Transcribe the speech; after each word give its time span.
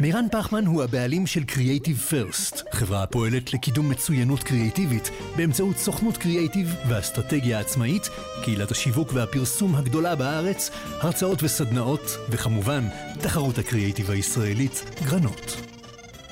מירן 0.00 0.26
פחמן 0.32 0.66
הוא 0.66 0.82
הבעלים 0.82 1.26
של 1.26 1.42
Creative 1.48 2.12
First, 2.12 2.62
חברה 2.72 3.02
הפועלת 3.02 3.52
לקידום 3.52 3.88
מצוינות 3.88 4.42
קריאיטיבית 4.42 5.10
באמצעות 5.36 5.76
סוכנות 5.76 6.16
קריאיטיב 6.16 6.74
ואסטרטגיה 6.88 7.60
עצמאית, 7.60 8.02
קהילת 8.44 8.70
השיווק 8.70 9.12
והפרסום 9.12 9.74
הגדולה 9.74 10.16
בארץ, 10.16 10.70
הרצאות 11.00 11.42
וסדנאות, 11.42 12.00
וכמובן, 12.30 12.84
תחרות 13.20 13.58
הקריאיטיב 13.58 14.10
הישראלית, 14.10 14.84
גרנות. 15.04 15.56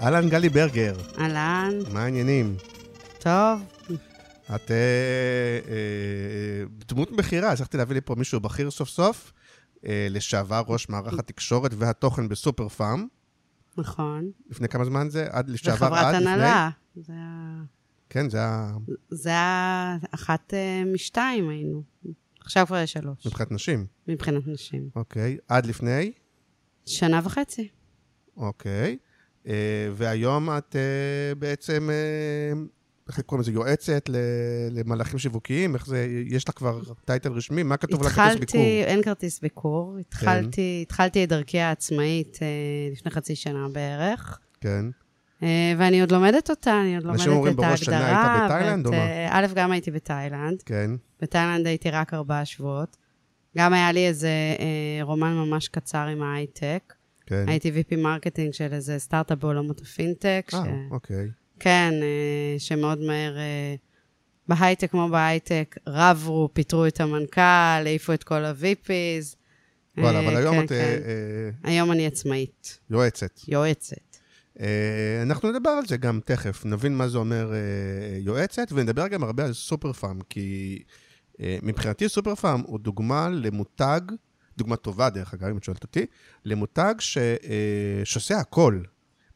אהלן 0.01 0.29
גלי 0.29 0.49
ברגר, 0.49 0.97
אהלן, 1.19 1.73
מה 1.93 2.03
העניינים? 2.03 2.57
טוב. 3.19 3.61
את 4.55 4.71
אה, 4.71 4.77
אה, 5.69 6.65
דמות 6.89 7.13
בכירה, 7.17 7.53
הצלחתי 7.53 7.77
להביא 7.77 7.95
לי 7.95 8.01
פה 8.01 8.15
מישהו 8.15 8.41
בכיר 8.41 8.71
סוף 8.71 8.89
סוף, 8.89 9.33
אה, 9.87 10.07
לשעבר 10.11 10.63
ראש 10.69 10.89
מערך 10.89 11.19
התקשורת 11.19 11.71
והתוכן 11.79 12.29
בסופר 12.29 12.69
פארם. 12.69 13.16
נכון. 13.79 14.31
לפני 14.51 14.69
כמה 14.69 14.85
זמן 14.85 15.09
זה? 15.11 15.27
עד 15.31 15.49
לשעבר 15.51 15.87
עד 15.95 16.15
לפני? 16.15 16.31
הנהלה. 16.31 16.71
זה 16.97 17.13
היה- 17.13 17.63
כן, 18.11 18.31
זה 18.31 18.39
היה 18.39 18.73
זה 19.11 19.29
היה 19.29 19.97
אחת 20.11 20.55
אה, 20.55 20.83
משתיים 20.95 21.49
היינו. 21.49 21.83
עכשיו 22.41 22.67
כבר 22.67 22.77
יש 22.77 22.93
שלוש, 22.93 23.27
מבחינת 23.27 23.51
נשים. 23.53 23.87
מבחינת 24.09 24.47
נשים. 24.47 24.89
אוקיי, 24.97 25.37
עד 25.49 25.67
לפני? 25.67 26.13
שנה 26.87 27.21
וחצי. 27.25 27.69
אוקיי. 28.37 28.97
אה, 29.47 29.53
והיום 29.97 30.49
את 30.51 30.77
אה, 30.77 31.35
בעצם, 31.35 31.89
איך 33.09 33.21
קוראים 33.21 33.41
לזה, 33.41 33.53
יועצת 33.53 34.11
למהלכים 34.71 35.19
שיווקיים? 35.19 35.75
איך 35.75 35.87
זה, 35.87 36.07
יש 36.27 36.49
לך 36.49 36.55
כבר 36.59 36.81
טייטל 37.05 37.33
רשמי? 37.33 37.63
מה 37.63 37.77
כתוב 37.77 38.03
על 38.03 38.09
הכרטיס 38.09 38.39
ביקור? 38.39 38.53
כן. 38.53 38.57
התחלתי, 38.57 38.85
אין 38.85 39.03
כרטיס 39.03 39.41
ביקור. 39.41 39.97
התחלתי, 40.01 40.79
התחלתי 40.83 41.25
את 41.25 41.29
דרכי 41.29 41.61
העצמאית 41.61 42.39
אה, 42.43 42.49
לפני 42.93 43.11
חצי 43.11 43.37
שנה 43.37 43.67
בערך. 43.73 44.39
כן. 44.61 44.87
אה, 45.43 45.75
ואני 45.79 46.01
עוד 46.01 46.13
לומדת 46.13 46.51
אותה, 46.51 46.81
אני 46.81 46.97
עוד 46.97 47.05
לומדת 47.05 47.21
אנשים 47.21 47.33
את 47.33 47.37
אומרים 47.37 47.53
ההגדרה. 47.53 47.69
בראש 47.69 47.85
שנה 47.85 48.37
היית 48.37 48.51
בתאילנד 48.51 48.87
או 48.87 48.91
מה? 48.91 48.97
אה, 48.97 49.29
א', 49.31 49.47
גם 49.55 49.73
הייתי 49.73 49.91
בתאילנד. 49.91 50.63
כן, 50.63 50.91
בתאילנד 51.21 51.67
הייתי 51.67 51.91
רק 51.91 52.15
ארבעה 52.15 52.45
שבועות. 52.45 52.97
גם 53.59 53.73
היה 53.73 53.93
לי 53.93 54.07
איזה 54.07 54.29
אה, 54.59 55.03
רומן 55.03 55.33
ממש 55.33 55.69
קצר 55.69 56.07
עם 56.07 56.23
ההייטק. 56.23 56.95
כן. 57.27 57.45
הייתי 57.49 57.71
VP 57.71 57.97
marketing 57.97 58.53
של 58.53 58.73
איזה 58.73 58.99
סטארט-אפ 58.99 59.39
בעולמות 59.39 59.81
הפינטק. 59.81 60.51
אה, 60.55 60.65
ש... 60.65 60.69
אוקיי. 60.91 61.29
כן, 61.61 61.95
אה, 62.03 62.59
שמאוד 62.59 62.99
מהר, 63.01 63.39
אה, 63.39 63.75
בהייטק 64.49 64.91
כמו 64.91 65.09
בהייטק, 65.09 65.77
רבו, 65.87 66.49
פיטרו 66.53 66.87
את 66.87 67.01
המנכ"ל, 67.01 67.41
העיפו 67.87 68.13
את 68.13 68.25
כל 68.25 68.45
ה-VPs. 68.45 69.37
וואלה, 69.99 70.21
אה, 70.21 70.29
אבל 70.29 70.37
היום 70.37 70.57
כן, 70.57 70.65
את 70.65 70.69
כן. 70.69 71.01
היום 71.65 71.93
אני 71.93 72.07
עצמאית, 72.07 72.79
יועצת. 72.91 73.41
יועצת. 73.49 74.17
אנחנו 75.23 75.53
נדבר 75.53 75.71
על 75.71 75.87
זה 75.87 75.97
גם 75.97 76.21
תכף, 76.25 76.65
נבין 76.65 76.97
מה 76.97 77.09
זה 77.09 77.19
אומר 77.19 77.53
יועצת, 78.21 78.67
ונדבר 78.73 79.09
גם 79.09 79.25
הרבה 79.25 79.45
על 79.45 79.53
סופר 79.53 79.93
פארם, 79.93 80.19
כי 80.29 80.79
מבחינתי 81.39 82.09
סופר 82.09 82.35
פארם 82.35 82.63
הוא 82.67 82.79
דוגמה 82.79 83.29
למותג, 83.29 84.01
דוגמה 84.59 84.77
טובה 84.77 85.11
דרך 85.11 85.35
אגב, 85.35 85.49
אם 85.49 85.57
את 85.57 85.65
שואלת 85.65 85.83
אותי, 85.83 86.07
למותג 86.45 86.95
ש, 86.99 87.19
שעושה 88.05 88.39
הכל, 88.39 88.81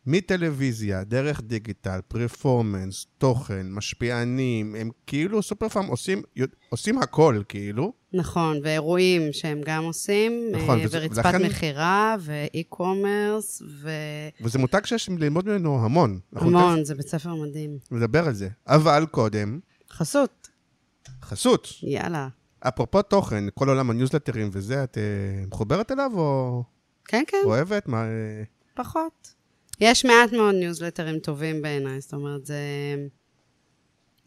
מטלוויזיה, 0.06 1.05
דרך 1.05 1.41
דיגיטל, 1.41 2.00
פרפורמנס, 2.09 3.06
תוכן, 3.19 3.66
משפיענים, 3.71 4.75
הם 4.75 4.91
כאילו 5.06 5.43
סופר 5.43 5.69
פארם 5.69 5.87
עושים, 5.87 6.22
עושים 6.69 6.99
הכל, 6.99 7.43
כאילו. 7.49 7.93
נכון, 8.12 8.59
ואירועים 8.62 9.22
שהם 9.33 9.60
גם 9.65 9.84
עושים, 9.84 10.33
נכון, 10.53 10.78
אה, 10.81 10.84
ורצפת 10.91 11.16
ולכן- 11.27 11.43
מכירה, 11.47 12.16
ואי-קומרס, 12.21 13.62
והמון, 13.81 14.47
וזה 14.47 14.59
מותג 14.59 14.84
שיש 14.84 15.09
ללמוד 15.09 15.49
ממנו 15.49 15.84
המון. 15.84 16.21
אנחנו 16.34 16.50
תכף 16.77 16.84
זה 16.84 16.94
בית 16.94 17.09
ספר 17.09 17.34
מדהים. 17.34 17.78
נדבר 17.91 18.27
על 18.27 18.34
זה. 18.34 18.49
אבל 18.66 19.06
קודם, 19.10 19.60
חסות, 19.91 20.49
חסות. 21.22 21.69
יאללה. 21.83 22.28
אפרופו 22.60 23.03
תוכן, 23.03 23.44
כל 23.55 23.69
עולם 23.69 23.91
הניוזלטרים 23.91 24.50
וזה, 24.53 24.84
את 24.84 24.99
אה, 24.99 25.03
מחוברת 25.47 25.93
אליו 25.93 26.10
או 26.15 26.62
כן, 27.05 27.22
כן, 27.27 27.37
אוהבת? 27.44 27.89
מה... 27.89 28.03
אה, 28.05 28.43
פחות. 28.75 29.34
יש 29.80 30.04
מעט 30.04 30.32
מאוד 30.32 30.54
ניוזלטרים 30.54 31.18
טובים 31.18 31.62
בעיניי, 31.62 32.00
זאת 32.00 32.12
אומרת, 32.12 32.46
זה 32.46 32.56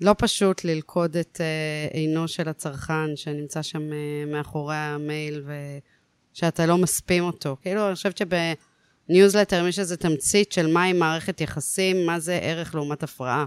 לא 0.02 0.16
פשוט 0.18 0.64
ללכוד 0.64 1.18
את 1.18 1.42
אה, 1.42 1.88
עינו 1.92 2.28
של 2.28 2.50
הצרכן 2.50 3.16
שנמצא 3.16 3.62
שם 3.62 3.94
אה, 3.94 4.26
מאחורי 4.28 4.76
המייל 4.76 5.46
ושאתה 6.34 6.66
לא 6.66 6.78
מספים 6.78 7.24
אותו. 7.24 7.58
כאילו, 7.62 7.88
אני 7.88 7.96
חושבת 7.96 8.18
שבניוזלטרים 8.18 9.68
יש 9.68 9.80
איזו 9.80 9.96
תמצית 9.96 10.52
של 10.52 10.74
מהי 10.74 10.94
מערכת 10.94 11.42
יחסים, 11.42 12.06
מה 12.06 12.20
זה 12.20 12.40
ערך 12.42 12.76
לעומת 12.76 13.04
הפרעה. 13.04 13.46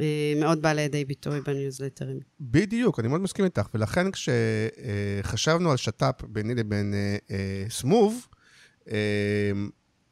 אה, 0.00 0.32
מאוד 0.36 0.62
בא 0.62 0.72
לידי 0.72 1.04
ביטוי 1.04 1.40
בניוזלטרים. 1.40 2.20
בדיוק, 2.40 3.00
אני 3.00 3.08
מאוד 3.08 3.20
מסכים 3.20 3.44
איתך. 3.44 3.68
ולכן 3.74 4.06
כשחשבנו 4.10 5.70
על 5.70 5.76
שת"פ 5.76 6.22
ביני 6.28 6.54
לבין 6.54 6.94
סמוב, 7.68 8.26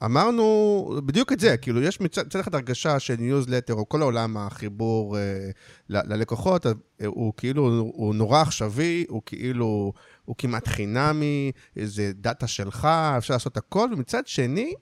אמרנו 0.05 1.01
בדיוק 1.05 1.33
את 1.33 1.41
זה, 1.41 1.57
כאילו 1.57 1.83
יש 1.83 2.01
מצד 2.01 2.41
אחד 2.41 2.55
הרגשה 2.55 2.99
של 2.99 3.15
ניוזלטר, 3.19 3.75
או 3.75 3.89
כל 3.89 4.03
העולם 4.03 4.37
החיבור 4.37 5.19
אה, 5.19 5.51
ל- 5.89 6.13
ללקוחות, 6.15 6.67
אה, 6.67 6.73
הוא 7.07 7.33
כאילו, 7.37 7.63
הוא 7.95 8.15
נורא 8.15 8.41
עכשווי, 8.41 9.05
הוא 9.09 9.23
כאילו, 9.27 9.93
הוא 10.25 10.37
כמעט 10.39 10.69
חינמי, 10.69 11.53
זה 11.83 12.13
דאטה 12.15 12.47
שלך, 12.47 12.85
אפשר 13.19 13.35
לעשות 13.35 13.57
הכל, 13.57 13.89
ומצד 13.93 14.27
שני, 14.27 14.75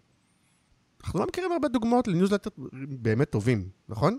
אנחנו 1.04 1.20
לא 1.20 1.26
מכירים 1.26 1.52
הרבה 1.52 1.68
דוגמאות 1.68 2.08
לניוזלטר 2.08 2.50
באמת 2.88 3.30
טובים, 3.30 3.68
נכון? 3.88 4.18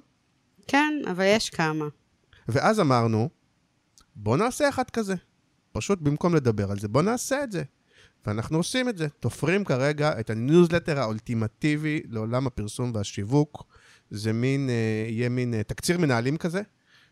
כן, 0.67 0.93
אבל 1.11 1.23
יש 1.23 1.49
כמה. 1.49 1.85
ואז 2.47 2.79
אמרנו, 2.79 3.29
בוא 4.15 4.37
נעשה 4.37 4.69
אחד 4.69 4.89
כזה. 4.89 5.15
פשוט 5.71 5.99
במקום 6.01 6.35
לדבר 6.35 6.71
על 6.71 6.79
זה, 6.79 6.87
בוא 6.87 7.01
נעשה 7.01 7.43
את 7.43 7.51
זה. 7.51 7.63
ואנחנו 8.25 8.57
עושים 8.57 8.89
את 8.89 8.97
זה. 8.97 9.07
תופרים 9.19 9.65
כרגע 9.65 10.19
את 10.19 10.29
הניוזלטר 10.29 10.99
האולטימטיבי 10.99 12.01
לעולם 12.09 12.47
הפרסום 12.47 12.91
והשיווק. 12.95 13.63
זה 14.09 14.33
מין, 14.33 14.69
אה, 14.69 15.09
יהיה 15.09 15.29
מין 15.29 15.53
אה, 15.53 15.63
תקציר 15.63 15.97
מנהלים 15.97 16.37
כזה, 16.37 16.61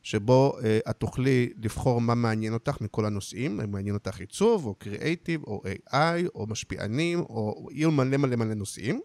שבו 0.03 0.57
אה, 0.63 0.79
את 0.89 0.95
תוכלי 0.97 1.49
לבחור 1.63 2.01
מה 2.01 2.15
מעניין 2.15 2.53
אותך 2.53 2.77
מכל 2.81 3.05
הנושאים, 3.05 3.61
אם 3.61 3.71
מעניין 3.71 3.95
אותך 3.95 4.19
עיצוב, 4.19 4.65
או 4.65 4.75
קריאייטיב, 4.75 5.43
או 5.43 5.61
AI, 5.65 6.27
או 6.35 6.47
משפיענים, 6.47 7.19
או 7.19 7.67
עיר 7.71 7.89
מלא 7.89 8.17
מלא 8.17 8.35
מלא 8.35 8.53
נושאים. 8.53 9.01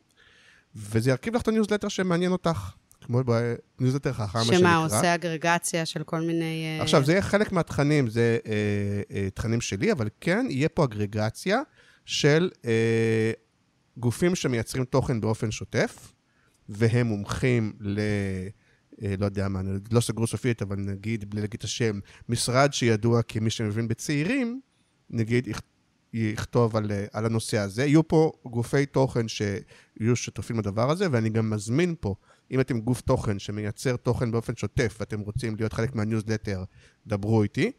וזה 0.77 1.11
ירכיב 1.11 1.35
לך 1.35 1.43
את 1.43 1.49
הניוזלטר 1.49 1.89
שמעניין 1.89 2.33
אותך, 2.33 2.71
כמו 3.01 3.21
בניוזלטר 3.79 4.13
חכם, 4.13 4.39
מה 4.39 4.45
שנקרא. 4.45 4.59
שמה, 4.59 4.77
עושה 4.77 5.15
אגרגציה 5.15 5.87
של 5.87 6.03
כל 6.03 6.21
מיני... 6.21 6.79
עכשיו, 6.81 7.05
זה 7.05 7.13
יהיה 7.13 7.23
חלק 7.23 7.53
מהתכנים, 7.53 8.09
זה 8.09 8.39
אה, 8.47 8.53
אה, 9.17 9.31
תכנים 9.31 9.61
שלי, 9.61 9.93
אבל 9.93 10.09
כן 10.21 10.47
יהיה 10.51 10.69
פה 10.69 10.85
אגרגציה 10.85 11.63
של 12.05 12.51
אה, 12.65 13.33
גופים 13.97 14.35
שמייצרים 14.35 14.85
תוכן 14.85 15.21
באופן 15.21 15.51
שוטף, 15.51 16.13
והם 16.69 17.07
מומחים 17.07 17.73
ל... 17.81 17.99
אה, 19.03 19.15
לא 19.19 19.25
יודע 19.25 19.49
מה, 19.49 19.61
אני 19.61 19.71
לא 19.91 20.01
סגרו 20.01 20.27
סופית, 20.27 20.63
אבל 20.63 20.77
נגיד, 20.77 21.31
בלי 21.31 21.41
להגיד 21.41 21.59
את 21.59 21.65
השם, 21.65 22.01
משרד 22.29 22.73
שידוע 22.73 23.23
כמי 23.23 23.51
שמבין 23.51 23.89
בצעירים, 23.89 24.61
נגיד, 25.11 25.47
יכ- 25.49 25.61
יכתוב 26.13 26.77
על, 26.77 26.93
אה, 26.93 27.05
על 27.13 27.27
הנושא 27.27 27.59
הזה. 27.59 27.85
יהיו 27.85 28.09
פה 28.09 28.33
גופי 28.47 28.87
תוכן 28.87 29.29
שיהיו 29.29 30.17
שותפים 30.17 30.59
לדבר 30.59 30.91
הזה, 30.91 31.07
ואני 31.11 31.31
גם 31.31 31.51
מזמין 31.51 31.95
פה, 32.01 32.15
אם 32.51 32.61
אתם 32.61 32.81
גוף 32.81 33.01
תוכן 33.01 33.39
שמייצר 33.39 33.97
תוכן 33.97 34.31
באופן 34.31 34.57
שוטף, 34.57 34.97
ואתם 35.01 35.21
רוצים 35.21 35.57
להיות 35.57 35.73
חלק 35.73 35.95
מהניוזלטר, 35.95 36.65
דברו 37.07 37.43
איתי. 37.43 37.73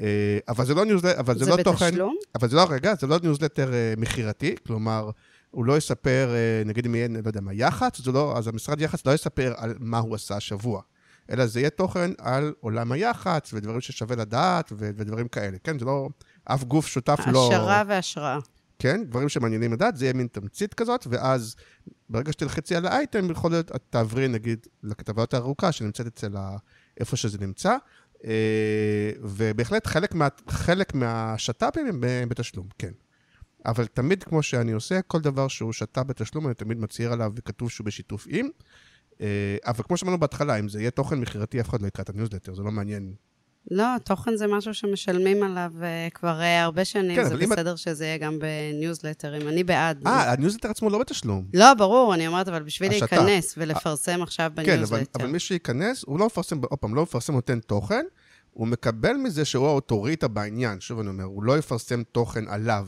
אה, 0.00 0.38
אבל 0.48 0.66
זה 0.66 0.74
לא 0.74 0.84
ניוזלטר, 0.84 1.20
אבל 1.20 1.38
זה, 1.38 1.44
זה 1.44 1.50
לא 1.50 1.62
תוכן... 1.62 1.86
בתשלום? 1.86 2.16
אבל 2.34 2.48
זה 2.48 2.56
לא, 2.56 2.66
רגע, 2.70 2.94
זה 3.00 3.06
לא 3.06 3.18
ניוזלטר 3.22 3.72
אה, 3.72 3.94
מכירתי, 3.96 4.54
כלומר, 4.66 5.10
הוא 5.50 5.64
לא 5.64 5.76
יספר, 5.76 6.28
אה, 6.34 6.62
נגיד 6.64 6.86
אם 6.86 6.94
יהיה, 6.94 7.08
לא 7.08 7.28
יודע 7.28 7.40
מה, 7.40 7.52
יח"צ, 7.54 8.00
זה 8.02 8.12
לא, 8.12 8.38
אז 8.38 8.48
המשרד 8.48 8.80
יח"צ 8.80 9.06
לא 9.06 9.12
יספר 9.12 9.54
על 9.56 9.74
מה 9.78 9.98
הוא 9.98 10.14
עשה 10.14 10.36
השבוע, 10.36 10.82
אלא 11.30 11.46
זה 11.46 11.60
יהיה 11.60 11.70
תוכן 11.70 12.10
על 12.18 12.52
עולם 12.60 12.92
היח"צ 12.92 13.50
ודברים 13.54 13.80
ששווה 13.80 14.16
לדעת 14.16 14.72
ו- 14.72 14.90
ודברים 14.96 15.28
כאלה, 15.28 15.56
כן? 15.64 15.78
זה 15.78 15.84
לא, 15.84 16.08
אף 16.44 16.64
גוף 16.64 16.86
שותף 16.86 17.18
לא... 17.32 17.52
העשרה 17.52 17.82
והשראה. 17.88 18.38
כן? 18.78 19.04
דברים 19.04 19.28
שמעניינים 19.28 19.72
לדעת, 19.72 19.96
זה 19.96 20.04
יהיה 20.04 20.12
מין 20.12 20.26
תמצית 20.26 20.74
כזאת, 20.74 21.06
ואז 21.10 21.56
ברגע 22.10 22.32
שתלחצי 22.32 22.76
על 22.76 22.86
האייטם, 22.86 23.30
יכול 23.30 23.50
להיות, 23.50 23.70
את 23.76 23.82
תעברי 23.90 24.28
נגיד 24.28 24.66
לכתבה 24.82 25.22
יותר 25.22 25.38
ארוכה 25.38 25.72
שנמצאת 25.72 26.06
אצל 26.06 26.36
ה... 26.36 26.56
איפה 27.00 27.16
שזה 27.16 27.38
נמצא, 27.40 27.76
ובהחלט 29.22 29.86
חלק, 29.86 30.14
מה, 30.14 30.28
חלק 30.48 30.94
מהשת"פים 30.94 31.86
הם 31.86 32.00
ב- 32.00 32.24
בתשלום, 32.28 32.66
כן. 32.78 32.92
אבל 33.66 33.86
תמיד, 33.86 34.24
כמו 34.24 34.42
שאני 34.42 34.72
עושה, 34.72 35.02
כל 35.02 35.20
דבר 35.20 35.48
שהוא 35.48 35.72
שת"פ 35.72 35.98
בתשלום, 36.02 36.46
אני 36.46 36.54
תמיד 36.54 36.78
מצהיר 36.78 37.12
עליו 37.12 37.32
וכתוב 37.36 37.70
שהוא 37.70 37.84
בשיתוף 37.84 38.26
עם. 38.30 38.48
אה, 39.20 39.56
אבל 39.66 39.82
כמו 39.82 39.96
שאמרנו 39.96 40.18
בהתחלה, 40.18 40.58
אם 40.58 40.68
זה 40.68 40.80
יהיה 40.80 40.90
תוכן 40.90 41.18
מכירתי, 41.20 41.60
אף 41.60 41.68
אחד 41.68 41.82
לא 41.82 41.86
יקרא 41.86 42.02
את 42.02 42.10
הניוזלטר, 42.10 42.54
זה 42.54 42.62
לא 42.62 42.70
מעניין. 42.70 43.14
לא, 43.70 43.84
תוכן 44.04 44.36
זה 44.36 44.46
משהו 44.46 44.74
שמשלמים 44.74 45.42
עליו 45.42 45.72
אה, 45.80 46.14
כבר 46.14 46.40
אה, 46.40 46.62
הרבה 46.62 46.84
שנים, 46.84 47.16
כן, 47.16 47.28
זה 47.28 47.34
אם 47.34 47.42
את- 47.42 47.48
בסדר 47.58 47.76
שזה 47.76 48.04
יהיה 48.04 48.18
גם 48.18 48.38
בניוזלטרים, 48.38 49.48
אני 49.48 49.64
בעד. 49.64 50.06
אה, 50.06 50.32
הניוזלטר 50.32 50.70
עצמו 50.70 50.90
לא 50.90 50.98
בתשלום. 50.98 51.44
לא, 51.54 51.74
ברור, 51.74 52.14
אני 52.14 52.26
אומרת, 52.26 52.48
אבל 52.48 52.62
בשביל 52.62 52.92
השת"פ. 52.92 53.12
להיכנס 53.12 53.54
ולפרסם 53.58 54.22
עכשיו 54.22 54.52
כן, 54.56 54.62
אבל, 54.62 54.72
בניוזלטר. 54.74 55.20
אבל 55.20 55.30
מי 55.30 55.38
שייכנס, 55.38 56.04
הוא 56.06 56.18
לא 56.18 56.26
מפרסם, 56.26 56.60
עוד 56.70 56.78
פעם, 56.78 56.94
לא 56.94 57.02
מפרסם 57.02 57.32
נותן 57.34 57.58
תוכן, 57.60 58.04
הוא 58.50 58.66
מקבל 58.66 59.12
מזה 59.16 59.44
שהוא 59.44 59.66
האוטוריטה 59.66 60.28
בעניין. 60.28 60.80
שוב 60.80 60.98
אני 61.00 61.08
אומר, 61.08 61.24
הוא 61.24 61.42
לא 61.42 61.58
יפרסם 61.58 62.02
תוכן 62.12 62.44
עליו. 62.48 62.86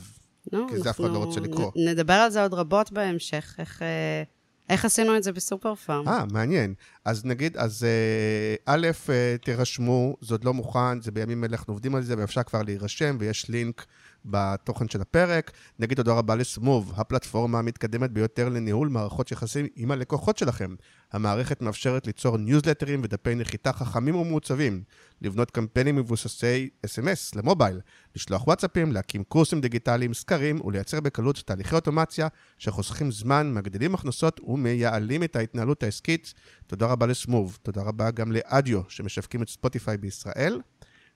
לא, 0.53 0.67
כי 0.71 0.79
זה 0.81 0.91
אף 0.91 1.01
אחד 1.01 1.11
לא 1.11 1.19
רוצה 1.19 1.41
לקרוא. 1.41 1.71
נ- 1.77 1.89
נדבר 1.89 2.13
על 2.15 2.31
זה 2.31 2.43
עוד 2.43 2.55
רבות 2.55 2.93
בהמשך, 2.93 3.55
איך, 3.59 3.83
אה, 3.83 4.23
איך 4.71 4.85
עשינו 4.85 5.17
את 5.17 5.23
זה 5.23 5.33
בסופר 5.33 5.75
פארם. 5.75 6.09
אה, 6.09 6.25
מעניין. 6.33 6.75
אז 7.05 7.25
נגיד, 7.25 7.57
אז 7.57 7.85
אה, 7.85 8.75
א', 8.75 8.89
אה, 9.09 9.37
תירשמו, 9.45 10.17
זה 10.21 10.35
עוד 10.35 10.45
לא 10.45 10.55
מוכן, 10.55 11.01
זה 11.01 11.11
בימים 11.11 11.45
אלה 11.45 11.57
אנחנו 11.57 11.73
עובדים 11.73 11.95
על 11.95 12.03
זה, 12.03 12.15
ואפשר 12.19 12.43
כבר 12.43 12.63
להירשם, 12.63 13.17
ויש 13.21 13.49
לינק 13.49 13.87
בתוכן 14.25 14.89
של 14.89 15.01
הפרק. 15.01 15.51
נגיד 15.79 15.97
תודה 15.97 16.13
רבה 16.13 16.35
לסמוב, 16.35 16.93
הפלטפורמה 16.97 17.59
המתקדמת 17.59 18.11
ביותר 18.11 18.49
לניהול 18.49 18.89
מערכות 18.89 19.33
יחסים 19.33 19.67
עם 19.77 19.91
הלקוחות 19.91 20.39
שלכם. 20.39 20.75
המערכת 21.13 21.63
מאפשרת 21.63 22.07
ליצור 22.07 22.37
ניוזלטרים 22.37 23.01
ודפי 23.05 23.35
נחיתה 23.35 23.73
חכמים 23.73 24.17
ומעוצבים, 24.17 24.83
לבנות 25.23 25.51
קמפיינים 25.51 25.97
מבוססי 25.97 26.69
אס.אם.אס 26.85 27.35
למובייל, 27.35 27.81
לשלוח 28.17 28.47
וואטסאפים, 28.47 28.93
להקים 28.93 29.25
קורסים 29.25 29.61
דיגיטליים, 29.61 30.15
סקרים 30.15 30.61
ולייצר 30.65 31.01
בקלות 31.01 31.43
תהליכי 31.47 31.75
אוטומציה 31.75 32.29
שחוסכים 32.59 33.11
זמן, 33.11 33.53
מגדילים 33.55 33.95
הכנסות 33.95 34.41
ומייעלים 34.45 35.23
את 35.23 35.37
ההתנהלות 35.37 35.83
העסקית. 35.83 36.35
תודה 36.67 36.87
רבה 36.87 37.07
לסמוב, 37.07 37.59
תודה 37.63 37.83
רבה 37.83 38.11
גם 38.11 38.33
לאדיו 38.33 38.81
שמשווקים 38.89 39.43
את 39.43 39.49
ספוטיפיי 39.49 39.97
בישראל. 39.97 40.61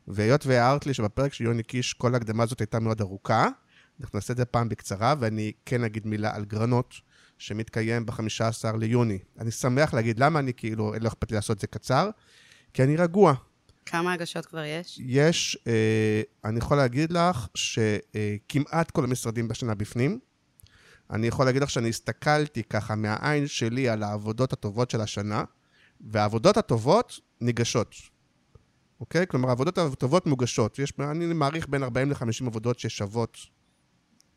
והיות 0.09 0.47
והערת 0.47 0.87
לי 0.87 0.95
שבפרק 0.95 1.33
של 1.33 1.45
יוני 1.45 1.63
קיש 1.63 1.93
כל 1.93 2.15
ההקדמה 2.15 2.43
הזאת 2.43 2.61
הייתה 2.61 2.81
מאוד 2.81 3.01
ארוכה, 3.01 3.49
אנחנו 4.01 4.17
נעשה 4.17 4.33
את 4.33 4.37
זה 4.37 4.45
פעם 4.45 4.69
בקצרה, 4.69 5.15
ואני 5.21 5.53
כן 5.67 5.85
אגיד 5.85 6.07
מילה 6.07 6.35
על 6.35 6.45
גרנות, 6.45 6.95
שמתקיים 7.39 8.07
ב-15 8.07 8.77
ליוני. 8.79 9.19
אני 9.39 9.51
שמח 9.51 9.95
להגיד 9.95 10.19
למה 10.19 10.39
אני 10.39 10.55
כאילו, 10.55 10.93
לא 11.01 11.09
אכפת 11.09 11.31
לי 11.31 11.35
לעשות 11.35 11.57
את 11.57 11.61
זה 11.61 11.67
קצר, 11.67 12.11
כי 12.75 12.83
אני 12.83 12.97
רגוע. 12.97 13.35
כמה 13.87 14.13
הגשות 14.13 14.47
כבר 14.47 14.65
יש? 14.65 15.01
יש, 15.03 15.59
אה, 15.67 16.23
אני 16.45 16.59
יכול 16.59 16.77
להגיד 16.77 17.13
לך 17.13 17.47
שכמעט 17.55 18.91
כל 18.91 19.05
המשרדים 19.05 19.49
בשנה 19.49 19.75
בפנים. 19.75 20.19
אני 21.11 21.27
יכול 21.27 21.47
להגיד 21.47 21.63
לך 21.63 21.71
שאני 21.71 21.89
הסתכלתי 21.89 22.63
ככה 22.63 22.95
מהעין 22.95 23.47
שלי 23.47 23.89
על 23.89 24.03
העבודות 24.03 24.53
הטובות 24.53 24.91
של 24.91 25.01
השנה, 25.01 25.45
והעבודות 26.01 26.57
הטובות 26.57 27.21
ניגשות. 27.41 27.95
אוקיי? 29.01 29.27
כלומר, 29.27 29.49
העבודות 29.49 29.79
הטובות 29.79 30.27
מוגשות. 30.27 30.79
יש, 30.79 30.93
אני 30.99 31.27
מעריך 31.27 31.69
בין 31.69 31.83
40 31.83 32.11
ל-50 32.11 32.47
עבודות 32.47 32.79
ששוות 32.79 33.39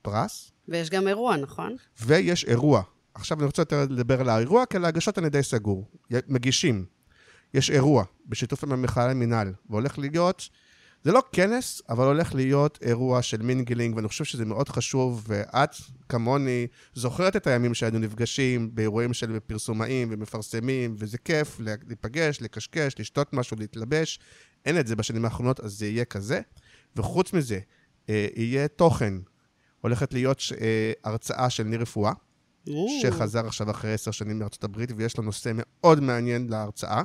פרס, 0.01 0.51
ויש 0.67 0.89
גם 0.89 1.07
אירוע, 1.07 1.37
נכון? 1.37 1.75
ויש 2.01 2.45
אירוע. 2.45 2.83
עכשיו 3.13 3.37
אני 3.37 3.45
רוצה 3.45 3.61
יותר 3.61 3.85
לדבר 3.89 4.21
על 4.21 4.29
האירוע, 4.29 4.65
כי 4.65 4.77
על 4.77 4.85
ההגשות 4.85 5.17
אני 5.19 5.29
די 5.29 5.43
סגור. 5.43 5.87
מגישים. 6.27 6.85
יש 7.53 7.71
אירוע 7.71 8.03
בשיתוף 8.25 8.63
עם 8.63 8.71
המכללה 8.71 9.09
למינהל, 9.09 9.53
והולך 9.69 9.99
להיות, 9.99 10.49
זה 11.07 11.13
לא 11.13 11.23
כנס, 11.31 11.81
אבל 11.89 12.05
הולך 12.05 12.35
להיות 12.35 12.79
אירוע 12.81 13.21
של 13.21 13.41
mingling, 13.41 13.95
ואני 13.95 14.07
חושב 14.07 14.23
שזה 14.23 14.45
מאוד 14.45 14.69
חשוב, 14.69 15.25
ואת, 15.27 15.69
כמוני, 16.09 16.67
זוכרת 16.93 17.35
את 17.35 17.47
הימים 17.47 17.73
שהיינו 17.73 17.99
נפגשים 17.99 18.75
באירועים 18.75 19.13
של 19.13 19.39
פרסומאים 19.39 20.07
ומפרסמים, 20.11 20.95
וזה 20.97 21.17
כיף 21.17 21.59
להיפגש, 21.59 22.41
לקשקש, 22.41 22.95
לשתות 22.99 23.33
משהו, 23.33 23.57
להתלבש. 23.59 24.19
אין 24.65 24.79
את 24.79 24.87
זה 24.87 24.95
בשנים 24.95 25.25
האחרונות, 25.25 25.59
אז 25.59 25.73
זה 25.73 25.87
יהיה 25.87 26.05
כזה. 26.05 26.41
וחוץ 26.95 27.33
מזה, 27.33 27.59
אה, 28.09 28.27
יהיה 28.35 28.67
תוכן. 28.67 29.13
הולכת 29.81 30.13
להיות 30.13 30.41
אה, 30.61 30.91
הרצאה 31.03 31.49
של 31.49 31.63
ניר 31.63 31.81
רפואה, 31.81 32.11
שחזר 33.01 33.47
עכשיו 33.47 33.71
אחרי 33.71 33.93
עשר 33.93 34.11
שנים 34.11 34.39
מארצות 34.39 34.63
הברית, 34.63 34.91
ויש 34.95 35.17
לו 35.17 35.23
נושא 35.23 35.51
מאוד 35.53 35.99
מעניין 35.99 36.47
להרצאה. 36.49 37.01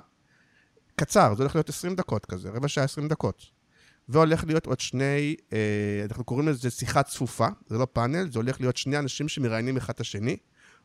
קצר, 0.96 1.34
זה 1.34 1.42
הולך 1.42 1.56
להיות 1.56 1.68
20 1.68 1.94
דקות 1.94 2.26
כזה, 2.26 2.50
רבע 2.50 2.68
שעה 2.68 2.84
20 2.84 3.08
דקות. 3.08 3.61
והולך 4.08 4.44
להיות 4.44 4.66
עוד 4.66 4.80
שני, 4.80 5.36
אה, 5.52 6.04
אנחנו 6.04 6.24
קוראים 6.24 6.48
לזה 6.48 6.70
שיחה 6.70 7.02
צפופה, 7.02 7.48
זה 7.66 7.78
לא 7.78 7.86
פאנל, 7.92 8.30
זה 8.30 8.38
הולך 8.38 8.60
להיות 8.60 8.76
שני 8.76 8.98
אנשים 8.98 9.28
שמראיינים 9.28 9.76
אחד 9.76 9.92
את 9.94 10.00
השני. 10.00 10.36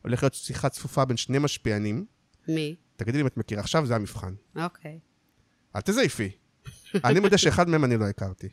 הולך 0.02 0.24
להיות 0.24 0.34
שיחה 0.34 0.69
צפופה 0.69 1.06
בין 1.06 1.18
שני 1.18 1.40
משפיענים. 1.40 2.06
מי? 2.48 2.75
תגידי 2.96 3.18
לי 3.18 3.22
אם 3.22 3.28
את 3.28 3.38
מכירה, 3.38 3.62
עכשיו 3.62 3.86
זה 3.86 3.96
המבחן. 3.96 4.34
אוקיי. 4.56 5.00
אל 5.75 5.81
תזייפי. 5.81 6.30
אני 7.06 7.19
מודה 7.19 7.38
שאחד 7.38 7.69
מהם 7.69 7.84
אני 7.84 7.98
לא 7.98 8.06
הכרתי. 8.06 8.48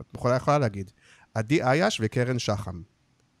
את 0.00 0.06
יכולה, 0.14 0.36
יכולה 0.36 0.58
להגיד. 0.58 0.90
עדי 1.34 1.62
אייש 1.62 2.00
וקרן 2.04 2.38
שחם. 2.38 2.82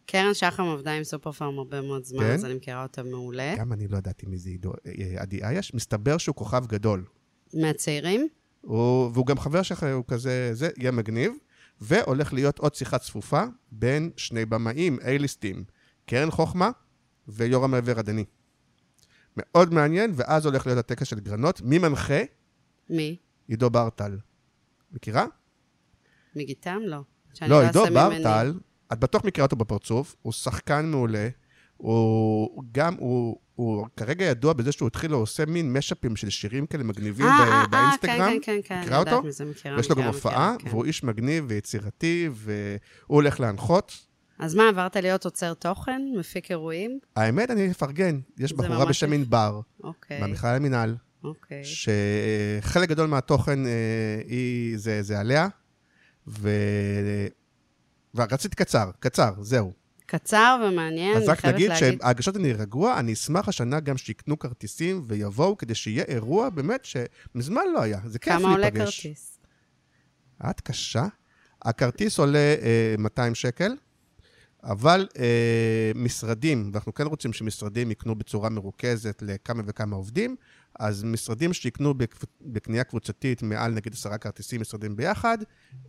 קרן 0.06 0.34
שחם 0.34 0.62
עבדה 0.62 0.92
עם 0.92 1.04
סופר 1.04 1.32
פארם 1.32 1.58
הרבה 1.58 1.80
מאוד 1.80 2.04
זמן, 2.04 2.20
כן? 2.20 2.32
אז 2.34 2.44
אני 2.44 2.54
מכירה 2.54 2.82
אותה 2.82 3.02
מעולה. 3.02 3.54
גם 3.58 3.72
אני 3.72 3.88
לא 3.88 3.96
ידעתי 3.96 4.26
מי 4.26 4.38
זה 4.38 4.50
אה, 4.86 5.22
עדי 5.22 5.44
אייש. 5.44 5.74
מסתבר 5.74 6.18
שהוא 6.18 6.34
כוכב 6.36 6.66
גדול. 6.66 7.04
מהצעירים? 7.54 8.28
הוא, 8.60 9.10
והוא 9.14 9.26
גם 9.26 9.38
חבר 9.38 9.62
שלך, 9.62 9.82
הוא 9.82 10.04
כזה, 10.08 10.50
זה 10.52 10.68
יהיה 10.76 10.90
מגניב. 10.90 11.32
והולך 11.80 12.32
להיות 12.32 12.58
עוד 12.58 12.74
שיחה 12.74 12.98
צפופה 12.98 13.42
בין 13.72 14.10
שני 14.16 14.44
במאים, 14.46 14.98
A-ליסטים, 14.98 15.64
קרן 16.06 16.30
חוכמה 16.30 16.70
ויורם 17.28 17.74
עבר 17.74 17.98
הדני. 17.98 18.24
מאוד 19.36 19.74
מעניין, 19.74 20.12
ואז 20.14 20.46
הולך 20.46 20.66
להיות 20.66 20.78
הטקס 20.78 21.06
של 21.06 21.20
גרנות. 21.20 21.60
מי 21.60 21.78
מנחה? 21.78 22.20
מי? 22.90 23.16
עידו 23.48 23.70
ברטל. 23.70 24.18
מכירה? 24.92 25.26
מגיטם? 26.36 26.78
לא. 26.84 27.00
לא, 27.42 27.48
לא 27.48 27.62
עידו. 27.66 27.84
ברטל, 27.94 28.54
את 28.92 28.98
בטוח 28.98 29.24
מכירה 29.24 29.44
אותו 29.44 29.56
בפרצוף, 29.56 30.16
הוא 30.22 30.32
שחקן 30.32 30.86
מעולה. 30.86 31.28
הוא 31.78 32.64
גם, 32.72 32.94
הוא, 32.98 33.36
הוא 33.54 33.86
כרגע 33.96 34.24
ידוע 34.24 34.52
בזה 34.52 34.72
שהוא 34.72 34.86
התחיל, 34.86 35.12
הוא 35.12 35.22
עושה 35.22 35.46
מין 35.46 35.72
משאפים 35.72 36.16
של 36.16 36.30
שירים 36.30 36.66
כאלה 36.66 36.84
מגניבים 36.84 37.26
אה, 37.26 37.38
ב- 37.38 37.48
אה, 37.48 37.60
אה, 37.60 37.66
באינסטגרם. 37.66 38.18
כן, 38.18 38.38
כן, 38.42 38.60
כן, 38.64 38.80
מכירה 38.80 38.96
אני 38.96 39.00
יודעת 39.00 39.14
אותו? 39.14 39.28
מזה, 39.28 39.44
מכירה, 39.44 39.76
ויש 39.76 39.90
לו 39.90 39.96
גם 39.96 40.04
הופעה, 40.04 40.52
מכירה, 40.54 40.70
כן. 40.70 40.76
והוא 40.76 40.84
איש 40.84 41.04
מגניב 41.04 41.44
ויצירתי, 41.48 42.28
והוא 42.32 42.78
הולך 43.06 43.40
להנחות. 43.40 44.06
אז 44.38 44.54
מה, 44.54 44.68
עברת 44.68 44.96
להיות 44.96 45.24
עוצר 45.24 45.54
תוכן? 45.54 46.02
מפיק 46.18 46.50
אירועים? 46.50 46.98
האמת, 47.16 47.50
אני 47.50 47.70
אפרגן, 47.70 48.20
יש 48.38 48.52
בחורה 48.52 48.86
בשם. 48.86 49.12
ענבר, 49.12 49.60
אוקיי, 49.84 50.20
מהמכלל 50.20 50.56
המינהל, 50.56 50.96
אוקיי. 51.24 51.62
שחלק 51.64 52.88
גדול 52.88 53.08
מהתוכן 53.08 53.66
אה, 53.66 54.20
היא, 54.26 54.78
זה, 54.78 55.02
זה 55.02 55.20
עליה, 55.20 55.48
ו... 56.28 56.50
ורציתי 58.14 58.56
קצר, 58.56 58.90
קצר, 59.00 59.32
זהו. 59.40 59.72
קצר 60.10 60.66
ומעניין, 60.68 61.16
אז 61.16 61.22
אני 61.22 61.30
רק 61.30 61.40
חייבת 61.40 61.56
נגיד 61.56 61.70
להגיד. 61.70 62.00
שההגשות 62.00 62.36
אני 62.36 62.52
רגוע, 62.52 62.98
אני 62.98 63.12
אשמח 63.12 63.48
השנה 63.48 63.80
גם 63.80 63.96
שיקנו 63.96 64.38
כרטיסים 64.38 65.04
ויבואו, 65.06 65.56
כדי 65.56 65.74
שיהיה 65.74 66.04
אירוע 66.08 66.50
באמת 66.50 66.84
שמזמן 66.84 67.62
לא 67.74 67.82
היה. 67.82 68.00
זה 68.06 68.18
כיף 68.18 68.32
כמה 68.32 68.50
עולה 68.50 68.70
להיפגש. 68.70 69.06
כרטיס? 69.06 69.38
את 70.50 70.60
קשה. 70.60 71.06
הכרטיס 71.62 72.18
עולה 72.18 72.38
אה, 72.38 72.94
200 72.98 73.34
שקל, 73.34 73.72
אבל 74.64 75.08
אה, 75.18 75.92
משרדים, 75.94 76.70
ואנחנו 76.72 76.94
כן 76.94 77.06
רוצים 77.06 77.32
שמשרדים 77.32 77.90
יקנו 77.90 78.14
בצורה 78.14 78.48
מרוכזת 78.48 79.22
לכמה 79.26 79.62
וכמה 79.66 79.96
עובדים, 79.96 80.36
אז 80.78 81.04
משרדים 81.04 81.52
שיקנו 81.52 81.94
בקנייה 82.40 82.84
קבוצתית 82.84 83.42
מעל 83.42 83.72
נגיד 83.72 83.92
עשרה 83.92 84.18
כרטיסים 84.18 84.60
משרדים 84.60 84.96
ביחד, 84.96 85.38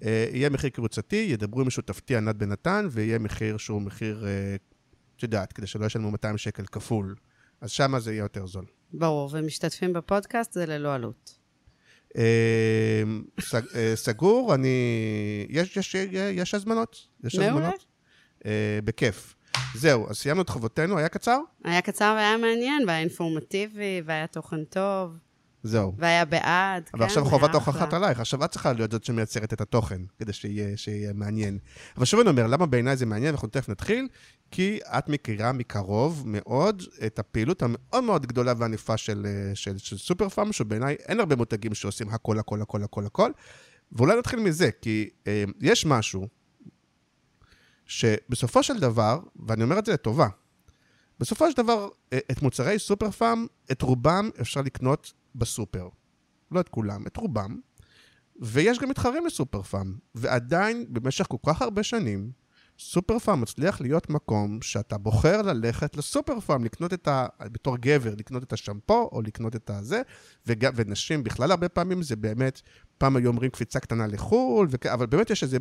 אה, 0.04 0.28
יהיה 0.34 0.50
מחיר 0.50 0.70
קבוצתי, 0.70 1.28
ידברו 1.30 1.62
עם 1.62 1.70
שותפתי 1.70 2.16
ענת 2.16 2.36
בן 2.36 2.50
נתן, 2.50 2.88
ויהיה 2.92 3.20
מחיר 3.20 3.58
שהוא 3.58 3.82
מחיר, 3.82 4.26
אה, 4.28 4.56
את 5.18 5.24
יודעת, 5.24 5.54
כדי 5.54 5.68
שלא 5.68 5.86
ישלמו 5.86 6.12
200 6.12 6.38
שקל 6.38 6.66
כפול. 6.66 7.16
אז 7.62 7.72
שמה 7.72 8.00
זה 8.00 8.12
יהיה 8.14 8.22
יותר 8.22 8.46
זול. 8.48 8.66
ברור, 8.94 9.30
ומשתתפים 9.34 9.94
בפודקאסט 9.94 10.54
זה 10.54 10.66
ללא 10.66 10.96
עלות. 10.96 11.38
אה, 12.18 13.04
סג- 13.42 13.94
סגור, 13.96 14.56
אני... 14.56 14.78
יש, 15.50 15.78
הזמנות. 16.56 17.08
יש. 17.24 17.36
הזמנות. 17.36 17.86
בכיף. 18.84 19.36
זהו, 19.76 20.10
אז 20.10 20.18
סיימנו 20.18 20.42
את 20.42 20.50
חובותינו, 20.50 20.98
היה 20.98 21.10
קצר? 21.10 21.40
היה 21.64 21.82
קצר 21.82 22.14
והיה 22.18 22.38
מעניין, 22.38 22.84
והיה 22.88 23.00
אינפורמטיבי, 23.00 24.02
והיה 24.06 24.28
תוכן 24.28 24.64
טוב, 24.64 25.12
זהו. 25.64 25.94
והיה 25.98 26.26
בעד, 26.26 26.84
כן, 26.84 26.98
אבל 26.98 27.06
עכשיו 27.06 27.24
היה 27.24 27.30
חובת. 27.30 27.54
ההוכחת 27.54 27.94
עלייך, 27.94 28.20
עכשיו 28.20 28.46
את 28.46 28.52
צריכה 28.52 28.74
להיות 28.74 28.92
זאת 28.92 29.04
שמייצרת 29.04 29.54
את 29.54 29.62
התוכן, 29.62 30.02
כדי 30.20 30.34
שיהיה, 30.34 30.78
שיהיה 30.78 31.14
מעניין. 31.14 31.58
אבל 31.98 32.06
שוב 32.06 32.20
אני 32.20 32.30
אומר, 32.30 32.48
למה 32.48 32.66
בעיניי 32.66 32.98
זה 32.98 33.06
מעניין, 33.06 33.34
אנחנו 33.34 33.48
תכף 33.48 33.70
נתחיל, 33.70 34.08
כי 34.52 34.80
את 34.98 35.10
מכירה 35.10 35.52
מקרוב 35.52 36.24
מאוד 36.26 36.84
את 37.06 37.20
הפעילות 37.20 37.62
המאוד 37.64 38.04
מאוד 38.04 38.26
גדולה 38.26 38.54
וענפה 38.58 38.98
של, 38.98 39.26
אה, 39.26 39.56
של, 39.56 39.78
של 39.78 39.98
סופר 39.98 40.30
פארם, 40.30 40.52
שבעיניי 40.54 40.96
אין 41.08 41.20
הרבה 41.20 41.36
מותגים 41.36 41.74
שעושים 41.74 42.10
הכל, 42.10 42.40
הכל, 42.40 42.62
הכל, 42.62 42.84
הכל, 42.84 43.06
הכל. 43.06 43.32
ואולי 43.92 44.20
נתחיל 44.20 44.40
מזה, 44.40 44.70
כי 44.82 45.10
אה, 45.28 45.44
יש 45.62 45.86
משהו 45.86 46.28
שבסופו 47.90 48.64
של 48.64 48.80
דבר, 48.80 49.20
ואני 49.48 49.64
אומר 49.64 49.80
את 49.80 49.86
זה 49.86 49.94
לטובה, 49.94 50.28
בסופו 51.20 51.52
של 51.52 51.58
דבר, 51.58 51.90
אה, 52.14 52.20
את 52.32 52.42
מוצרי 52.42 52.80
סופר 52.80 53.12
פארם, 53.12 53.46
את 53.72 53.82
רובם 53.82 54.30
אפשר 54.42 54.62
לקנות 54.62 55.14
בסופר. 55.36 55.90
לא 56.52 56.60
את 56.60 56.70
כולם, 56.70 57.08
את 57.08 57.18
רובם. 57.18 57.60
ויש 58.42 58.80
גם 58.80 58.90
מתחרים 58.90 59.26
לסופר 59.26 59.62
פארם. 59.62 59.96
ועדיין, 60.16 60.86
במשך 60.90 61.26
כל 61.30 61.38
כך 61.46 61.62
הרבה 61.62 61.84
שנים, 61.84 62.32
סופר 62.80 63.20
פארם 63.20 63.42
מצליח 63.42 63.82
להיות 63.82 64.10
מקום 64.10 64.62
שאתה 64.62 64.98
בוחר 64.98 65.42
ללכת 65.42 65.98
לסופר 65.98 66.40
פארם, 66.40 66.64
לקנות 66.64 66.94
את 66.94 67.08
ה... 67.08 67.28
בתור 67.40 67.78
גבר, 67.78 68.14
לקנות 68.18 68.44
את 68.44 68.54
השמפו, 68.54 69.10
או 69.12 69.22
לקנות 69.22 69.56
את 69.56 69.70
הזה, 69.70 70.02
וג... 70.48 70.70
ונשים 70.76 71.24
בכלל 71.24 71.52
הרבה 71.52 71.70
פעמים 71.70 72.04
זה 72.04 72.16
באמת, 72.16 72.62
פעם 72.98 73.16
היו 73.16 73.28
אומרים 73.28 73.52
קפיצה 73.52 73.80
קטנה 73.80 74.08
לחו"ל, 74.08 74.68
וכ... 74.70 74.86
אבל 74.86 75.06
באמת 75.06 75.30
יש 75.30 75.44
איזה... 75.44 75.58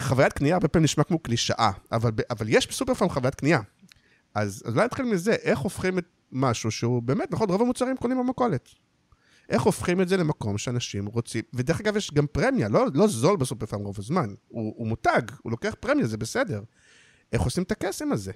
חוויית 0.00 0.32
קנייה 0.32 0.54
הרבה 0.54 0.68
פעמים 0.68 0.84
נשמע 0.84 1.04
כמו 1.04 1.18
קלישאה, 1.18 1.70
אבל, 1.92 2.10
אבל 2.30 2.46
יש 2.48 2.66
בסופר 2.66 2.94
פארם 2.94 3.10
חוויית 3.10 3.34
קנייה. 3.34 3.60
אז, 4.34 4.62
אז 4.66 4.74
אולי 4.74 4.84
נתחיל 4.84 5.04
מזה, 5.04 5.32
איך 5.32 5.58
הופכים 5.58 5.98
את 5.98 6.04
משהו 6.32 6.70
שהוא 6.70 7.02
באמת, 7.02 7.32
נכון, 7.32 7.50
רוב 7.50 7.62
המוצרים 7.62 7.96
קונים 7.96 8.18
במכולת. 8.18 8.68
איך 9.48 9.62
הופכים 9.62 10.00
את 10.00 10.08
זה 10.08 10.16
למקום 10.16 10.58
שאנשים 10.58 11.06
רוצים, 11.06 11.42
ודרך 11.54 11.80
אגב 11.80 11.96
יש 11.96 12.14
גם 12.14 12.26
פרמיה, 12.26 12.68
לא, 12.68 12.86
לא 12.94 13.08
זול 13.08 13.36
בסופר 13.36 13.66
פארם 13.66 13.84
רוב 13.84 13.96
הזמן, 13.98 14.34
הוא, 14.48 14.74
הוא 14.76 14.86
מותג, 14.86 15.22
הוא 15.42 15.50
לוקח 15.50 15.74
פרמיה, 15.80 16.06
זה 16.06 16.16
בסדר. 16.16 16.62
איך 17.32 17.42
עושים 17.42 17.62
את 17.62 17.72
הקסם 17.72 18.12
הזה? 18.12 18.32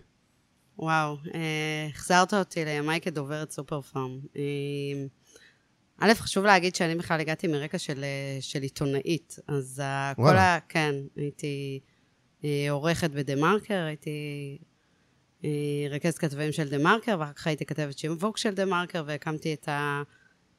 וואו, 0.78 1.16
אה, 1.34 1.88
החזרת 1.90 2.34
אותי 2.34 2.64
לימיי 2.64 3.00
כדוברת 3.00 3.50
סופר 3.50 3.80
פארם. 3.80 4.20
אה, 4.36 4.42
א', 6.00 6.12
חשוב 6.14 6.44
להגיד 6.44 6.74
שאני 6.74 6.94
בכלל 6.94 7.20
הגעתי 7.20 7.46
מרקע 7.46 7.78
של, 7.78 8.04
אה, 8.04 8.38
של 8.40 8.62
עיתונאית, 8.62 9.36
אז 9.48 9.82
ה- 9.84 10.12
כל. 10.16 10.36
ה... 10.36 10.58
כן, 10.68 10.94
הייתי 11.16 11.80
אה, 12.44 12.66
עורכת 12.70 13.10
בדה-מרקר, 13.10 13.84
הייתי 13.84 14.58
אה, 15.44 15.50
רכזת 15.90 16.18
כתבים 16.18 16.52
של 16.52 16.68
דה-מרקר, 16.68 17.16
ואחר 17.20 17.32
כך 17.32 17.46
הייתי 17.46 17.64
כתבת 17.64 17.98
שיווק 17.98 18.38
של 18.38 18.54
דה-מרקר, 18.54 19.02
והקמתי 19.06 19.54
את 19.54 19.68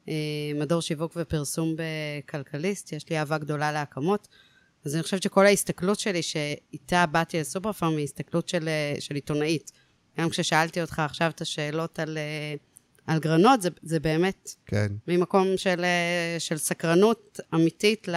המדור 0.06 0.80
שיווק 0.82 1.12
ופרסום 1.16 1.76
בכלכליסט, 1.76 2.92
יש 2.92 3.10
לי 3.10 3.18
אהבה 3.18 3.38
גדולה 3.38 3.72
להקמות. 3.72 4.28
אז 4.84 4.94
אני 4.94 5.02
חושבת 5.02 5.22
שכל 5.22 5.46
ההסתכלות 5.46 5.98
שלי, 5.98 6.22
שאיתה 6.22 7.06
באתי 7.06 7.40
לסופר 7.40 7.72
פארם, 7.72 7.96
היא 7.96 8.04
הסתכלות 8.04 8.48
של, 8.48 8.68
אה, 8.68 8.94
של 9.00 9.14
עיתונאית. 9.14 9.72
גם 10.18 10.30
כששאלתי 10.30 10.80
אותך 10.80 10.98
עכשיו 10.98 11.30
את 11.30 11.40
השאלות 11.40 11.98
על, 11.98 12.18
אה, 12.18 12.54
על 13.06 13.18
גרנות, 13.18 13.62
זה, 13.62 13.68
זה 13.82 14.00
באמת 14.00 14.50
כן. 14.66 14.86
ממקום 15.08 15.46
של, 15.56 15.84
אה, 15.84 16.36
של 16.38 16.58
סקרנות 16.58 17.40
אמיתית 17.54 18.08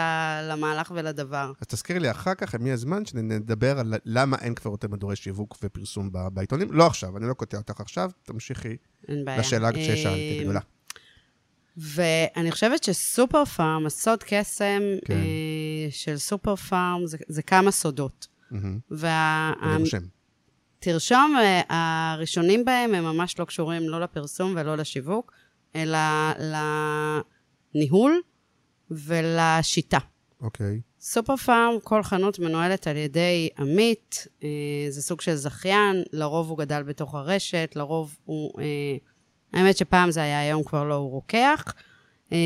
למהלך 0.43 0.91
ולדבר. 0.95 1.51
אז 1.61 1.67
תזכירי 1.67 1.99
לי 1.99 2.11
אחר 2.11 2.33
כך, 2.33 2.55
מי 2.55 2.71
הזמן, 2.71 3.05
שנדבר 3.05 3.79
על 3.79 3.93
למה 4.05 4.37
אין 4.41 4.55
כבר 4.55 4.71
יותר 4.71 4.87
מדורי 4.87 5.15
שיווק 5.15 5.57
ופרסום 5.63 6.09
בעיתונים. 6.33 6.71
לא 6.71 6.87
עכשיו, 6.87 7.17
אני 7.17 7.27
לא 7.27 7.33
קוטע 7.33 7.57
אותך 7.57 7.81
עכשיו, 7.81 8.11
תמשיכי. 8.23 8.77
לשאלה 9.09 9.69
ששאלתי, 9.73 10.37
אה, 10.37 10.43
גדולה. 10.43 10.59
ואני 11.77 12.51
חושבת 12.51 12.83
שסופר 12.83 13.45
פארם, 13.45 13.85
הסוד 13.85 14.23
קסם 14.23 14.81
כן. 15.05 15.13
אה, 15.13 15.87
של 15.89 16.17
סופר 16.17 16.55
פארם, 16.55 17.01
זה, 17.05 17.17
זה 17.27 17.41
כמה 17.41 17.71
סודות. 17.71 18.27
מהמם. 18.51 18.79
וה... 18.91 19.53
אני 19.61 19.79
רושם. 19.79 20.18
תרשום, 20.79 21.35
אה, 21.39 22.13
הראשונים 22.13 22.65
בהם 22.65 22.93
הם 22.93 23.03
ממש 23.03 23.39
לא 23.39 23.45
קשורים 23.45 23.89
לא 23.89 24.01
לפרסום 24.01 24.53
ולא 24.55 24.75
לשיווק, 24.75 25.31
אלא 25.75 25.97
לניהול 27.75 28.21
ולשיטה. 28.91 29.97
אוקיי. 30.41 30.81
סופר 30.99 31.35
פארם, 31.35 31.73
כל 31.83 32.03
חנות 32.03 32.39
מנוהלת 32.39 32.87
על 32.87 32.97
ידי 32.97 33.49
עמית, 33.57 34.27
אה, 34.43 34.49
זה 34.89 35.01
סוג 35.01 35.21
של 35.21 35.35
זכיין, 35.35 36.03
לרוב 36.13 36.49
הוא 36.49 36.57
גדל 36.57 36.83
בתוך 36.83 37.15
הרשת, 37.15 37.73
לרוב 37.75 38.17
הוא... 38.25 38.61
אה, 38.61 38.97
האמת 39.53 39.77
שפעם 39.77 40.11
זה 40.11 40.21
היה, 40.21 40.41
היום 40.41 40.63
כבר 40.63 40.83
לא, 40.83 40.95
הוא 40.95 41.11
רוקח. 41.11 41.73
אה, 42.31 42.37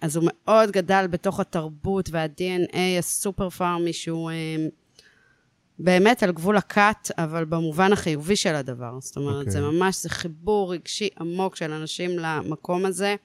אז 0.00 0.16
הוא 0.16 0.24
מאוד 0.26 0.70
גדל 0.70 1.06
בתוך 1.10 1.40
התרבות 1.40 2.08
וה-DNA 2.12 2.76
הסופר 2.98 3.50
פארמי, 3.50 3.92
שהוא 3.92 4.30
אה, 4.30 4.36
באמת 5.78 6.22
על 6.22 6.32
גבול 6.32 6.56
הכת, 6.56 7.10
אבל 7.18 7.44
במובן 7.44 7.92
החיובי 7.92 8.36
של 8.36 8.54
הדבר. 8.54 8.92
זאת 9.00 9.16
אומרת, 9.16 9.36
אוקיי. 9.36 9.52
זה 9.52 9.60
ממש, 9.60 10.02
זה 10.02 10.08
חיבור 10.08 10.72
רגשי 10.72 11.08
עמוק 11.20 11.56
של 11.56 11.72
אנשים 11.72 12.10
למקום 12.18 12.86
הזה. 12.86 13.16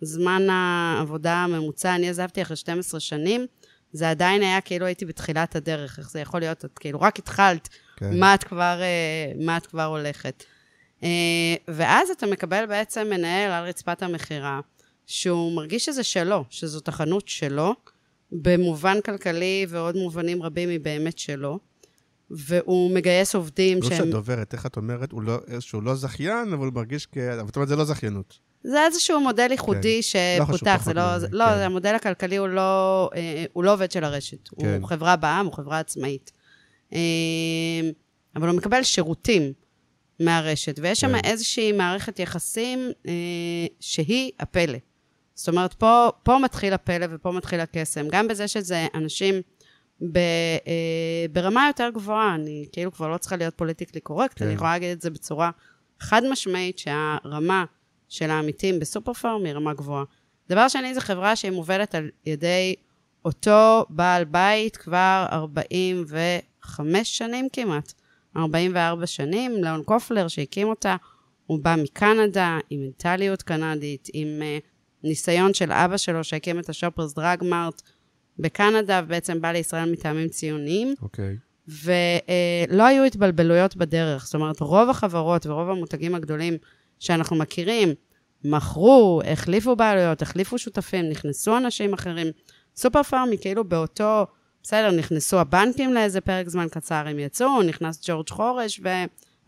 זמן 0.00 0.42
העבודה 0.50 1.34
הממוצע, 1.34 1.94
אני 1.94 2.08
עזבתי 2.08 2.42
אחרי 2.42 2.56
12 2.56 3.00
שנים, 3.00 3.46
זה 3.92 4.10
עדיין 4.10 4.42
היה 4.42 4.60
כאילו 4.60 4.86
הייתי 4.86 5.04
בתחילת 5.04 5.56
הדרך, 5.56 5.98
איך 5.98 6.10
זה 6.10 6.20
יכול 6.20 6.40
להיות? 6.40 6.64
את 6.64 6.78
כאילו 6.78 7.00
רק 7.00 7.18
התחלת, 7.18 7.68
כן. 7.96 8.18
מה 8.18 8.34
את 8.34 8.44
כבר, 8.44 8.78
אה, 8.80 9.32
מה 9.44 9.56
את 9.56 9.66
כבר 9.66 9.84
הולכת. 9.84 10.44
אה, 11.02 11.08
ואז 11.68 12.10
אתה 12.10 12.26
מקבל 12.26 12.66
בעצם 12.66 13.06
מנהל 13.10 13.50
על 13.50 13.64
רצפת 13.64 14.02
המכירה, 14.02 14.60
שהוא 15.06 15.56
מרגיש 15.56 15.86
שזה 15.86 16.02
שלו, 16.02 16.44
שזאת 16.50 16.88
החנות 16.88 17.28
שלו, 17.28 17.74
במובן 18.32 19.00
כלכלי 19.00 19.66
ועוד 19.68 19.96
מובנים 19.96 20.42
רבים 20.42 20.68
היא 20.68 20.80
באמת 20.80 21.18
שלו, 21.18 21.58
והוא 22.30 22.90
מגייס 22.90 23.34
עובדים 23.34 23.78
לא 23.82 23.88
שהם... 23.88 23.98
שאת 23.98 24.10
דוברת, 24.10 24.54
איך 24.54 24.66
את 24.66 24.76
אומרת? 24.76 25.12
הוא 25.12 25.22
לא, 25.22 25.38
שהוא 25.60 25.82
לא 25.82 25.94
זכיין, 25.94 26.52
אבל 26.52 26.66
הוא 26.66 26.74
מרגיש 26.74 27.06
כ... 27.12 27.18
אבל 27.18 27.46
זאת 27.46 27.56
אומרת, 27.56 27.68
זה 27.68 27.76
לא 27.76 27.84
זכיינות. 27.84 28.38
זה 28.64 28.86
איזשהו 28.86 29.20
מודל 29.20 29.48
ייחודי 29.50 29.96
לא 29.96 30.44
חשוב, 30.44 30.56
שפותח, 30.56 30.76
פחות 30.76 30.84
זה 30.84 30.94
לא, 30.94 31.18
זה, 31.18 31.26
לא, 31.30 31.44
כן. 31.44 31.56
זה 31.56 31.66
המודל 31.66 31.94
הכלכלי 31.94 32.36
הוא 32.36 32.48
לא, 32.48 33.10
אה, 33.14 33.44
הוא 33.52 33.64
לא 33.64 33.72
עובד 33.72 33.90
של 33.90 34.04
הרשת, 34.04 34.48
כן. 34.48 34.78
הוא 34.80 34.88
חברה 34.88 35.16
בעם, 35.16 35.46
הוא 35.46 35.54
חברה 35.54 35.78
עצמאית. 35.78 36.32
אה, 36.92 36.98
אבל 38.36 38.48
הוא 38.48 38.56
מקבל 38.56 38.82
שירותים 38.82 39.52
מהרשת, 40.20 40.78
ויש 40.82 41.00
שם 41.00 41.20
כן. 41.20 41.28
איזושהי 41.28 41.72
מערכת 41.72 42.18
יחסים 42.18 42.90
אה, 43.06 43.12
שהיא 43.80 44.30
הפלא. 44.40 44.78
זאת 45.34 45.48
אומרת, 45.48 45.74
פה, 45.74 46.08
פה 46.22 46.38
מתחיל 46.38 46.72
הפלא 46.72 47.06
ופה 47.10 47.32
מתחיל 47.32 47.60
הקסם, 47.60 48.08
גם 48.10 48.28
בזה 48.28 48.48
שזה 48.48 48.86
אנשים 48.94 49.34
ב, 50.02 50.18
אה, 50.66 51.26
ברמה 51.32 51.66
יותר 51.66 51.90
גבוהה, 51.94 52.34
אני 52.34 52.66
כאילו 52.72 52.92
כבר 52.92 53.08
לא 53.08 53.16
צריכה 53.18 53.36
להיות 53.36 53.54
פוליטיקלי 53.54 54.00
קורקט, 54.00 54.38
כן. 54.38 54.44
אני 54.44 54.54
יכולה 54.54 54.70
להגיד 54.70 54.90
את 54.90 55.00
זה 55.00 55.10
בצורה 55.10 55.50
חד 56.00 56.22
משמעית, 56.30 56.78
שהרמה 56.78 57.64
של 58.08 58.30
העמיתים 58.30 58.80
בסופר 58.80 59.12
פארם 59.12 59.44
היא 59.44 59.52
רמה 59.52 59.74
גבוהה. 59.74 60.04
דבר 60.48 60.68
שני, 60.68 60.94
זו 60.94 61.00
חברה 61.00 61.36
שהיא 61.36 61.52
מובלת 61.52 61.94
על 61.94 62.10
ידי 62.26 62.74
אותו 63.24 63.86
בעל 63.90 64.24
בית 64.24 64.76
כבר 64.76 65.26
45 65.32 67.18
שנים 67.18 67.48
כמעט, 67.52 67.92
44 68.36 69.06
שנים, 69.06 69.64
לאון 69.64 69.82
קופלר 69.82 70.28
שהקים 70.28 70.68
אותה, 70.68 70.96
הוא 71.46 71.58
בא 71.62 71.74
מקנדה, 71.82 72.58
עם 72.70 72.80
מנטליות 72.80 73.42
קנדית, 73.42 74.08
עם 74.12 74.28
uh, 74.40 74.66
ניסיון 75.04 75.54
של 75.54 75.72
אבא 75.72 75.96
שלו 75.96 76.24
שהקים 76.24 76.58
את 76.58 76.68
השופרס 76.68 77.14
דרג 77.14 77.44
מארט 77.44 77.82
בקנדה, 78.40 79.00
ובעצם 79.04 79.40
בא 79.40 79.52
לישראל 79.52 79.92
מטעמים 79.92 80.28
ציוניים. 80.28 80.94
אוקיי. 81.02 81.36
ולא 81.68 82.82
היו 82.82 83.04
התבלבלויות 83.04 83.76
בדרך. 83.76 84.24
זאת 84.24 84.34
אומרת, 84.34 84.60
רוב 84.60 84.90
החברות 84.90 85.46
ורוב 85.46 85.70
המותגים 85.70 86.14
הגדולים 86.14 86.56
שאנחנו 86.98 87.36
מכירים, 87.36 87.88
מכרו, 88.44 89.20
החליפו 89.32 89.76
בעלויות, 89.76 90.22
החליפו 90.22 90.58
שותפים, 90.58 91.08
נכנסו 91.08 91.56
אנשים 91.56 91.94
אחרים. 91.94 92.26
סופר 92.76 93.02
פארם 93.02 93.28
היא 93.30 93.38
כאילו 93.40 93.64
באותו, 93.64 94.26
בסדר, 94.62 94.90
נכנסו 94.90 95.40
הבנקים 95.40 95.94
לאיזה 95.94 96.20
פרק 96.20 96.48
זמן 96.48 96.66
קצר, 96.70 97.02
הם 97.06 97.18
יצאו, 97.18 97.62
נכנס 97.62 98.02
ג'ורג' 98.06 98.28
חורש, 98.28 98.80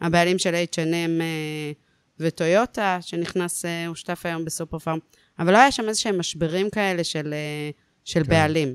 והבעלים 0.00 0.38
של 0.38 0.54
H&M 0.54 1.20
אה, 1.20 1.72
וטויוטה, 2.18 2.98
שנכנס, 3.00 3.64
אה, 3.64 3.86
הוא 3.86 3.94
שותף 3.94 4.20
היום 4.26 4.44
בסופר 4.44 4.78
פארם. 4.78 4.98
אבל 5.38 5.52
לא 5.52 5.58
היה 5.58 5.70
שם 5.70 5.88
איזה 5.88 6.00
שהם 6.00 6.18
משברים 6.18 6.70
כאלה 6.70 7.04
של, 7.04 7.32
אה, 7.32 7.70
של 8.04 8.24
כן. 8.24 8.28
בעלים. 8.30 8.74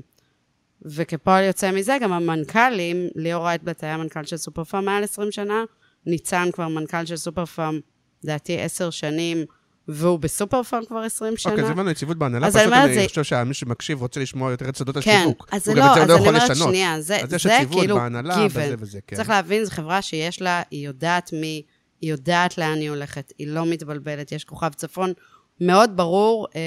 וכפועל 0.84 1.44
יוצא 1.44 1.70
מזה, 1.70 1.96
גם 2.02 2.12
המנכ"לים, 2.12 3.08
ליאור 3.16 3.44
רייטבלט 3.44 3.84
היה 3.84 3.96
מנכ"ל 3.96 4.24
של 4.24 4.36
סופר 4.36 4.64
פארם 4.64 4.84
מעל 4.84 5.04
20 5.04 5.32
שנה, 5.32 5.64
ניצן 6.06 6.48
כבר 6.52 6.68
מנכ"ל 6.68 7.04
של 7.06 7.16
סופר 7.16 7.44
פארם, 7.44 7.80
לדעתי 8.24 8.60
עשר 8.60 8.90
שנים, 8.90 9.44
והוא 9.88 10.18
בסופר 10.18 10.62
פארם 10.62 10.84
כבר 10.84 10.98
20 10.98 11.36
שנה. 11.36 11.52
אוקיי, 11.52 11.64
אז 11.64 11.70
הבנו 11.70 11.90
יציבות 11.90 12.16
בהנהלה, 12.18 12.46
אז 12.46 12.56
אני 12.56 12.64
פשוט 12.64 12.74
אני 12.84 12.94
זה- 12.94 13.04
חושב 13.08 13.24
שמי 13.24 13.54
שמקשיב 13.54 14.00
רוצה 14.02 14.20
לשמוע 14.20 14.50
יותר 14.50 14.68
את 14.68 14.76
סודות 14.76 14.96
כן, 14.98 15.18
השיווק. 15.20 15.48
אז 15.52 15.64
זה 15.64 15.70
הוא 15.72 15.78
לא, 15.78 15.84
גם 15.84 15.92
את 15.92 15.98
אז 16.00 16.06
זה 16.06 16.14
אני 16.14 16.28
אומרת. 16.28 16.56
שנייה, 16.56 17.00
זה, 17.00 17.16
אז 17.22 17.30
זה 17.42 17.48
כאילו 17.70 17.96
בהנהלה 17.96 18.34
given. 18.46 18.48
וזה 18.50 18.74
וזה, 18.78 18.98
כן. 19.06 19.16
צריך 19.16 19.28
להבין, 19.28 19.64
זו 19.64 19.70
חברה 19.70 20.02
שיש 20.02 20.42
לה, 20.42 20.62
היא 20.70 20.86
יודעת 20.86 21.32
מי, 21.32 21.62
היא 22.00 22.10
יודעת 22.10 22.58
לאן 22.58 22.78
היא 22.78 22.90
הולכת, 22.90 23.32
היא 23.38 23.46
לא 23.48 23.66
מתבלבלת, 23.66 24.32
יש 24.32 24.44
כוכב 24.44 24.72
צפון 24.72 25.12
מאוד 25.60 25.96
ברור 25.96 26.46
אה, 26.56 26.60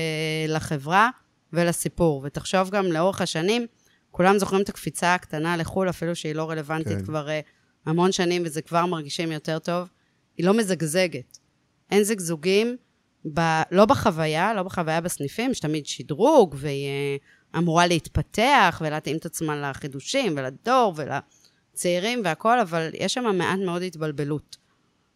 לחברה 0.48 1.10
ולסיפור. 1.54 2.22
ותחשוב 2.26 2.70
גם 2.70 2.86
לאורך 2.86 3.22
השנים, 3.22 3.66
כולם 4.12 4.40
זוכרים 4.40 4.62
את 4.62 4.70
הקפיצה 4.70 5.16
הקטנה 5.16 5.58
לחו"ל, 5.58 5.90
אפילו 5.90 6.16
שהיא 6.16 6.36
לא 6.36 6.50
רלוונטית 6.50 6.98
כן. 6.98 7.06
כבר 7.06 7.30
אה, 7.30 7.40
המון 7.86 8.12
שנים, 8.12 8.42
וזה 8.46 8.62
כבר 8.62 8.86
מרגישים 8.86 9.32
יותר 9.32 9.60
טוב. 9.60 9.88
היא 10.38 10.46
לא 10.46 10.54
מזגזגת. 10.54 11.38
אין 11.92 12.04
זגזוגים, 12.04 12.78
ב, 13.34 13.40
לא 13.72 13.86
בחוויה, 13.86 14.54
לא 14.54 14.64
בחוויה 14.64 15.02
בסניפים, 15.02 15.52
יש 15.52 15.60
תמיד 15.60 15.86
שדרוג, 15.86 16.56
והיא 16.58 16.88
אה, 16.88 17.60
אמורה 17.60 17.88
להתפתח 17.88 18.82
ולהתאים 18.86 19.18
את 19.18 19.26
עצמה 19.26 19.70
לחידושים 19.70 20.34
ולדור 20.38 20.94
ולצעירים 20.96 22.22
והכול, 22.24 22.60
אבל 22.60 22.90
יש 22.94 23.14
שם 23.14 23.38
מעט 23.38 23.60
מאוד 23.66 23.82
התבלבלות. 23.82 24.58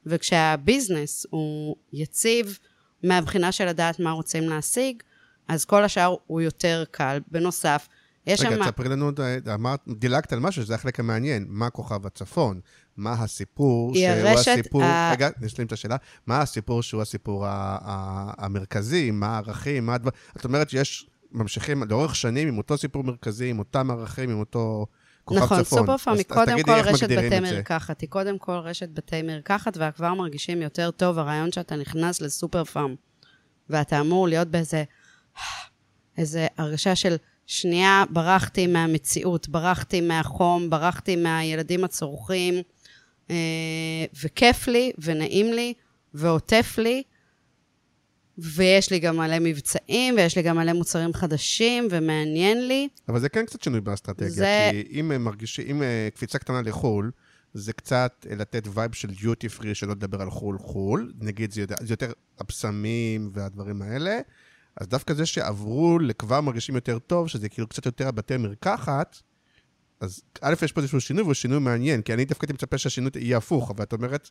וכשהביזנס 0.05 1.25
הוא 1.29 1.75
יציב 1.93 2.59
מהבחינה 3.03 3.51
של 3.51 3.65
לדעת 3.65 3.99
מה 3.99 4.11
רוצים 4.11 4.49
להשיג, 4.49 5.03
אז 5.47 5.65
כל 5.65 5.83
השאר 5.83 6.15
הוא 6.27 6.41
יותר 6.41 6.83
קל. 6.91 7.19
בנוסף, 7.31 7.87
יש 8.27 8.39
שם... 8.39 8.47
רגע, 8.47 8.63
תספרי 8.65 8.89
לנו, 8.89 9.11
אמרת, 9.53 9.79
דילגת 9.87 10.33
על 10.33 10.39
משהו, 10.39 10.63
שזה 10.63 10.75
החלק 10.75 10.99
המעניין. 10.99 11.45
מה 11.49 11.69
כוכב 11.69 12.05
הצפון? 12.05 12.59
מה 12.97 13.13
הסיפור 13.13 13.95
שהוא 13.95 14.07
הרשת 14.07 14.51
הסיפור... 14.59 14.83
ה- 14.83 15.11
רגע, 15.11 15.29
נשלים 15.41 15.67
את 15.67 15.71
השאלה. 15.71 15.95
מה 16.27 16.41
הסיפור 16.41 16.83
שהוא 16.83 17.01
הסיפור 17.01 17.45
ה- 17.45 17.77
ה- 17.81 18.45
המרכזי? 18.45 19.11
מה 19.11 19.27
הערכים? 19.27 19.85
מה 19.85 19.93
הדבר... 19.95 20.09
את 20.37 20.45
אומרת 20.45 20.69
שיש, 20.69 21.09
ממשיכים 21.31 21.83
לאורך 21.83 22.15
שנים 22.15 22.47
עם 22.47 22.57
אותו 22.57 22.77
סיפור 22.77 23.03
מרכזי, 23.03 23.49
עם 23.49 23.59
אותם 23.59 23.91
ערכים, 23.91 24.29
עם 24.29 24.39
אותו 24.39 24.85
כוכב 25.25 25.41
נכון, 25.43 25.63
צפון. 25.63 25.79
סופר 25.79 25.97
פארם 25.97 26.13
אז- 26.13 26.19
היא 26.19 26.25
קודם 26.27 26.63
כל 26.63 26.71
רשת 26.71 27.09
בתי. 27.11 27.39
מרקחת. 27.39 28.01
היא 28.01 28.09
קודם 28.09 28.37
כל 28.37 28.51
רשת 28.51 28.89
בתי 28.89 29.21
מרקחת, 29.21 29.77
וכבר 29.81 30.13
מרגישים 30.13 30.61
יותר 30.61 30.91
טוב 30.91 31.19
הרעיון 31.19 31.51
שאתה 31.51 31.75
נכנס 31.75 32.21
לסופר 32.21 32.63
פארם, 32.63 32.95
ואתה 33.69 33.99
אמור 33.99 34.27
להיות 34.27 34.47
באיזה... 34.47 34.83
איזה 36.17 36.47
הרגשה 36.57 36.95
של 36.95 37.15
שנייה, 37.47 38.03
ברחתי 38.09 38.67
מהמציאות, 38.67 39.49
ברחתי 39.49 40.01
מהחום, 40.01 40.69
ברחתי 40.69 41.15
מהילדים 41.15 41.83
הצורכים, 41.83 42.53
אה, 43.29 43.35
וכיף 44.23 44.67
לי, 44.67 44.91
ונעים 44.97 45.53
לי, 45.53 45.73
ועוטף 46.13 46.75
לי, 46.77 47.03
ויש 48.37 48.91
לי 48.91 48.99
גם 48.99 49.17
מלא 49.17 49.39
מבצעים, 49.39 50.15
ויש 50.17 50.35
לי 50.35 50.41
גם 50.41 50.55
מלא 50.57 50.73
מוצרים 50.73 51.13
חדשים, 51.13 51.87
ומעניין 51.91 52.67
לי. 52.67 52.87
אבל 53.09 53.19
זה 53.19 53.29
כן 53.29 53.45
קצת 53.45 53.63
שינוי 53.63 53.81
באסטרטגיה, 53.81 54.29
זה- 54.29 54.69
כי 54.71 54.99
אם 54.99 55.11
הם 55.11 55.23
מרגישים, 55.23 55.67
אם 55.69 55.83
אה, 55.83 56.07
קפיצה 56.15 56.39
קטנה 56.39 56.61
לחו"ל, 56.61 57.11
זה 57.53 57.73
קצת 57.73 58.25
אה, 58.29 58.35
לתת 58.35 58.67
וייב 58.73 58.93
של 58.93 59.07
דיוטי 59.11 59.49
פרי, 59.49 59.75
שלא 59.75 59.91
לדבר 59.91 60.21
על 60.21 60.29
חו"ל 60.29 60.57
חו"ל, 60.59 61.13
נגיד 61.21 61.51
זה 61.51 61.61
יותר, 61.61 61.75
זה 61.81 61.93
יותר 61.93 62.11
הבשמים 62.39 63.29
והדברים 63.33 63.81
האלה, 63.81 64.19
אז 64.77 64.87
דווקא 64.87 65.13
זה 65.13 65.25
שעברו 65.25 65.99
לכבר 65.99 66.41
מרגישים 66.41 66.75
יותר 66.75 66.99
טוב, 66.99 67.27
שזה 67.27 67.49
כאילו 67.49 67.67
קצת 67.67 67.85
יותר 67.85 68.07
הבתי 68.07 68.37
מרקחת, 68.37 69.17
אז 69.99 70.21
א', 70.41 70.53
יש 70.63 70.71
פה 70.71 70.81
איזשהו 70.81 71.01
שינוי, 71.01 71.23
והוא 71.23 71.33
שינוי 71.33 71.59
מעניין, 71.59 72.01
כי 72.01 72.13
אני 72.13 72.25
דווקא 72.25 72.45
הייתי 72.45 72.53
מצפה 72.53 72.77
שהשינוי 72.77 73.11
יהיה 73.15 73.37
הפוך, 73.37 73.71
אבל 73.71 73.83
את 73.83 73.93
אומרת, 73.93 74.29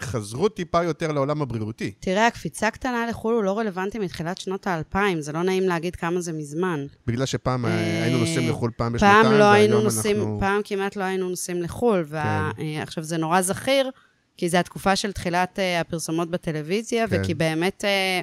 חזרו 0.00 0.48
טיפה 0.48 0.84
יותר 0.84 1.12
לעולם 1.12 1.42
הבריאותי. 1.42 1.92
תראה, 2.00 2.26
הקפיצה 2.26 2.70
קטנה 2.70 3.06
לחו"ל 3.06 3.34
הוא 3.34 3.42
לא 3.42 3.58
רלוונטי 3.58 3.98
מתחילת 3.98 4.38
שנות 4.38 4.66
האלפיים, 4.66 5.20
זה 5.20 5.32
לא 5.32 5.42
נעים 5.42 5.62
להגיד 5.62 5.96
כמה 5.96 6.20
זה 6.20 6.32
מזמן. 6.32 6.86
בגלל 7.06 7.26
שפעם 7.26 7.66
אה, 7.66 7.70
אה, 7.70 8.02
היינו 8.02 8.18
נוסעים 8.18 8.48
לחו"ל 8.50 8.70
פעם 8.76 8.92
בשנתיים, 8.92 9.22
פעם 9.22 9.32
לא 9.32 9.44
היינו 9.44 9.80
נוסעים, 9.80 10.16
אנחנו... 10.16 10.36
פעם 10.40 10.60
כמעט 10.64 10.96
לא 10.96 11.04
היינו 11.04 11.28
נוסעים 11.28 11.62
לחו"ל, 11.62 12.06
כן. 12.10 12.16
ועכשיו 12.56 13.04
זה 13.04 13.16
נורא 13.16 13.40
זכיר, 13.40 13.90
כי 14.36 14.48
זו 14.48 14.58
התקופה 14.58 14.96
של 14.96 15.12
תחילת 15.12 15.58
אה, 15.58 15.80
הפרסומות 15.80 16.30
בטלוויזיה, 16.30 17.08
כן. 17.08 17.20
וכי 17.22 17.34
באמת 17.34 17.84
אה, 17.84 18.20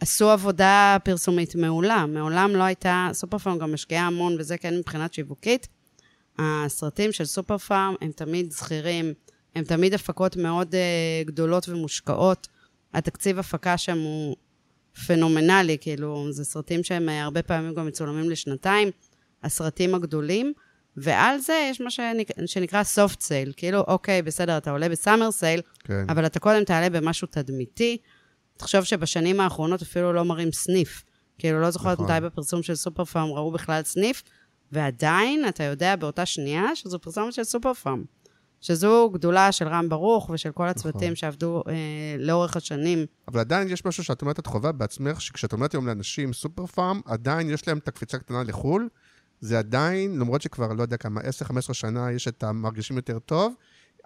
עשו 0.00 0.30
עבודה 0.30 0.96
פרסומית 1.04 1.54
מעולה. 1.54 2.06
מעולם 2.06 2.50
לא 2.56 2.62
הייתה, 2.62 3.08
סופר 3.12 3.38
פארם 3.38 3.58
גם 3.58 3.72
משקיעה 3.72 4.06
המון, 4.06 4.36
וזה 4.38 4.58
כן 4.58 4.78
מבחינת 4.78 5.14
שיווקית. 5.14 5.68
הסרטים 6.38 7.12
של 7.12 7.24
סופר 7.24 7.58
פארם 7.58 7.94
הם 8.00 8.10
תמיד 8.12 8.50
זכירים, 8.50 9.12
הם 9.54 9.64
תמיד 9.64 9.94
הפקות 9.94 10.36
מאוד 10.36 10.74
uh, 10.74 11.26
גדולות 11.26 11.68
ומושקעות. 11.68 12.48
התקציב 12.94 13.38
הפקה 13.38 13.78
שם 13.78 13.98
הוא 13.98 14.36
פנומנלי, 15.06 15.76
כאילו, 15.80 16.26
זה 16.32 16.44
סרטים 16.44 16.84
שהם 16.84 17.08
uh, 17.08 17.12
הרבה 17.12 17.42
פעמים 17.42 17.74
גם 17.74 17.86
מצולמים 17.86 18.30
לשנתיים, 18.30 18.90
הסרטים 19.42 19.94
הגדולים, 19.94 20.52
ועל 20.96 21.38
זה 21.38 21.68
יש 21.70 21.80
מה 21.80 21.90
שנק... 21.90 22.28
שנקרא 22.46 22.82
soft 22.96 23.16
sale, 23.16 23.52
כאילו, 23.56 23.80
אוקיי, 23.80 24.22
בסדר, 24.22 24.56
אתה 24.56 24.70
עולה 24.70 24.88
בסאמר 24.88 25.30
סייל, 25.30 25.60
כן. 25.84 26.04
אבל 26.08 26.26
אתה 26.26 26.40
קודם 26.40 26.64
תעלה 26.64 26.90
במשהו 26.90 27.28
תדמיתי. 27.30 27.96
תחשוב 28.60 28.84
שבשנים 28.84 29.40
האחרונות 29.40 29.82
אפילו 29.82 30.12
לא 30.12 30.24
מראים 30.24 30.52
סניף. 30.52 31.04
כאילו, 31.38 31.60
לא 31.60 31.70
זוכרת 31.70 32.00
נכון. 32.00 32.16
מתי 32.16 32.26
בפרסום 32.26 32.62
של 32.62 32.74
סופר 32.74 33.04
פארם 33.04 33.28
ראו 33.28 33.52
בכלל 33.52 33.82
סניף, 33.84 34.22
ועדיין 34.72 35.48
אתה 35.48 35.64
יודע 35.64 35.96
באותה 35.96 36.26
שנייה 36.26 36.76
שזו 36.76 36.98
פרסומת 36.98 37.32
של 37.32 37.44
סופר 37.44 37.74
פארם. 37.74 38.04
שזו 38.60 39.10
גדולה 39.12 39.52
של 39.52 39.68
רם 39.68 39.88
ברוך 39.88 40.30
ושל 40.30 40.50
כל 40.50 40.68
הצוותים 40.68 41.00
נכון. 41.02 41.16
שעבדו 41.16 41.62
אה, 41.68 41.72
לאורך 42.18 42.56
השנים. 42.56 43.06
אבל 43.28 43.40
עדיין 43.40 43.68
יש 43.68 43.84
משהו 43.84 44.04
שאת 44.04 44.22
אומרת, 44.22 44.38
את 44.38 44.46
חווה 44.46 44.72
בעצמך, 44.72 45.20
שכשאת 45.20 45.52
אומרת 45.52 45.72
היום 45.72 45.86
לאנשים 45.86 46.32
סופר 46.32 46.66
פארם, 46.66 47.00
עדיין 47.04 47.50
יש 47.50 47.68
להם 47.68 47.78
את 47.78 47.88
הקפיצה 47.88 48.18
קטנה 48.18 48.42
לחו"ל, 48.42 48.88
זה 49.40 49.58
עדיין, 49.58 50.18
למרות 50.18 50.42
שכבר, 50.42 50.72
לא 50.72 50.82
יודע 50.82 50.96
כמה, 50.96 51.20
10-15 51.20 51.72
שנה 51.72 52.12
יש 52.12 52.28
את 52.28 52.42
המרגישים 52.42 52.96
יותר 52.96 53.18
טוב, 53.18 53.54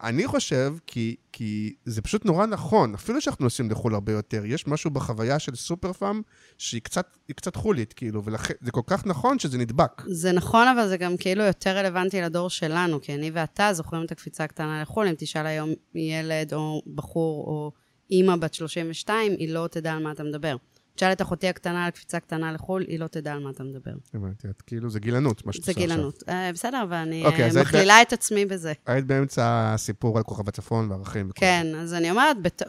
אני 0.02 0.26
חושב, 0.26 0.74
כי, 0.86 1.16
כי 1.32 1.74
זה 1.84 2.02
פשוט 2.02 2.24
נורא 2.24 2.46
נכון, 2.46 2.94
אפילו 2.94 3.20
שאנחנו 3.20 3.44
נוסעים 3.44 3.70
לחו"ל 3.70 3.94
הרבה 3.94 4.12
יותר, 4.12 4.42
יש 4.46 4.66
משהו 4.66 4.90
בחוויה 4.90 5.38
של 5.38 5.54
סופר 5.54 5.92
פארם 5.92 6.22
שהיא 6.58 6.80
קצת, 6.80 7.16
קצת 7.36 7.56
חולית, 7.56 7.92
כאילו, 7.92 8.24
ולכן, 8.24 8.54
זה 8.60 8.70
כל 8.70 8.80
כך 8.86 9.06
נכון 9.06 9.38
שזה 9.38 9.58
נדבק. 9.58 10.02
זה 10.06 10.32
נכון, 10.32 10.68
אבל 10.68 10.88
זה 10.88 10.96
גם 10.96 11.16
כאילו 11.16 11.42
יותר 11.42 11.76
רלוונטי 11.76 12.20
לדור 12.20 12.50
שלנו, 12.50 13.00
כי 13.00 13.14
אני 13.14 13.30
ואתה 13.34 13.72
זוכרים 13.72 14.04
את 14.04 14.12
הקפיצה 14.12 14.44
הקטנה 14.44 14.82
לחו"ל, 14.82 15.06
אם 15.08 15.14
תשאל 15.18 15.46
היום 15.46 15.70
ילד 15.94 16.54
או 16.54 16.82
בחור 16.94 17.44
או 17.46 17.72
אימא 18.10 18.36
בת 18.36 18.54
32, 18.54 19.32
היא 19.38 19.54
לא 19.54 19.66
תדע 19.70 19.92
על 19.92 20.02
מה 20.02 20.12
אתה 20.12 20.22
מדבר. 20.22 20.56
תשאל 20.96 21.12
את 21.12 21.22
אחותי 21.22 21.48
הקטנה 21.48 21.84
על 21.84 21.90
קפיצה 21.90 22.20
קטנה 22.20 22.52
לחו"ל, 22.52 22.82
היא 22.88 22.98
לא 22.98 23.06
תדע 23.06 23.32
על 23.32 23.38
מה 23.38 23.50
אתה 23.50 23.64
מדבר. 23.64 23.90
הבנתי, 24.14 24.48
את 24.48 24.62
כאילו, 24.62 24.90
זה 24.90 25.00
גילנות, 25.00 25.46
מה 25.46 25.52
שאת 25.52 25.64
זה 25.64 25.72
עושה 25.72 25.82
עכשיו. 25.82 25.94
גילנות. 25.96 26.22
אה, 26.28 26.50
בסדר, 26.52 26.82
אבל 26.82 26.96
אני 26.96 27.24
אוקיי, 27.26 27.50
אה, 27.56 27.60
מכלילה 27.62 28.02
את 28.02 28.12
עצמי 28.12 28.46
בזה. 28.46 28.72
היית 28.86 29.06
באמצע 29.06 29.72
הסיפור 29.74 30.18
על 30.18 30.24
כוכב 30.24 30.48
הצפון 30.48 30.90
וערכים. 30.90 31.30
כן, 31.34 31.66
אז 31.76 31.94
אני 31.94 32.10
אומרת, 32.10 32.42
בת- 32.42 32.62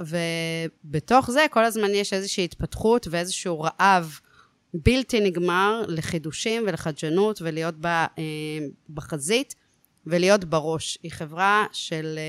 ובתוך 0.86 1.32
זה 1.32 1.46
כל 1.52 1.66
הזמן 1.66 1.90
יש 1.94 2.14
איזושהי 2.14 2.44
התפתחות 2.44 3.08
ואיזשהו 3.12 3.62
רעב 3.62 4.20
בלתי 4.74 5.20
נגמר 5.20 5.82
לחידושים 5.88 6.64
ולחדשנות 6.68 7.42
ולהיות 7.42 7.76
אה, 7.86 8.08
בחזית 8.90 9.56
ולהיות 10.08 10.44
בראש. 10.46 10.98
היא 11.04 11.12
חברה 11.12 11.66
של 11.72 12.20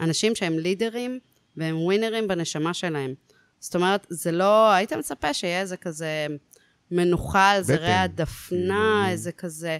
אנשים 0.00 0.34
שהם 0.34 0.58
לידרים 0.58 1.18
והם 1.56 1.76
ווינרים 1.78 2.28
בנשמה 2.28 2.74
שלהם. 2.74 3.14
זאת 3.60 3.74
אומרת, 3.74 4.06
זה 4.10 4.32
לא, 4.32 4.72
היית 4.72 4.92
מצפה 4.92 5.34
שיהיה 5.34 5.60
איזה 5.60 5.76
כזה 5.76 6.26
מנוחה 6.90 7.50
על 7.50 7.62
זרי. 7.62 7.92
הדפנה, 7.92 9.10
איזה 9.10 9.32
כזה... 9.32 9.78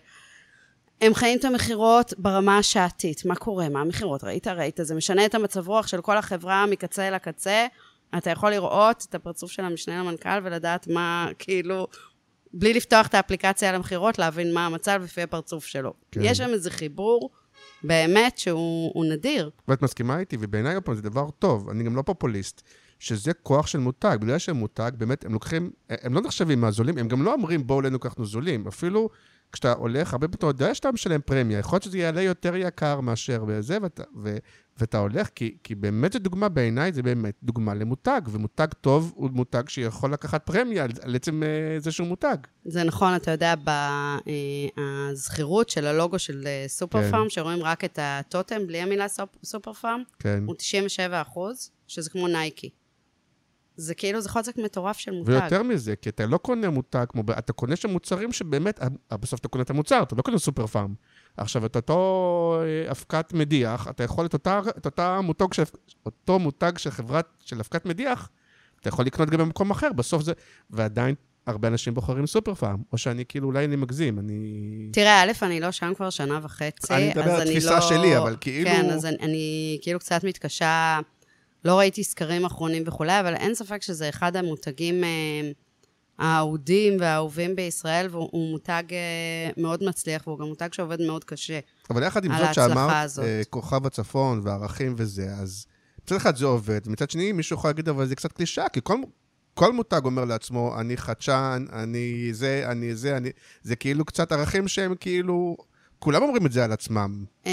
הם 1.01 1.15
חיים 1.15 1.39
את 1.39 1.45
המכירות 1.45 2.15
ברמה 2.19 2.59
השעתית. 2.59 3.25
מה 3.25 3.37
קורה? 3.37 3.69
מה 3.69 3.81
המכירות? 3.81 4.25
ראית? 4.25 4.47
ראית? 4.47 4.81
זה 4.83 4.95
משנה 4.95 5.27
את 5.27 5.35
המצב 5.35 5.69
רוח 5.69 5.87
של 5.87 6.01
כל 6.01 6.17
החברה 6.17 6.67
מקצה 6.67 7.11
לקצה. 7.11 7.67
אתה 8.19 8.31
יכול 8.31 8.51
לראות 8.51 9.07
את 9.09 9.15
הפרצוף 9.15 9.51
של 9.51 9.65
המשנה 9.65 9.99
למנכ"ל 9.99 10.41
ולדעת 10.43 10.89
מה, 10.89 11.29
כאילו, 11.39 11.87
בלי 12.53 12.75
לפתוח 12.75 13.07
את 13.07 13.15
האפליקציה 13.15 13.69
על 13.69 13.75
המכירות, 13.75 14.19
להבין 14.19 14.55
מה 14.55 14.67
המצב 14.67 15.01
לפי 15.05 15.23
הפרצוף 15.23 15.67
שלו. 15.67 15.93
כן. 16.13 16.21
יש 16.25 16.39
שם 16.39 16.49
איזה 16.49 16.71
חיבור, 16.71 17.31
באמת, 17.83 18.39
שהוא 18.39 18.91
הוא 18.95 19.05
נדיר. 19.05 19.51
ואת 19.69 19.83
מסכימה 19.83 20.19
איתי, 20.19 20.37
ובעיניי 20.41 20.75
עוד 20.75 20.85
פעם 20.85 20.95
זה 20.95 21.03
דבר 21.03 21.31
טוב, 21.31 21.71
אני 21.71 21.85
גם 21.85 21.97
לא 21.97 22.03
פופוליסט, 22.03 22.63
שזה 22.99 23.33
כוח 23.33 23.67
של 23.67 23.79
מותג. 23.79 24.19
בגלל 24.21 24.39
שהם 24.39 24.57
מותג, 24.57 24.91
באמת, 24.99 25.25
הם 25.25 25.33
לוקחים, 25.33 25.71
הם 25.89 26.15
לא 26.15 26.21
נחשבים 26.21 26.61
מהזולים, 26.61 26.99
הם 26.99 27.09
גם 27.09 27.23
לא 27.23 27.33
אומרים 27.33 27.67
בואו 27.67 27.81
אלינו 27.81 28.01
כי 28.01 28.09
אנחנו 28.09 28.27
זולים. 28.27 28.67
אפילו 28.67 29.09
כשאתה 29.53 29.73
הולך, 29.73 30.13
הרבה 30.13 30.29
פעמים 30.29 30.39
אתה 30.39 30.65
יודע 30.65 30.75
שאתה 30.75 30.93
משלם 30.93 31.21
פרמיה, 31.21 31.59
יכול 31.59 31.75
להיות 31.77 31.83
שזה 31.83 31.99
יעלה 31.99 32.23
יותר 32.23 32.57
יקר 32.57 33.01
מאשר 33.01 33.45
בזה, 33.45 33.79
ואתה, 33.83 34.03
ו, 34.23 34.37
ואתה 34.79 34.99
הולך, 34.99 35.29
כי, 35.35 35.57
כי 35.65 35.75
באמת 35.75 36.13
זו 36.13 36.19
דוגמה, 36.19 36.49
בעיניי 36.49 36.93
זה 36.93 37.03
באמת 37.03 37.35
דוגמה 37.43 37.75
למותג, 37.75 38.21
ומותג 38.31 38.67
טוב 38.81 39.13
הוא 39.17 39.31
מותג 39.33 39.63
שיכול 39.69 40.13
לקחת 40.13 40.47
פרמיה 40.47 40.85
על, 40.85 40.91
על 41.03 41.17
עצם 41.17 41.43
אה, 41.43 41.49
זה 41.81 41.93
שהוא 41.93 42.09
מותג. 42.09 42.37
זה 42.65 42.85
נכון, 42.85 43.17
אתה 43.17 43.31
יודע, 43.31 43.55
בזכירות 45.13 45.69
של 45.71 45.87
הלוגו 45.87 46.19
של 46.19 46.43
אה, 46.47 46.65
סופר 46.69 47.03
כן. 47.03 47.11
פארם, 47.11 47.27
שרואים 47.29 47.63
רק 47.63 47.85
את 47.85 47.99
הטוטם 48.03 48.67
בלי 48.67 48.79
המילה 48.81 49.07
סופ- 49.09 49.39
סופר 49.45 49.73
פארם, 49.73 50.03
כן. 50.19 50.43
הוא 50.47 50.55
97 50.55 51.23
אחוז, 51.23 51.71
שזה 51.87 52.11
כמו 52.11 52.29
נייקי. 52.29 52.71
זה 53.79 53.95
כאילו, 53.95 54.21
זה 54.21 54.29
חוזק 54.29 54.57
מטורף 54.57 54.99
של 54.99 55.11
מותג. 55.11 55.31
ויותר 55.31 55.63
מזה, 55.63 55.97
כי 55.97 56.09
אתה 56.09 56.27
לא 56.27 56.39
קונה 56.39 56.71
מותג 56.71 57.05
כמו... 57.09 57.23
אתה 57.39 57.53
קונה 57.53 57.77
שם 57.77 57.91
מוצרים 57.91 58.33
שבאמת, 58.33 58.83
אה, 58.83 59.17
בסוף 59.17 59.41
אתה 59.41 59.49
קונה 59.49 59.63
את 59.63 59.71
המוצר, 59.71 60.03
אתה 60.03 60.17
לא 60.17 60.23
קונה 60.23 60.39
סופר 60.39 60.67
פארם. 60.67 60.95
עכשיו, 61.37 61.67
את 61.67 61.77
אותו 61.77 62.61
אה, 62.63 62.91
אבקת 62.91 63.33
מדיח, 63.33 63.89
אתה 63.91 64.05
יכול 64.05 64.27
את 64.27 64.33
אותה, 64.33 64.61
את 64.79 64.87
אותה 64.87 65.21
מותג 65.21 65.53
של, 65.53 65.63
אותו 66.07 66.39
מותג 66.39 66.73
של 66.79 66.91
חברת, 66.91 67.27
של 67.45 67.57
אבקת 67.59 67.87
מדיח, 67.87 68.29
אתה 68.81 68.89
יכול 68.89 69.05
לקנות 69.05 69.31
גם 69.31 69.39
במקום 69.39 69.71
אחר, 69.71 69.93
בסוף 69.93 70.23
זה... 70.23 70.33
ועדיין 70.71 71.15
הרבה 71.47 71.69
אנשים 71.69 71.95
בוחרים 71.95 72.27
סופר 72.27 72.55
פארם, 72.55 72.83
או 72.93 72.99
שאני 72.99 73.25
כאילו, 73.29 73.47
אולי 73.47 73.65
אני 73.65 73.77
מגזים, 73.77 74.19
אני... 74.19 74.89
תראה, 74.93 75.23
א', 75.23 75.33
אני 75.43 75.61
לא 75.61 75.71
שם 75.71 75.93
כבר 75.97 76.11
שנה 76.11 76.41
וחצי. 76.43 76.95
אני 76.95 77.09
מדבר 77.09 77.23
אז 77.23 77.29
על 77.35 77.41
אני 77.41 77.51
תפיסה 77.51 77.75
לא... 77.75 77.81
שלי, 77.81 78.19
אבל 78.19 78.37
כאילו- 78.41 78.71
כן, 78.71 78.91
אז 78.91 79.07
אני, 79.07 79.17
אני 79.21 79.79
כאילו 79.83 79.99
קצת 79.99 80.25
מתקשה, 80.25 81.01
לא 81.65 81.79
ראיתי 81.79 82.05
סקרים 82.05 82.45
אחרונים 82.45 82.83
וכולי, 82.87 83.21
אבל 83.21 83.35
אין 83.35 83.55
ספק 83.55 83.83
שזה 83.83 84.09
אחד 84.09 84.37
המותגים 84.37 85.05
אה, 85.05 85.51
האהודים 86.19 86.97
והאהובים 87.01 87.57
בישראל, 87.57 88.07
והוא 88.11 88.51
מותג 88.51 88.83
אה, 88.91 89.51
מאוד 89.57 89.85
מצליח, 89.85 90.27
והוא 90.27 90.39
גם 90.39 90.47
מותג 90.47 90.69
שעובד 90.73 91.03
מאוד 91.03 91.25
קשה. 91.25 91.59
אבל 91.91 92.03
יחד 92.03 92.25
עם 92.25 92.33
זאת 92.39 92.55
שאמרת. 92.55 93.11
אה, 93.23 93.43
כוכב 93.51 93.87
הצפון 93.87 94.41
וערכים 94.45 94.95
וזה, 94.97 95.33
אז 95.41 95.67
מצד 96.05 96.17
אחד 96.17 96.37
זה 96.37 96.47
עובד, 96.47 96.81
מצד 96.89 97.11
שני 97.11 97.33
מישהו 97.33 97.57
יכול 97.57 97.71
להגיד, 97.71 97.89
אבל 97.89 98.07
זה 98.07 98.17
קצת 98.17 98.33
קלישאה, 98.33 98.69
כי 98.69 98.81
כל, 98.83 98.99
כל 99.55 99.73
מותג 99.73 100.01
אומר 100.05 100.25
לעצמו, 100.25 100.81
אני 100.81 100.97
חדשן, 100.97 101.65
אני 101.73 102.29
זה, 102.33 102.65
אני 102.67 102.95
זה, 102.95 103.17
אני... 103.17 103.31
זה 103.63 103.77
כאילו 103.77 104.05
קצת 104.05 104.33
ערכים 104.33 104.69
שהם 104.69 104.95
כאילו... 105.01 105.57
כולם 105.99 106.23
אומרים 106.23 106.47
את 106.47 106.53
זה 106.53 106.65
על 106.65 106.73
עצמם, 106.73 107.25
אה, 107.47 107.53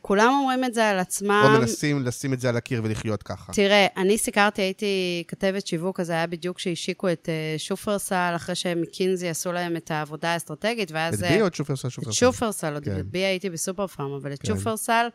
כולם 0.00 0.32
אומרים 0.40 0.64
את 0.64 0.74
זה 0.74 0.90
על 0.90 0.98
עצמם. 0.98 1.42
או 1.44 1.60
מנסים 1.60 2.02
לשים 2.02 2.32
את 2.32 2.40
זה 2.40 2.48
על 2.48 2.56
הקיר 2.56 2.80
ולחיות 2.84 3.22
ככה. 3.22 3.52
תראה, 3.52 3.86
אני 3.96 4.18
סיקרתי, 4.18 4.62
הייתי 4.62 5.24
כתבת 5.28 5.66
שיווק, 5.66 6.00
אז 6.00 6.10
היה 6.10 6.26
בדיוק 6.26 6.56
כשהשיקו 6.56 7.12
את 7.12 7.28
אה, 7.28 7.58
שופרסל, 7.58 8.32
אחרי 8.36 8.54
שמקינזי 8.54 9.28
עשו 9.28 9.52
להם 9.52 9.76
את 9.76 9.90
העבודה 9.90 10.28
האסטרטגית, 10.28 10.92
ואז... 10.92 11.14
את 11.14 11.24
אה, 11.24 11.36
בי 11.36 11.40
או 11.40 11.46
את 11.46 11.54
שופרסל? 11.54 11.88
את 11.88 12.12
שופרסל? 12.12 12.74
עוד 12.74 12.84
כן. 12.84 13.02
Be 13.04 13.18
הייתי 13.18 13.50
בסופר 13.50 13.86
פארם, 13.86 14.12
אבל 14.12 14.32
את 14.32 14.38
כן. 14.42 14.46
שופרסל, 14.46 15.06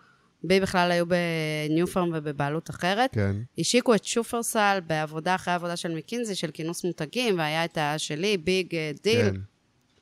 Be 0.43 0.59
בכלל 0.59 0.91
היו 0.91 1.05
בניו 1.05 1.87
פארם 1.87 2.09
ובבעלות 2.13 2.69
אחרת. 2.69 3.09
כן, 3.13 3.35
השיקו 3.57 3.95
את 3.95 4.03
שופרסל 4.03 4.79
בעבודה 4.87 5.35
אחרי 5.35 5.53
עבודה 5.53 5.75
של 5.75 5.95
מקינזי, 5.95 6.35
של 6.35 6.51
כינוס 6.51 6.85
מותגים, 6.85 7.37
והיה 7.37 7.65
את 7.65 7.77
השלי, 7.81 8.37
ביג, 8.37 8.75
דיל, 9.03 9.29
כן, 9.31 9.35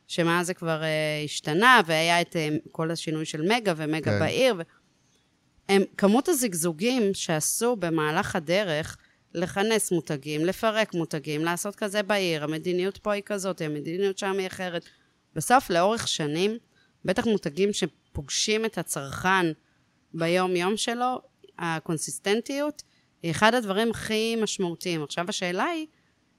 שמאז 0.09 0.47
זה 0.47 0.53
כבר 0.53 0.81
אה, 0.81 1.25
השתנה, 1.25 1.81
והיה 1.85 2.21
את 2.21 2.35
אה, 2.35 2.69
כל 2.71 2.91
השינוי 2.91 3.25
של 3.25 3.41
מגה 3.41 3.73
ומגה 3.77 4.11
כן. 4.11 4.19
בעיר. 4.19 4.55
ו... 4.57 4.61
הם, 5.69 5.83
כמות 5.97 6.29
הזיגזוגים 6.29 7.13
שעשו 7.13 7.75
במהלך 7.75 8.35
הדרך, 8.35 8.97
לכנס 9.33 9.91
מותגים, 9.91 10.45
לפרק 10.45 10.93
מותגים, 10.93 11.45
לעשות 11.45 11.75
כזה 11.75 12.03
בעיר, 12.03 12.43
המדיניות 12.43 12.97
פה 12.97 13.13
היא 13.13 13.23
כזאת, 13.25 13.61
המדיניות 13.61 14.17
שם 14.17 14.35
היא 14.39 14.47
אחרת. 14.47 14.85
בסוף, 15.35 15.69
לאורך 15.69 16.07
שנים, 16.07 16.57
בטח 17.05 17.25
מותגים 17.27 17.69
שפוגשים 17.73 18.65
את 18.65 18.77
הצרכן 18.77 19.45
ביום-יום 20.13 20.77
שלו, 20.77 21.21
ה 21.59 21.68
consistentיות 21.68 22.83
היא 23.23 23.31
אחד 23.31 23.53
הדברים 23.53 23.91
הכי 23.91 24.35
משמעותיים. 24.35 25.03
עכשיו 25.03 25.25
השאלה 25.29 25.63
היא, 25.63 25.87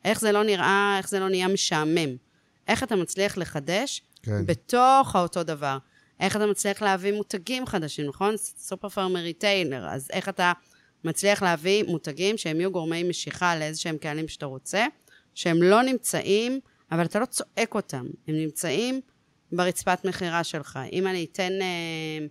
איך 0.04 0.20
זה 0.20 0.32
לא 0.32 0.44
נראה, 0.44 0.94
איך 0.98 1.08
זה 1.08 1.20
לא 1.20 1.28
נהיה 1.28 1.48
משעמם? 1.48 2.29
איך 2.70 2.82
אתה 2.82 2.96
מצליח 2.96 3.38
לחדש 3.38 4.02
כן. 4.22 4.46
בתוך 4.46 5.16
האותו 5.16 5.42
דבר? 5.42 5.78
איך 6.20 6.36
אתה 6.36 6.46
מצליח 6.46 6.82
להביא 6.82 7.12
מותגים 7.12 7.66
חדשים, 7.66 8.06
נכון? 8.06 8.36
סופר 8.36 8.88
פארם 8.88 9.20
retailer, 9.20 9.88
אז 9.88 10.08
איך 10.12 10.28
אתה 10.28 10.52
מצליח 11.04 11.42
להביא 11.42 11.84
מותגים 11.84 12.36
שהם 12.36 12.60
יהיו 12.60 12.72
גורמי 12.72 13.02
משיכה 13.02 13.56
לאיזה 13.56 13.80
שהם 13.80 13.98
קהלים 13.98 14.28
שאתה 14.28 14.46
רוצה, 14.46 14.86
שהם 15.34 15.62
לא 15.62 15.82
נמצאים, 15.82 16.60
אבל 16.92 17.04
אתה 17.04 17.18
לא 17.18 17.26
צועק 17.26 17.74
אותם, 17.74 18.06
הם 18.28 18.34
נמצאים 18.34 19.00
ברצפת 19.52 20.04
מכירה 20.04 20.44
שלך. 20.44 20.78
אם 20.92 21.06
אני 21.06 21.26
אתן 21.32 21.52
אה, 21.62 22.26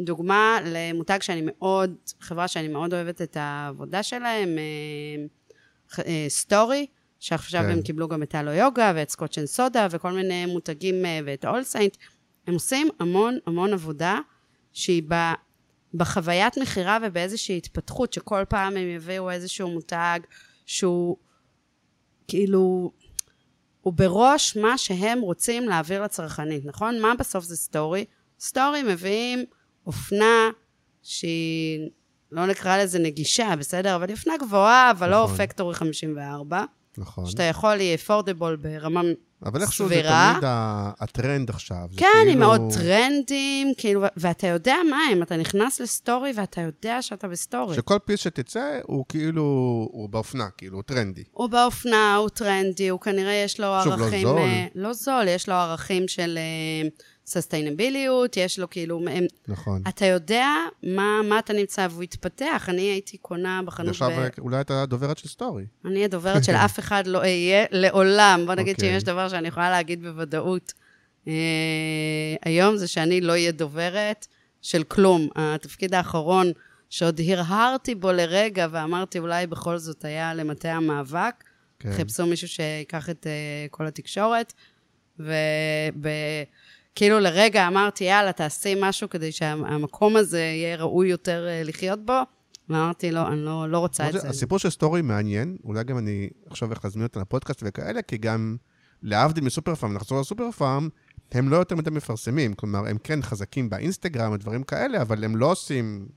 דוגמה 0.00 0.58
למותג 0.64 1.18
שאני 1.22 1.42
מאוד, 1.44 1.94
חברה 2.20 2.48
שאני 2.48 2.68
מאוד 2.68 2.94
אוהבת 2.94 3.22
את 3.22 3.36
העבודה 3.40 4.02
שלהם, 4.02 4.58
אה, 4.58 6.04
אה, 6.06 6.24
סטורי, 6.28 6.86
שעכשיו 7.18 7.62
כן. 7.62 7.70
הם 7.70 7.82
קיבלו 7.82 8.08
גם 8.08 8.22
את 8.22 8.34
אלו 8.34 8.52
יוגה 8.52 8.92
ואת 8.96 9.10
סקוטשן 9.10 9.46
סודה 9.46 9.86
וכל 9.90 10.12
מיני 10.12 10.46
מותגים 10.46 11.04
אה, 11.04 11.20
ואת 11.26 11.44
אול 11.44 11.62
סיינטס, 11.62 11.96
הם 12.46 12.54
עושים 12.54 12.88
המון 13.00 13.38
המון 13.46 13.72
עבודה 13.72 14.18
שהיא 14.72 15.02
ב, 15.08 15.14
בחוויית 15.94 16.58
מכירה 16.58 16.98
ובאיזושהי 17.02 17.56
התפתחות, 17.56 18.12
שכל 18.12 18.44
פעם 18.48 18.76
הם 18.76 18.88
יביאו 18.88 19.30
איזשהו 19.30 19.70
מותג 19.70 20.20
שהוא 20.66 21.16
כאילו, 22.28 22.92
הוא 23.80 23.92
בראש 23.92 24.56
מה 24.56 24.78
שהם 24.78 25.20
רוצים 25.20 25.68
להעביר 25.68 26.02
לצרכנית, 26.02 26.64
נכון? 26.64 27.00
מה 27.00 27.14
בסוף 27.18 27.44
זה 27.44 27.56
סטורי? 27.56 28.04
סטורי 28.40 28.82
מביאים 28.82 29.44
אופנה 29.86 30.50
שהיא, 31.02 31.90
לא 32.32 32.46
נקרא 32.46 32.78
לזה 32.78 32.98
נגישה, 32.98 33.56
בסדר? 33.58 33.96
אבל 33.96 34.08
היא 34.08 34.16
אופנה 34.16 34.36
גבוהה, 34.36 34.90
אבל 34.90 35.10
לא 35.10 35.24
נכון. 35.24 35.36
פקטורי 35.36 35.74
54. 35.74 36.64
נכון. 36.98 37.26
שאתה 37.26 37.42
יכול, 37.42 37.78
היא 37.78 37.94
affordable 37.94 38.56
ברמה 38.56 39.00
אבל 39.46 39.62
איכשהו 39.62 39.88
זה 39.88 39.94
סבירה. 39.94 40.30
תמיד 40.32 40.44
הטרנד 41.00 41.50
עכשיו. 41.50 41.88
כן, 41.96 42.06
כאילו- 42.24 42.38
מאוד 42.40 42.60
טרנדים, 42.74 43.72
כאילו, 43.78 44.02
ואתה 44.16 44.46
יודע 44.46 44.74
מה 44.90 44.98
הם, 45.12 45.22
אתה 45.22 45.36
נכנס 45.36 45.80
לסטורי 45.80 46.32
ואתה 46.36 46.60
יודע 46.60 47.02
שאתה 47.02 47.28
בסטורי. 47.28 47.76
שכל 47.76 47.98
piece 48.04 48.20
שתצא, 48.20 48.78
הוא 48.82 49.04
כאילו, 49.08 49.42
הוא 49.92 50.08
באופנה, 50.08 50.48
כאילו, 50.56 50.76
הוא 50.76 50.82
טרנדי. 50.82 51.22
הוא 51.30 51.48
באופנה, 51.50 52.16
הוא 52.16 52.28
טרנדי, 52.28 52.88
הוא 52.88 53.00
כנראה 53.00 53.32
יש 53.32 53.60
לו 53.60 53.66
שוב, 53.84 53.92
לא 53.98 54.04
ערכים... 54.04 54.22
זול. 54.22 54.38
אה, 54.38 54.66
לא 54.74 54.92
זול, 54.92 55.28
יש 55.28 55.48
לו 55.48 55.54
ערכים 55.54 56.08
של 56.08 56.38
סוסטיינביליות, 57.28 58.36
יש 58.36 58.58
לו 58.58 58.70
כאילו... 58.70 59.00
הם, 59.10 59.24
נכון. 59.48 59.82
אתה 59.88 60.06
יודע 60.06 60.48
מה, 60.82 61.20
מה 61.24 61.38
אתה 61.38 61.52
נמצא, 61.52 61.86
והוא 61.90 62.02
התפתח. 62.02 62.66
אני 62.68 62.82
הייתי 62.82 63.16
קונה 63.16 63.60
בחנות... 63.64 63.88
עכשיו 63.88 64.10
ב... 64.10 64.40
אולי 64.40 64.60
אתה 64.60 64.86
דוברת 64.86 65.18
של 65.18 65.28
סטורי. 65.28 65.64
אני 65.84 66.04
הדוברת 66.04 66.44
של 66.44 66.52
אף 66.54 66.78
אחד 66.78 67.06
לא 67.06 67.18
אהיה 67.18 67.64
לעולם. 67.70 68.42
בוא 68.46 68.54
נגיד 68.54 68.74
אוקיי. 68.74 68.88
שאם 68.88 68.96
יש 68.96 69.04
דבר 69.04 69.28
שאני 69.28 69.48
יכולה 69.48 69.70
להגיד 69.70 70.02
בוודאות 70.02 70.72
אה, 71.28 71.32
היום, 72.44 72.76
זה 72.76 72.86
שאני 72.86 73.20
לא 73.20 73.32
אהיה 73.32 73.52
דוברת 73.52 74.26
של 74.62 74.82
כלום. 74.82 75.28
התפקיד 75.36 75.94
האחרון 75.94 76.52
שעוד 76.90 77.20
הרהרתי 77.28 77.94
בו 77.94 78.12
לרגע 78.12 78.66
ואמרתי, 78.70 79.18
אולי 79.18 79.46
בכל 79.46 79.78
זאת 79.78 80.04
היה 80.04 80.34
למטה 80.34 80.72
המאבק. 80.72 81.44
כן. 81.78 81.92
חיפשו 81.92 82.26
מישהו 82.26 82.48
שיקח 82.48 83.10
את 83.10 83.26
uh, 83.26 83.70
כל 83.70 83.86
התקשורת, 83.86 84.52
וכאילו 86.92 87.20
לרגע 87.20 87.66
אמרתי, 87.66 88.04
יאללה, 88.04 88.32
תעשי 88.32 88.74
משהו 88.80 89.08
כדי 89.08 89.32
שהמקום 89.32 90.16
הזה 90.16 90.40
יהיה 90.40 90.76
ראוי 90.76 91.08
יותר 91.08 91.46
uh, 91.46 91.68
לחיות 91.68 92.06
בו, 92.06 92.20
ואמרתי, 92.68 93.10
לא, 93.10 93.28
אני 93.28 93.44
לא, 93.44 93.70
לא 93.70 93.78
רוצה 93.78 94.08
את 94.08 94.12
זה. 94.12 94.28
הסיפור 94.28 94.58
של 94.58 94.70
סטורי 94.70 95.02
מעניין, 95.02 95.56
אולי 95.64 95.84
גם 95.84 95.98
אני 95.98 96.28
עכשיו 96.50 96.70
איך 96.70 96.84
להזמין 96.84 97.04
אותה 97.06 97.20
לפודקאסט 97.20 97.62
וכאלה, 97.66 98.02
כי 98.02 98.16
גם 98.16 98.56
להבדיל 99.02 99.44
מסופר 99.44 99.74
פארם, 99.74 99.96
לחזור 99.96 100.20
לסופר 100.20 100.50
פארם, 100.50 100.88
הם 101.32 101.48
לא 101.48 101.56
יותר 101.56 101.76
מדי 101.76 101.90
מפרסמים. 101.90 102.54
כלומר, 102.54 102.86
הם 102.88 102.98
כן 103.04 103.22
חזקים 103.22 103.70
באינסטגרם 103.70 104.32
ודברים 104.32 104.62
כאלה, 104.62 105.02
אבל 105.02 105.24
הם 105.24 105.36
לא 105.36 105.50
עושים 105.50 106.08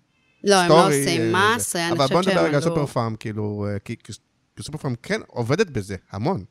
לא, 0.44 0.56
הם 0.56 0.66
סטורי. 0.66 0.82
לא 0.82 0.88
עושים 0.88 1.36
אה, 1.36 1.56
מס. 1.56 1.76
אני 1.76 1.92
אבל 1.92 1.98
בוא 1.98 2.06
חושבת 2.08 2.24
שהם 2.24 2.34
נדבר 2.34 2.48
רגע 2.48 2.58
על 2.58 2.64
עלו... 2.64 2.76
סופר 2.76 2.86
פארם, 2.86 3.16
כאילו, 3.16 3.66
אה, 3.70 3.80
כי 3.80 3.96
כי- 4.04 4.14
סופר 4.60 4.78
פארם 4.78 4.96
כן 5.04 5.22
עובדת 5.28 5.70
בזה, 5.70 5.96
המון. 6.12 6.44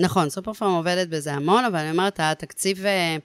נכון, 0.00 0.30
סופר 0.30 0.52
פארם 0.52 0.72
עובדת 0.72 1.08
בזה 1.08 1.34
המון, 1.34 1.64
אבל 1.64 1.76
אני 1.76 1.90
אומרת, 1.90 2.20
התקציב, 2.20 2.86
אה, 2.86 3.16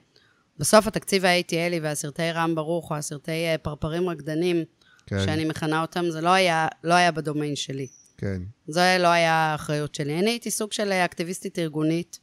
בסוף 0.58 0.86
התקציב 0.86 1.24
ה-ATLי 1.24 1.78
והסרטי 1.82 2.30
רם 2.32 2.54
ברוך, 2.54 2.90
או 2.90 2.96
הסרטי 2.96 3.30
אה, 3.46 3.58
פרפרים 3.62 4.08
רקדנים, 4.08 4.64
כן, 5.06 5.24
שאני 5.24 5.44
מכנה 5.44 5.82
אותם, 5.82 6.10
זה 6.10 6.20
לא 6.20 6.28
היה, 6.28 6.68
לא 6.84 6.94
היה 6.94 7.12
בדומיין 7.12 7.56
שלי. 7.56 7.86
כן. 8.16 8.42
זה 8.66 8.96
לא 9.00 9.08
היה 9.08 9.32
האחריות 9.32 9.94
שלי. 9.94 10.18
אני 10.18 10.30
הייתי 10.30 10.50
סוג 10.50 10.72
של 10.72 10.92
אקטיביסטית 10.92 11.58
ארגונית, 11.58 12.18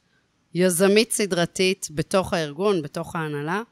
יזמית 0.54 1.12
סדרתית 1.12 1.88
בתוך 1.90 2.32
הארגון, 2.32 2.82
בתוך 2.82 3.16
ההנהלה, 3.16 3.62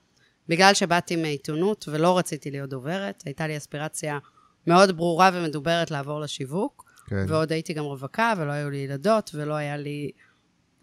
בגלל 0.48 0.74
שבאתי 0.74 1.16
מעיתונות 1.16 1.88
ולא 1.88 2.18
רציתי 2.18 2.50
להיות 2.50 2.70
דוברת, 2.70 3.22
הייתה 3.26 3.46
לי 3.46 3.56
אספירציה 3.56 4.18
מאוד 4.66 4.96
ברורה 4.96 5.30
ומדוברת 5.34 5.90
לעבור 5.90 6.20
לשיווק, 6.20 6.84
כן. 7.06 7.24
ועוד 7.28 7.52
הייתי 7.52 7.72
גם 7.72 7.84
רווקה 7.84 8.32
ולא 8.38 8.52
היו 8.52 8.70
לי 8.70 8.76
ילדות 8.76 9.30
ולא 9.34 9.54
היה 9.54 9.76
לי, 9.76 10.10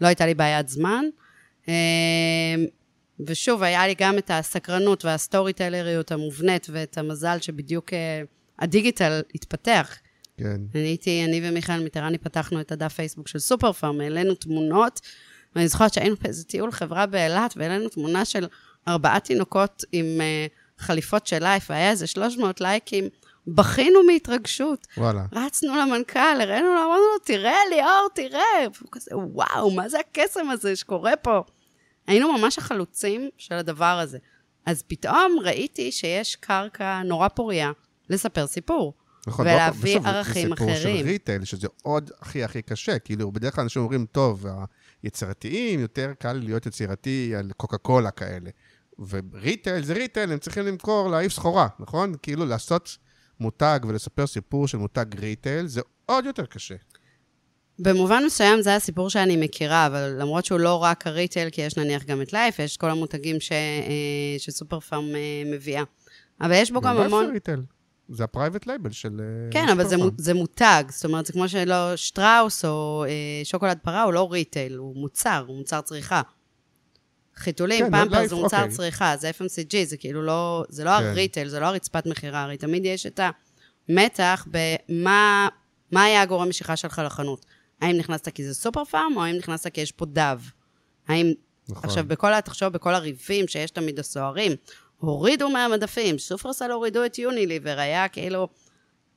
לא 0.02 0.08
הייתה 0.08 0.26
לי 0.26 0.34
בעיית 0.34 0.70
זמן. 0.70 1.06
ושוב, 3.20 3.64
היה 3.64 3.88
לי 3.88 3.96
גם 3.98 4.18
את 4.18 4.32
הסקרנות 4.34 5.06
וה 5.06 5.54
storytellerיות 5.54 6.12
המובנית 6.12 6.68
ואת 6.70 6.98
המזל 6.98 7.38
שבדיוק 7.42 7.94
אה, 7.94 8.22
הדיגיטל 8.60 9.22
התפתח. 9.36 9.98
כן. 10.38 10.62
אני 10.76 10.84
הייתי, 10.84 11.26
אני 11.26 11.42
ומיכל 11.44 11.84
מיטרני 11.84 12.18
פתחנו 12.18 12.62
את 12.62 12.72
הדף 12.72 12.94
פייסבוק 12.94 13.28
של 13.28 13.40
סופר 13.40 13.72
פארם, 13.72 14.02
העלינו 14.02 14.36
תמונות, 14.36 15.02
ואני 15.56 15.68
זוכרת 15.68 15.94
שהיינו 15.94 16.16
באיזה 16.22 16.44
טיול 16.44 16.72
חברה 16.72 17.06
באילת, 17.06 17.54
והעלינו 17.58 17.90
תמונה 17.90 18.26
של 18.26 18.48
ארבעה 18.88 19.20
תינוקות 19.20 19.84
עם 19.92 20.06
uh, 20.06 20.84
חליפות 20.84 21.28
של 21.28 21.40
לייף, 21.40 21.70
והיה 21.70 21.90
איזה 21.90 22.08
300 22.08 22.62
לייקים, 22.62 23.10
בכינו 23.48 24.04
מהתרגשות. 24.04 24.88
וואלה. 24.98 25.22
רצנו 25.32 25.76
למנכ"ל, 25.78 26.42
הראינו 26.42 26.68
לו, 26.68 26.80
אמרנו 26.80 27.04
לו, 27.14 27.20
תראה, 27.26 27.58
ליאור, 27.70 28.08
תראה. 28.16 28.68
והוא 28.80 28.90
כזה, 28.92 29.12
וואו, 29.18 29.72
מה 29.72 29.90
זה 29.90 29.98
הקסם 30.00 30.50
הזה 30.50 30.76
שקורה 30.76 31.16
פה? 31.16 31.44
היינו 32.08 32.38
ממש 32.38 32.58
החלוצים 32.58 33.30
של 33.38 33.56
הדבר 33.56 34.00
הזה. 34.04 34.18
אז 34.66 34.84
פתאום 34.88 35.38
ראיתי 35.44 35.92
שיש 35.92 36.36
קרקע 36.36 37.02
נורא 37.04 37.28
פוריה 37.28 37.72
לספר 38.10 38.48
סיפור. 38.48 38.94
נכון, 39.28 39.48
ולהביא 39.48 39.96
בסוף 39.96 40.06
ערכים 40.08 40.50
זה 40.50 40.56
סיפור 40.56 40.74
אחרים. 40.74 40.98
של 40.98 41.06
ריטייל, 41.06 41.46
שזה 41.46 41.68
עוד 41.84 42.12
הכי 42.20 42.44
הכי 42.44 42.62
קשה. 42.62 43.00
כאילו, 43.00 43.32
בדרך 43.32 43.56
כלל 43.56 43.62
אנשים 43.62 43.82
אומרים, 43.82 44.06
טוב, 44.06 44.46
היצירתיים, 45.04 45.80
יותר 45.80 46.14
קל 46.20 46.34
להיות 46.34 46.66
יצירתי 46.66 47.34
על 47.36 47.52
קוקה 47.58 47.78
קולה 47.78 48.12
כאלה. 48.12 48.50
ו 49.10 49.20
retail 49.20 49.84
זה 49.84 49.94
retail, 49.94 50.32
הם 50.32 50.40
צריכים 50.40 50.66
למכור, 50.66 51.10
להעיף 51.10 51.32
סחורה, 51.32 51.68
נכון? 51.80 52.14
כאילו, 52.22 52.46
לעשות 52.46 52.98
מותג 53.40 53.80
ולספר 53.88 54.28
סיפור 54.28 54.68
של 54.68 54.78
מותג 54.78 55.06
retail, 55.20 55.68
זה 55.68 55.82
עוד 56.06 56.26
יותר 56.26 56.46
קשה. 56.46 56.76
במובן 57.80 58.24
מסוים 58.26 58.62
זה 58.62 58.76
הסיפור 58.76 59.10
שאני 59.10 59.38
מכירה, 59.38 59.86
אבל 59.86 60.16
למרות 60.20 60.46
שהוא 60.46 60.60
לא 60.60 60.84
רק 60.84 61.08
ה 61.08 61.13
retail, 61.13 61.50
כי 61.50 61.62
יש 61.62 61.78
נניח 61.78 62.04
גם 62.04 62.22
את 62.22 62.34
לייף, 62.34 62.60
יש 62.60 62.78
כל 62.78 62.90
המותגים 62.90 63.40
ש, 63.40 63.52
אה, 63.52 64.36
שסופר 64.38 64.80
פארם 64.80 65.16
אה, 65.16 65.44
מביאה. 65.46 65.84
אבל 66.42 66.54
יש 66.54 66.72
בו 66.72 66.82
גם 66.82 66.96
לא 66.96 67.06
המון... 67.06 67.26
זה 67.26 67.32
retail. 67.32 67.62
זה 68.10 68.24
ה 68.24 68.29
private 68.29 68.68
label 68.68 68.92
של... 68.92 69.22
אה, 69.22 69.52
כן, 69.52 69.70
אבל 69.70 69.88
זה. 69.88 69.96
זה 70.18 70.34
מותג, 70.34 70.84
זאת 70.90 71.06
אומרת, 71.06 71.26
זה 71.26 71.34
כמו 71.34 71.50
שלא 71.50 71.96
שטראוס 71.96 72.66
או 72.66 73.06
אה, 73.08 73.42
שוקולד 73.44 73.78
פרה, 73.84 74.04
הוא 74.04 74.14
לא 74.14 74.32
retail, 74.32 74.76
הוא 74.76 74.96
מוצר, 74.96 75.44
הוא 75.48 75.58
מוצר 75.58 75.82
צריכה. 75.82 76.22
חיתולים, 77.36 77.86
כן, 77.86 77.92
פמפרס 77.92 78.18
לייף, 78.18 78.30
זה 78.30 78.36
מוצר 78.36 78.58
אוקיי. 78.58 78.76
צריכה, 78.76 79.18
זה 79.18 79.30
FMCG, 79.30 79.76
זה 79.86 79.98
כאילו 79.98 80.22
לא, 80.22 80.64
זה 80.70 80.84
לא 80.84 80.90
כן. 80.90 81.06
ה 81.06 81.11
retail, 81.11 81.48
זה 81.48 81.60
לא 81.60 81.66
הרצפת 81.66 82.06
מכירה, 82.06 82.44
הרי 82.44 82.58
תמיד 82.58 82.86
יש 82.86 83.06
את 83.06 83.20
המתח 83.90 84.48
במה 84.52 85.48
מה 85.92 86.04
היה 86.04 86.22
הגורם 86.22 86.50
משיכה 86.50 86.76
שלך 86.76 87.02
לחנות. 87.06 87.46
האם 87.82 87.98
נכנסת 87.98 88.30
כי 88.30 88.44
זה 88.46 88.54
סופר 88.54 88.86
פארם, 88.86 89.14
או 89.16 89.24
האם 89.24 89.36
נכנסת 89.36 89.74
כי 89.74 89.82
יש 89.82 89.92
פה 89.92 90.06
דב? 90.06 90.40
האם... 91.08 91.34
נכון. 91.70 91.90
עכשיו, 91.90 92.04
בכל, 92.08 92.34
ה- 92.34 92.42
תחשוב, 92.42 92.74
בכל 92.74 92.96
הריבים 92.96 93.48
שיש 93.48 93.72
תמיד 93.72 94.00
הסוחרים, 94.00 94.52
הורידו 94.98 95.50
מהמדפים, 95.50 96.18
שופרסל 96.18 96.72
הורידו 96.72 97.06
את 97.06 97.20
יוניליבר, 97.20 97.80
היה 97.80 98.08
כאילו... 98.08 98.48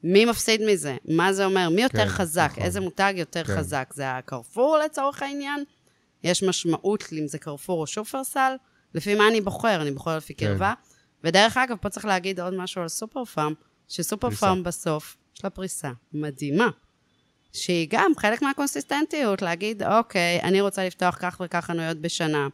מי 0.05 0.25
מפסיד 0.25 0.61
מזה? 0.67 0.97
מה 1.05 1.33
זה 1.33 1.45
אומר? 1.45 1.69
מי 1.69 1.83
יותר 1.83 1.99
כן, 1.99 2.09
חזק? 2.09 2.49
נכון. 2.53 2.63
איזה 2.65 2.81
מותג 2.81 3.13
יותר 3.17 3.45
כן. 3.45 3.57
חזק? 3.57 3.91
זה 3.95 4.11
הקרפור 4.17 4.79
לצורך 4.85 5.23
העניין? 5.23 5.65
יש 6.25 6.43
משמעות 6.43 7.05
אם 7.13 7.29
זה 7.29 7.39
קרפור 7.39 7.81
או 7.81 7.87
שופרסל? 7.87 8.53
לפי 8.95 9.15
מה 9.15 9.29
אני 9.29 9.41
בוחר? 9.41 9.83
אני 9.83 9.91
בוחר 9.91 10.17
לפי 10.17 10.35
כן. 10.35 10.47
קרבה. 10.47 10.73
ודרך 11.25 11.57
אגב, 11.57 11.77
פה 11.81 11.89
צריך 11.89 12.07
להגיד 12.07 12.41
עוד 12.41 12.55
משהו 12.55 12.83
על 12.83 12.89
סופר 12.89 13.25
פארם, 13.25 13.55
שסופר. 13.89 14.31
פארם 14.31 14.63
בסוף, 14.63 15.17
יש 15.37 15.45
לה 15.45 15.51
פריסה 15.51 15.91
מדהימה. 16.13 16.69
שהיא 17.53 17.89
גם 17.91 18.13
חלק 18.19 18.43
מהקונסיסטנטיות, 18.43 19.43
להגיד, 19.43 19.83
אוקיי, 19.83 20.41
אני 20.43 20.61
רוצה 20.61 20.87
לפתוח 20.87 21.17
כך 21.21 21.41
וכך 21.45 21.65
חנויות 21.65 21.99
בשנה. 21.99 22.49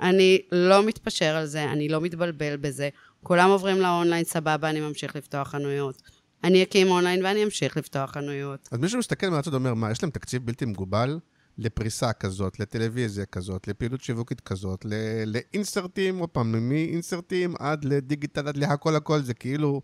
אני 0.00 0.38
לא 0.52 0.82
מתפשר 0.82 1.36
על 1.36 1.46
זה, 1.46 1.64
אני 1.64 1.88
לא 1.88 2.00
מתבלבל 2.00 2.56
בזה. 2.56 2.88
כולם 3.22 3.50
עוברים 3.50 3.76
לאונליין, 3.76 4.24
סבבה, 4.24 4.70
אני 4.70 4.80
ממשיך 4.80 5.16
לפתוח 5.16 5.48
חנויות. 5.48 6.02
אני 6.44 6.62
אקים 6.62 6.88
אונליין 6.88 7.24
ואני 7.24 7.44
אמשיך 7.44 7.76
לפתוח 7.76 8.10
חנויות. 8.10 8.68
אז 8.72 8.78
מישהו 8.78 8.98
מסתכל 8.98 9.28
מהצד 9.28 9.54
ואומר, 9.54 9.74
מה, 9.74 9.90
יש 9.90 10.02
להם 10.02 10.10
תקציב 10.10 10.46
בלתי 10.46 10.64
מוגבל 10.64 11.18
לפריסה 11.58 12.12
כזאת, 12.12 12.60
לטלוויזיה 12.60 13.26
כזאת, 13.26 13.68
לפעילות 13.68 14.00
שיווקית 14.00 14.40
כזאת, 14.40 14.86
לאינסרטים, 15.26 16.18
עוד 16.18 16.28
פעם, 16.28 16.68
מאינסרטים 16.68 17.54
עד 17.58 17.84
לדיגיטל, 17.84 18.48
עד 18.48 18.56
להכל 18.56 18.96
הכל, 18.96 19.22
זה 19.22 19.34
כאילו... 19.34 19.82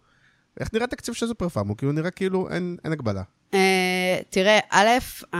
איך 0.61 0.75
נראה 0.75 0.87
תקציב 0.87 1.15
של 1.15 1.27
סופר 1.27 1.49
פארם? 1.49 1.69
הוא 1.69 1.77
כאילו 1.77 1.93
נראה 1.93 2.11
כאילו 2.11 2.51
אין, 2.51 2.77
אין 2.85 2.93
הגבלה. 2.93 3.23
Uh, 3.53 3.57
תראה, 4.31 4.59
א', 4.71 4.89
uh, 5.23 5.37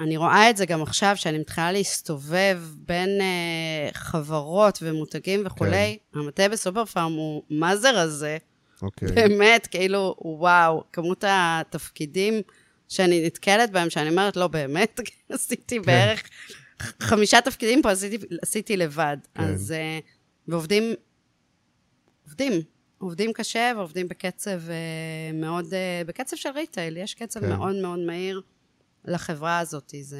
אני 0.00 0.16
רואה 0.16 0.50
את 0.50 0.56
זה 0.56 0.66
גם 0.66 0.82
עכשיו, 0.82 1.16
שאני 1.16 1.38
מתחילה 1.38 1.72
להסתובב 1.72 2.60
בין 2.76 3.08
uh, 3.20 3.94
חברות 3.94 4.78
ומותגים 4.82 5.42
וכולי. 5.46 5.98
כן. 6.12 6.18
המטה 6.18 6.48
בסופר 6.48 6.84
פארם 6.84 7.12
הוא 7.12 7.42
מה 7.50 7.76
זה 7.76 7.90
רזה. 7.90 8.38
אוקיי. 8.82 9.08
באמת, 9.12 9.66
כאילו, 9.66 10.16
וואו, 10.20 10.84
כמות 10.92 11.24
התפקידים 11.28 12.34
שאני 12.88 13.26
נתקלת 13.26 13.70
בהם, 13.70 13.90
שאני 13.90 14.10
אומרת, 14.10 14.36
לא, 14.36 14.46
באמת, 14.46 15.00
עשיתי 15.32 15.80
בערך 15.80 16.22
חמישה 17.00 17.40
תפקידים 17.40 17.82
פה, 17.82 17.90
עשיתי, 17.90 18.26
עשיתי 18.42 18.76
לבד. 18.76 19.16
כן. 19.34 19.42
אז, 19.42 19.72
אה, 19.72 19.98
ועובדים, 20.48 20.94
עובדים, 22.24 22.52
עובדים 22.98 23.32
קשה 23.32 23.72
ועובדים 23.76 24.08
בקצב 24.08 24.70
אה, 24.70 25.30
מאוד, 25.34 25.74
אה, 25.74 26.02
בקצב 26.06 26.36
של 26.36 26.48
ריטייל, 26.48 26.96
יש 26.96 27.14
קצב 27.14 27.40
כן. 27.40 27.48
מאוד 27.48 27.76
מאוד 27.76 27.98
מהיר 27.98 28.42
לחברה 29.04 29.58
הזאת, 29.58 29.94
זה... 30.00 30.18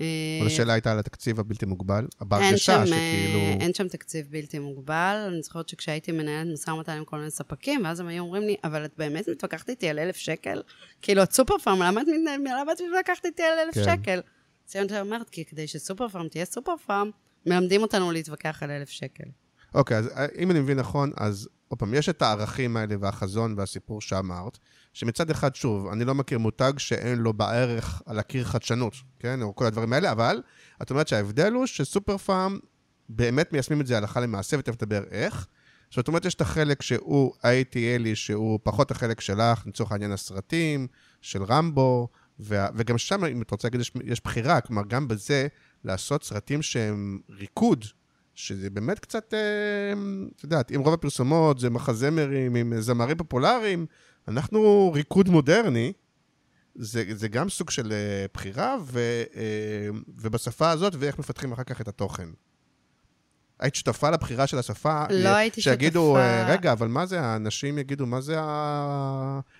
אה, 0.00 0.38
אבל 0.40 0.46
השאלה 0.46 0.72
הייתה 0.72 0.92
על 0.92 0.98
התקציב 0.98 1.40
הבלתי 1.40 1.66
מוגבל, 1.66 2.06
אין 2.20 2.28
בהרגשה 2.28 2.56
שם, 2.58 2.80
אה, 2.80 2.86
שכאילו... 2.86 3.40
אין 3.60 3.74
שם 3.74 3.88
תקציב 3.88 4.26
בלתי 4.30 4.58
מוגבל. 4.58 5.26
אני 5.28 5.42
זוכרת 5.42 5.68
שכשהייתי 5.68 6.12
מנהלת 6.12 6.52
משא 6.52 6.70
ומתן 6.70 6.92
עם 6.92 7.04
כל 7.04 7.18
מיני 7.18 7.30
ספקים, 7.30 7.84
ואז 7.84 8.00
הם 8.00 8.06
היו 8.06 8.22
אומרים 8.22 8.42
לי, 8.42 8.56
אבל 8.64 8.84
את 8.84 8.92
באמת 8.98 9.28
מתווכחת 9.28 9.70
איתי 9.70 9.88
על 9.88 9.98
אלף 9.98 10.16
שקל? 10.16 10.62
כאילו, 11.02 11.22
את 11.22 11.32
סופר 11.32 11.58
פארם, 11.58 11.82
למה 11.82 12.00
את 12.00 12.06
מת- 12.06 12.50
למה 12.60 12.72
את 12.72 12.80
מתווכחת 12.80 13.26
איתי 13.26 13.42
על 13.42 13.58
אלף 13.58 13.74
כן. 13.74 13.84
שקל? 13.84 14.20
אז 14.68 14.76
היא 14.76 15.00
אומרת, 15.00 15.30
כי 15.30 15.44
כדי 15.44 15.66
שסופר 15.66 16.08
פארם 16.08 16.28
תהיה 16.28 16.44
סופר 16.44 16.76
פארם, 16.86 17.10
מלמדים 17.46 17.82
אותנו 17.82 18.12
להתווכח 18.12 18.62
על 18.62 18.70
אלף 18.70 18.88
שקל. 18.88 19.24
אוקיי, 19.74 19.96
אז 19.96 20.08
אה, 20.08 20.26
אם 20.38 20.50
אני 20.50 20.60
מבין 20.60 20.78
נכון, 20.78 21.10
אז 21.16 21.48
עוד 21.68 21.78
פעם, 21.78 21.94
יש 21.94 22.08
את 22.08 22.22
הערכים 22.22 22.76
האלה 22.76 22.94
והחזון 23.00 23.54
והסיפור 23.58 24.00
שאמרת, 24.00 24.58
שמצד 24.92 25.30
אחד, 25.30 25.54
שוב, 25.54 25.86
אני 25.86 26.04
לא 26.04 26.14
מכיר 26.14 26.38
מותג 26.38 26.72
שאין 26.78 27.18
לו 27.18 27.32
בערך 27.32 28.02
על 28.06 28.18
הקיר 28.18 28.44
חדשנות, 28.44 28.94
כן? 29.18 29.42
או 29.42 29.54
כל 29.54 29.66
הדברים 29.66 29.92
האלה, 29.92 30.12
אבל 30.12 30.42
את 30.82 30.90
אומרת 30.90 31.08
שההבדל 31.08 31.52
הוא 31.52 31.66
שסופר 31.66 32.18
פארם 32.18 32.58
באמת 33.08 33.52
מיישמים 33.52 33.80
את 33.80 33.86
זה 33.86 33.96
הלכה 33.96 34.20
למעשה, 34.20 34.58
ותכף 34.58 34.74
נדבר 34.82 35.02
איך. 35.10 35.46
זאת 35.90 36.08
אומרת, 36.08 36.24
יש 36.24 36.34
את 36.34 36.40
החלק 36.40 36.82
שהוא 36.82 37.34
ה-ATL, 37.42 38.14
שהוא 38.14 38.58
פחות 38.62 38.90
החלק 38.90 39.20
שלך, 39.20 39.66
לצורך 39.66 39.92
העניין 39.92 40.12
הסרטים, 40.12 40.86
של 41.20 41.42
רמבו, 41.42 42.08
וה, 42.38 42.68
וגם 42.74 42.98
שם, 42.98 43.24
אם 43.24 43.42
את 43.42 43.50
רוצה 43.50 43.68
להגיד, 43.68 43.80
יש 44.04 44.20
בחירה, 44.24 44.60
כלומר, 44.60 44.82
גם 44.88 45.08
בזה, 45.08 45.46
לעשות 45.84 46.24
סרטים 46.24 46.62
שהם 46.62 47.18
ריקוד, 47.30 47.84
שזה 48.34 48.70
באמת 48.70 48.98
קצת, 48.98 49.34
אה, 49.34 49.92
את 50.36 50.44
יודעת, 50.44 50.72
אם 50.72 50.80
רוב 50.80 50.94
הפרסומות 50.94 51.58
זה 51.58 51.70
מחזמרים 51.70 52.54
עם 52.54 52.80
זמרים 52.80 53.16
פופולריים, 53.16 53.86
אנחנו 54.28 54.92
ריקוד 54.94 55.28
מודרני, 55.28 55.92
זה, 56.74 57.04
זה 57.14 57.28
גם 57.28 57.48
סוג 57.48 57.70
של 57.70 57.92
אה, 57.92 58.26
בחירה, 58.34 58.76
ו, 58.84 59.22
אה, 59.36 59.42
ובשפה 60.16 60.70
הזאת, 60.70 60.92
ואיך 60.98 61.18
מפתחים 61.18 61.52
אחר 61.52 61.64
כך 61.64 61.80
את 61.80 61.88
התוכן. 61.88 62.28
היית 63.60 63.74
שותפה 63.74 64.10
לבחירה 64.10 64.46
של 64.46 64.58
השפה? 64.58 65.04
לא 65.10 65.28
הייתי 65.28 65.60
שיגידו, 65.60 66.00
שותפה. 66.00 66.20
אה, 66.20 66.52
רגע, 66.52 66.72
אבל 66.72 66.88
מה 66.88 67.06
זה, 67.06 67.20
האנשים 67.20 67.78
יגידו, 67.78 68.06
מה 68.06 68.20
זה 68.20 68.36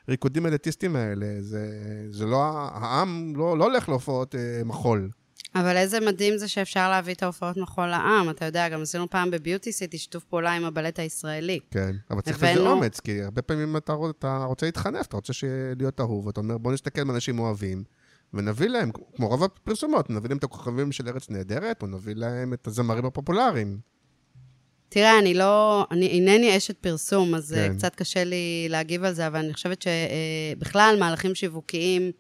הריקודים 0.08 0.46
האליטיסטיים 0.46 0.96
האלה? 0.96 1.26
זה, 1.40 1.68
זה 2.11 2.26
לא, 2.26 2.68
העם 2.72 3.32
לא, 3.37 3.58
לא 3.58 3.64
הולך 3.64 3.88
להופעות 3.88 4.35
מחול. 4.64 5.11
אבל 5.54 5.76
איזה 5.76 6.00
מדהים 6.00 6.38
זה 6.38 6.48
שאפשר 6.48 6.90
להביא 6.90 7.14
את 7.14 7.22
ההופעות 7.22 7.56
מחול 7.56 7.86
לעם. 7.86 8.30
אתה 8.30 8.44
יודע, 8.44 8.68
גם 8.68 8.82
עשינו 8.82 9.10
פעם 9.10 9.30
בביוטי 9.30 9.72
סיטי 9.72 9.98
שיתוף 9.98 10.24
פעולה 10.24 10.52
עם 10.52 10.64
הבלט 10.64 10.98
הישראלי. 10.98 11.58
כן, 11.70 11.92
אבל 12.10 12.20
צריך 12.20 12.42
לזה 12.42 12.60
אומץ, 12.60 13.00
כי 13.00 13.22
הרבה 13.22 13.42
פעמים 13.42 13.76
אתה, 13.76 13.92
רוצ- 13.92 14.10
אתה 14.18 14.44
רוצה 14.44 14.66
להתחנף, 14.66 15.06
אתה 15.06 15.16
רוצה 15.16 15.32
להיות 15.78 16.00
אהוב, 16.00 16.26
ואתה 16.26 16.40
אומר, 16.40 16.58
בוא 16.58 16.72
נסתכל 16.72 17.02
מה 17.04 17.14
אנשים 17.14 17.38
אוהבים, 17.38 17.84
ונביא 18.34 18.68
להם, 18.68 18.90
כמו 19.16 19.28
רוב 19.28 19.44
הפרסומות, 19.44 20.10
נביא 20.10 20.28
להם 20.28 20.38
את 20.38 20.44
הכוכבים 20.44 20.92
של 20.92 21.08
ארץ 21.08 21.30
נהדרת, 21.30 21.82
או 21.82 21.86
נביא 21.86 22.14
להם 22.14 22.52
את 22.52 22.66
הזמרים 22.66 23.04
הפופולריים. 23.04 23.78
תראה, 24.88 25.18
אני 25.18 25.34
לא, 25.34 25.86
אני 25.90 26.06
אינני 26.06 26.56
אשת 26.56 26.76
פרסום, 26.78 27.34
אז 27.34 27.52
כן. 27.56 27.68
כן. 27.68 27.76
קצת 27.76 27.94
קשה 27.94 28.24
לי 28.24 28.66
להגיב 28.68 29.04
על 29.04 29.12
זה, 29.12 29.26
אבל 29.26 29.38
אני 29.38 29.52
חושבת 29.54 29.82
שבכלל 29.82 30.96
מהלכים 31.00 31.34
שיווקיים 31.34 32.12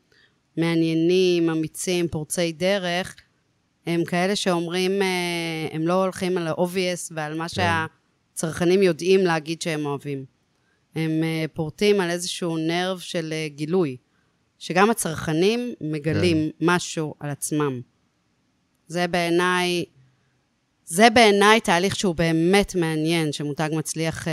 מעניינים, 0.56 1.50
אמיצים, 1.50 2.08
פורצי 2.08 2.52
דרך, 2.52 3.16
הם 3.86 4.04
כאלה 4.04 4.36
שאומרים, 4.36 5.02
אה, 5.02 5.68
הם 5.72 5.86
לא 5.86 6.02
הולכים 6.02 6.38
על 6.38 6.46
ה-obvious 6.46 7.10
ועל 7.10 7.34
מה 7.38 7.46
שהצרכנים 7.48 8.82
יודעים 8.82 9.20
להגיד 9.20 9.62
שהם 9.62 9.86
אוהבים. 9.86 10.24
הם 10.94 11.10
אה, 11.22 11.44
פורטים 11.54 12.00
על 12.00 12.10
איזשהו 12.10 12.56
נרב 12.56 12.98
של 12.98 13.32
אה, 13.32 13.48
גילוי, 13.48 13.96
שגם 14.58 14.90
הצרכנים 14.90 15.74
מגלים 15.80 16.36
כן. 16.36 16.66
משהו 16.66 17.14
על 17.20 17.30
עצמם. 17.30 17.80
זה 18.86 19.06
בעיניי, 19.06 19.84
זה 20.84 21.10
בעיניי 21.10 21.60
תהליך 21.60 21.96
שהוא 21.96 22.14
באמת 22.14 22.74
מעניין, 22.74 23.32
שמותג 23.32 23.68
מצליח 23.72 24.28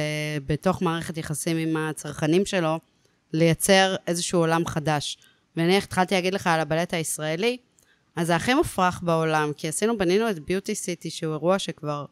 בתוך 0.46 0.82
מערכת 0.82 1.18
יחסים 1.18 1.58
עם 1.58 1.78
הצרכנים 1.78 2.46
שלו, 2.46 2.80
לייצר 3.34 3.96
איזשהו 4.08 4.40
עולם 4.40 4.66
חדש. 4.66 5.18
ונניח 5.58 5.84
התחלתי 5.84 6.16
להגיד 6.16 6.34
לך 6.34 6.48
על 6.48 6.60
הבלט 6.60 6.94
הישראלי, 6.94 7.58
אז 8.16 8.28
זה 8.28 8.36
הכי 8.36 8.54
מופרך 8.54 9.02
בעולם, 9.04 9.52
כי 9.58 9.68
עשינו, 9.68 9.98
בנינו 9.98 10.30
את 10.30 10.40
ביוטי 10.40 10.76
סיטי, 10.76 11.10
שהוא 11.10 11.34
אירוע 11.34 11.60
שכבר 11.60 12.06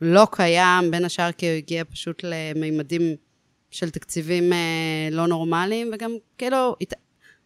לא 0.00 0.26
קיים, 0.30 0.90
בין 0.90 1.04
השאר 1.04 1.32
כי 1.32 1.50
הוא 1.50 1.56
הגיע 1.56 1.84
פשוט 1.84 2.24
למימדים 2.24 3.16
של 3.70 3.90
תקציבים 3.90 4.52
אה, 4.52 5.08
לא 5.10 5.26
נורמליים, 5.26 5.90
וגם 5.94 6.10
כאילו. 6.38 6.76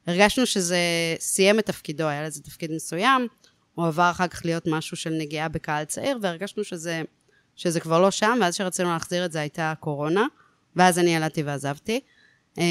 הרגשנו 0.06 0.46
שזה 0.46 0.78
סיים 1.20 1.58
את 1.58 1.66
תפקידו, 1.66 2.04
היה 2.04 2.26
לזה 2.26 2.42
תפקיד 2.42 2.72
מסוים, 2.72 3.26
הוא 3.74 3.86
עבר 3.86 4.10
אחר 4.10 4.28
כך 4.28 4.44
להיות 4.44 4.66
משהו 4.66 4.96
של 4.96 5.10
נגיעה 5.10 5.48
בקהל 5.48 5.84
צעיר, 5.84 6.18
והרגשנו 6.22 6.64
שזה, 6.64 7.02
שזה 7.56 7.80
כבר 7.80 8.00
לא 8.00 8.10
שם, 8.10 8.38
ואז 8.40 8.54
כשרצינו 8.54 8.90
להחזיר 8.90 9.24
את 9.24 9.32
זה 9.32 9.40
הייתה 9.40 9.70
הקורונה, 9.70 10.26
ואז 10.76 10.98
אני 10.98 11.16
ילדתי 11.16 11.42
ועזבתי. 11.42 12.00
אה, 12.58 12.64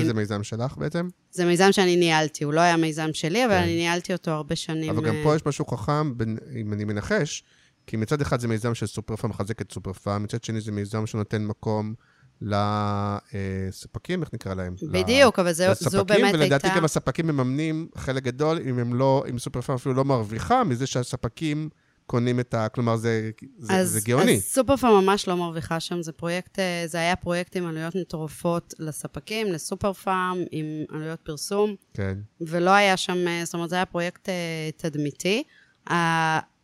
איזה 0.00 0.14
מיזם 0.14 0.42
שלך 0.42 0.76
בעצם? 0.76 1.08
זה 1.38 1.44
מיזם 1.44 1.72
שאני 1.72 1.96
ניהלתי, 1.96 2.44
הוא 2.44 2.52
לא 2.52 2.60
היה 2.60 2.76
מיזם 2.76 3.08
שלי, 3.12 3.44
אבל 3.44 3.54
כן. 3.54 3.62
אני 3.62 3.76
ניהלתי 3.76 4.12
אותו 4.12 4.30
הרבה 4.30 4.56
שנים. 4.56 4.90
אבל 4.90 5.04
גם 5.04 5.14
אה, 5.14 5.22
פה 5.24 5.36
יש 5.36 5.46
משהו 5.46 5.66
חכם, 5.66 6.12
אם 6.60 6.72
אני 6.72 6.84
מנחש, 6.84 7.42
כי 7.86 7.96
מצד 7.96 8.20
אחד 8.20 8.40
זה 8.40 8.48
מיזם 8.48 8.74
של 8.74 8.86
סופרפארם 8.86 9.30
מחזק 9.30 9.60
את 9.60 9.72
סופרפארם, 9.72 10.22
מצד 10.22 10.44
שני 10.44 10.60
זה 10.60 10.72
מיזם 10.72 11.06
שנותן 11.06 11.44
מקום 11.44 11.94
לספקים, 12.42 14.22
איך 14.22 14.30
נקרא 14.34 14.54
להם? 14.54 14.74
ל- 14.82 15.02
בדיוק, 15.02 15.38
אבל 15.38 15.52
זה, 15.52 15.64
זו 15.64 15.70
לספקים, 15.70 16.04
באמת 16.06 16.34
ולדעתי 16.34 16.66
הייתה... 16.66 16.78
גם 16.78 16.84
הספקים 16.84 17.26
מממנים 17.26 17.88
חלק 17.96 18.22
גדול, 18.22 18.58
אם 18.70 18.94
לא, 18.94 19.24
אם 19.30 19.38
סופרפארם 19.38 19.76
אפילו 19.76 19.94
לא 19.94 20.04
מרוויחה, 20.04 20.64
מזה 20.64 20.86
שהספקים 20.86 21.68
קונים 22.08 22.40
את 22.40 22.54
ה... 22.54 22.68
כלומר, 22.68 22.96
זה, 22.96 23.30
זה, 23.58 23.72
אז, 23.72 23.90
זה 23.90 24.00
גאוני. 24.04 24.36
אז 24.36 24.42
סופרפארם 24.42 25.04
ממש 25.04 25.28
לא 25.28 25.36
מרוויחה 25.36 25.80
שם, 25.80 26.02
זה 26.02 26.12
פרויקט, 26.12 26.58
אה, 26.58 26.82
זה 26.86 26.98
היה 26.98 27.16
פרויקט 27.16 27.56
עם 27.56 27.66
עלויות 27.66 27.94
מטורפות 27.94 28.74
לספקים, 28.78 29.46
לסופרפארם, 29.46 30.38
עם 30.50 30.66
עלויות 30.88 31.20
פרסום, 31.20 31.74
כן, 31.94 32.18
ולא 32.40 32.70
היה 32.70 32.96
שם, 32.96 33.28
אה, 33.28 33.40
זאת 33.44 33.54
אומרת, 33.54 33.70
זה 33.70 33.76
היה 33.76 33.86
פרויקט 33.86 34.28
אה, 34.28 34.70
תדמיתי. 34.76 35.42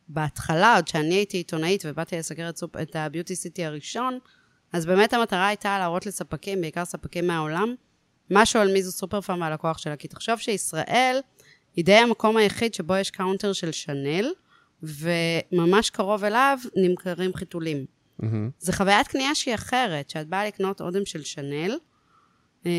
בהתחלה, 0.09 0.75
עוד 0.77 0.89
שאני 0.89 1.15
הייתי 1.15 1.37
עיתונאית 1.37 1.83
ובאתי 1.87 2.19
לסקר 2.19 2.49
את, 2.49 2.57
סופ- 2.59 2.83
את 2.83 2.97
הביוטי 2.97 3.37
סיטי 3.37 3.65
הראשון, 3.65 4.19
אז 4.73 4.87
באמת 4.87 5.13
המטרה 5.13 5.47
הייתה 5.47 5.79
להראות 5.79 6.07
לספקים, 6.07 6.61
בעיקר 6.61 6.85
ספקים 6.85 7.27
מהעולם, 7.27 7.75
משהו 8.31 8.61
על 8.61 8.73
מי 8.73 8.83
זו 8.83 8.93
סופרפארם 8.93 9.41
והלקוח 9.41 9.79
שלה. 9.79 9.97
כי 9.97 10.09
תחשוב 10.09 10.39
שישראל 10.39 11.21
היא 11.77 11.85
די 11.85 11.95
המקום 11.95 12.37
היחיד 12.37 12.75
שבו 12.75 12.97
יש 12.97 13.11
קאונטר 13.11 13.53
של 13.53 13.73
שנל, 13.73 14.33
וממש 14.87 15.91
קרוב 15.91 16.25
אליו 16.25 16.59
נמכרים 16.77 17.35
חיתולים. 17.35 17.85
מהמם. 18.19 18.51
זה 18.59 18.73
חוויית 18.73 19.09
קנייה 19.09 19.35
שהיא 19.35 19.55
אחרת, 19.55 20.11
שאת 20.11 20.29
באה 20.29 20.47
לקנות 20.47 20.81
אודם 20.81 21.07
של 21.07 21.23
שנל, 21.23 21.77
אה, 22.67 22.71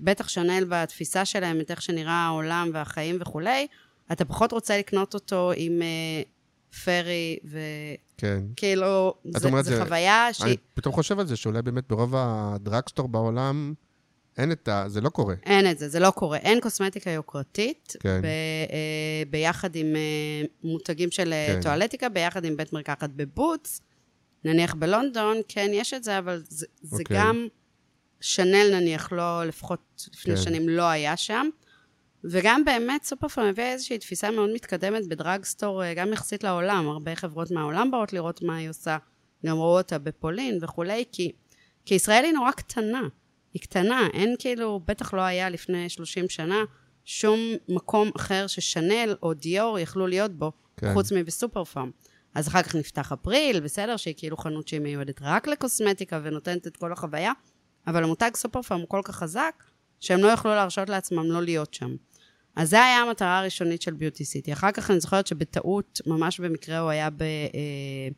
בטח 0.00 0.28
שנל 0.28 0.64
בתפיסה 0.68 1.24
שלהם, 1.24 1.60
את 1.60 1.70
איך 1.70 1.82
שנראה 1.82 2.12
העולם 2.26 2.70
והחיים 2.72 3.16
וכולי, 3.20 3.66
אתה 4.12 4.24
פחות 4.24 4.52
רוצה 4.52 4.78
לקנות 4.78 5.14
אותו 5.14 5.52
עם 5.56 5.82
אה, 5.82 6.22
פרי, 6.84 7.38
כן. 8.16 8.42
את 9.36 9.42
זה, 9.42 9.48
אומרת, 9.48 9.64
זה 9.64 9.76
זה- 9.76 9.84
חוויה 9.84 10.28
שהיא... 10.32 10.46
אני 10.46 10.56
פתאום 10.74 10.94
חושב 10.94 11.18
על 11.20 11.26
זה, 11.26 11.36
שאולי 11.36 11.62
באמת 11.62 11.88
ברוב 11.88 12.14
הדרגסטור 12.16 13.08
בעולם, 13.08 13.74
אין 14.38 14.52
את 14.52 14.68
ה... 14.68 14.84
זה 14.88 15.00
לא 15.00 15.08
קורה. 15.08 15.34
אין 15.46 15.70
את 15.70 15.78
זה, 15.78 15.88
זה 15.88 16.00
לא 16.00 16.10
קורה. 16.10 16.38
אין 16.38 16.60
קוסמטיקה 16.60 17.10
יוקרתית, 17.10 17.96
כן. 18.00 18.22
ב, 18.22 18.24
אה, 18.24 19.22
ביחד 19.30 19.76
עם 19.76 19.96
אה, 19.96 20.46
מותגים 20.64 21.10
של 21.10 21.32
אה, 21.32 21.46
כן. 21.54 21.62
טואלטיקה, 21.62 22.08
ביחד 22.08 22.44
עם 22.44 22.56
בית 22.56 22.72
מרקחת 22.72 23.10
בבוטס. 23.16 23.82
נניח 24.44 24.74
בלונדון, 24.74 25.36
כן, 25.48 25.70
יש 25.72 25.94
את 25.94 26.04
זה, 26.04 26.18
אבל 26.18 26.42
זה, 26.48 26.66
זה 26.82 27.02
אוקיי. 27.02 27.16
גם 27.16 27.46
שנל 28.20 28.70
נניח, 28.72 29.12
לא, 29.12 29.44
לפחות 29.44 30.08
לפני 30.14 30.36
כן. 30.36 30.42
שנים 30.42 30.68
לא 30.68 30.82
היה 30.82 31.16
שם. 31.16 31.48
וגם 32.24 32.64
באמת 32.64 33.04
סופרפארם 33.04 33.46
הביאה 33.46 33.72
איזושהי 33.72 33.98
תפיסה 33.98 34.30
מאוד 34.30 34.50
מתקדמת 34.54 35.08
בדרגסטור, 35.08 35.84
אה, 35.84 35.94
גם 35.94 36.12
יחסית 36.12 36.44
לעולם. 36.44 36.88
הרבה 36.88 37.16
חברות 37.16 37.50
מהעולם 37.50 37.90
באות 37.90 38.12
לראות 38.12 38.42
מה 38.42 38.56
היא 38.56 38.70
עושה. 38.70 38.96
גם 39.46 39.56
ראו 39.56 39.78
אותה 39.78 39.98
בפולין 39.98 40.58
וכולי, 40.62 41.04
כי, 41.12 41.32
כי 41.84 41.94
ישראל 41.94 42.24
היא 42.24 42.32
נורא 42.32 42.50
קטנה. 42.50 43.02
היא 43.52 43.62
קטנה, 43.62 44.08
אין 44.12 44.34
כאילו, 44.38 44.80
בטח 44.86 45.14
לא 45.14 45.20
היה 45.20 45.50
לפני 45.50 45.88
30 45.88 46.28
שנה, 46.28 46.64
שום 47.04 47.40
מקום 47.68 48.10
אחר 48.16 48.46
ששנל 48.46 49.16
או 49.22 49.34
דיור 49.34 49.78
יכלו 49.78 50.06
להיות 50.06 50.30
בו, 50.30 50.52
כן. 50.76 50.92
חוץ 50.94 51.12
מבסופר 51.12 51.64
פארם. 51.64 51.90
אז 52.34 52.48
אחר 52.48 52.62
כך 52.62 52.74
נפתח 52.74 53.12
אפריל, 53.12 53.60
בסדר, 53.60 53.96
שהיא 53.96 54.14
כאילו 54.16 54.36
חנות 54.36 54.68
שהיא 54.68 54.80
מיועדת 54.80 55.20
רק 55.22 55.48
לקוסמטיקה 55.48 56.20
ונותנת 56.22 56.66
את 56.66 56.76
כל 56.76 56.92
החוויה, 56.92 57.32
אבל 57.86 58.04
המותג 58.04 58.30
סופר 58.34 58.62
פארם 58.62 58.80
הוא 58.80 58.88
כל 58.88 59.00
כך 59.04 59.16
חזק, 59.16 59.64
שהם 60.00 60.20
לא 60.20 60.28
יכלו 60.28 60.50
להרשות 60.54 60.88
לעצמם 60.88 61.24
לא 61.24 61.42
להיות 61.42 61.74
שם. 61.74 61.96
אז 62.56 62.70
זה 62.70 62.84
היה 62.84 62.98
המטרה 62.98 63.38
הראשונית 63.38 63.82
של 63.82 63.94
ביוטי 63.94 64.24
סיטי. 64.24 64.52
אחר 64.52 64.72
כך 64.72 64.90
אני 64.90 65.00
זוכרת 65.00 65.26
שבטעות, 65.26 66.00
ממש 66.06 66.40
במקרה 66.40 66.78
הוא 66.78 66.90
היה 66.90 67.10
ב, 67.10 67.22
אה, 67.22 68.08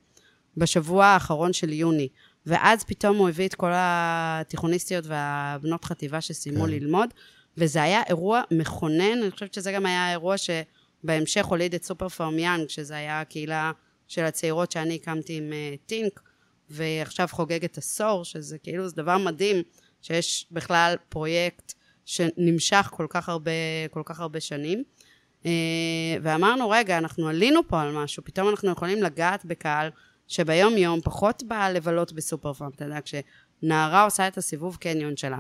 בשבוע 0.56 1.06
האחרון 1.06 1.52
של 1.52 1.72
יוני, 1.72 2.08
ואז 2.46 2.85
פתאום 2.85 3.16
הוא 3.16 3.28
הביא 3.28 3.46
את 3.46 3.55
כל 3.55 3.70
התיכוניסטיות 3.74 5.05
והבנות 5.07 5.85
חטיבה 5.85 6.20
שסיימו 6.20 6.64
כן. 6.64 6.70
ללמוד, 6.70 7.14
וזה 7.57 7.83
היה 7.83 8.02
אירוע 8.09 8.42
מכונן, 8.50 9.22
אני 9.22 9.31
חושבת 9.31 9.55
שזה 9.55 9.72
גם 9.72 9.87
היה 9.87 10.07
האירוע 10.07 10.35
שבהמשך 10.38 11.44
הוליד 11.44 11.74
את 11.74 11.85
סופר 11.85 12.09
פארם 12.09 12.38
יאנג, 12.38 12.68
שזה 12.68 12.96
היה 12.96 13.20
הקהילה 13.20 13.72
של 14.09 14.24
הצעירות 14.24 14.72
שאני 14.72 14.94
הקמתי 14.94 15.37
עם 15.37 15.50
uh, 15.50 15.87
טינק, 15.87 16.20
ועכשיו 16.70 17.28
חוגגת 17.31 17.78
עשור, 17.78 18.24
שזה 18.24 18.59
כאילו, 18.59 18.88
זה 18.88 18.96
דבר 18.96 19.18
מדהים, 19.18 19.62
שיש 20.02 20.46
בכלל 20.50 20.94
פרויקט 21.09 21.72
שנמשך 22.05 22.88
כל 22.90 23.07
כך 23.11 23.28
הרבה, 23.28 23.50
כל 23.90 24.02
כך 24.05 24.20
הרבה 24.20 24.40
שנים. 24.40 24.83
Uh, 25.42 25.46
ואמרנו, 26.22 26.70
רגע, 26.70 26.98
אנחנו 26.98 27.28
עלינו 27.28 27.68
פה 27.68 27.83
על 27.83 27.92
משהו, 27.92 28.24
פתאום 28.24 28.48
אנחנו 28.48 28.70
יכולים 28.70 29.02
לגעת 29.02 29.44
בקהל 29.44 29.90
שביום 30.32 30.76
יום 30.76 31.00
פחות 31.00 31.42
בא 31.42 31.68
לבלות 31.68 32.12
בסופר 32.12 32.52
פארם, 32.52 32.70
אתה 32.76 32.84
יודע, 32.84 32.98
כשנערה 33.04 34.04
עושה 34.04 34.28
את 34.28 34.38
הסיבוב 34.38 34.76
קניון 34.76 35.16
שלה, 35.16 35.38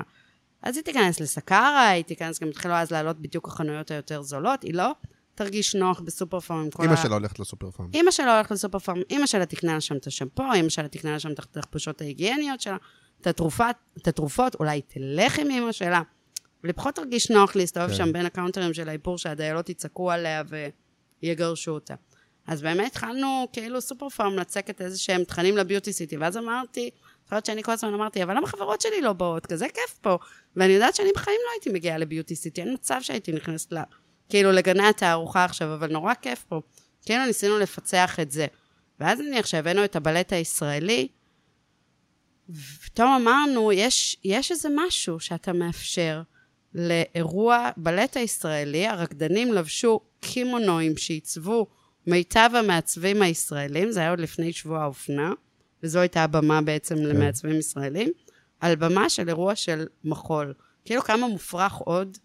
אז 0.62 0.76
היא 0.76 0.84
תיכנס 0.84 1.20
לסקארה, 1.20 1.88
היא 1.88 2.04
תיכנס, 2.04 2.40
גם 2.40 2.48
התחילו 2.48 2.74
אז 2.74 2.90
לעלות 2.90 3.18
בדיוק 3.18 3.48
החנויות 3.48 3.90
היותר 3.90 4.22
זולות, 4.22 4.62
היא 4.62 4.74
לא 4.74 4.92
תרגיש 5.34 5.74
נוח 5.74 6.00
בסופר 6.00 6.40
פארם 6.40 6.58
עם 6.58 6.70
כל 6.70 6.84
אמא 6.84 6.92
ה... 6.92 6.96
שלה 6.96 7.14
הולכת 7.14 7.38
לסופרפארם. 7.38 7.88
אימא 7.94 8.10
שלה 8.10 8.34
הולכת 8.34 8.50
לסופר 8.50 8.78
פארם, 8.78 8.98
אימא 9.10 9.26
שלה 9.26 9.46
תקנה 9.46 9.74
לה 9.74 9.80
שם 9.80 9.96
את 9.96 10.06
השמפו, 10.06 10.52
אימא 10.52 10.68
שלה 10.68 10.88
תקנה 10.88 11.12
לה 11.12 11.18
שם 11.18 11.32
את 11.32 11.38
התחפושות 11.38 12.00
ההיגייניות 12.00 12.60
שלה, 12.60 12.76
את 13.20 13.26
התרופת, 13.26 13.76
את 13.98 14.08
התרופות, 14.08 14.54
אולי 14.54 14.80
תלך 14.80 15.38
עם 15.38 15.50
אימא 15.50 15.72
שלה, 15.72 15.98
אבל 15.98 16.70
היא 16.70 16.74
פחות 16.74 16.94
תרגיש 16.94 17.30
נוח 17.30 17.56
להסתובב 17.56 17.88
כן. 17.88 17.94
שם 17.94 18.12
בין 18.12 18.26
הקאונטרים 18.26 18.74
של 18.74 18.88
האיפור 18.88 19.18
שהדיילות 19.18 19.68
יצעקו 19.68 20.10
עליה 20.10 20.42
ויגרשו 21.22 21.70
אותה. 21.70 21.94
אז 22.46 22.62
באמת 22.62 22.86
התחלנו 22.86 23.48
כאילו 23.52 23.80
סופר 23.80 24.08
פארם 24.08 24.36
לצקת 24.36 24.80
איזה 24.80 24.98
שהם 24.98 25.24
תכנים 25.24 25.56
לביוטי 25.56 25.92
סיטי, 25.92 26.16
ואז 26.16 26.36
אמרתי, 26.36 26.90
זוכרת 27.24 27.46
שאני 27.46 27.62
כל 27.62 27.72
הזמן 27.72 27.94
אמרתי, 27.94 28.22
אבל 28.22 28.36
למה 28.36 28.46
חברות 28.46 28.80
שלי 28.80 29.00
לא 29.00 29.12
באות? 29.12 29.46
כזה 29.46 29.66
כיף 29.68 29.98
פה. 30.00 30.18
ואני 30.56 30.72
יודעת 30.72 30.94
שאני 30.94 31.08
בחיים 31.14 31.38
לא 31.46 31.50
הייתי 31.52 31.70
מגיעה 31.70 31.98
לביוטי 31.98 32.36
סיטי, 32.36 32.60
אין 32.60 32.74
מצב 32.74 32.98
שהייתי 33.00 33.32
נכנסת 33.32 33.72
ל... 33.72 33.78
כאילו 34.28 34.52
לגני 34.52 34.86
התערוכה 34.86 35.44
עכשיו, 35.44 35.74
אבל 35.74 35.92
נורא 35.92 36.14
כיף 36.14 36.44
פה. 36.48 36.60
כאילו 37.02 37.24
ניסינו 37.26 37.58
לפצח 37.58 38.20
את 38.20 38.30
זה. 38.30 38.46
ואז 39.00 39.20
נניח 39.20 39.46
שהבאנו 39.46 39.84
את 39.84 39.96
הבלט 39.96 40.32
הישראלי, 40.32 41.08
ופתאום 42.50 43.08
אמרנו, 43.22 43.72
יש, 43.72 44.16
יש 44.24 44.50
איזה 44.50 44.68
משהו 44.76 45.20
שאתה 45.20 45.52
מאפשר 45.52 46.22
לאירוע 46.74 47.70
בלט 47.76 48.16
הישראלי, 48.16 48.86
הרקדנים 48.86 49.52
לבשו 49.52 50.00
קימונואים 50.20 50.96
שעיצבו 50.96 51.66
מיטב 52.06 52.50
המעצבים 52.54 53.22
הישראלים, 53.22 53.92
זה 53.92 54.00
היה 54.00 54.10
עוד 54.10 54.20
לפני 54.20 54.52
שבוע 54.52 54.82
האופנה, 54.82 55.32
וזו 55.82 55.98
הייתה 55.98 56.24
הבמה 56.24 56.62
בעצם 56.62 56.94
כן. 56.94 57.02
למעצבים 57.02 57.58
ישראלים, 57.58 58.12
על 58.60 58.76
במה 58.76 59.08
של 59.10 59.28
אירוע 59.28 59.54
של 59.54 59.86
מחול. 60.04 60.54
כאילו 60.84 61.02
כמה 61.02 61.28
מופרך 61.28 61.72
עוד 61.72 62.18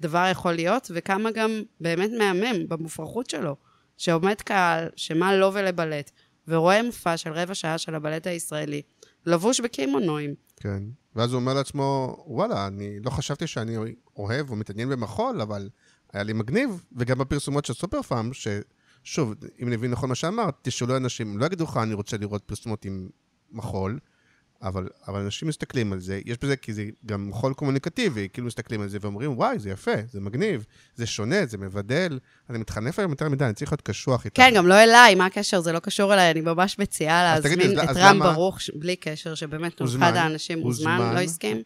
דבר 0.00 0.28
יכול 0.30 0.52
להיות, 0.52 0.90
וכמה 0.94 1.30
גם 1.30 1.62
באמת 1.80 2.10
מהמם 2.18 2.68
במופרכות 2.68 3.30
שלו, 3.30 3.56
שעומד 3.96 4.40
קהל, 4.40 4.88
שמה 4.96 5.36
לו 5.36 5.54
ולבלט, 5.54 6.10
ורואה 6.48 6.82
מופע 6.82 7.16
של 7.16 7.32
רבע 7.32 7.54
שעה 7.54 7.78
של 7.78 7.94
הבלט 7.94 8.26
הישראלי, 8.26 8.82
לבוש 9.26 9.60
בקימונואים. 9.60 10.34
כן. 10.56 10.82
ואז 11.16 11.32
הוא 11.32 11.40
אומר 11.40 11.54
לעצמו, 11.54 12.16
וואלה, 12.26 12.66
אני 12.66 13.00
לא 13.00 13.10
חשבתי 13.10 13.46
שאני 13.46 13.76
אוהב 14.16 14.50
או 14.50 14.56
מתעניין 14.56 14.88
במחול, 14.88 15.40
אבל 15.40 15.68
היה 16.12 16.22
לי 16.22 16.32
מגניב, 16.32 16.84
וגם 16.96 17.18
בפרסומות 17.18 17.64
של 17.64 17.74
סופר 17.74 18.02
פארם, 18.02 18.30
ששוב, 19.02 19.34
אם 19.60 19.68
אני 19.68 19.76
מבין 19.76 19.90
נכון 19.90 20.08
מה 20.08 20.14
שאמרת, 20.14 20.54
תשאלו 20.62 20.96
אנשים, 20.96 21.38
לא 21.38 21.46
יגידו 21.46 21.64
לך, 21.64 21.76
אני 21.82 21.94
רוצה 21.94 22.16
לראות 22.16 22.42
פרסומות 22.46 22.84
עם 22.84 23.08
מחול, 23.52 23.98
אבל, 24.62 24.88
אבל 25.08 25.20
אנשים 25.20 25.48
מסתכלים 25.48 25.92
על 25.92 26.00
זה, 26.00 26.20
יש 26.24 26.36
בזה 26.42 26.56
כי 26.56 26.72
זה 26.72 26.84
גם 27.06 27.28
מחול 27.28 27.54
קומוניקטיבי, 27.54 28.28
כאילו 28.32 28.46
מסתכלים 28.46 28.80
על 28.80 28.88
זה 28.88 28.98
ואומרים, 29.00 29.38
וואי, 29.38 29.58
זה 29.58 29.70
יפה, 29.70 29.90
זה 30.10 30.20
מגניב, 30.20 30.64
זה 30.94 31.06
שונה, 31.06 31.46
זה 31.46 31.58
מבדל, 31.58 32.18
אני 32.50 32.58
מתחנף 32.58 32.98
היום 32.98 33.10
יותר 33.10 33.28
מדי, 33.28 33.44
אני 33.44 33.54
צריך 33.54 33.72
להיות 33.72 33.80
קשוח 33.82 34.24
איתך. 34.24 34.36
כן, 34.36 34.52
גם 34.56 34.66
לא 34.66 34.74
אליי, 34.74 35.14
מה 35.14 35.26
הקשר? 35.26 35.60
זה 35.60 35.72
לא 35.72 35.78
קשור 35.78 36.14
אליי, 36.14 36.30
אני 36.30 36.40
ממש 36.40 36.78
מציעה 36.78 37.22
להזמין 37.22 37.60
את 37.80 37.88
למה- 37.96 38.10
רם 38.10 38.18
ברוך, 38.18 38.60
ש- 38.60 38.70
בלי 38.74 38.96
קשר, 38.96 39.34
שבאמת 39.34 39.80
הוא 39.80 39.88
אחד 39.88 40.12
האנשים 40.16 40.58
הוזמן, 40.60 40.90
הוזמן. 40.96 41.14
לא 41.14 41.20
הסכים. 41.20 41.62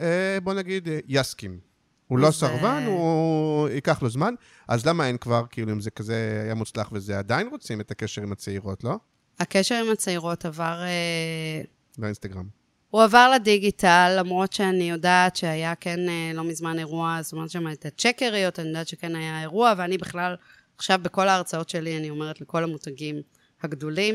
אה, 0.00 0.38
בוא 0.42 0.54
נגיד, 0.54 0.88
אה, 0.88 0.98
יסכים. 1.08 1.71
הוא 2.12 2.18
לא 2.18 2.30
סרבן, 2.30 2.82
אה, 2.82 2.86
הוא 2.86 3.68
ייקח 3.68 4.02
לו 4.02 4.10
זמן. 4.10 4.34
אז 4.68 4.86
למה 4.86 5.06
אין 5.06 5.16
כבר, 5.16 5.44
כאילו, 5.50 5.72
אם 5.72 5.80
זה 5.80 5.90
כזה 5.90 6.40
היה 6.44 6.54
מוצלח 6.54 6.88
וזה, 6.92 7.18
עדיין 7.18 7.48
רוצים 7.48 7.80
את 7.80 7.90
הקשר 7.90 8.22
עם 8.22 8.32
הצעירות, 8.32 8.84
לא? 8.84 8.96
הקשר 9.40 9.74
עם 9.74 9.92
הצעירות 9.92 10.44
עבר, 10.44 10.82
אה, 10.82 11.62
באינסטגרם. 11.98 12.46
הוא 12.90 13.02
עבר 13.02 13.30
לדיגיטל, 13.34 14.16
למרות 14.18 14.52
שאני 14.52 14.90
יודעת 14.90 15.36
שהיה 15.36 15.74
כן 15.74 16.08
אה, 16.08 16.30
לא 16.34 16.44
מזמן 16.44 16.78
אירוע, 16.78 17.18
זאת 17.22 17.32
אומרת 17.32 17.50
שם 17.50 17.72
את 17.72 17.86
הצ'קריות, 17.86 18.58
אני 18.58 18.68
יודעת 18.68 18.88
שכן 18.88 19.16
היה 19.16 19.40
אירוע, 19.40 19.74
ואני 19.78 19.98
בכלל, 19.98 20.34
עכשיו 20.76 20.98
בכל 21.02 21.28
ההרצאות 21.28 21.68
שלי, 21.68 21.98
אני 21.98 22.10
אומרת 22.10 22.40
לכל 22.40 22.64
המותגים 22.64 23.16
הגדולים, 23.62 24.14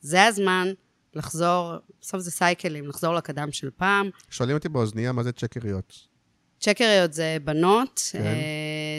זה 0.00 0.24
הזמן 0.24 0.68
לחזור, 1.14 1.72
בסוף 2.00 2.20
זה 2.20 2.30
סייקלים, 2.30 2.86
לחזור 2.88 3.14
לקדם 3.14 3.52
של 3.52 3.70
פעם. 3.76 4.10
שואלים 4.30 4.56
אותי 4.56 4.68
באוזנייה 4.68 5.12
מה 5.12 5.22
זה 5.22 5.32
צ'קריות. 5.32 6.15
צ'קריות 6.60 7.12
זה 7.12 7.36
בנות 7.44 8.00
כן. 8.12 8.22
אה, 8.22 8.98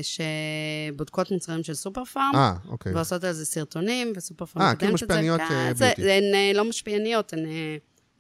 שבודקות 0.94 1.32
מוצרים 1.32 1.64
של 1.64 1.74
סופר 1.74 2.06
פארם, 2.06 2.32
אה, 2.36 2.54
אוקיי. 2.68 2.94
ועושות 2.96 3.24
על 3.24 3.32
זה 3.34 3.46
סרטונים, 3.46 4.14
וסופר 4.16 4.46
פארם 4.46 4.64
אה, 4.66 4.72
מקדמת 4.74 4.80
כאילו 4.80 4.96
את 4.96 5.00
זה. 5.00 5.06
משפיעניות, 5.06 5.40
אה, 5.42 5.74
זה- 5.74 5.86
ביוטי. 5.86 6.02
זה- 6.02 6.14
הן 6.14 6.56
לא 6.56 6.66
משפיעניות, 6.66 7.34
הן 7.34 7.40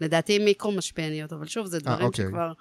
לדעתי 0.01 0.39
מיקרו 0.39 0.71
משפיעניות, 0.71 1.33
אבל 1.33 1.45
שוב, 1.47 1.65
זה 1.67 1.79
דברים 1.79 2.05
אוקיי. 2.05 2.25
שכבר 2.25 2.53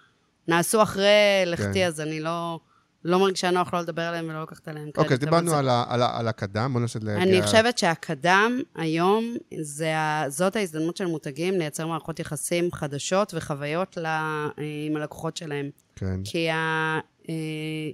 נעשו 0.48 0.82
אחרי 0.82 1.02
לכתי, 1.46 1.72
כן. 1.74 1.86
אז 1.86 2.00
אני 2.00 2.20
לא 2.20 2.60
לא 3.07 3.18
מרגישה 3.18 3.50
נוח 3.50 3.74
לא 3.74 3.80
לדבר 3.80 4.02
עליהם 4.02 4.28
ולא 4.28 4.42
לקחת 4.42 4.68
עליהם 4.68 4.84
קרדיט. 4.90 4.98
אוקיי, 4.98 5.16
דיברנו 5.16 5.50
זה- 5.50 5.59
על 5.59 5.68
ה- 5.68 5.84
על 5.88 6.02
ה- 6.02 6.18
על 6.18 6.28
הקדם, 6.28 6.70
בוא 6.72 6.80
ננסה 6.80 6.98
להגיע... 7.02 7.22
אני 7.22 7.42
חושבת 7.42 7.78
שהקדם 7.78 8.61
היום, 8.74 9.36
זה 9.61 9.96
ה... 9.98 10.24
זאת 10.28 10.57
ההזדמנות 10.57 10.96
של 10.96 11.07
מותגים 11.07 11.59
לייצר 11.59 11.86
מערכות 11.86 12.20
יחסים 12.20 12.72
חדשות 12.72 13.34
וחוויות. 13.36 13.98
אה, 13.98 14.46
עם 14.86 14.96
הלקוחות 14.96 15.36
שלהם. 15.36 15.70
כן, 15.96 16.20
כי 16.24 16.48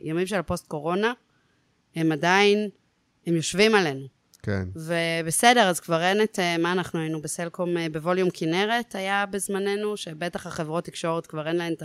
הימים 0.03 0.27
של 0.27 0.37
הפוסט-קורונה, 0.37 1.13
הם 1.97 2.13
עדיין, 2.13 2.69
הם 3.27 3.35
יושבים 3.37 3.75
עלינו. 3.75 4.07
כן. 4.43 4.69
ובסדר, 4.77 5.61
אז 5.69 5.81
כבר 5.81 6.03
אין 6.03 6.23
את 6.23 6.39
אה, 6.39 6.59
מה 6.59 6.73
אנחנו 6.73 7.01
היינו 7.01 7.23
בסלקום 7.23 7.77
אה, 7.77 7.87
בווליום 7.93 8.29
כנרת, 8.35 8.95
היה 8.95 9.25
בזמננו, 9.31 9.97
שבטח 9.97 10.47
החברות 10.47 10.85
תקשורת 10.85 11.27
כבר 11.27 11.49
אין 11.49 11.57
להן 11.57 11.73
את 11.73 11.83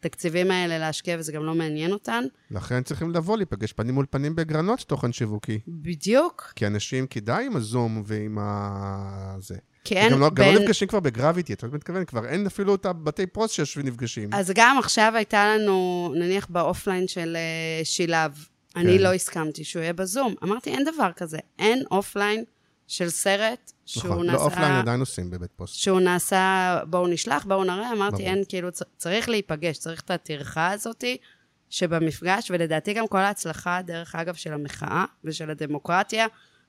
התקציבים 0.00 0.50
האלה 0.50 0.78
להשקיע, 0.78 1.16
וזה 1.18 1.32
גם 1.32 1.44
לא 1.44 1.54
מעניין 1.54 1.92
אותן. 1.92 2.24
לכן 2.50 2.82
צריכים 2.82 3.10
לבוא, 3.10 3.36
להיפגש 3.36 3.72
פנים 3.72 3.94
מול 3.94 4.06
פנים 4.10 4.34
בגרנות 4.36 4.80
תוכן 4.80 5.12
שיווקי. 5.12 5.60
בדיוק, 5.68 6.52
כי 6.56 6.66
אנשים 6.66 7.06
כדאי 7.06 7.46
עם 7.46 7.56
הזום 7.56 8.02
ועם 8.06 8.38
ה... 8.40 9.36
זה. 9.38 9.56
כי 9.84 9.96
אין 9.96 10.12
גם 10.12 10.20
לא, 10.20 10.30
גם 10.30 10.44
לא 10.46 10.52
בין... 10.52 10.62
נפגשים 10.62 10.88
כבר 10.88 11.00
בגרביטי, 11.00 11.52
אתה 11.52 11.66
מתכוון? 11.66 12.04
כבר 12.04 12.26
אין 12.26 12.46
אפילו 12.46 12.74
את 12.74 12.86
הבתי 12.86 13.26
פרוס 13.26 13.50
שיושבים 13.50 13.86
נפגשים. 13.86 14.34
אז 14.34 14.52
גם 14.54 14.78
עכשיו 14.78 15.12
הייתה 15.16 15.56
לנו, 15.56 16.12
נניח 16.16 16.46
באופליין 16.50 17.08
של 17.08 17.36
אה, 17.36 17.84
שילב, 17.84 18.46
אני 18.76 18.98
כן. 18.98 19.02
לא 19.02 19.14
הסכמתי 19.14 19.64
שהוא 19.64 19.82
יהיה 19.82 19.92
בזום. 19.92 20.34
אמרתי, 20.42 20.70
אין 20.70 20.84
דבר 20.94 21.10
כזה. 21.16 21.38
אין 21.58 21.82
אופליין 21.90 22.44
של 22.90 23.10
סרט 23.10 23.72
שהוא 23.86 24.12
נכון, 24.12 24.26
נעשה... 24.26 24.38
לא 24.38 24.44
אופליין 24.44 24.72
עדיין 24.72 25.00
עושים 25.00 25.30
בבית 25.30 25.50
פוסט. 25.56 25.74
שהוא 25.74 26.00
נעשה, 26.00 26.78
בואו 26.86 27.06
נשלח, 27.06 27.44
בואו 27.44 27.64
נראה, 27.64 27.92
אמרתי, 27.92 28.16
ברור. 28.16 28.28
אין, 28.28 28.42
כאילו, 28.48 28.68
צריך 28.96 29.28
להיפגש, 29.28 29.78
צריך 29.78 30.00
את 30.00 30.10
הטרחה 30.10 30.70
הזאתי 30.72 31.16
שבמפגש, 31.70 32.50
ולדעתי 32.50 32.92
גם 32.92 33.08
כל 33.08 33.18
ההצלחה, 33.18 33.80
דרך 33.82 34.14
אגב, 34.14 34.34
של 34.34 34.52
המחאה 34.52 35.04
ושל 35.24 35.50
הדמוקרטיה 35.50 36.26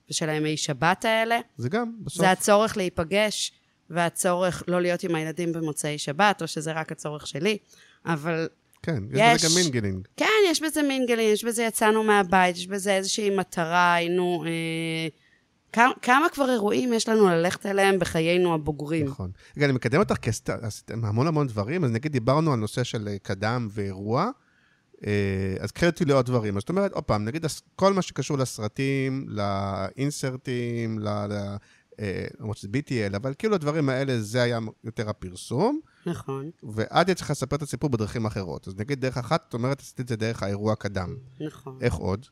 ושל 0.09 0.29
הימי 0.29 0.57
שבת 0.57 1.05
האלה, 1.05 1.39
זה 1.57 1.69
גם, 1.69 1.91
בסוף. 2.03 2.19
זה 2.21 2.31
הצורך 2.31 2.77
להיפגש 2.77 3.51
והצורך 3.89 4.63
לא 4.67 4.81
להיות 4.81 5.03
עם 5.03 5.15
הילדים 5.15 5.53
במוצאי 5.53 5.97
שבת, 5.97 6.41
או 6.41 6.47
שזה 6.47 6.71
רק 6.71 6.91
הצורך 6.91 7.27
שלי, 7.27 7.57
אבל 8.05 8.47
כן, 8.83 9.03
יש 9.11 9.19
יש- 9.19 9.45
בזה 9.45 9.47
גם 9.55 9.63
mingling. 9.63 10.07
כן, 10.17 10.25
יש 10.47 10.61
בזה 10.61 10.81
mingling, 10.83 11.33
יש 11.33 11.43
בזה 11.45 11.63
יצאנו 11.63 12.03
מהבית, 12.03 12.57
יש 12.57 12.67
בזה 12.67 12.93
איזושהי 12.95 13.29
מטרה, 13.29 13.93
היינו... 13.93 14.43
אה, 14.47 15.07
כמה, 15.73 15.91
כמה 16.01 16.29
כבר 16.29 16.49
אירועים 16.51 16.93
יש 16.93 17.09
לנו 17.09 17.27
ללכת 17.27 17.65
אליהם 17.65 17.99
בחיינו 17.99 18.53
הבוגרים? 18.53 19.05
נכון. 19.05 19.31
רגע, 19.57 19.65
אני 19.65 19.73
מקדם 19.73 19.99
אותך 19.99 20.15
כי 20.15 20.29
עשית 20.29 20.49
עשיתם 20.49 21.05
המון 21.05 21.27
המון 21.27 21.47
דברים, 21.47 21.83
אז 21.83 21.91
נגיד 21.91 22.11
דיברנו 22.11 22.53
על 22.53 22.59
נושא 22.59 22.83
של 22.83 23.07
אה, 23.07 23.17
קדם 23.19 23.67
ואירוע, 23.71 24.29
אה, 25.05 25.55
אז 25.59 25.71
קחי 25.71 25.85
אותי 25.85 26.05
לעוד 26.05 26.25
דברים. 26.25 26.57
אז 26.57 26.61
זאת 26.61 26.69
אומרת, 26.69 26.91
עוד 26.91 27.03
פעם, 27.03 27.25
נגיד 27.25 27.45
כל 27.75 27.93
מה 27.93 28.01
שקשור 28.01 28.37
לסרטים, 28.37 29.25
לאינסרטים, 29.29 30.99
ל... 30.99 31.07
ל- 31.09 31.55
אה, 31.99 32.27
למרות 32.39 32.57
שזה 32.57 32.67
BTL, 32.67 33.15
אבל 33.15 33.33
כאילו 33.37 33.55
הדברים 33.55 33.89
האלה, 33.89 34.21
זה 34.21 34.41
היה 34.41 34.59
יותר 34.83 35.09
הפרסום, 35.09 35.79
נכון, 36.05 36.49
ואת 36.63 37.07
היית 37.07 37.17
צריכה 37.17 37.33
לספר 37.33 37.55
את 37.55 37.61
הסיפור 37.61 37.89
בדרכים 37.89 38.25
אחרות. 38.25 38.67
אז 38.67 38.75
נגיד 38.77 39.01
דרך 39.01 39.17
אחת, 39.17 39.41
זאת 39.43 39.53
אומרת, 39.53 39.79
עשית 39.79 39.99
את 39.99 40.07
זה 40.07 40.15
דרך 40.15 40.43
האירוע 40.43 40.75
קדם. 40.75 41.15
נכון. 41.41 41.77
איך 41.81 41.93
עוד? 41.93 42.25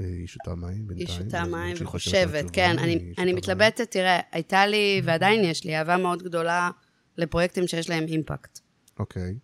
אה, 0.00 0.06
היא 0.06 0.26
שותה 0.26 0.54
מים 0.54 0.86
בינתיים. 0.86 1.08
היא 1.08 1.24
שותה 1.24 1.44
מים 1.44 1.76
וחושבת, 1.80 2.44
כן, 2.52 2.76
אני, 2.78 3.12
אני. 3.18 3.32
מתלבטת, 3.32 3.90
תראה, 3.90 4.20
הייתה 4.32 4.66
לי, 4.66 5.02
ועדיין 5.04 5.44
יש 5.44 5.64
לי, 5.64 5.76
אהבה 5.76 5.96
מאוד 5.96 6.22
גדולה 6.22 6.70
לפרויקטים 7.18 7.66
שיש 7.66 7.90
להם 7.90 8.04
אימפקט. 8.04 8.58
אוקיי. 8.98 9.34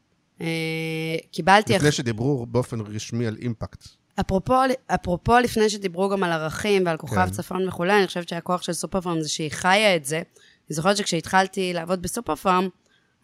אה, 0.41 1.17
קיבלתי, 1.31 1.73
לפני 1.73 1.93
שדיברו 1.93 2.47
באופן 2.47 2.81
רשמי 2.81 3.27
על 3.27 3.37
אימפקט. 3.37 3.85
אפרופו, 4.21 4.55
אפרופו 4.87 5.39
לפני 5.39 5.71
שדיברו 5.71 6.09
גם 6.09 6.23
על 6.23 6.33
ערכים 6.33 6.87
ועל 6.87 6.97
כוכב 6.97 7.27
כן. 7.27 7.31
צפון 7.31 7.69
וכולי, 7.69 7.99
אני 7.99 8.07
חושבת 8.07 8.29
שהכוח 8.29 8.63
של 8.63 8.73
סופר 8.73 9.01
פארם 9.01 9.21
זה 9.21 9.29
שהיא 9.29 9.51
חיה 9.51 9.97
את 9.97 10.05
זה. 10.05 10.17
אני 10.17 10.77
זוכרת 10.77 10.97
שכשהתחלתי 10.97 11.73
לעבוד 11.73 12.03
בסופר 12.03 12.35
פארם, 12.35 12.69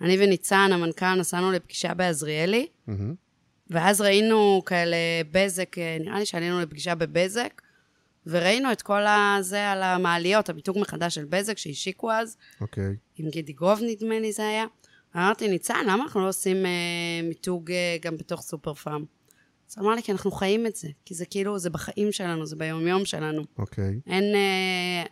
אני 0.01 0.17
וניצן, 0.21 0.71
המנכ"ל, 0.73 1.15
נסענו 1.15 1.53
לפגישה 1.53 1.95
בעזריאלי, 1.95 2.67
מהמם. 2.87 3.15
ואז 3.71 4.01
ראינו 4.01 4.63
כאלה 4.67 4.97
בזק, 5.31 5.79
אה, 5.79 5.97
נראה 6.01 6.19
לי 6.19 6.27
שעלינו 6.27 6.61
לפגישה 6.61 6.95
בבזק, 6.95 7.63
וראינו 8.27 8.73
את 8.73 8.83
כל 8.83 9.03
הזה 9.07 9.71
על 9.71 9.83
המעליות, 9.83 10.49
המיתוג 10.49 10.79
מחדש 10.79 11.15
של 11.15 11.25
בזק 11.25 11.59
שהשיקו 11.59 12.13
אז, 12.13 12.37
אוקיי. 12.61 12.97
עם 13.17 13.31
גידי 13.31 13.53
גוב 13.53 13.81
נדמה 13.83 14.21
לי 14.21 14.33
זה 14.33 14.49
היה. 14.49 14.65
אמרתי, 15.17 15.49
ניצן, 15.49 15.85
למה 15.89 16.05
אנחנו 16.05 16.21
לא 16.21 16.29
עושים 16.29 16.67
אה, 16.67 16.71
מיתוג 17.23 17.71
אה, 17.71 17.97
גם 18.01 18.17
בתוך 18.17 18.41
סופר 18.41 18.75
פארם? 18.75 19.05
אז 19.71 19.79
הוא 19.79 19.85
אמר 19.85 19.95
לי, 19.95 20.03
כי 20.03 20.13
אנחנו 20.13 20.31
חיים 20.31 20.67
את 20.67 20.77
זה, 20.77 20.89
כי 21.05 21.15
זה 21.15 21.27
כאילו, 21.27 21.59
זה 21.59 21.71
בחיים 21.71 22.13
שלנו, 22.13 22.47
זה 22.47 22.57
ביומיום 22.57 23.05
שלנו. 23.05 23.43
אוקיי. 23.59 24.01
אין... 24.07 24.35
אה, 24.35 25.05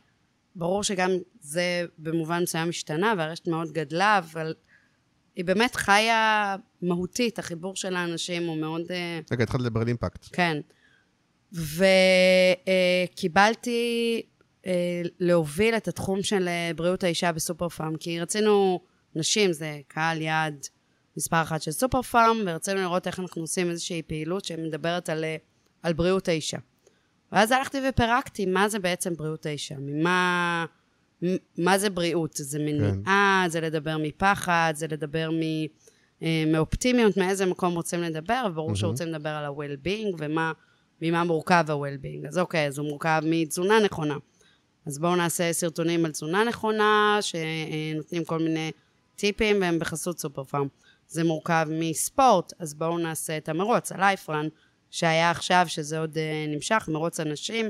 ברור 0.57 0.83
שגם 0.83 1.11
זה 1.41 1.85
במובן 1.99 2.43
מסוים 2.43 2.69
השתנה, 2.69 3.15
והרשת 3.19 3.49
מאוד 3.49 3.73
גדלה, 3.73 4.19
אבל 4.19 4.55
היא 5.39 5.45
באמת 5.45 5.75
חיה 5.75 6.57
מהותית, 6.83 7.39
החיבור 7.39 7.77
של 7.77 7.97
האנשים 7.97 8.47
הוא 8.47 8.57
מאוד... 8.57 8.83
אה, 8.91 9.21
רגע, 9.31 9.43
התחלת 9.43 9.61
לדבר 9.61 9.81
על 9.81 9.89
אימפקט. 9.89 10.29
כן. 10.33 10.61
וקיבלתי 13.07 14.23
אה, 14.67 15.03
להוביל 15.21 15.75
את 15.77 15.89
התחום 15.89 16.23
של 16.23 16.49
אה, 16.49 16.71
בריאות 16.77 17.05
האישה 17.05 17.33
בסופר 17.33 17.69
פארם, 17.69 17.97
כי 17.97 18.21
רצינו, 18.21 18.81
נשים 19.15 19.53
זה 19.53 19.81
קהל 19.89 20.23
יעד 20.23 20.67
מספר 21.17 21.43
אחת 21.43 21.63
של 21.63 21.71
סופר 21.71 22.03
פארם, 22.03 22.37
ורצינו 22.47 22.81
לראות 22.81 23.07
איך 23.07 23.21
אנחנו 23.21 23.43
עושים 23.43 23.71
איזושהי 23.71 24.03
פעילות 24.03 24.45
שמדברת 24.45 25.09
על, 25.09 25.25
אה, 25.25 25.37
על 25.83 25.93
בריאות 25.93 26.29
האישה. 26.29 26.59
ואז 27.33 27.53
הלכתי 27.53 27.79
ופירקתי 27.89 28.47
מה 28.47 28.69
זה 28.69 28.79
בעצם 28.79 29.15
בריאות 29.15 29.47
האישה, 29.47 29.75
ממה... 29.79 30.67
מה 31.59 31.79
זה 31.79 31.91
בריאות? 31.91 32.31
זה 32.35 32.59
מניעה, 32.59 33.45
זה 33.49 33.61
לדבר 33.61 33.97
מפחד, 34.03 34.73
זה 34.77 34.87
לדבר 34.87 35.31
מ, 35.31 35.43
אה, 36.23 36.45
מאופטימיות, 36.47 37.17
מאיזה 37.17 37.47
מקום 37.47 37.75
רוצים 37.75 38.03
לדבר, 38.03 38.47
וברור 38.51 38.75
שרוצים 38.75 39.09
לדבר 39.09 39.29
על 39.29 39.45
ה-well-being 39.45 40.15
ומה, 40.19 40.53
ממה 41.03 41.25
מורכב 41.25 41.65
ה-well-being. 41.69 42.29
אז 42.29 42.39
אוקיי, 42.39 42.67
אז 42.67 42.79
הוא 42.79 42.89
מורכב 42.89 43.23
מתזונה 43.25 43.81
נכונה. 43.81 44.17
אז 44.87 44.99
בואו 44.99 45.17
נעשה 45.17 45.53
סרטונים 45.53 46.05
על 46.05 46.11
תזונה 46.11 46.45
נכונה, 46.45 47.19
שנותנים 47.21 48.25
כל 48.25 48.39
מיני 48.39 48.71
טיפים, 49.17 49.61
והם 49.61 49.79
בחסות 49.79 50.19
סופר 50.19 50.45
פארם. 50.45 50.69
זה 51.09 51.25
מורכב 51.25 51.69
מספורט, 51.71 52.53
אז 52.59 52.75
בואו 52.75 52.99
נעשה 52.99 53.37
את 53.37 53.49
המרוץ, 53.49 53.93
הלייפרן, 53.93 54.49
שהיה 54.91 55.31
עכשיו, 55.31 55.65
שזה 55.69 55.99
עוד 55.99 56.19
אה, 56.19 56.47
נמשך, 56.49 56.89
מרוץ 56.93 57.21
הנשים 57.21 57.67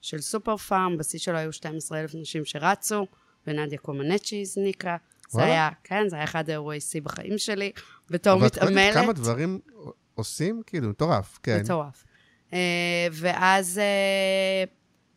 של 0.00 0.20
סופר 0.20 0.56
פארם, 0.56 0.96
בשיא 0.98 1.18
שלו 1.18 1.36
היו 1.36 1.52
12,000 1.52 2.14
נשים 2.14 2.44
שרצו, 2.44 3.06
ונדיה 3.46 3.78
קומנצ'י 3.78 4.40
הזניקה. 4.40 4.96
זה. 5.30 5.44
היה, 5.44 5.68
כן, 5.84 6.08
זה 6.08 6.16
היה 6.16 6.24
אחד 6.24 6.50
האירועי 6.50 6.80
שיא 6.80 7.02
בחיים 7.02 7.38
שלי, 7.38 7.72
בתור 8.10 8.32
אבל 8.32 8.46
את 8.46 8.52
קולטת 8.58 8.70
מתעמלת. 8.70 8.94
כמה 8.94 9.12
דברים 9.12 9.60
עושים? 10.14 10.62
כאילו, 10.66 10.88
מטורף, 10.88 11.38
כן. 11.42 11.60
מטורף. 11.64 12.04
אה, 12.52 13.08
ואז 13.12 13.78
אה, 13.78 14.64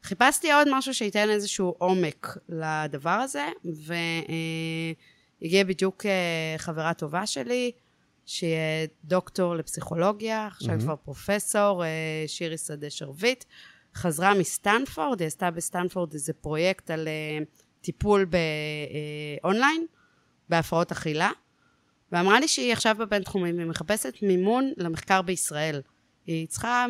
חיפשתי 0.03 0.51
עוד 0.51 0.67
משהו 0.71 0.93
שייתן 0.93 1.29
איזשהו 1.29 1.75
עומק 1.77 2.37
לדבר 2.49 3.09
הזה, 3.09 3.47
והגיעה 5.41 5.63
בדיוק 5.63 6.05
אה, 6.05 6.55
חברה 6.57 6.93
טובה 6.93 7.25
שלי, 7.25 7.71
שהיא 8.25 8.57
דוקטור 9.03 9.55
לפסיכולוגיה, 9.55 10.47
עכשיו 10.47 10.69
מהמם. 10.69 10.81
כבר 10.81 10.95
פרופסור, 10.95 11.83
שירי 12.27 12.57
שדה-שרביט, 12.57 13.43
חזרה 13.95 14.33
מסטנפורד, 14.33 15.19
היא 15.19 15.27
עשתה 15.27 15.51
בסטנפורד 15.51 16.13
איזה 16.13 16.33
פרויקט 16.33 16.91
על 16.91 17.07
אה, 17.07 17.43
טיפול 17.81 18.25
באונליין, 19.41 19.85
בהפרעות 20.49 20.91
אכילה, 20.91 21.31
ואמרה 22.11 22.39
לי 22.39 22.47
שהיא 22.47 22.73
עכשיו 22.73 22.95
בבינתחומי 22.99 23.53
והיא 23.53 23.65
מחפשת 23.65 24.13
מימון 24.21 24.71
למחקר 24.77 25.21
בישראל. 25.21 25.81
היא 26.27 26.47
צריכה, 26.47 26.85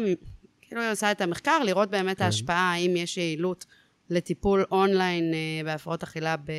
כאילו 0.61 0.81
היא 0.81 0.91
עושה 0.91 1.11
את 1.11 1.21
המחקר, 1.21 1.63
לראות 1.63 1.89
באמת 1.89 2.17
כן. 2.17 2.23
ההשפעה, 2.23 2.73
האם 2.73 2.95
יש 2.97 3.17
יעילות 3.17 3.65
לטיפול 4.09 4.65
אונליין 4.71 5.33
אה, 5.33 5.63
בהפרעות 5.65 6.03
אכילה 6.03 6.37
ב, 6.37 6.51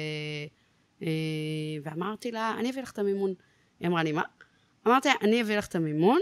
אה, 1.03 1.09
ואמרתי 1.82 2.32
לה, 2.32 2.55
אני 2.59 2.70
אביא 2.70 2.82
לך 2.82 2.90
את 2.90 2.99
המימון. 2.99 3.34
היא 3.80 3.88
אמרה 3.88 4.03
לי, 4.03 4.12
מה? 4.12 4.22
אמרתי 4.86 5.09
לה, 5.09 5.14
אני 5.22 5.42
אביא 5.42 5.59
לך 5.59 5.66
את 5.66 5.74
המימון, 5.74 6.20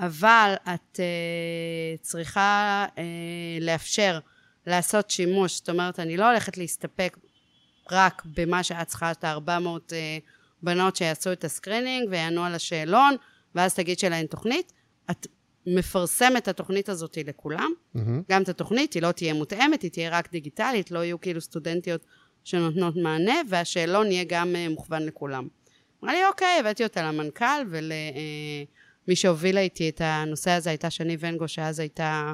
אבל 0.00 0.54
את 0.74 1.00
אה, 1.00 2.02
צריכה 2.02 2.86
אה, 2.94 2.98
לאפשר 3.60 4.18
לעשות 4.66 5.10
שימוש, 5.10 5.56
זאת 5.56 5.68
אומרת, 5.68 6.00
אני 6.00 6.16
לא 6.16 6.30
הולכת 6.30 6.58
להסתפק 6.58 7.18
רק 7.90 8.22
במה 8.36 8.62
שאת 8.62 8.86
צריכה, 8.86 9.10
את 9.10 9.24
ה-400 9.24 9.90
אה, 9.90 9.92
בנות 10.62 10.96
שיעשו 10.96 11.32
את 11.32 11.44
ה 11.44 11.50
screening 11.50 12.08
ויענו 12.10 12.44
על 12.44 12.54
השאלון, 12.54 13.16
ואז 13.54 13.74
תגישי 13.74 13.98
להן 13.98 14.26
תוכנית. 14.26 14.72
את 15.10 15.26
מפרסמת 15.66 16.42
את 16.42 16.48
התוכנית 16.48 16.88
הזאת 16.88 17.18
לכולם, 17.26 17.72
mm-hmm. 17.96 18.00
גם 18.30 18.42
את 18.42 18.48
התוכנית, 18.48 18.92
היא 18.92 19.02
לא 19.02 19.12
תהיה 19.12 19.34
מותאמת, 19.34 19.82
היא 19.82 19.90
תהיה 19.90 20.10
רק 20.10 20.30
דיגיטלית, 20.32 20.90
לא 20.90 21.04
יהיו 21.04 21.20
כאילו 21.20 21.40
סטודנטיות 21.40 22.06
שנותנות 22.44 22.96
מענה, 22.96 23.34
והשאלון 23.48 24.12
יהיה 24.12 24.24
גם 24.28 24.54
uh, 24.54 24.70
מוכוון 24.72 25.02
לכולם. 25.02 25.48
אמרה 26.04 26.14
לי, 26.14 26.26
אוקיי, 26.26 26.56
הבאתי 26.60 26.84
אותה 26.84 27.02
למנכ"ל 27.02 27.64
ולמי 29.06 29.16
שהובילה 29.16 29.60
איתי 29.60 29.88
את 29.88 30.00
הנושא 30.04 30.50
הזה 30.50 30.70
הייתה 30.70 30.90
שני 30.90 31.16
ונגו, 31.20 31.48
שאז 31.48 31.78
הייתה 31.78 32.32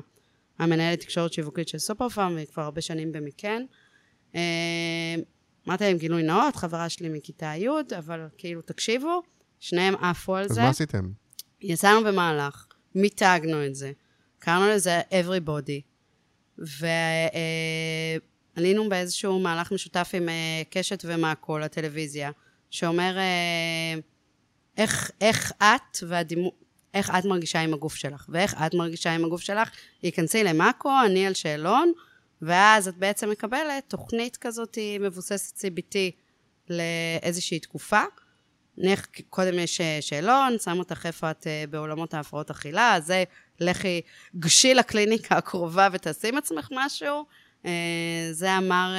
המנהלת 0.58 1.00
תקשורת 1.00 1.32
שיווקית 1.32 1.68
של 1.68 1.78
סופר 1.78 2.08
פארם, 2.08 2.34
והיא 2.34 2.46
כבר 2.46 2.62
הרבה 2.62 2.80
שנים 2.80 3.12
במקן. 3.12 3.62
אה, 4.34 5.14
אמרתי 5.68 5.84
להם 5.84 5.98
גילוי 5.98 6.22
נאות, 6.22 6.56
חברה 6.56 6.88
שלי 6.88 7.08
מכיתה 7.08 7.52
י', 7.56 7.68
אבל 7.98 8.26
כאילו, 8.38 8.62
תקשיבו, 8.62 9.22
שניהם 9.60 9.94
עפו 9.94 10.36
על 10.36 10.44
אז 10.44 10.50
זה. 10.50 10.60
מה 10.60 10.68
עשיתם? 10.68 11.10
יצאנו 11.60 12.04
במהלך, 12.04 12.66
מיתגנו 12.94 13.66
את 13.66 13.74
זה, 13.74 13.92
קראנו 14.38 14.68
לזה 14.68 15.00
everybody, 15.00 15.80
ועלינו 18.56 18.88
באיזשהו 18.88 19.40
מהלך 19.40 19.72
משותף 19.72 20.10
עם 20.14 20.28
אה, 20.28 20.62
קשת 20.70 21.04
ומאקו 21.06 21.58
לטלוויזיה, 21.58 22.30
שאומר 22.70 23.18
אה, 23.18 23.94
איך, 24.80 25.10
איך 25.20 25.52
את 25.58 25.98
והדימו... 26.08 26.52
איך 26.94 27.10
את 27.18 27.24
מרגישה 27.24 27.60
עם 27.60 27.74
הגוף 27.74 27.94
שלך, 27.94 28.26
ואיך 28.28 28.54
את 28.66 28.74
מרגישה 28.74 29.14
עם 29.14 29.24
הגוף 29.24 29.40
שלך, 29.40 29.70
היכנסי 30.02 30.44
למאקו, 30.44 30.90
אני 31.06 31.26
על 31.26 31.34
שאלון, 31.34 31.92
ואז 32.42 32.88
את 32.88 32.96
בעצם 32.96 33.30
מקבלת 33.30 33.84
תוכנית 33.88 34.36
כזאת 34.36 34.78
מבוססת 35.00 35.64
CBT 35.64 35.94
לאיזושהי 36.70 37.58
תקופה. 37.58 38.00
נניח, 38.78 39.06
קודם 39.30 39.58
יש 39.58 39.80
אה, 39.80 39.98
שאלון, 40.00 40.58
שם 40.58 40.78
אותך 40.78 41.06
איפה 41.06 41.30
את 41.30 41.46
אה, 41.46 41.64
בעולמות 41.70 42.14
ההפרעות 42.14 42.50
אכילה, 42.50 42.94
אז 42.94 43.06
זה 43.06 43.24
לכי, 43.60 44.00
גשי 44.36 44.74
לקליניקה 44.74 45.36
הקרובה 45.36 45.88
ותעשי 45.92 46.28
עם 46.28 46.36
עצמך 46.36 46.68
משהו. 46.72 47.24
אה, 47.66 48.28
זה 48.32 48.58
אמר, 48.58 48.94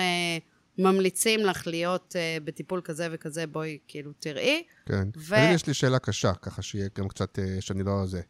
ממליצים 0.77 1.39
לך 1.39 1.67
להיות 1.67 2.15
בטיפול 2.43 2.81
כזה 2.83 3.07
וכזה, 3.11 3.47
בואי 3.47 3.77
כאילו 3.87 4.11
תראי. 4.19 4.63
כן. 4.85 5.07
ו... 5.17 5.35
יש 5.35 5.67
לי 5.67 5.73
שאלה 5.73 5.99
קשה, 5.99 6.33
ככה 6.33 6.61
שיהיה 6.61 6.89
גם 6.97 7.07
קצת, 7.07 7.39
שאני 7.59 7.83
לא 7.83 8.05
זה. 8.05 8.21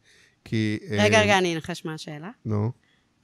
כי... 0.45 0.79
רגע, 0.89 1.21
רגע, 1.21 1.37
אני 1.37 1.55
אנחש 1.55 1.85
מה 1.85 1.93
השאלה. 1.93 2.29
נו. 2.45 2.71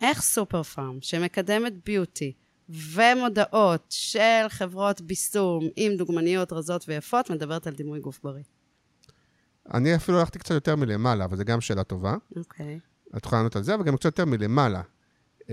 איך 0.02 0.22
סופר 0.22 0.64
פארם, 0.64 0.98
שמקדמת 1.02 1.74
ביוטי, 1.86 2.34
ומודעות 2.70 3.86
של 3.90 4.46
חברות 4.50 5.02
ביסום 5.02 5.68
עם 5.76 5.98
דוגמניות 5.98 6.54
רזות 6.54 6.86
ויפות, 6.88 7.30
מדברת 7.30 7.68
על 7.68 7.74
דימוי 7.74 8.00
גוף 8.00 8.20
בריא. 8.24 8.44
אני 9.74 9.96
אפילו 9.96 10.20
הלכתי 10.20 10.40
קצת 10.40 10.52
יותר 10.52 10.76
מלמעלה, 10.76 11.26
אבל 11.26 11.38
זו 11.38 11.44
גם 11.44 11.62
שאלה 11.62 11.84
טובה. 11.84 12.16
אוקיי. 12.36 12.80
את 13.18 13.26
יכולה 13.26 13.40
לענות 13.42 13.56
על 13.56 13.64
זה, 13.64 13.76
אבל 13.76 13.84
גם 13.84 13.96
קצת 13.96 14.06
יותר 14.06 14.26
מלמעלה. 14.26 14.82
Uh, 15.48 15.50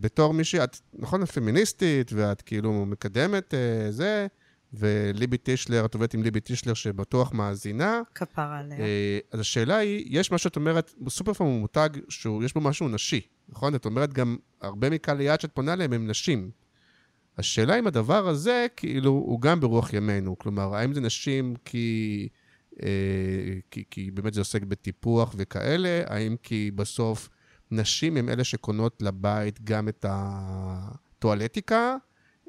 בתור 0.00 0.34
מישהי, 0.34 0.64
את, 0.64 0.80
נכון, 0.94 1.22
את 1.22 1.30
פמיניסטית, 1.30 2.12
ואת 2.12 2.42
כאילו 2.42 2.86
מקדמת 2.86 3.54
uh, 3.54 3.90
זה, 3.90 4.26
וליבי 4.72 5.38
טישלר, 5.38 5.84
את 5.84 5.94
עובדת 5.94 6.14
עם 6.14 6.22
ליבי 6.22 6.40
טישלר 6.40 6.74
שבטוח 6.74 7.32
מאזינה. 7.32 8.00
כפרה 8.14 8.58
עליה. 8.58 8.78
Uh, 8.78 8.82
אז 9.32 9.40
השאלה 9.40 9.76
היא, 9.76 10.06
יש 10.08 10.32
מה 10.32 10.38
שאת 10.38 10.56
אומרת, 10.56 10.94
סופר 11.08 11.32
פארם 11.32 11.50
הוא 11.50 11.60
מותג 11.60 11.88
שיש 12.08 12.54
בו 12.54 12.60
משהו 12.60 12.88
נשי. 12.88 13.20
נכון? 13.48 13.74
את 13.74 13.84
אומרת 13.84 14.12
גם, 14.12 14.36
הרבה 14.60 14.90
מקהל 14.90 15.18
היעד 15.20 15.40
שאת 15.40 15.52
פונה 15.52 15.72
אליהם 15.72 15.92
הם 15.92 16.06
נשים. 16.06 16.50
השאלה 17.38 17.78
אם 17.78 17.86
הדבר 17.86 18.28
הזה, 18.28 18.66
כאילו, 18.76 19.10
הוא 19.10 19.40
גם 19.40 19.60
ברוח 19.60 19.92
ימינו. 19.92 20.38
כלומר, 20.38 20.74
האם 20.74 20.94
זה 20.94 21.00
נשים 21.00 21.54
כי, 21.64 22.28
אה, 22.82 22.88
כי, 23.70 23.84
כי 23.90 24.10
באמת 24.10 24.34
זה 24.34 24.40
עוסק 24.40 24.62
בטיפוח 24.62 25.34
וכאלה? 25.38 26.02
האם 26.06 26.36
כי 26.42 26.70
בסוף 26.74 27.28
נשים 27.70 28.16
הן 28.16 28.28
אלה 28.28 28.44
שקונות 28.44 29.02
לבית 29.02 29.64
גם 29.64 29.88
את 29.88 30.06
הטואלטיקה? 30.08 31.96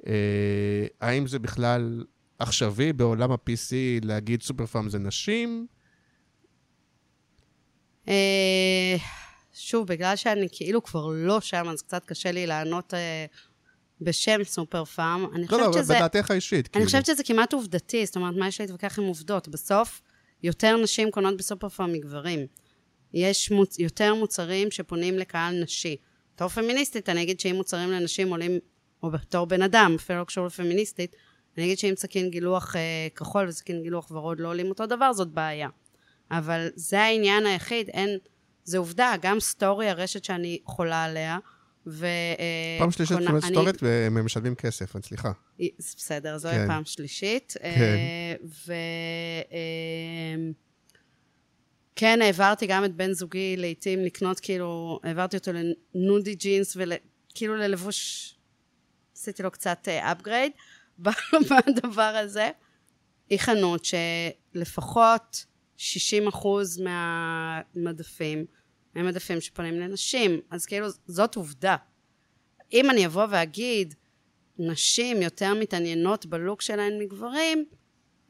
אה, 0.07 0.87
האם 1.01 1.27
זה 1.27 1.39
בכלל 1.39 2.05
עכשווי 2.39 2.93
בעולם 2.93 3.31
ה-PC 3.31 3.73
להגיד 4.01 4.41
סופר 4.41 4.65
פארם 4.65 4.89
זה 4.89 4.99
נשים? 4.99 5.67
אה... 8.07 8.97
שוב, 9.59 9.87
בגלל 9.87 10.15
שאני 10.15 10.47
כאילו 10.51 10.83
כבר 10.83 11.07
לא 11.13 11.41
שם, 11.41 11.67
אז 11.69 11.81
קצת 11.81 12.05
קשה 12.05 12.31
לי 12.31 12.47
לענות 12.47 12.93
אה, 12.93 13.25
בשם 14.01 14.43
סופר 14.43 14.85
פארם. 14.85 15.25
אני 15.35 15.45
לא, 15.51 15.59
לא, 15.59 15.73
שזה... 15.73 15.95
בדעתך 15.95 16.31
האישית. 16.31 16.65
אני 16.65 16.71
כאילו. 16.71 16.85
חושבת 16.85 17.05
שזה 17.05 17.23
כמעט 17.23 17.53
עובדתי, 17.53 18.05
זאת 18.05 18.15
אומרת, 18.15 18.35
מה 18.35 18.47
יש 18.47 18.61
להתווכח 18.61 18.99
עם 18.99 19.05
עובדות? 19.05 19.47
בסוף, 19.47 20.01
יותר 20.43 20.77
נשים 20.77 21.11
קונות 21.11 21.37
בסופר 21.37 21.69
פארם 21.69 21.93
מגברים. 21.93 22.47
יש 23.13 23.51
מוצ... 23.51 23.79
יותר 23.79 24.15
מוצרים 24.15 24.71
שפונים 24.71 25.17
לקהל 25.17 25.63
נשי. 25.63 25.95
בתור 26.35 26.47
פמיניסטית, 26.47 27.09
אני 27.09 27.23
אגיד 27.23 27.39
שאם 27.39 27.55
מוצרים 27.55 27.91
לנשים 27.91 28.29
עולים, 28.29 28.59
או 29.03 29.11
בתור 29.11 29.45
בן 29.45 29.61
אדם, 29.61 29.95
אפילו 29.99 30.19
לא 30.19 30.23
קשור 30.23 30.45
לפמיניסטית, 30.45 31.15
אני 31.57 31.65
אגיד 31.65 31.77
שאם 31.77 31.93
סכין 31.97 32.29
גילוח 32.29 32.75
אה, 32.75 33.07
כחול 33.15 33.47
וסכין 33.47 33.83
גילוח 33.83 34.11
ורוד 34.11 34.39
לא 34.39 34.47
עולים 34.47 34.69
אותו 34.69 34.85
דבר, 34.85 35.13
זאת 35.13 35.27
בעיה. 35.27 35.69
אבל 36.31 36.67
זה 36.75 37.01
העניין 37.01 37.45
היחיד, 37.45 37.89
אין... 37.89 38.17
זה 38.63 38.77
עובדה, 38.77 39.13
גם 39.21 39.39
סטורי, 39.39 39.89
הרשת 39.89 40.23
שאני 40.23 40.59
חולה 40.65 41.03
עליה, 41.03 41.37
ו... 41.87 42.05
אה, 42.05 42.77
פעם 42.79 42.91
שלישית 42.91 43.17
קונה 43.17 43.41
סטורית 43.41 43.83
והם 43.83 44.25
משלמים 44.25 44.55
כסף, 44.55 45.05
סליחה. 45.05 45.31
בסדר, 45.79 46.37
זוהי 46.37 46.55
כן. 46.55 46.67
פעם 46.67 46.85
שלישית. 46.85 47.53
כן. 47.59 47.67
אה, 47.67 48.33
ו... 48.67 48.73
כן, 51.99 52.21
העברתי 52.21 52.67
גם 52.67 52.85
את 52.85 52.95
בן 52.95 53.13
זוגי 53.13 53.57
לעיתים 53.57 53.99
לקנות, 53.99 54.39
כאילו, 54.39 54.99
העברתי 55.03 55.37
אותו 55.37 55.51
לנודי 55.95 56.35
ג'ינס 56.35 56.77
וכאילו 56.77 57.55
ללבוש, 57.55 58.33
עשיתי 59.15 59.43
לו 59.43 59.51
קצת 59.51 59.87
upgrade 59.87 60.59
בדבר 61.49 62.01
הזה. 62.23 62.49
היא 63.29 63.39
חנות 63.39 63.85
שלפחות 63.85 65.45
60 65.77 66.27
אחוז 66.27 66.81
מהמדפים 66.81 68.45
הם 68.95 69.05
מדפים 69.05 69.41
שפונים 69.41 69.79
לנשים, 69.79 70.41
אז 70.49 70.65
כאילו 70.65 70.87
זאת 71.07 71.35
עובדה. 71.35 71.75
אם 72.73 72.89
אני 72.89 73.05
אבוא 73.05 73.25
ואגיד, 73.29 73.93
נשים 74.59 75.21
יותר 75.21 75.53
מתעניינות 75.53 76.25
בלוק 76.25 76.61
שלהן 76.61 76.99
מגברים, 76.99 77.65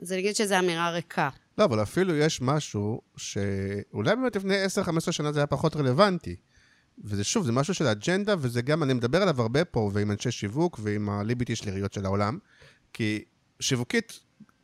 אז 0.01 0.11
אני 0.11 0.19
אגיד 0.21 0.35
שזו 0.35 0.59
אמירה 0.59 0.91
ריקה. 0.91 1.29
לא, 1.57 1.65
אבל 1.65 1.81
אפילו 1.81 2.15
יש 2.15 2.41
משהו 2.41 3.01
שאולי 3.17 4.15
באמת 4.15 4.35
לפני 4.35 4.65
10-15 4.65 5.11
שנה 5.11 5.31
זה 5.31 5.39
היה 5.39 5.47
פחות 5.47 5.75
רלוונטי. 5.75 6.35
וזה 7.03 7.23
שוב, 7.23 7.45
זה 7.45 7.51
משהו 7.51 7.73
של 7.73 7.87
אג'נדה, 7.87 8.35
וזה 8.39 8.61
גם, 8.61 8.83
אני 8.83 8.93
מדבר 8.93 9.21
עליו 9.21 9.41
הרבה 9.41 9.65
פה, 9.65 9.91
ועם 9.93 10.11
אנשי 10.11 10.31
שיווק, 10.31 10.79
ועם 10.83 11.09
הליביטי 11.09 11.55
שליליות 11.55 11.93
של 11.93 12.05
העולם, 12.05 12.37
כי 12.93 13.23
שיווקית 13.59 14.19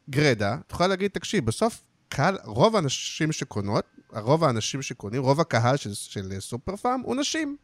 גרדה, 0.10 0.58
תוכל 0.68 0.88
להגיד, 0.88 1.12
תקשיב, 1.12 1.46
בסוף 1.46 1.84
קהל, 2.10 2.38
רוב 2.44 2.76
האנשים 2.76 3.32
שקונות, 3.32 3.86
רוב 4.10 4.44
האנשים 4.44 4.82
שקונים, 4.82 5.22
רוב 5.22 5.40
הקהל 5.40 5.78
של, 5.78 5.94
של 5.94 6.40
סופר 6.40 6.76
פארם 6.76 7.02
הוא 7.04 7.16
נשים. 7.16 7.58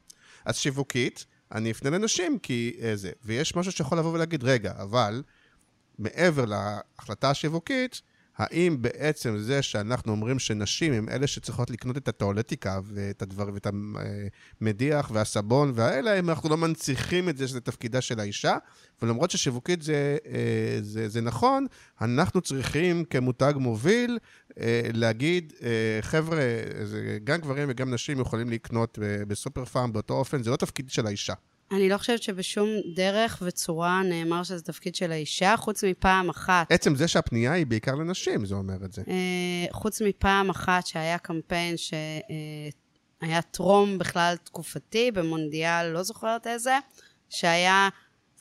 אז 0.45 0.57
שיווקית, 0.57 1.25
אני 1.51 1.71
אפנה 1.71 1.89
לנשים 1.89 2.39
כי 2.39 2.75
איזה. 2.79 3.11
ויש 3.23 3.55
משהו 3.55 3.71
שיכול 3.71 3.97
לבוא 3.97 4.13
ולהגיד, 4.13 4.43
רגע, 4.43 4.73
אבל 4.77 5.23
מעבר 5.99 6.45
להחלטה 6.45 7.29
השיווקית, 7.29 8.01
האם 8.39 8.81
בעצם 8.81 9.37
זה 9.37 9.61
שאנחנו 9.61 10.11
אומרים 10.11 10.39
שנשים 10.39 10.93
הן 10.93 11.09
אלה 11.09 11.27
שצריכות 11.27 11.69
לקנות 11.69 11.97
את 11.97 12.07
הטואלטיקה 12.07 12.79
ואת 12.83 13.21
הדבר 13.21 13.49
ואת 13.53 13.67
המדיח 14.61 15.11
והסבון 15.13 15.71
והאלה, 15.75 16.19
אם 16.19 16.29
אנחנו 16.29 16.49
לא 16.49 16.57
מנציחים 16.57 17.29
את 17.29 17.37
זה 17.37 17.47
שזה 17.47 17.61
תפקידה 17.61 18.01
של 18.01 18.19
האישה, 18.19 18.57
ולמרות 19.01 19.31
ששיווקית 19.31 19.81
זה, 19.81 20.17
אה, 20.27 20.77
זה, 20.81 21.09
זה 21.09 21.21
נכון, 21.21 21.65
אנחנו 22.01 22.41
צריכים 22.41 23.03
כמותג 23.03 23.53
מוביל 23.55 24.19
אה, 24.59 24.81
להגיד, 24.93 25.53
אה, 25.63 25.69
חבר'ה, 26.01 26.39
גם 27.23 27.41
גברים 27.41 27.69
וגם 27.71 27.93
נשים 27.93 28.19
יכולים 28.19 28.49
לקנות 28.49 28.99
בסופר 29.27 29.65
פארם 29.65 29.93
באותו 29.93 30.13
אופן, 30.13 30.43
זה 30.43 30.51
לא 30.51 30.55
תפקיד 30.55 30.89
של 30.89 31.07
האישה. 31.07 31.33
אני 31.71 31.89
לא 31.89 31.97
חושבת 31.97 32.23
שבשום 32.23 32.69
דרך 32.95 33.41
וצורה 33.45 34.03
נאמר 34.03 34.43
שזה 34.43 34.61
תפקיד 34.61 34.95
של 34.95 35.11
האישה, 35.11 35.57
חוץ 35.57 35.83
מפעם 35.83 36.29
אחת. 36.29 36.71
עצם 36.71 36.95
זה 36.95 37.07
שהפנייה 37.07 37.51
היא 37.51 37.65
בעיקר 37.65 37.95
לנשים, 37.95 38.45
זה 38.45 38.55
אומר 38.55 38.85
את 38.85 38.93
זה. 38.93 39.01
אה, 39.07 39.65
חוץ 39.71 40.01
מפעם 40.01 40.49
אחת 40.49 40.87
שהיה 40.87 41.17
קמפיין 41.17 41.75
שהיה 41.77 43.41
טרום 43.51 43.97
בכלל 43.97 44.35
תקופתי, 44.43 45.11
במונדיאל, 45.11 45.87
לא 45.87 46.03
זוכרת 46.03 46.47
איזה, 46.47 46.77
שהיה 47.29 47.89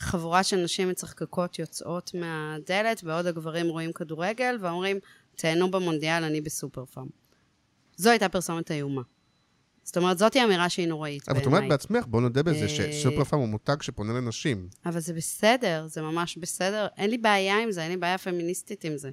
חבורה 0.00 0.42
של 0.42 0.56
נשים 0.56 0.88
מצחקקות 0.88 1.58
יוצאות 1.58 2.10
מהדלת, 2.14 3.04
בעוד 3.04 3.26
הגברים 3.26 3.68
רואים 3.68 3.92
כדורגל 3.92 4.58
ואומרים, 4.60 4.98
תהנו 5.36 5.70
במונדיאל, 5.70 6.24
אני 6.24 6.40
בסופר 6.40 6.84
פארם. 6.84 7.06
זו 7.96 8.10
הייתה 8.10 8.28
פרסומת 8.28 8.70
איומה. 8.70 9.02
זאת 9.88 9.96
אומרת, 9.96 10.18
זאתי 10.18 10.44
אמירה 10.44 10.68
שהיא 10.68 10.88
נוראית 10.88 11.28
אבל 11.28 11.38
את 11.38 11.42
בעיניי. 11.42 11.58
אומרת 11.58 11.70
בעצמך, 11.70 12.04
בוא 12.06 12.20
נודה 12.20 12.42
בזה, 12.42 12.62
אה, 12.62 12.68
שסופר 12.68 13.24
פארם 13.24 13.40
הוא 13.40 13.48
מותג 13.48 13.82
שפונה 13.82 14.12
לנשים. 14.12 14.68
אבל 14.86 15.00
זה 15.00 15.14
בסדר, 15.14 15.86
זה 15.86 16.02
ממש 16.02 16.36
בסדר. 16.36 16.86
אין 16.96 17.10
לי 17.10 17.18
בעיה 17.18 17.58
עם 17.62 17.72
זה, 17.72 17.82
אין 17.82 17.90
לי 17.90 17.96
בעיה 17.96 18.18
פמיניסטית 18.18 18.84
עם 18.84 18.96
זה. 18.96 19.10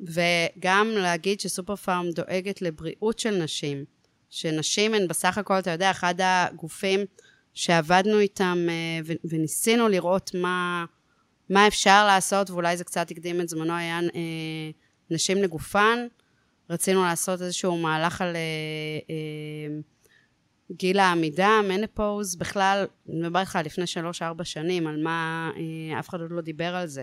וגם 0.00 0.88
להגיד 0.88 1.40
שסופר 1.40 1.76
פארם 1.76 2.10
דואגת 2.10 2.62
לבריאות 2.62 3.18
של 3.18 3.42
נשים, 3.42 3.84
שנשים 4.30 4.94
הן 4.94 5.08
בסך 5.08 5.38
הכל, 5.38 5.58
אתה 5.58 5.70
יודע, 5.70 5.90
אחד 5.90 6.14
הגופים 6.18 7.00
שעבדנו 7.54 8.18
איתם 8.18 8.58
אה, 8.68 9.14
וניסינו 9.24 9.88
לראות 9.88 10.30
מה, 10.34 10.84
מה 11.50 11.66
אפשר 11.66 12.06
לעשות, 12.06 12.50
ואולי 12.50 12.76
זה 12.76 12.84
קצת 12.84 13.10
הקדים 13.10 13.40
את 13.40 13.48
זמנו, 13.48 13.72
היה 13.72 14.00
אה, 14.00 14.70
נשים 15.10 15.38
לגופן. 15.38 16.06
רצינו 16.72 17.02
לעשות 17.02 17.42
איזשהו 17.42 17.78
מהלך 17.78 18.20
על 18.20 18.36
אה, 18.36 18.40
אה, 19.10 19.80
גיל 20.72 20.98
העמידה, 20.98 21.60
מנפוז, 21.68 22.36
בכלל, 22.36 22.86
אני 23.08 23.20
מדבר 23.20 23.40
איתך 23.40 23.58
לפני 23.64 23.86
שלוש-ארבע 23.86 24.44
שנים, 24.44 24.86
על 24.86 25.02
מה, 25.02 25.50
אה, 25.56 25.98
אף 25.98 26.08
אחד 26.08 26.20
עוד 26.20 26.30
לא 26.30 26.40
דיבר 26.40 26.74
על 26.76 26.86
זה. 26.86 27.02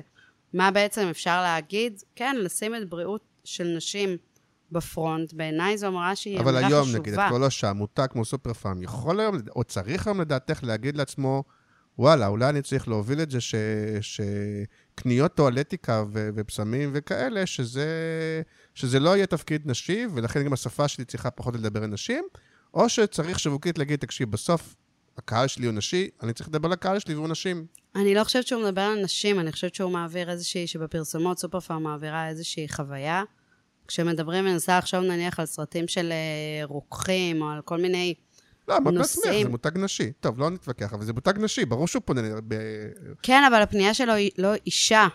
מה 0.53 0.71
בעצם 0.71 1.07
אפשר 1.09 1.41
להגיד? 1.41 2.01
כן, 2.15 2.35
לשים 2.39 2.75
את 2.75 2.89
בריאות 2.89 3.21
של 3.43 3.67
נשים 3.77 4.17
בפרונט, 4.71 5.33
בעיניי 5.33 5.77
זו 5.77 5.87
אמירה 5.87 6.15
שהיא 6.15 6.39
אבל 6.39 6.55
אמירה 6.55 6.67
היום, 6.67 6.83
חשובה. 6.83 6.99
נגיד, 6.99 7.13
את 7.13 7.19
כל 7.29 7.43
השעה, 7.43 7.73
מותג 7.73 8.07
כמו 8.09 8.25
סופר 8.25 8.53
פארם, 8.53 8.83
יכול 8.83 9.19
היום, 9.19 9.37
או 9.55 9.63
צריך 9.63 10.07
היום 10.07 10.21
לדעתך 10.21 10.59
להגיד 10.63 10.97
לעצמו, 10.97 11.43
וואלה, 11.99 12.27
אולי 12.27 12.49
אני 12.49 12.61
צריך 12.61 12.87
להוביל 12.87 13.21
את 13.21 13.31
זה 13.31 13.41
ש... 13.41 13.55
שקניות 14.01 15.33
טואלטיקה 15.33 16.03
ו... 16.13 16.29
ובשמים 16.35 16.89
וכאלה, 16.93 17.45
שזה... 17.45 17.87
שזה 18.79 18.99
לא 18.99 19.15
יהיה 19.15 19.25
תפקיד 19.25 19.61
נשי, 19.65 20.05
ולכן 20.13 20.43
גם 20.43 20.53
השפה 20.53 20.87
שלי 20.87 21.05
צריכה 21.05 21.31
פחות 21.31 21.55
לדבר 21.55 21.83
על 21.83 21.89
נשים, 21.89 22.23
או 22.73 22.89
שצריך 22.89 23.39
שיווקית 23.39 23.77
להגיד, 23.77 23.99
תקשיב, 23.99 24.31
בסוף 24.31 24.75
הקהל 25.17 25.47
שלי 25.47 25.65
הוא 25.65 25.73
נשי, 25.73 26.09
אני 26.23 26.33
צריך 26.33 26.49
לדבר 26.49 26.67
לקהל 26.67 26.99
שלי 26.99 27.15
והוא 27.15 27.27
נשים. 27.27 27.65
אני 27.95 28.15
לא 28.15 28.23
חושבת 28.23 28.47
שהוא 28.47 28.63
מדבר 28.63 28.81
על 28.81 29.03
נשים, 29.03 29.39
אני 29.39 29.51
חושבת 29.51 29.75
שהוא 29.75 29.91
מעביר 29.91 30.29
איזושהי, 30.29 30.67
שבפרסומות 30.67 31.39
סופר 31.39 31.59
פארם 31.59 31.83
מעבירה 31.83 32.27
איזושהי 32.27 32.69
חוויה. 32.69 33.23
כשמדברים, 33.87 34.45
אני 34.45 34.53
מנסה 34.53 34.77
לחשוב 34.77 35.03
נניח 35.03 35.39
על 35.39 35.45
סרטים 35.45 35.87
של 35.87 36.11
אה, 36.11 36.65
רוקחים, 36.65 37.41
או 37.41 37.49
על 37.49 37.61
כל 37.61 37.77
מיני... 37.77 38.13
לא, 38.67 38.79
נושאים. 38.79 38.95
בעצמך, 38.95 39.43
זה 39.43 39.49
מותג 39.49 39.77
נשי. 39.77 40.11
טוב, 40.19 40.39
לא 40.39 40.49
נתווכח, 40.49 40.93
אבל 40.93 41.05
זה 41.05 41.13
מותג 41.13 41.33
נשי, 41.37 41.65
ברור 41.65 41.87
שהוא 41.87 42.01
פונה 42.05 42.21
ב... 42.47 42.55
כן, 43.21 43.43
אבל 43.47 43.61
הפנייה 43.61 43.93
שלו 43.93 44.13
היא 44.13 44.31
לא 44.37 44.53
אישה. 44.65 45.07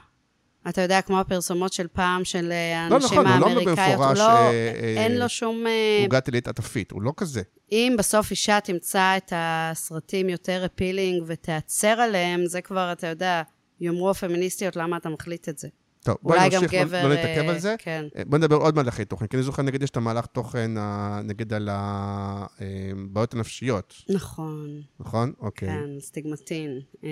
אתה 0.68 0.80
יודע, 0.80 1.02
כמו 1.02 1.20
הפרסומות 1.20 1.72
של 1.72 1.86
פעם, 1.92 2.24
של 2.24 2.52
אה, 2.52 2.88
לא 2.90 2.94
הנשים 2.94 3.20
נכון, 3.20 3.26
הוא 3.26 3.40
לא 3.40 3.46
האמריקאיות, 3.46 4.00
במפורש, 4.00 4.18
לא, 4.18 4.28
אה, 4.28 4.50
אה, 4.50 5.04
אין 5.04 5.18
לו 5.18 5.28
שום... 5.28 5.66
אה, 5.66 6.00
עוגת 6.02 6.26
עילית 6.26 6.48
עטפית, 6.48 6.90
הוא 6.90 7.02
לא 7.02 7.12
כזה. 7.16 7.42
אם 7.72 7.94
בסוף 7.98 8.30
אישה 8.30 8.60
תמצא 8.60 9.16
את 9.16 9.32
הסרטים 9.36 10.28
יותר 10.28 10.66
אפילינג 10.66 11.22
ותיעצר 11.26 11.88
עליהם, 12.00 12.46
זה 12.46 12.60
כבר, 12.60 12.92
אתה 12.92 13.06
יודע, 13.06 13.42
יאמרו 13.80 14.10
הפמיניסטיות, 14.10 14.76
למה 14.76 14.96
אתה 14.96 15.08
מחליט 15.08 15.48
את 15.48 15.58
זה? 15.58 15.68
טוב, 16.04 16.16
בואי 16.22 16.38
נמשיך, 16.44 16.74
לא- 16.74 16.84
גבר... 16.84 17.08
לא 17.08 17.14
נתעכב 17.14 17.40
אה, 17.40 17.50
על 17.50 17.58
זה. 17.58 17.74
כן. 17.78 18.04
אה, 18.16 18.22
בוא 18.24 18.38
נדבר 18.38 18.56
עוד 18.56 18.76
מהלכי 18.76 19.04
תוכן, 19.04 19.26
כי 19.26 19.36
אני 19.36 19.42
זוכר, 19.42 19.62
נגיד, 19.62 19.82
יש 19.82 19.90
את 19.90 19.96
המהלך 19.96 20.26
תוכן, 20.26 20.76
ה- 20.78 21.20
נגיד, 21.24 21.52
על 21.52 21.68
הבעיות 21.72 23.34
הנפשיות, 23.34 23.94
נכון, 24.08 24.82
נכון? 25.00 25.32
אוקיי. 25.40 25.68
כן, 25.68 26.00
סטיגמטין. 26.00 26.80
אה, 27.04 27.10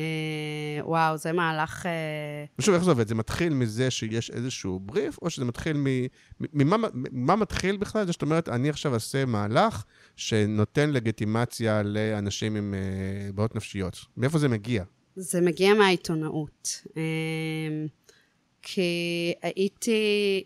וואו, 0.84 1.16
זה 1.16 1.32
מהלך... 1.32 1.86
אה, 1.86 1.92
ושוב, 2.58 2.74
איך 2.74 2.84
זה 2.84 2.90
עובד? 2.90 3.08
זה 3.08 3.14
מתחיל 3.14 3.54
מזה 3.54 3.90
שיש 3.90 4.30
איזשהו 4.30 4.80
בריף, 4.80 5.18
או 5.22 5.30
שזה 5.30 5.44
מתחיל 5.44 5.76
מ... 5.76 5.86
ממה 6.40 6.76
מה 7.12 7.36
מתחיל 7.36 7.76
בכלל? 7.76 8.06
זה 8.06 8.12
שאת 8.12 8.22
אומרת, 8.22 8.48
אני 8.48 8.70
עכשיו 8.70 8.94
אעשה 8.94 9.24
מהלך 9.24 9.84
שנותן 10.16 10.90
לגיטימציה 10.90 11.82
לאנשים 11.82 12.56
עם 12.56 12.74
אה, 12.74 13.32
בעיות 13.32 13.54
נפשיות. 13.56 13.98
מאיפה 14.16 14.38
זה 14.38 14.48
מגיע? 14.48 14.84
זה 15.16 15.40
מגיע 15.40 15.74
מהעיתונאות. 15.74 16.82
אה, 16.96 17.02
כי 18.62 19.34
הייתי... 19.42 20.44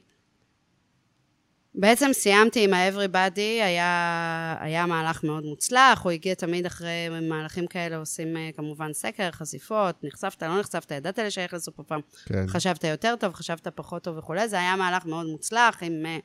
בעצם 1.78 2.10
סיימתי 2.12 2.64
עם 2.64 2.74
ה-Everybody, 2.74 3.40
היה, 3.40 4.56
היה 4.60 4.86
מהלך 4.86 5.24
מאוד 5.24 5.44
מוצלח, 5.44 6.02
הוא 6.02 6.12
הגיע 6.12 6.34
תמיד 6.34 6.66
אחרי 6.66 7.08
מהלכים 7.28 7.66
כאלה, 7.66 7.96
עושים 7.96 8.36
אה, 8.36 8.50
כמובן 8.56 8.92
סקר, 8.92 9.30
חשיפות, 9.30 10.04
נחשפת, 10.04 10.42
לא 10.42 10.60
נחשפת, 10.60 10.90
ידעת 10.90 11.18
לשייך 11.18 11.54
לסופר 11.54 11.82
פארם, 11.82 12.00
כן. 12.26 12.48
חשבת 12.48 12.84
יותר 12.84 13.14
טוב, 13.20 13.34
חשבת 13.34 13.68
פחות 13.68 14.02
טוב 14.02 14.18
וכולי, 14.18 14.48
זה 14.48 14.58
היה 14.58 14.76
מהלך 14.76 15.06
מאוד 15.06 15.26
מוצלח, 15.26 15.82
עם 15.82 16.06
אה, 16.06 16.18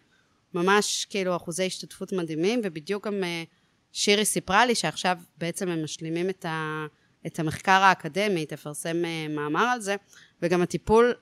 ממש 0.53 1.07
כאילו 1.09 1.35
אחוזי 1.35 1.65
השתתפות 1.65 2.13
מדהימים, 2.13 2.61
ובדיוק 2.63 3.07
גם 3.07 3.23
אה, 3.23 3.43
שירי 3.91 4.25
סיפרה 4.25 4.65
לי 4.65 4.75
שעכשיו 4.75 5.17
בעצם 5.37 5.69
הם 5.69 5.83
משלימים 5.83 6.29
את, 6.29 6.45
ה, 6.45 6.85
את 7.27 7.39
המחקר 7.39 7.71
האקדמי, 7.71 8.45
תפרסם 8.45 8.97
מאמר 9.29 9.63
על 9.63 9.81
זה, 9.81 9.95
וגם 10.41 10.61
הטיפול 10.61 11.13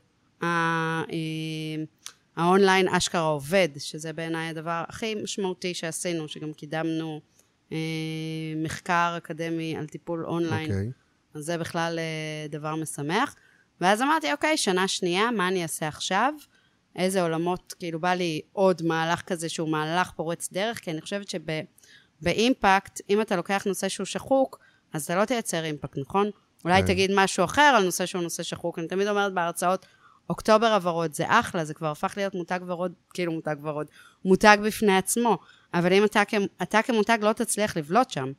האונליין 2.38 2.88
אשכרה 2.88 3.22
עובד, 3.22 3.70
שזה 3.78 4.14
בעיניי 4.14 4.50
הדבר 4.50 4.84
הכי 4.88 5.16
משמעותי 5.16 5.74
שעשינו, 5.74 6.28
שגם 6.28 6.54
קידמנו 6.54 7.22
אה, 7.72 7.78
מחקר 8.64 9.14
אקדמי 9.18 9.78
על 9.78 9.88
טיפול 9.88 10.26
אונליין 10.26 10.72
אוקיי. 10.72 10.92
אז 11.34 11.44
זה 11.44 11.58
בכלל 11.58 12.00
אה, 12.00 12.48
דבר 12.50 12.76
משמח. 12.76 13.36
ואז 13.82 14.02
אמרתי, 14.02 14.32
אוקיי, 14.32 14.58
שנה 14.58 14.88
שנייה, 14.88 15.32
מה 15.32 15.48
אני 15.48 15.64
אעשה 15.64 15.88
עכשיו? 15.88 16.34
איזה 16.96 17.22
עולמות, 17.22 17.74
כאילו, 17.80 18.00
בא 18.00 18.14
לי 18.14 18.42
עוד 18.52 18.82
מהלך 18.86 19.22
כזה 19.22 19.50
שהוא 19.50 19.70
מהלך 19.70 20.12
פורץ 20.12 20.50
דרך, 20.52 20.80
כי 20.80 20.92
אני 20.92 21.02
חושבת 21.02 21.28
שבאימפקט, 21.30 23.02
אם 23.10 23.22
אתה 23.22 23.36
לוקח 23.36 23.64
נושא 23.66 23.90
שהוא 23.90 24.06
שחוק, 24.06 24.60
אז 24.94 25.04
אתה 25.04 25.16
לא 25.16 25.26
תייצר 25.26 25.64
אימפקט, 25.64 25.98
נכון? 25.98 26.30
אולי 26.66 26.82
כן. 26.82 26.88
תגיד 26.88 27.12
משהו 27.16 27.46
אחר 27.46 27.62
על 27.62 27.84
נושא 27.84 28.06
שהוא 28.06 28.22
נושא 28.24 28.44
שחוק. 28.44 28.80
אני 28.80 28.88
תמיד 28.88 29.08
אומרת 29.08 29.34
בהרצאות, 29.34 29.86
אוקטובר 30.30 30.68
הוורוד 30.68 31.14
זה 31.14 31.24
אחלה, 31.28 31.66
זה 31.66 31.74
כבר 31.74 31.88
הפך 31.88 32.14
להיות 32.18 32.36
מותג 32.36 32.60
ורוד, 32.68 32.92
כאילו 33.14 33.32
מותג 33.32 33.56
ורוד, 33.64 33.88
מותג 34.26 34.58
בפני 34.64 34.98
עצמו. 34.98 35.38
אבל 35.74 35.94
אם 35.94 36.04
אתה, 36.06 36.24
כ- 36.28 36.34
אתה 36.62 36.82
כמותג 36.82 37.18
לא 37.22 37.34
תצליח 37.34 37.78
לבלוט 37.78 38.10
שם, 38.10 38.32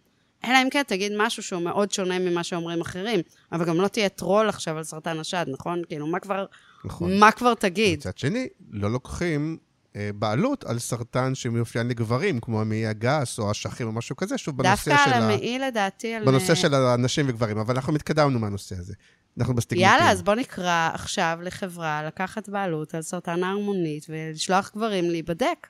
אלא 0.44 0.62
אם 0.62 0.68
כן 0.70 0.82
תגיד 0.86 1.12
משהו 1.18 1.42
שהוא 1.42 1.62
מאוד 1.62 1.92
שונה 1.92 2.18
ממה 2.18 2.44
שאומרים 2.44 2.80
אחרים, 2.80 3.20
אבל 3.52 3.64
גם 3.64 3.76
לא 3.76 3.88
תהיה 3.88 4.08
טרול 4.08 4.48
עכשיו 4.48 4.76
על 4.76 4.84
סרטן 4.84 5.18
השד, 5.18 5.46
נכון? 5.48 5.82
כאילו, 5.88 6.06
מה 6.06 6.18
כבר, 6.20 6.46
נכון. 6.84 7.18
מה 7.18 7.32
כבר 7.32 7.54
תגיד? 7.54 7.98
מצד 7.98 8.18
שני, 8.18 8.46
לא 8.70 8.90
לוקחים 8.90 9.58
אה, 9.96 10.10
בעלות 10.14 10.64
על 10.64 10.78
סרטן 10.78 11.34
שמאופיין 11.34 11.88
לגברים, 11.88 12.40
כמו 12.40 12.60
המעי 12.60 12.86
הגס 12.86 13.38
או 13.38 13.50
אשכים 13.50 13.86
או 13.86 13.92
משהו 13.92 14.16
כזה, 14.16 14.38
שוב, 14.38 14.56
בנושא 14.56 14.90
דווקא 14.90 15.04
של 15.04 15.12
על 15.12 15.22
ה... 15.22 15.24
המעי 15.24 15.58
לדעתי, 15.58 16.14
על... 16.14 16.24
בנושא 16.24 16.54
של 16.54 16.74
הנשים 16.74 17.26
וגברים, 17.28 17.58
אבל 17.58 17.74
אנחנו 17.74 17.94
התקדמנו 17.96 18.38
מהנושא 18.38 18.76
הזה. 18.78 18.94
אנחנו 19.40 19.54
בסטיגמטים. 19.54 19.90
יאללה, 19.90 20.10
אז 20.10 20.22
בוא 20.22 20.34
נקרא 20.34 20.90
עכשיו 20.94 21.38
לחברה 21.42 22.02
לקחת 22.06 22.48
בעלות 22.48 22.94
על 22.94 23.02
סרטן 23.02 23.42
ההרמונית 23.44 24.06
ולשלוח 24.08 24.70
גברים 24.76 25.10
להיבדק. 25.10 25.66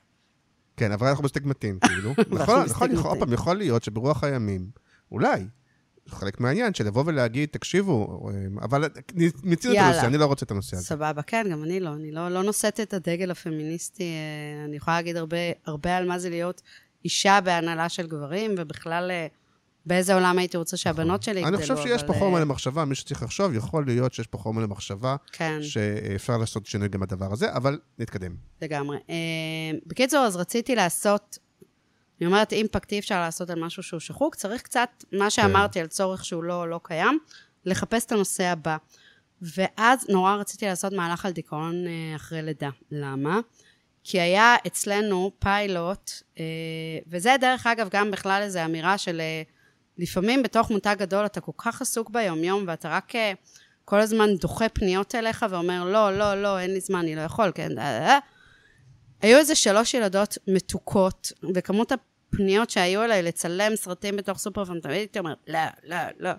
כן, 0.77 0.91
אבל 0.91 1.07
אנחנו 1.07 1.23
בסטיגמטים, 1.23 1.79
כאילו. 1.87 2.13
נכון, 2.29 2.63
נכון, 2.65 2.95
עוד 2.95 3.19
פעם, 3.19 3.33
יכול 3.33 3.57
להיות 3.57 3.83
שברוח 3.83 4.23
הימים, 4.23 4.69
אולי, 5.11 5.45
חלק 6.09 6.39
מהעניין, 6.39 6.73
של 6.73 6.85
לבוא 6.85 7.03
ולהגיד, 7.05 7.49
תקשיבו, 7.51 8.29
אה, 8.29 8.33
אבל 8.61 8.89
מיצינו 9.43 9.73
את. 9.73 9.79
הנושא, 9.79 10.05
אני 10.05 10.17
לא 10.17 10.25
רוצה 10.25 10.45
את 10.45 10.51
הנושא 10.51 10.75
הזה. 10.75 10.85
סבבה, 10.85 11.21
כן, 11.21 11.47
גם 11.51 11.63
אני 11.63 11.79
לא. 11.79 11.93
אני 11.93 12.11
לא, 12.11 12.29
לא 12.29 12.43
נושאת 12.43 12.79
את 12.79 12.93
הדגל 12.93 13.31
הפמיניסטי. 13.31 14.03
אה, 14.03 14.65
אני 14.65 14.75
יכולה 14.75 14.97
להגיד 14.97 15.17
הרבה, 15.17 15.37
הרבה 15.65 15.97
על 15.97 16.07
מה 16.07 16.19
זה 16.19 16.29
להיות 16.29 16.61
אישה 17.05 17.39
בהנהלה 17.41 17.89
של 17.89 18.07
גברים, 18.07 18.55
ובכלל 18.57 19.11
אה, 19.11 19.27
באיזה 19.85 20.13
עולם 20.13 20.39
הייתי 20.39 20.57
רוצה 20.57 20.77
שהבנות 20.77 21.23
שלי 21.23 21.39
יגדלו. 21.39 21.57
אני 21.57 21.61
חושב 21.61 21.77
שיש 21.77 22.03
פה 22.03 22.13
חומר 22.13 22.37
אה, 22.37 22.41
למחשבה, 22.41 22.85
מי 22.85 22.95
שצריך 22.95 23.23
לחשוב, 23.23 23.53
יכול 23.53 23.85
להיות 23.85 24.13
שיש 24.13 24.27
פה 24.27 24.37
חומר 24.37 24.61
למחשבה, 24.61 25.15
כן. 25.31 25.59
שאפשר 25.61 26.37
לעשות 26.37 26.65
שינוי 26.65 26.87
גם 26.87 26.99
בדבר 26.99 27.33
הזה, 27.33 27.53
אבל 27.53 27.79
נתקדם. 27.99 28.35
לגמרי. 28.61 28.97
Uh, 28.97 29.11
בקיצור, 29.85 30.19
אז 30.19 30.35
רציתי 30.35 30.75
לעשות, 30.75 31.37
אני 32.19 32.27
אומרת, 32.27 32.53
אימפקט 32.53 32.91
אי 32.91 32.99
אפשר 32.99 33.19
לעשות 33.19 33.49
על 33.49 33.63
משהו 33.63 33.83
שהוא 33.83 33.99
שחוק, 33.99 34.35
צריך 34.35 34.61
קצת, 34.61 34.89
מה 35.11 35.29
שאמרתי 35.29 35.79
על 35.79 35.87
צורך 35.87 36.25
שהוא 36.25 36.43
לא, 36.43 36.69
לא 36.69 36.79
קיים, 36.83 37.19
לחפש 37.65 38.05
את 38.05 38.11
הנושא 38.11 38.43
הבא. 38.43 38.77
ואז 39.41 40.05
נורא 40.09 40.35
רציתי 40.35 40.65
לעשות 40.65 40.93
מהלך 40.93 41.25
על 41.25 41.31
דיכאון 41.31 41.85
uh, 41.85 42.15
אחרי 42.15 42.41
לידה. 42.41 42.69
למה? 42.91 43.39
כי 44.03 44.21
היה 44.21 44.55
אצלנו 44.67 45.31
פיילוט, 45.39 46.11
וזה 47.07 47.35
דרך 47.41 47.67
אגב 47.67 47.87
גם 47.91 48.11
בכלל 48.11 48.41
איזו 48.41 48.65
אמירה 48.65 48.97
של 48.97 49.21
לפעמים 49.97 50.43
בתוך 50.43 50.71
מותג 50.71 50.95
גדול 50.99 51.25
אתה 51.25 51.41
כל 51.41 51.51
כך 51.57 51.81
עסוק 51.81 52.09
ביומיום 52.09 52.63
ואתה 52.67 52.89
רק 52.89 53.15
uh, 53.15 53.17
כל 53.85 53.99
הזמן 53.99 54.35
דוחה 54.35 54.69
פניות 54.69 55.15
אליך 55.15 55.45
ואומר 55.49 55.85
לא, 55.85 56.17
לא, 56.17 56.41
לא, 56.41 56.59
אין 56.59 56.73
לי 56.73 56.79
זמן, 56.79 56.99
אני 56.99 57.15
לא 57.15 57.21
יכול, 57.21 57.51
כן, 57.55 57.79
אה, 57.79 57.83
אה, 57.83 58.07
אה." 58.07 58.19
היו 59.21 59.37
איזה 59.37 59.55
שלוש 59.55 59.93
ילדות 59.93 60.37
מתוקות, 60.47 61.31
וכמות 61.55 61.91
הפניות 61.91 62.69
שהיו 62.69 63.03
אליי 63.03 63.23
לצלם 63.23 63.75
סרטים 63.75 64.17
בתוך 64.17 64.37
סופר 64.37 64.65
תמיד 64.65 64.85
הייתי 64.85 65.19
אומרת, 65.19 65.37
לא, 65.47 65.59
לא, 65.83 65.97
לא. 66.19 66.31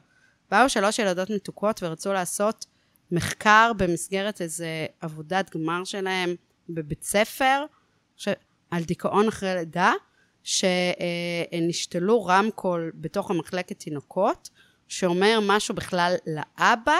באו 0.50 0.68
שלוש 0.68 0.98
ילדות 0.98 1.30
מתוקות 1.30 1.82
ורצו 1.82 2.12
לעשות 2.12 2.66
מחקר 3.12 3.72
במסגרת 3.76 4.40
איזה 4.40 4.86
עבודת 5.00 5.56
גמר 5.56 5.84
שלהם 5.84 6.34
בבית 6.68 7.02
ספר, 7.02 7.64
ש... 8.16 8.28
על 8.70 8.82
דיכאון 8.84 9.28
אחרי 9.28 9.54
לידה, 9.54 9.92
שהן 10.42 11.66
נשתלו 11.68 12.24
רמקול 12.24 12.92
בתוך 12.94 13.30
המחלקת 13.30 13.78
תינוקות, 13.78 14.50
שאומר 14.88 15.38
משהו 15.42 15.74
בכלל 15.74 16.14
לאבא, 16.26 16.98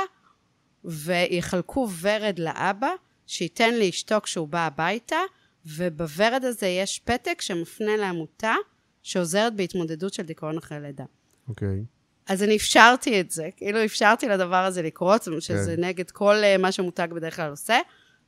ויחלקו 0.84 1.88
ורד 2.00 2.38
לאבא, 2.38 2.90
שייתן 3.26 3.74
לאשתו 3.74 4.20
כשהוא 4.22 4.48
בא 4.48 4.66
הביתה, 4.66 5.18
ובוורד 5.66 6.44
הזה 6.44 6.66
יש 6.66 6.98
פתק 7.04 7.40
שמפנה 7.40 7.96
לעמותה 7.96 8.54
שעוזרת 9.02 9.56
בהתמודדות 9.56 10.14
של 10.14 10.22
דיכאון 10.22 10.58
אחרי 10.58 10.80
לידה. 10.80 11.04
אוקיי. 11.48 11.68
Okay. 11.68 12.32
אז 12.32 12.42
אני 12.42 12.56
אפשרתי 12.56 13.20
את 13.20 13.30
זה, 13.30 13.48
כאילו 13.56 13.84
אפשרתי 13.84 14.28
לדבר 14.28 14.56
הזה 14.56 14.82
לקרות, 14.82 15.22
שזה 15.40 15.74
כן. 15.76 15.84
נגד 15.84 16.10
כל 16.10 16.36
uh, 16.36 16.62
מה 16.62 16.72
שמותג 16.72 17.08
בדרך 17.10 17.36
כלל 17.36 17.50
עושה, 17.50 17.78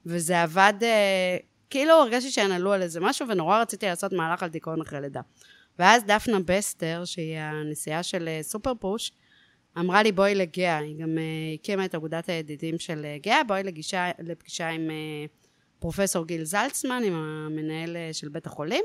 וזה 0.06 0.42
עבד, 0.42 0.72
uh, 0.80 0.84
כאילו 1.74 1.92
הרגשתי 1.92 2.30
שהן 2.30 2.52
עלו 2.52 2.72
על 2.72 2.82
איזה 2.82 3.00
משהו, 3.00 3.28
ונורא 3.28 3.60
רציתי 3.60 3.86
לעשות 3.86 4.12
מהלך 4.12 4.42
על 4.42 4.48
דיכאון 4.48 4.80
אחרי 4.80 5.00
לידה. 5.00 5.20
ואז 5.78 6.04
דפנה 6.04 6.38
בסטר, 6.44 7.02
שהיא 7.04 7.38
הנשיאה 7.38 8.02
של 8.02 8.28
uh, 8.28 8.42
סופר 8.42 8.72
פוש, 8.74 9.12
אמרה 9.78 10.02
לי, 10.02 10.12
בואי 10.12 10.34
לגאה, 10.34 10.78
היא 10.78 10.96
גם 10.98 11.18
uh, 11.18 11.54
הקימה 11.60 11.84
את 11.84 11.94
אגודת 11.94 12.28
הידידים 12.28 12.78
של 12.78 13.06
uh, 13.18 13.22
גאה, 13.22 13.44
בואי 13.44 13.62
לגישה, 13.62 14.10
לפגישה 14.18 14.68
עם 14.68 14.90
פרופסור 15.78 16.26
גיל 16.26 16.44
זלצמן, 16.44 17.02
עם 17.06 17.14
המנהל 17.14 17.96
של 18.12 18.28
בית 18.28 18.46
החולים. 18.46 18.84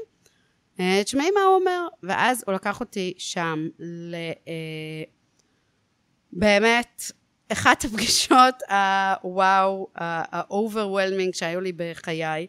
אה, 0.80 1.02
תשמעי 1.04 1.32
מה 1.32 1.42
הוא 1.42 1.56
אומר. 1.56 1.88
ואז 2.04 2.44
הוא 2.48 2.56
לקח 2.56 2.80
אותי 2.80 3.14
שם 3.18 3.68
ל... 3.80 4.16
אה, 4.48 5.04
באמת, 6.34 7.02
אחת 7.52 7.86
הפגישות 7.86 8.56
הוואו, 8.70 9.88
ה-overwhelming 9.96 11.34
שהיו 11.34 11.62
לי 11.62 11.72
בחיי. 11.76 12.48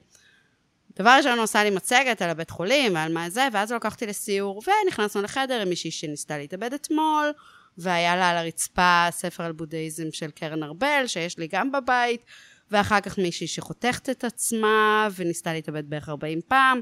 דבר 0.96 1.10
ראשון 1.10 1.32
הוא 1.32 1.44
עשה 1.44 1.64
לי 1.64 1.70
מצגת 1.70 2.22
על 2.22 2.30
הבית 2.30 2.50
חולים 2.50 2.94
ועל 2.94 3.12
מה 3.12 3.30
זה, 3.30 3.48
ואז 3.52 3.70
הוא 3.70 3.76
לקח 3.76 3.94
אותי 3.94 4.06
לסיור, 4.06 4.62
ונכנסנו 4.86 5.22
לחדר 5.22 5.60
עם 5.60 5.68
מישהי 5.68 5.90
שניסתה 5.90 6.38
להתאבד 6.38 6.74
אתמול, 6.74 7.32
והיה 7.78 8.16
לה 8.16 8.30
על 8.30 8.36
הרצפה 8.36 9.06
ספר 9.10 9.42
על 9.42 9.52
בודהיזם 9.52 10.12
של 10.12 10.30
קרן 10.30 10.62
ארבל, 10.62 11.06
שיש 11.06 11.38
לי 11.38 11.48
גם 11.52 11.72
בבית, 11.72 12.24
ואחר 12.70 13.00
כך 13.00 13.18
מישהי 13.18 13.46
שחותכת 13.46 14.10
את 14.10 14.24
עצמה, 14.24 15.08
וניסתה 15.16 15.52
להתאבד 15.52 15.90
בערך 15.90 16.08
40 16.08 16.40
פעם. 16.48 16.80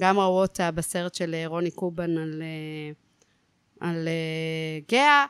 גם 0.00 0.18
ראו 0.18 0.40
אותה 0.40 0.70
בסרט 0.70 1.14
של 1.14 1.34
אה, 1.34 1.46
רוני 1.46 1.70
קובן 1.70 2.18
על, 2.18 2.42
אה, 2.42 2.90
על 3.88 4.08
אה, 4.08 4.78
גאה. 4.88 5.26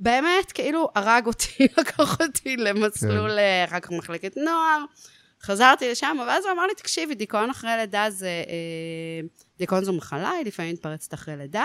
באמת, 0.00 0.52
כאילו, 0.52 0.88
הרג 0.94 1.26
אותי, 1.26 1.66
לקח 1.78 2.20
אותי 2.20 2.56
למסלול, 2.56 3.30
כן. 3.30 3.64
אחר 3.68 3.80
כך 3.80 3.90
מחלקת 3.90 4.36
נוער. 4.36 4.84
חזרתי 5.44 5.90
לשם, 5.90 6.16
ואז 6.26 6.44
הוא 6.44 6.52
אמר 6.52 6.66
לי, 6.66 6.74
תקשיבי, 6.74 7.14
דיכאון 7.14 7.50
אחרי 7.50 7.70
לידה 7.76 8.06
זה... 8.10 8.44
דיכאון 9.58 9.84
זו 9.84 9.92
מחלה, 9.92 10.30
היא 10.30 10.46
לפעמים 10.46 10.72
מתפרצת 10.72 11.14
אחרי 11.14 11.36
לידה. 11.36 11.64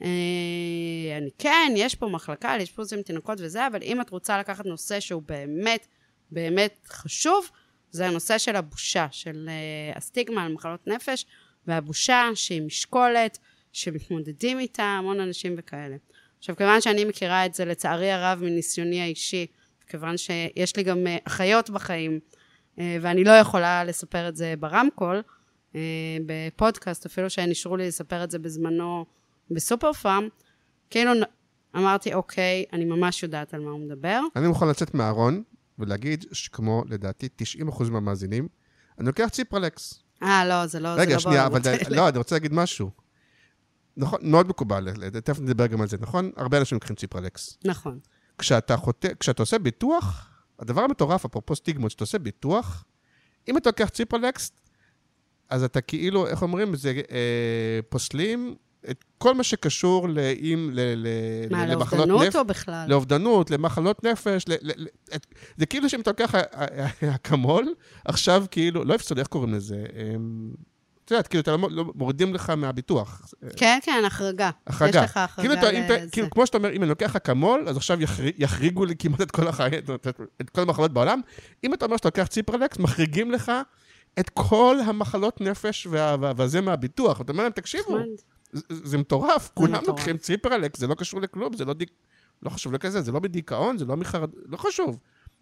אני 0.00 1.30
כן, 1.38 1.72
יש 1.76 1.94
פה 1.94 2.06
מחלקה 2.06 2.58
לאשפוז 2.58 2.92
עם 2.92 3.02
תינוקות 3.02 3.38
וזה, 3.40 3.66
אבל 3.66 3.82
אם 3.82 4.00
את 4.00 4.10
רוצה 4.10 4.38
לקחת 4.38 4.66
נושא 4.66 5.00
שהוא 5.00 5.22
באמת, 5.26 5.86
באמת 6.30 6.86
חשוב, 6.88 7.50
זה 7.90 8.06
הנושא 8.06 8.38
של 8.38 8.56
הבושה, 8.56 9.06
של 9.10 9.48
הסטיגמה 9.96 10.44
על 10.44 10.52
מחלות 10.52 10.86
נפש. 10.86 11.26
והבושה 11.68 12.28
שהיא 12.34 12.62
משקולת, 12.62 13.38
שמתמודדים 13.72 14.58
איתה 14.58 14.82
המון 14.82 15.20
אנשים 15.20 15.54
וכאלה. 15.58 15.96
עכשיו, 16.38 16.56
כיוון 16.56 16.80
שאני 16.80 17.04
מכירה 17.04 17.46
את 17.46 17.54
זה 17.54 17.64
לצערי 17.64 18.10
הרב 18.10 18.42
מניסיוני 18.42 19.00
האישי, 19.00 19.46
כיוון 19.88 20.16
שיש 20.16 20.76
לי 20.76 20.82
גם 20.82 21.06
אה, 21.06 21.16
אחיות 21.24 21.70
בחיים, 21.70 22.12
אה, 22.12 22.37
ואני 23.00 23.24
לא 23.24 23.30
יכולה 23.30 23.84
לספר 23.84 24.28
את 24.28 24.36
זה 24.36 24.54
ברמקול, 24.60 25.22
אה, 25.74 25.80
בפודקאסט, 26.26 27.06
אפילו 27.06 27.30
שהן 27.30 27.48
אישרו 27.48 27.76
לי 27.76 27.88
לספר 27.88 28.24
את 28.24 28.30
זה 28.30 28.38
בזמנו 28.38 29.06
בסופר 29.50 29.92
פארם, 29.92 30.28
כאילו 30.90 31.10
אמרתי, 31.76 32.14
אוקיי, 32.14 32.64
אני 32.72 32.84
ממש 32.84 33.22
יודעת 33.22 33.54
על 33.54 33.60
מה 33.60 33.70
הוא 33.70 33.80
מדבר. 33.80 34.20
אני 34.36 34.48
מוכן 34.48 34.68
לצאת 34.68 34.94
מהארון 34.94 35.42
ולהגיד 35.78 36.24
שכמו, 36.32 36.84
לדעתי, 36.88 37.28
90% 37.68 37.90
מהמאזינים, 37.90 38.48
אני 38.98 39.06
לוקח 39.06 39.28
ציפרלקס. 39.28 40.02
אה, 40.22 40.46
לא, 40.48 40.66
זה 40.66 40.80
לא... 40.80 40.88
רגע, 40.88 41.20
שנייה, 41.20 41.46
אבל 41.46 41.60
לא, 41.90 42.08
אני 42.08 42.18
רוצה 42.18 42.34
להגיד 42.34 42.52
משהו. 42.52 42.90
נכון, 43.96 44.20
מאוד 44.22 44.48
מקובל, 44.48 44.88
תכף 45.24 45.40
נדבר 45.40 45.66
גם 45.66 45.80
על 45.80 45.88
זה, 45.88 45.96
נכון? 46.00 46.30
הרבה 46.36 46.58
אנשים 46.58 46.76
לוקחים 46.76 46.96
ציפרלקס. 46.96 47.58
נכון. 47.64 47.98
כשאתה, 48.38 48.76
חות... 48.76 49.04
כשאתה 49.20 49.42
עושה 49.42 49.58
ביטוח, 49.58 50.37
הדבר 50.58 50.80
המטורף, 50.80 51.24
אפרופו 51.24 51.56
סטיגמות, 51.56 51.88
כשאתה 51.88 52.04
עושה 52.04 52.18
ביטוח, 52.18 52.84
אם 53.48 53.56
אתה 53.56 53.68
לוקח 53.68 53.88
ציפרלקס, 53.88 54.52
אז 55.50 55.64
אתה 55.64 55.80
כאילו, 55.80 56.26
איך 56.26 56.42
אומרים, 56.42 56.76
זה 56.76 57.00
אה, 57.10 57.80
פוסלים 57.88 58.56
את 58.90 59.04
כל 59.18 59.34
מה 59.34 59.42
שקשור 59.42 60.08
לאם, 60.08 60.70
ל, 60.72 60.80
ל, 60.80 61.06
מה, 61.50 61.66
למחלות 61.66 62.08
נפש. 62.08 62.08
מה, 62.08 62.14
לאובדנות 62.14 62.36
או 62.36 62.44
בכלל? 62.44 62.86
לאובדנות, 62.88 63.50
למחלות 63.50 64.04
נפש. 64.04 64.44
ל, 64.48 64.52
ל, 64.52 64.72
ל, 64.76 64.86
את, 65.14 65.26
זה 65.56 65.66
כאילו 65.66 65.88
שאם 65.88 66.00
אתה 66.00 66.10
לוקח 66.10 66.34
אקמול, 67.14 67.74
עכשיו 68.04 68.44
כאילו, 68.50 68.84
לא 68.84 68.94
אפסול, 68.94 69.18
איך 69.18 69.26
קוראים 69.26 69.54
לזה? 69.54 69.84
את 71.08 71.12
יודעת, 71.12 71.26
כאילו, 71.26 71.40
אתה 71.40 71.56
לא, 71.56 71.68
לא 71.70 71.84
מורידים 71.94 72.34
לך 72.34 72.50
מהביטוח. 72.50 73.34
כן, 73.56 73.78
כן, 73.82 74.02
החרגה. 74.06 74.50
החרגה. 74.66 74.98
יש 74.98 75.10
לך 75.10 75.16
החרגה 75.16 75.60
כאילו, 75.60 75.84
לזה. 75.84 76.06
כאילו, 76.12 76.30
כמו 76.30 76.46
שאתה 76.46 76.58
אומר, 76.58 76.72
אם 76.72 76.82
אני 76.82 76.88
לוקח 76.88 77.16
אקמול, 77.16 77.68
אז 77.68 77.76
עכשיו 77.76 78.02
יחריג, 78.02 78.34
יחריגו 78.38 78.84
לי 78.84 78.94
כמעט 78.98 79.20
את 79.20 79.30
כל, 79.30 79.48
החיים, 79.48 79.72
את 80.40 80.50
כל 80.50 80.60
המחלות 80.60 80.92
בעולם. 80.92 81.20
אם 81.64 81.74
אתה 81.74 81.84
אומר 81.84 81.96
שאתה 81.96 82.08
לוקח 82.08 82.26
ציפרלקס, 82.26 82.78
מחריגים 82.78 83.30
לך 83.30 83.52
את 84.20 84.30
כל 84.34 84.76
המחלות 84.84 85.40
נפש 85.40 85.86
וה, 85.90 86.16
וה, 86.20 86.32
וזה 86.36 86.60
מהביטוח. 86.60 87.20
אתה 87.20 87.32
אומר 87.32 87.42
להם, 87.42 87.52
תקשיבו, 87.52 87.98
זה, 88.52 88.62
זה 88.68 88.98
מטורף, 88.98 89.50
כולם 89.54 89.82
לוקחים 89.86 90.16
ציפרלקס, 90.16 90.80
זה 90.80 90.86
לא 90.86 90.94
קשור 90.94 91.20
לכלום, 91.20 91.56
זה 91.56 91.64
לא 91.64 91.72
דיק... 91.72 91.90
לא 92.42 92.50
חשוב 92.50 92.72
לכזה, 92.72 93.00
זה 93.00 93.12
לא 93.12 93.20
בדיכאון, 93.20 93.78
זה 93.78 93.84
לא 93.84 93.96
מחרד... 93.96 94.30
לא 94.46 94.56
חשוב. 94.56 94.98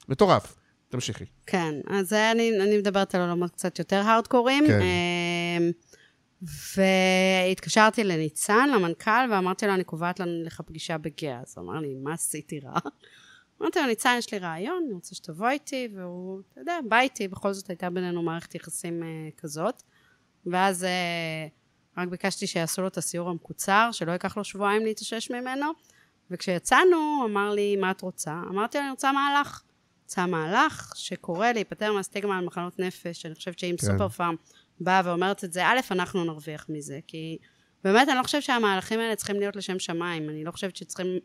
מטורף. 0.08 0.56
תמשיכי. 0.88 1.24
כן, 1.46 1.74
אז 1.90 2.12
אני, 2.12 2.60
אני 2.60 2.78
מדברת 2.78 3.14
על 3.14 3.20
עולמות 3.20 3.50
קצת 3.50 3.78
יותר 3.78 3.96
הארדקורים. 3.96 4.66
כן. 4.66 4.80
אמ, 5.56 5.70
והתקשרתי 6.76 8.04
לניצן, 8.04 8.68
למנכ"ל, 8.74 9.30
ואמרתי 9.30 9.66
לו, 9.66 9.74
אני 9.74 9.84
קובעת 9.84 10.20
לך 10.44 10.60
פגישה 10.60 10.98
בגאה. 10.98 11.40
אז 11.40 11.54
הוא 11.56 11.64
אמר 11.64 11.80
לי, 11.80 11.94
מה 11.94 12.12
עשיתי 12.12 12.60
רע? 12.60 12.78
אמרתי 13.60 13.78
לו, 13.80 13.86
ניצן, 13.86 14.14
יש 14.18 14.32
לי 14.32 14.38
רעיון, 14.38 14.82
אני 14.86 14.94
רוצה 14.94 15.14
שתבוא 15.14 15.48
איתי, 15.48 15.88
והוא, 15.94 16.40
אתה 16.52 16.60
יודע, 16.60 16.78
בא 16.88 16.98
איתי, 16.98 17.28
בכל 17.28 17.52
זאת 17.52 17.68
הייתה 17.68 17.90
בינינו 17.90 18.22
מערכת 18.22 18.54
יחסים 18.54 19.02
uh, 19.02 19.40
כזאת. 19.40 19.82
ואז 20.46 20.82
uh, 20.82 22.00
רק 22.00 22.08
ביקשתי 22.08 22.46
שיעשו 22.46 22.82
לו 22.82 22.88
את 22.88 22.96
הסיור 22.96 23.28
המקוצר, 23.28 23.88
שלא 23.92 24.12
ייקח 24.12 24.36
לו 24.36 24.44
שבועיים 24.44 24.84
להתאושש 24.84 25.30
ממנו. 25.30 25.66
וכשיצאנו, 26.30 27.22
אמר 27.24 27.50
לי, 27.50 27.76
מה 27.76 27.90
את 27.90 28.00
רוצה? 28.00 28.32
אמרתי 28.50 28.78
לו, 28.78 28.84
אני 28.84 28.90
רוצה 28.90 29.12
מהלך. 29.12 29.62
רוצה 30.06 30.26
מהלך 30.26 30.92
שקורא 30.96 31.52
להיפטר 31.52 31.92
מהסטיגמה 31.92 32.38
על 32.38 32.44
מחלות 32.44 32.78
נפש. 32.78 33.26
אני 33.26 33.34
חושבת 33.34 33.58
שאם 33.58 33.74
כן. 33.80 33.86
סופר 33.86 34.08
פארם 34.08 34.34
באה 34.80 35.02
ואומרת 35.04 35.44
את 35.44 35.52
זה, 35.52 35.66
א', 35.66 35.80
אנחנו 35.90 36.24
נרוויח 36.24 36.66
מזה, 36.68 36.98
כי 37.06 37.38
באמת 37.84 38.08
אני 38.08 38.18
לא 38.18 38.22
חושבת 38.22 38.42
שהמהלכים 38.42 39.00
האלה 39.00 39.16
צריכים 39.16 39.40
להיות 39.40 39.56
לשם 39.56 39.78
שמיים. 39.78 40.30
אני 40.30 40.44
לא 40.44 40.50
חושבת 40.50 40.76
שצריכים 40.76 41.18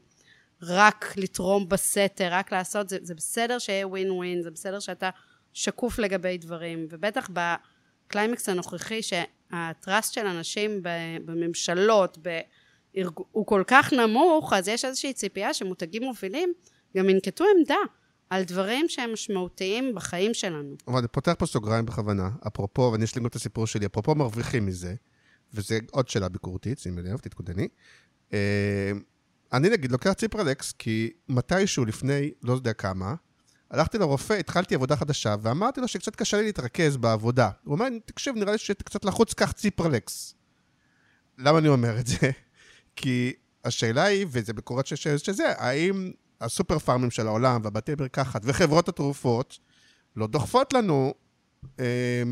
רק 0.62 1.14
לתרום 1.18 1.70
בסתר, 1.70 2.28
רק 2.32 2.54
לעשות, 2.54 2.90
זה, 2.90 2.98
זה 3.02 3.16
בסדר 3.16 3.60
שיהיה 3.60 3.88
ווין 3.88 4.12
ווין, 4.12 4.42
זה 4.42 4.52
בסדר 4.52 4.80
שאתה 4.80 5.10
שקוף 5.54 6.00
לגבי 6.00 6.38
דברים, 6.38 6.88
ובטח 6.90 7.30
ב 7.34 7.48
climate 7.48 8.50
הנוכחי, 8.50 9.04
ש... 9.04 9.14
ה 9.52 9.62
trust 9.62 10.14
של 10.14 10.26
אנשים 10.26 10.80
בממשלות 11.26 12.18
בארג... 12.18 13.14
הוא 13.32 13.46
כל 13.46 13.64
כך 13.68 13.94
נמוך, 13.94 14.54
אז 14.54 14.68
יש 14.68 14.86
איזושהי 14.86 15.14
ציפייה 15.14 15.54
שמותגים 15.54 16.04
מובילים 16.04 16.54
גם 16.98 17.10
ינקטו 17.10 17.44
עמדה 17.58 17.76
על 18.32 18.44
דברים 18.44 18.90
שהם 18.90 19.14
משמעותיים 19.14 19.96
בחיים 19.96 20.34
שלנו. 20.34 20.76
אבל 20.88 20.98
אני 20.98 21.08
פותח 21.08 21.34
פה 21.38 21.46
סוגריים 21.46 21.86
בכוונה, 21.86 22.30
אפרופו, 22.48 22.90
ואני 22.94 23.06
אשלים 23.06 23.26
את 23.26 23.36
הסיפור 23.36 23.68
שלי, 23.68 23.86
אפרופו 23.86 24.16
מרוויחים 24.16 24.66
מזה, 24.66 24.96
וזה 25.54 25.80
עוד 25.92 26.10
שאלה 26.10 26.30
ביקורתית, 26.30 26.80
שימי 26.80 27.02
לב, 27.02 27.18
תתכונני. 27.18 27.68
אה, 28.34 28.92
אני 29.54 29.70
נגיד 29.70 29.92
לוקח 29.92 30.14
ציפרלקס, 30.14 30.72
כי 30.72 31.10
מתישהו 31.30 31.86
לפני, 31.86 32.32
לא 32.44 32.54
יודע 32.54 32.74
כמה, 32.74 33.16
הלכתי 33.72 33.98
לרופא, 33.98 34.34
התחלתי 34.34 34.76
עבודה 34.76 34.96
חדשה, 34.96 35.36
ואמרתי 35.42 35.82
לו 35.82 35.88
שקצת 35.88 36.16
קשה 36.16 36.38
לי 36.38 36.44
להתרכז 36.44 36.98
בעבודה. 36.98 37.50
הוא 37.64 37.74
אומר, 37.74 37.88
תקשיב, 38.06 38.36
נראה 38.36 38.52
לי 38.52 38.58
שאתה 38.58 38.84
קצת 38.84 39.06
לחוץ, 39.06 39.34
קח 39.34 39.52
ציפרלקס. 39.52 40.36
למה 41.38 41.58
אני 41.58 41.68
אומר 41.68 42.00
את 42.00 42.08
זה? 42.08 42.32
כי 42.96 43.34
השאלה 43.66 44.04
היא, 44.04 44.26
וזה 44.30 44.54
בקורת 44.54 44.88
שזה, 44.88 45.18
שזה, 45.18 45.54
האם 45.58 46.12
הסופר 46.42 46.80
פארמים 46.80 47.12
של 47.12 47.28
העולם 47.28 47.62
והבתי 47.64 47.92
מרקחת 48.00 48.42
וחברות 48.46 48.90
התרופות 48.90 49.60
לא 50.16 50.28
דוחפות 50.28 50.74
לנו 50.74 51.14
אה, 51.80 52.24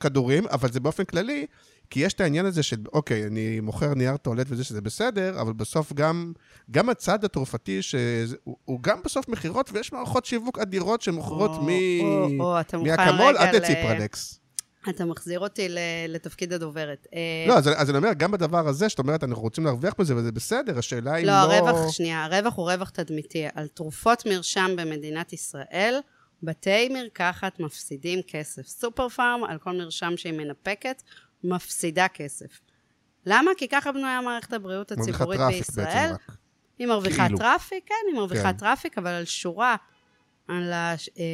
כדורים, 0.00 0.46
אבל 0.46 0.72
זה 0.72 0.80
באופן 0.80 1.04
כללי, 1.04 1.46
כי 1.90 2.00
יש 2.00 2.12
את 2.12 2.20
העניין 2.20 2.46
הזה 2.46 2.62
של, 2.62 2.76
אוקיי, 2.92 3.26
אני 3.26 3.60
מוכר 3.60 3.94
נייר 3.94 4.16
טואלט 4.16 4.46
וזה 4.50 4.64
שזה 4.64 4.80
בסדר, 4.80 5.40
אבל 5.40 5.52
בסוף 5.52 5.92
גם, 5.92 6.32
גם 6.70 6.88
הצד 6.88 7.24
התרופתי, 7.24 7.82
שהוא 7.82 8.80
גם 8.80 8.98
בסוף 9.04 9.28
מכירות, 9.28 9.70
ויש 9.72 9.92
מערכות 9.92 10.24
שיווק 10.24 10.58
אדירות 10.58 11.02
שמוכרות 11.02 11.50
או, 11.50 11.62
מ... 11.62 11.68
או, 12.00 12.44
או, 12.44 12.60
אתה 12.60 12.78
מוכן 12.78 12.90
מאקמול 12.90 13.36
רגע 13.36 13.48
עד 13.48 13.54
לציפרלקס. 13.54 14.39
אתה 14.88 15.04
מחזיר 15.04 15.40
אותי 15.40 15.68
ל- 15.68 15.78
לתפקיד 16.08 16.52
הדוברת. 16.52 17.06
אה, 17.14 17.18
לא, 17.48 17.58
אז, 17.58 17.68
אז 17.76 17.90
אני 17.90 17.98
אומר, 17.98 18.12
גם 18.16 18.30
בדבר 18.30 18.68
הזה, 18.68 18.88
שאת 18.88 18.98
אומרת, 18.98 19.24
אנחנו 19.24 19.42
רוצים 19.42 19.64
להרוויח 19.64 19.94
בזה, 19.98 20.16
וזה 20.16 20.32
בסדר, 20.32 20.78
השאלה 20.78 21.16
אם 21.16 21.24
לא, 21.24 21.32
לא... 21.32 21.52
הרווח, 21.52 21.92
שנייה, 21.92 22.24
הרווח 22.24 22.56
הוא 22.56 22.70
רווח 22.72 22.90
תדמיתי. 22.90 23.46
על 23.54 23.68
תרופות 23.68 24.26
מרשם 24.26 24.70
במדינת 24.76 25.32
ישראל, 25.32 26.00
בתי 26.42 26.88
מרקחת 26.88 27.60
מפסידים 27.60 28.20
כסף. 28.26 28.66
סופר 28.66 29.08
פארם, 29.08 29.44
על 29.48 29.58
כל 29.58 29.70
מרשם 29.70 30.12
שהיא 30.16 30.32
מנפקת, 30.32 31.02
מפסידה 31.44 32.08
כסף. 32.08 32.60
למה? 33.26 33.50
כי 33.56 33.68
ככה 33.68 33.92
בנויה 33.92 34.20
מערכת 34.20 34.52
הבריאות 34.52 34.92
מרוויחה 34.92 35.16
הציבורית 35.16 35.40
traffic 35.40 35.58
בישראל. 35.58 35.86
בעצם 35.86 36.14
רק. 36.14 36.36
היא 36.78 36.86
מרוויחה 36.86 37.22
כאילו. 37.22 37.38
traffic, 37.38 37.84
כן, 37.86 37.94
היא 38.06 38.16
מרוויחה 38.16 38.52
כן. 38.52 38.58
traffic, 38.58 38.98
אבל 38.98 39.10
על 39.10 39.24
שורה, 39.24 39.76
על 40.48 40.72
הש... 40.72 41.08
אה, 41.18 41.24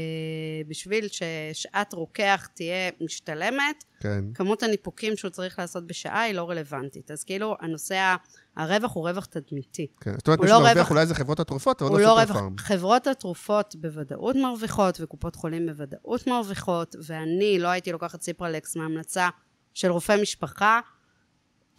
בשביל 0.69 1.09
ששעת 1.09 1.93
רוקח 1.93 2.49
תהיה 2.55 2.91
משתלמת, 3.01 3.85
כן. 4.01 4.25
כמות 4.35 4.63
הניפוקים 4.63 5.17
שהוא 5.17 5.31
צריך 5.31 5.59
לעשות 5.59 5.87
בשעה 5.87 6.23
היא 6.23 6.35
לא 6.35 6.51
רלוונטית. 6.51 7.11
אז 7.11 7.25
כאילו, 7.25 7.57
הנושא, 7.61 8.15
הרווח 8.57 8.95
הוא 8.95 9.09
רווח 9.09 9.25
תדמיתי. 9.25 9.87
כן. 10.01 10.13
זאת 10.19 10.27
אומרת, 10.29 10.41
מי 10.41 10.47
לא 10.47 10.53
שמרוויח 10.53 10.77
רווח- 10.77 10.91
אולי 10.91 11.07
זה 11.07 11.15
חברות 11.15 11.41
התרופות, 11.41 11.83
אבל 11.83 11.91
לא 11.93 11.99
לא 12.01 12.07
סופר 12.09 12.21
רווח... 12.23 12.37
פארם. 12.37 12.55
חברות 12.59 13.07
התרופות 13.07 13.77
בוודאות 13.79 14.37
מרוויחות, 14.37 15.01
וקופות 15.01 15.37
חולים 15.37 15.67
בוודאות 15.67 16.27
מרוויחות, 16.27 16.97
ואני 17.07 17.59
לא 17.59 17.69
הייתי 17.69 17.93
לוקחת 17.93 18.21
ציפרלקס 18.21 18.77
מהמלצה 18.77 19.29
של 19.75 19.91
רופא 19.91 20.17
משפחה. 20.23 20.81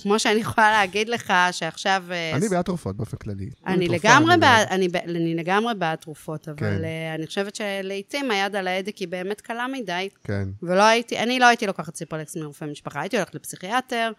כמו 0.02 0.20
שאני 0.20 0.39
יכולה 0.39 0.72
להגיד 0.72 1.10
לך 1.10 1.34
שעכשיו... 1.52 2.04
אה, 2.12 2.36
אני 2.36 2.50
בעד 2.50 2.66
תרופות 2.66 2.98
באופן 2.98 3.18
כללי. 3.18 3.50
אני 3.68 3.88
לגמרי 3.88 4.34
אני 4.34 4.41
בעד, 4.41 4.68
אני, 4.68 4.88
ב- 4.88 4.95
אני 4.95 5.36
לגמרי 5.36 5.76
בעד 5.76 5.98
תרופות, 5.98 6.48
אבל 6.48 6.58
כן. 6.58 6.78
כן. 6.82 7.14
אני 7.16 7.28
חושבת 7.28 7.56
שלעיתים 7.56 8.32
היד 8.32 8.56
על 8.56 8.68
ההדק 8.68 8.98
היא 8.98 9.08
באמת 9.08 9.41
קלה 9.41 9.68
מדי, 9.68 10.10
כן, 10.24 10.50
ולא 10.64 10.84
הייתי, 10.84 11.20
אני 11.20 11.39
לא 11.39 11.45
הייתי 11.45 11.68
לוקחת 11.68 11.93
ציפרלקס 11.93 12.38
מרופא 12.38 12.66
משפחה, 12.66 13.02
הייתי 13.02 13.18
הולכת 13.18 13.36
לפסיכיאטר, 13.36 14.12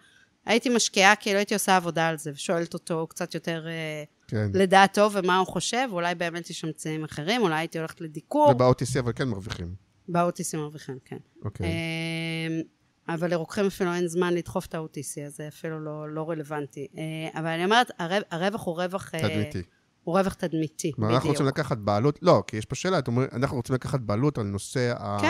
הייתי 0.45 0.69
משקיעה, 0.69 1.15
כאילו 1.15 1.37
הייתי 1.37 1.53
עושה 1.53 1.75
עבודה 1.75 2.07
על 2.07 2.17
זה, 2.17 2.31
ושואלת 2.33 2.73
אותו 2.73 3.07
קצת 3.09 3.33
יותר 3.33 3.67
אה, 3.67 4.03
כן. 4.27 4.51
לדעתו 4.53 5.09
ומה 5.13 5.37
הוא 5.37 5.47
חושב, 5.47 5.87
אולי 5.91 6.15
באמת 6.15 6.49
יש 6.49 6.65
אמצעים 6.65 7.03
אחרים, 7.03 7.41
אולי 7.41 7.55
הייתי 7.55 7.79
הולכת 7.79 8.01
לדיקור, 8.01 8.49
וב-OTC 8.49 8.99
אבל 8.99 9.11
כן 9.15 9.27
מרוויחים. 9.27 9.89
באוטיסים 10.09 10.59
מרוויחים, 10.59 10.97
כן. 11.05 11.17
אוקיי. 11.45 11.67
אמ, 11.67 12.61
אבל 13.13 13.31
לרוקחים 13.31 13.65
אפילו 13.65 13.93
אין 13.93 14.07
זמן 14.07 14.33
לדחוף 14.33 14.65
את 14.65 14.75
האוטיסי, 14.75 15.25
אז 15.25 15.35
זה 15.35 15.47
אפילו 15.47 15.79
לא, 15.79 16.09
לא 16.09 16.29
רלוונטי. 16.29 16.87
אה, 16.97 17.39
אבל 17.39 17.47
אני 17.47 17.65
אומרת, 17.65 17.91
הרב- 17.99 18.23
הרווח 18.31 18.65
הוא 18.65 18.75
רווח... 18.81 19.15
אה, 19.15 19.19
תדמיתי. 19.21 19.61
הוא 20.03 20.19
רווח 20.19 20.33
תדמיתי, 20.33 20.91
כלומר, 20.95 21.13
אנחנו 21.13 21.29
רוצים 21.29 21.45
בדיוק. 21.45 21.59
לקחת 21.59 21.77
בעלות, 21.77 22.19
לא, 22.21 22.43
כי 22.47 22.57
יש 22.57 22.65
פה 22.65 22.75
שאלה, 22.75 22.99
אתם 22.99 23.11
אומרים, 23.11 23.29
אנחנו 23.33 23.57
רוצים 23.57 23.75
לקחת 23.75 23.99
בעלות 23.99 24.37
על 24.37 24.43
נושא 24.43 24.93
ה... 24.97 25.17
כן. 25.21 25.27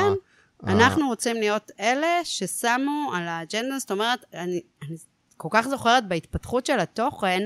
ה- 0.64 0.72
אנחנו 0.72 1.08
רוצים 1.08 1.36
להיות 1.36 1.72
אלה 1.80 2.08
ששמו 2.24 3.12
על 3.16 3.28
האג'נדה, 3.28 3.80
זאת 3.80 3.92
אומרת, 3.92 4.20
אני, 4.34 4.62
אני 4.82 4.96
כל 5.38 5.48
כך 5.52 5.68
זוכרת 5.68 6.08
בהתפתחות 6.08 6.66
של 6.66 6.80
התוכן, 6.80 7.40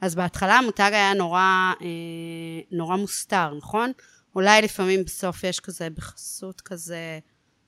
אז 0.00 0.14
בהתחלה 0.14 0.54
המותג 0.58 0.90
היה 0.92 1.14
נורא, 1.14 1.40
אה, 1.82 1.86
נורא 2.72 2.96
מוסתר, 2.96 3.54
נכון? 3.54 3.92
אולי 4.34 4.62
לפעמים 4.62 5.04
בסוף 5.04 5.44
יש 5.44 5.60
כזה 5.60 5.88
בחסות 5.90 6.60
כזה, 6.60 7.18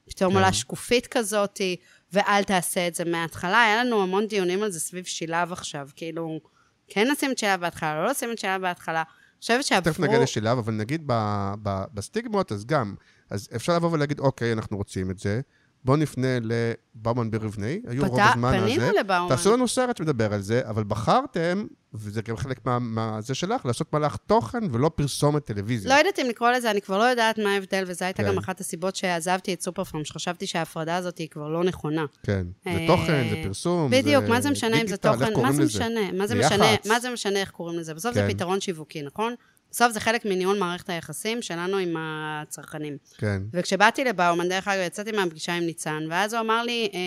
פתאום 0.09 0.31
כן. 0.31 0.37
עולה 0.37 0.53
שקופית 0.53 1.07
כזאתי, 1.07 1.77
ואל 2.13 2.43
תעשה 2.45 2.89
את 2.89 2.95
זה 2.95 3.05
מההתחלה. 3.05 3.63
היה 3.63 3.85
לנו 3.85 4.03
המון 4.03 4.27
דיונים 4.27 4.63
על 4.63 4.71
זה 4.71 4.81
סביב 4.81 5.05
שילב 5.05 5.53
עכשיו, 5.53 5.89
כאילו, 5.97 6.41
כן 6.89 7.11
נשים 7.13 7.33
את 7.33 7.39
שילב 7.39 7.61
בהתחלה, 7.61 8.03
לא 8.05 8.11
לשים 8.11 8.33
את 8.33 8.39
שילב 8.39 8.61
בהתחלה. 8.63 8.99
אני 9.03 9.41
חושבת 9.41 9.65
שעברו... 9.65 9.93
תכף 9.93 10.01
נגיע 10.01 10.19
לשילב, 10.23 10.59
אבל 10.59 10.73
נגיד 10.73 11.03
ב- 11.07 11.55
ב- 11.63 11.85
בסטיגמות, 11.95 12.53
אז 12.53 12.65
גם, 12.67 12.95
אז 13.31 13.49
אפשר 13.57 13.77
לבוא 13.77 13.91
ולהגיד, 13.93 14.21
אוקיי, 14.21 14.53
אנחנו 14.53 14.77
רוצים 14.77 15.11
את 15.11 15.19
זה, 15.19 15.41
בואו 15.85 15.97
נפנה 15.97 16.29
לבאומן 16.43 17.31
ברבני, 17.31 17.81
היו 17.89 18.03
רוב 18.07 18.21
פת- 18.21 18.27
הזמן 18.31 18.59
פנינו 18.61 18.83
הזה. 18.83 18.93
לבאומן. 19.01 19.29
תעשו 19.37 19.53
לנו 19.53 19.69
סרט 19.69 19.97
שמדבר 19.97 20.33
על 20.35 20.41
זה, 20.41 20.61
אבל 20.69 20.85
בחרתם, 20.85 21.67
וזה 21.99 22.23
גם 22.23 22.37
חלק 22.37 22.67
מה- 22.67 22.79
מה- 22.79 23.21
זה 23.21 23.35
שלך, 23.35 23.67
לעשות 23.67 23.93
מהלך 23.93 24.17
תוכן 24.27 24.59
ולא 24.73 24.91
פרסומת 24.95 25.45
טלוויזיה. 25.45 25.91
לא 25.95 25.99
יודעת 25.99 26.19
אם 26.19 26.27
לקרוא 26.29 26.51
לזה, 26.51 26.71
אני 26.71 26.81
כבר 26.81 26.99
לא 26.99 27.05
יודעת 27.05 27.39
מה 27.39 27.55
ההבדל, 27.55 27.85
וזו 27.87 28.05
הייתה 28.05 28.23
כן. 28.23 28.29
גם 28.29 28.39
אחת 28.39 28.61
הסיבות 28.61 28.97
שעזבתי 28.97 29.55
את 29.55 29.63
סופרפארם, 29.63 30.05
שחשבתי 30.05 30.47
שההפרדה 30.47 30.97
הזאת 30.97 31.19
היא 31.19 31.29
כבר 31.29 31.49
לא 31.49 31.65
נכונה. 31.65 32.05
כן, 32.23 32.47
זה 32.65 32.71
אה, 32.71 32.87
תוכן, 32.87 33.27
זה 33.31 33.37
פרסום, 33.45 33.91
בדיוק, 33.91 34.25
מה 34.25 34.41
זה 34.41 34.51
משנה 34.51 34.81
אם 34.81 34.87
זה 34.87 34.97
תוכן, 34.97 35.33
מה 35.43 35.53
זה? 35.53 35.65
משנה, 35.65 36.13
מה 36.13 36.27
זה 36.27 36.35
זה 36.35 36.41
משנה, 36.47 36.67
יח"צ. 36.73 36.87
מה 36.87 37.01
זה 37.01 37.11
משנה 37.11 37.39
איך 37.41 37.51
קוראים 37.51 37.79
לזה? 37.79 37.95
בסוף 37.95 38.15
זה 38.15 38.21
כן. 38.21 38.35
פתרון 38.35 38.61
שיווקי, 38.61 39.03
נכון? 39.03 39.35
בסוף 39.71 39.93
זה 39.93 40.01
חלק 40.01 40.25
מניהול 40.25 40.59
מערכת 40.59 40.91
היחסים 40.91 41.43
שלנו 41.43 41.77
עם 41.77 41.95
הצרכנים. 41.99 42.97
כן, 43.19 43.43
וכשבאתי 43.53 44.05
לבאומן, 44.05 44.49
דרך 44.49 44.69
אגב, 44.69 44.83
יצאתי 44.87 45.13
מהפגישה 45.13 45.55
עם 45.55 45.63
ניצן, 45.65 46.03
ואז 46.11 46.35
הוא 46.35 46.41
אמר 46.41 46.63
לי, 46.63 46.89
אה, 46.95 46.99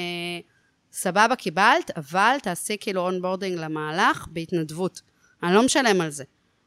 סבבה, 0.91 1.35
קיבלת, 1.35 1.91
אבל 1.97 2.37
תעשי 2.43 2.77
כאילו 2.79 3.01
onboarding 3.01 3.57
למהלך 3.59 4.27
בהתנדבות. 4.31 5.01
אני 5.43 5.53
לא 5.53 5.65
משלם 5.65 6.01
על 6.01 6.09
זה. 6.09 6.23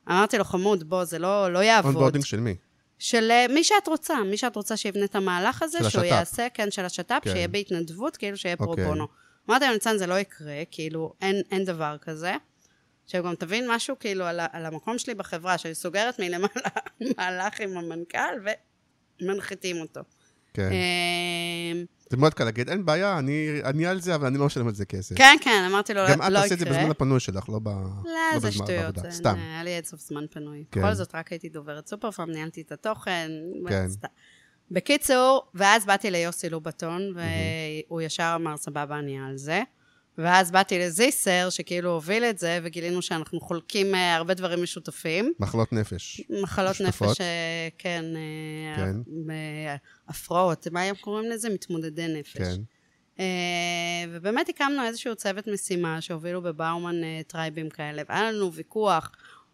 אמרתי 0.09 0.39
לו, 0.39 0.45
חמוד, 0.45 0.89
בוא, 0.89 1.05
זה 1.05 1.19
לא, 1.19 1.53
לא 1.53 1.59
יעבוד. 1.59 1.95
onboarding 1.95 2.25
של 2.25 2.41
מי? 2.41 2.57
של 2.99 3.31
אה, 3.31 3.47
מי 3.49 3.65
שאת 3.65 3.89
רוצה, 3.89 4.15
מי 4.25 4.37
שאת 4.37 4.57
רוצה 4.57 4.77
שיבנה 4.77 5.05
את 5.05 5.15
המהלך 5.15 5.63
הזה, 5.63 5.79
שהוא 5.79 5.87
השת"פ. 5.87 6.05
יעשה, 6.05 6.47
כן, 6.55 6.71
של 6.71 6.85
השת"פ, 6.85 7.21
כן. 7.23 7.31
שיהיה 7.31 7.49
בהתנדבות, 7.49 8.17
כאילו 8.17 8.37
שיהיה 8.37 8.57
פרו 8.57 8.71
אוקיי. 8.71 8.85
בונו. 8.85 9.07
אמרתי 9.51 9.67
לו, 9.67 9.73
ניצן, 9.73 9.99
זה 9.99 10.07
לא 10.07 10.19
יקרה, 10.19 10.63
כאילו, 10.71 11.15
אין, 11.21 11.43
אין 11.51 11.65
דבר 11.65 11.97
כזה. 12.01 12.35
עכשיו 13.05 13.23
גם 13.23 13.35
תבין 13.35 13.71
משהו, 13.71 13.99
כאילו, 14.01 14.25
על, 14.25 14.41
על 14.53 14.67
המקום 14.67 14.99
שלי 14.99 15.15
בחברה, 15.15 15.59
שאני 15.59 15.75
סוגרת 15.75 16.19
מלמעלה 16.19 16.71
מהלך 17.17 17.61
עם 17.61 17.77
המנכ"ל, 17.77 18.35
ומנחיתים 19.21 19.81
אותו. 19.81 20.01
כן. 20.55 20.71
זה 22.13 22.17
מאוד 22.17 22.35
קל 22.35 22.45
להגיד, 22.45 22.69
אין 22.69 22.85
בעיה, 22.85 23.19
אני 23.19 23.61
אני 23.65 23.87
על 23.87 24.01
זה, 24.01 24.15
אבל 24.15 24.27
אני 24.27 24.39
לא 24.39 24.47
משלם 24.47 24.67
על 24.69 24.75
זה 24.75 24.85
כסף. 24.85 25.17
כן, 25.19 25.37
כן, 25.41 25.65
אמרתי 25.71 25.95
לו, 25.95 26.01
גם 26.11 26.19
לא 26.21 26.27
את 26.27 26.33
לא 26.33 26.41
תעשי 26.41 26.55
את 26.55 26.59
זה 26.59 26.65
יקרה. 26.65 26.79
בזמן 26.79 26.91
הפנוי 26.91 27.21
שלך, 27.21 27.49
לא 27.49 27.59
ב- 27.59 27.69
לא, 27.69 27.75
לא 28.05 28.39
זה 28.41 28.49
בזמן 28.49 28.67
שטויות, 28.67 28.95
בעבודה. 28.95 29.11
סתם. 29.11 29.35
היה 29.39 29.65
לי 29.65 29.77
אינסוף 29.77 30.01
זמן 30.01 30.25
פנוי. 30.31 30.65
כן. 30.71 30.81
בכל 30.81 30.95
זאת, 30.95 31.15
רק 31.15 31.33
הייתי 31.33 31.49
דוברת 31.49 31.87
סופרפארם, 31.87 32.31
ניהלתי 32.31 32.61
את 32.61 32.73
התוכן. 32.73 33.31
כן. 33.69 33.89
סתם. 33.91 34.09
בקיצור, 34.71 35.47
ואז 35.55 35.87
באתי 35.87 36.11
ליוסי 36.11 36.49
לובטון, 36.51 37.03
והוא 37.15 38.01
ישר 38.01 38.33
אמר, 38.37 38.57
סבבה, 38.57 38.99
אני 38.99 39.19
על 39.29 39.37
זה. 39.37 39.63
ואז 40.19 40.51
באתי 40.51 40.79
לזיסר, 40.79 41.51
שכאילו 41.51 41.91
הוביל 41.91 42.25
את 42.25 42.39
זה, 42.39 42.61
וגילינו 42.63 43.03
שאנחנו 43.03 43.41
חולקים 43.41 43.95
אה, 43.95 44.15
הרבה 44.17 44.35
דברים 44.35 44.63
משותפים. 44.63 45.33
מחלות 45.41 45.73
נפש. 45.73 46.21
מחלות 46.43 46.71
משותפות. 46.71 47.09
נפש, 47.09 47.21
אה, 47.21 47.69
כן, 47.79 48.05
אה, 48.17 48.77
כן. 48.77 48.97
הפרעות, 50.09 50.67
מה 50.73 50.83
הם 50.83 50.95
קוראים 50.95 51.31
לזה? 51.31 51.49
מתמודדי 51.51 52.09
נפש. 52.09 52.37
כן. 52.39 52.61
ובאמת 54.11 54.49
הקמנו 54.49 54.85
איזשהו 54.85 55.17
צוות 55.17 55.47
משימה 55.47 56.01
שהובילו 56.01 56.43
בבאומן 56.43 56.95
טרייבים 57.27 57.71
כאלה, 57.71 58.03
והיה 58.09 58.33
לנו 58.33 58.53
ויכוח, 58.53 59.11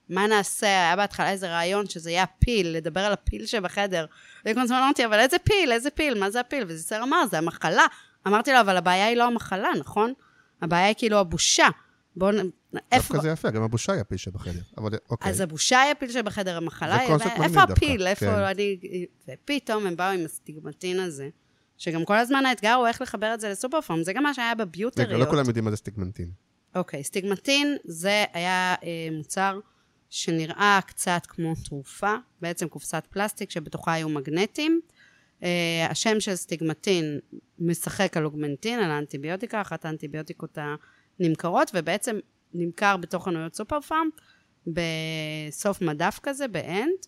מה 0.09 0.27
נעשה, 0.27 0.67
היה 0.67 0.97
בהתחלה 0.97 1.31
איזה 1.31 1.49
רעיון 1.49 1.89
שזה 1.89 2.11
יהיה 2.11 2.23
הפיל, 2.23 2.69
לדבר 2.69 3.01
על 3.01 3.13
הפיל 3.13 3.47
שבחדר. 3.47 4.07
וכל 4.47 4.61
הזמן 4.61 4.77
אמרתי, 4.77 5.05
אבל 5.05 5.19
איזה 5.19 5.37
פיל, 5.39 5.73
איזה 5.73 5.91
פיל, 5.91 6.19
מה 6.19 6.31
זה 6.31 6.41
הפיל? 6.41 6.65
וזיסר 6.67 7.03
אמר, 7.03 7.27
זה 7.31 7.39
המחלה. 7.39 7.87
אמרתי 8.27 8.53
לו, 8.53 8.61
אבל 8.61 8.77
הבעיה 8.77 9.07
היא 9.07 9.17
לא 9.17 9.25
המחלה, 9.25 9.69
נכון? 9.79 10.13
הבעיה 10.63 10.87
היא 10.87 10.95
כאילו 10.99 11.19
הבושה. 11.19 11.69
בואו 12.17 12.33
נ... 12.33 12.51
איפה... 12.93 13.15
דווקא 13.15 13.19
זה 13.23 13.29
יפה, 13.29 13.51
גם 13.51 13.63
הבושה 13.63 13.93
היא 13.93 14.01
הפיל 14.01 14.19
שבחדר. 14.19 14.61
אבל 14.79 14.91
אוקיי. 15.11 15.31
אז 15.31 15.41
הבושה 15.41 15.81
היא 15.81 15.91
הפיל 15.91 16.11
שבחדר, 16.11 16.57
המחלה 16.57 16.95
זה 16.95 17.01
היא... 17.01 17.09
קונספט 17.09 17.27
מגניב 17.27 17.43
איפה 17.43 17.67
דווקא, 17.67 17.73
הפיל? 17.73 18.07
איפה... 18.07 18.27
כן. 18.27 18.33
אני... 18.33 18.79
ופתאום 19.29 19.87
הם 19.87 19.97
באו 19.97 20.07
עם 20.07 20.25
הסטיגמטין 20.25 21.01
הזה, 21.01 21.29
שגם 21.77 22.05
כל 22.05 22.17
הזמן 22.17 22.47
האתגר 22.47 22.75
הוא 22.75 22.87
איך 22.87 23.03
לחבר 23.03 23.35
את 23.35 23.41
זה 23.41 23.49
לסופר 23.49 23.81
פארם, 23.81 24.03
זה 24.03 24.13
גם 24.13 24.23
מה 24.23 24.35
שהיה 24.35 24.53
רגע, 24.53 24.65
בביוטריות. 24.65 25.21
לא 25.21 25.31
כולם 25.31 25.47
יודעים 25.47 25.65
מה 25.65 25.71
זה 25.71 25.77
סטיגמנטין. 25.77 26.31
אוקיי, 26.75 27.05
סטיגמטין 27.05 27.77
זה 27.85 28.25
היה 28.33 28.75
אה, 28.83 29.09
מוצר 29.13 29.61
שנראה 30.11 30.81
קצת 30.87 31.23
כמו 31.29 31.55
תרופה, 31.65 32.15
בעצם 32.41 32.69
קופסת 32.69 33.07
פלסטיק 33.11 33.51
שבתוכה 33.51 33.93
היו 33.93 34.09
מגנטים. 34.09 34.81
אה, 35.43 35.87
השם 35.91 36.21
של 36.21 36.35
סטיגמטין 36.35 37.19
משחק 37.59 38.17
על 38.17 38.25
אוגמנטין, 38.25 38.79
על 38.79 38.91
האנטיביוטיקה, 38.91 39.61
אחת 39.61 39.85
האנטיביוטיקות 39.85 40.59
הנמכרות, 41.21 41.71
ובעצם 41.75 42.19
נמכר 42.55 42.97
בתוך 42.97 43.25
חנויות 43.25 43.55
סופר 43.55 43.81
פארם, 43.81 44.09
בסוף 44.67 45.83
מדף 45.83 46.19
כזה, 46.23 46.49
באנט, 46.49 47.07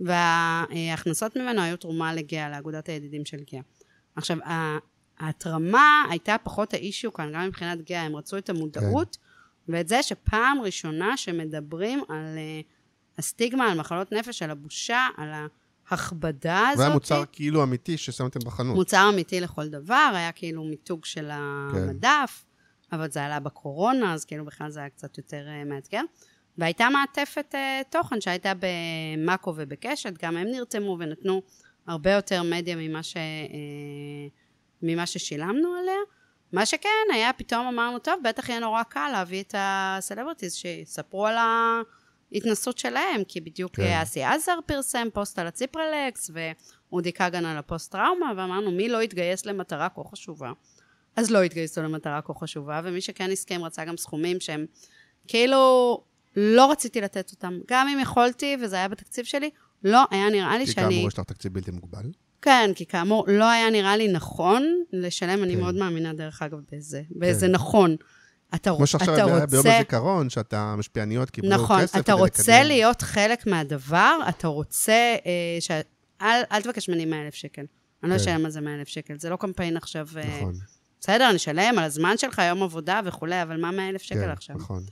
וההכנסות 0.00 1.36
ממנו 1.36 1.62
היו 1.62 1.76
תרומה 1.76 2.14
לגאה, 2.14 2.50
לאגודת 2.50 2.88
הידידים 2.88 3.24
של 3.24 3.38
גאה. 3.52 3.60
עכשיו, 4.16 4.36
ה- 4.44 4.78
ההתרמה 5.18 6.04
הייתה 6.10 6.36
פחות 6.42 6.74
האישיו 6.74 7.12
כאן, 7.12 7.32
גם 7.34 7.46
מבחינת 7.46 7.82
גאה, 7.82 8.02
הם 8.02 8.16
רצו 8.16 8.38
את 8.38 8.50
המודעות, 8.50 9.16
כן. 9.16 9.72
ואת 9.72 9.88
זה 9.88 10.02
שפעם 10.02 10.60
ראשונה 10.62 11.16
שמדברים 11.16 12.00
על 12.08 12.24
uh, 12.36 13.18
הסטיגמה, 13.18 13.70
על 13.70 13.78
מחלות 13.78 14.12
נפש, 14.12 14.42
על 14.42 14.50
הבושה, 14.50 15.06
על 15.16 15.28
ההכבדה 15.90 16.68
הזאת. 16.68 16.80
והיה 16.80 16.94
מוצר 16.94 17.24
כאילו 17.32 17.62
אמיתי 17.62 17.96
ששמתם 17.96 18.40
בחנות. 18.44 18.76
מוצר 18.76 19.08
אמיתי 19.14 19.40
לכל 19.40 19.68
דבר, 19.68 20.10
היה 20.14 20.32
כאילו 20.32 20.64
מיתוג 20.64 21.04
של 21.04 21.28
המדף. 21.32 22.44
אבל 22.92 23.10
זה 23.10 23.24
עלה 23.24 23.40
בקורונה, 23.40 24.14
אז 24.14 24.24
כאילו 24.24 24.44
בכלל 24.44 24.70
זה 24.70 24.80
היה 24.80 24.88
קצת 24.88 25.18
יותר 25.18 25.46
uh, 25.46 25.68
מאתגר. 25.68 26.02
והייתה 26.58 26.88
מעטפת 26.88 27.54
uh, 27.54 27.84
תוכן 27.90 28.20
שהייתה 28.20 28.52
במאקו 28.60 29.54
ובקשת, 29.56 30.12
גם 30.22 30.36
הם 30.36 30.46
נרתמו 30.48 30.96
ונתנו 31.00 31.42
הרבה 31.86 32.12
יותר 32.12 32.42
מדיה 32.42 32.76
ממה, 32.76 33.02
ש, 33.02 33.14
uh, 33.14 33.18
ממה 34.82 35.06
ששילמנו 35.06 35.74
עליה. 35.80 36.00
מה 36.52 36.66
שכן, 36.66 36.88
היה 37.14 37.32
פתאום 37.32 37.66
אמרנו, 37.66 37.98
טוב, 37.98 38.14
בטח 38.24 38.48
יהיה 38.48 38.60
נורא 38.60 38.82
קל 38.82 39.08
להביא 39.12 39.42
את 39.42 39.54
הסלבריטיז 39.58 40.54
שיספרו 40.54 41.26
על 41.26 41.36
ההתנסות 42.32 42.78
שלהם, 42.78 43.24
כי 43.28 43.40
בדיוק 43.40 43.76
כן. 43.76 44.00
אסי 44.02 44.22
עזר 44.22 44.58
פרסם 44.66 45.08
פוסט 45.12 45.38
על 45.38 45.46
הציפרלקס, 45.46 46.30
ואודי 46.34 47.12
כגן 47.12 47.44
על 47.44 47.58
הפוסט-טראומה, 47.58 48.32
ואמרנו, 48.36 48.70
מי 48.70 48.88
לא 48.88 49.02
יתגייס 49.02 49.46
למטרה 49.46 49.88
כה 49.88 50.02
חשובה? 50.10 50.52
אז 51.16 51.30
לא 51.30 51.42
התגייסו 51.42 51.82
למטרה 51.82 52.20
כה 52.22 52.32
חשובה, 52.34 52.80
ומי 52.84 53.00
שכן 53.00 53.30
הסכים 53.30 53.64
רצה 53.64 53.84
גם 53.84 53.96
סכומים 53.96 54.40
שהם 54.40 54.66
כאילו 55.28 56.04
לא 56.36 56.70
רציתי 56.70 57.00
לתת 57.00 57.30
אותם. 57.30 57.58
גם 57.68 57.88
אם 57.88 57.98
יכולתי, 58.00 58.56
וזה 58.62 58.76
היה 58.76 58.88
בתקציב 58.88 59.24
שלי, 59.24 59.50
לא 59.84 60.04
היה 60.10 60.30
נראה 60.30 60.58
לי 60.58 60.66
כי 60.66 60.72
שאני... 60.72 60.86
כי 60.86 60.94
כאמור 60.94 61.08
יש 61.08 61.18
לך 61.18 61.24
תקציב 61.24 61.54
בלתי 61.54 61.70
מוגבל. 61.70 62.10
כן, 62.42 62.70
כי 62.74 62.86
כאמור, 62.86 63.24
לא 63.28 63.50
היה 63.50 63.70
נראה 63.70 63.96
לי 63.96 64.08
נכון 64.08 64.82
לשלם, 64.92 65.42
אני 65.42 65.54
כן. 65.54 65.60
מאוד 65.60 65.74
מאמינה, 65.74 66.12
דרך 66.12 66.42
אגב, 66.42 66.58
בזה. 66.72 67.02
באיזה 67.10 67.46
כן. 67.46 67.52
נכון. 67.52 67.96
אתה, 68.54 68.70
כמו 68.76 68.86
שעכשיו 68.86 69.14
אתה 69.14 69.22
רוצה... 69.24 69.46
ביום 69.46 69.66
הזיכרון, 69.66 70.30
שאתה 70.30 70.74
משפיעניות 70.78 71.30
קיבלו 71.30 71.50
נכון, 71.50 71.82
כסף 71.82 71.98
אתה 71.98 72.12
רוצה 72.12 72.42
לקדם. 72.42 72.66
להיות 72.66 73.02
חלק 73.02 73.46
מהדבר, 73.46 74.18
אתה 74.28 74.48
רוצה... 74.48 75.16
אה, 75.26 75.60
ש... 75.60 75.70
אל, 76.22 76.42
אל 76.52 76.62
תבקש 76.62 76.88
ממני 76.88 77.04
100 77.04 77.22
אלף 77.22 77.34
שקל. 77.34 77.62
אני 78.02 78.10
לא 78.10 78.16
כן. 78.16 78.22
אשלם 78.22 78.44
על 78.44 78.50
זה 78.50 78.60
100 78.60 78.74
אלף 78.74 78.88
שקל, 78.88 79.18
זה 79.18 79.30
לא 79.30 79.36
קמפיין 79.36 79.76
עכשיו... 79.76 80.08
אה, 80.16 80.36
נכון. 80.36 80.54
בסדר, 81.00 81.28
אני 81.28 81.36
אשלם 81.36 81.78
על 81.78 81.84
הזמן 81.84 82.18
שלך, 82.18 82.42
יום 82.48 82.62
עבודה 82.62 83.00
וכולי, 83.04 83.42
אבל 83.42 83.60
מה 83.60 83.70
100 83.70 83.88
אלף 83.88 84.02
שקל 84.02 84.20
כן, 84.20 84.30
עכשיו? 84.30 84.56
נכון. 84.56 84.82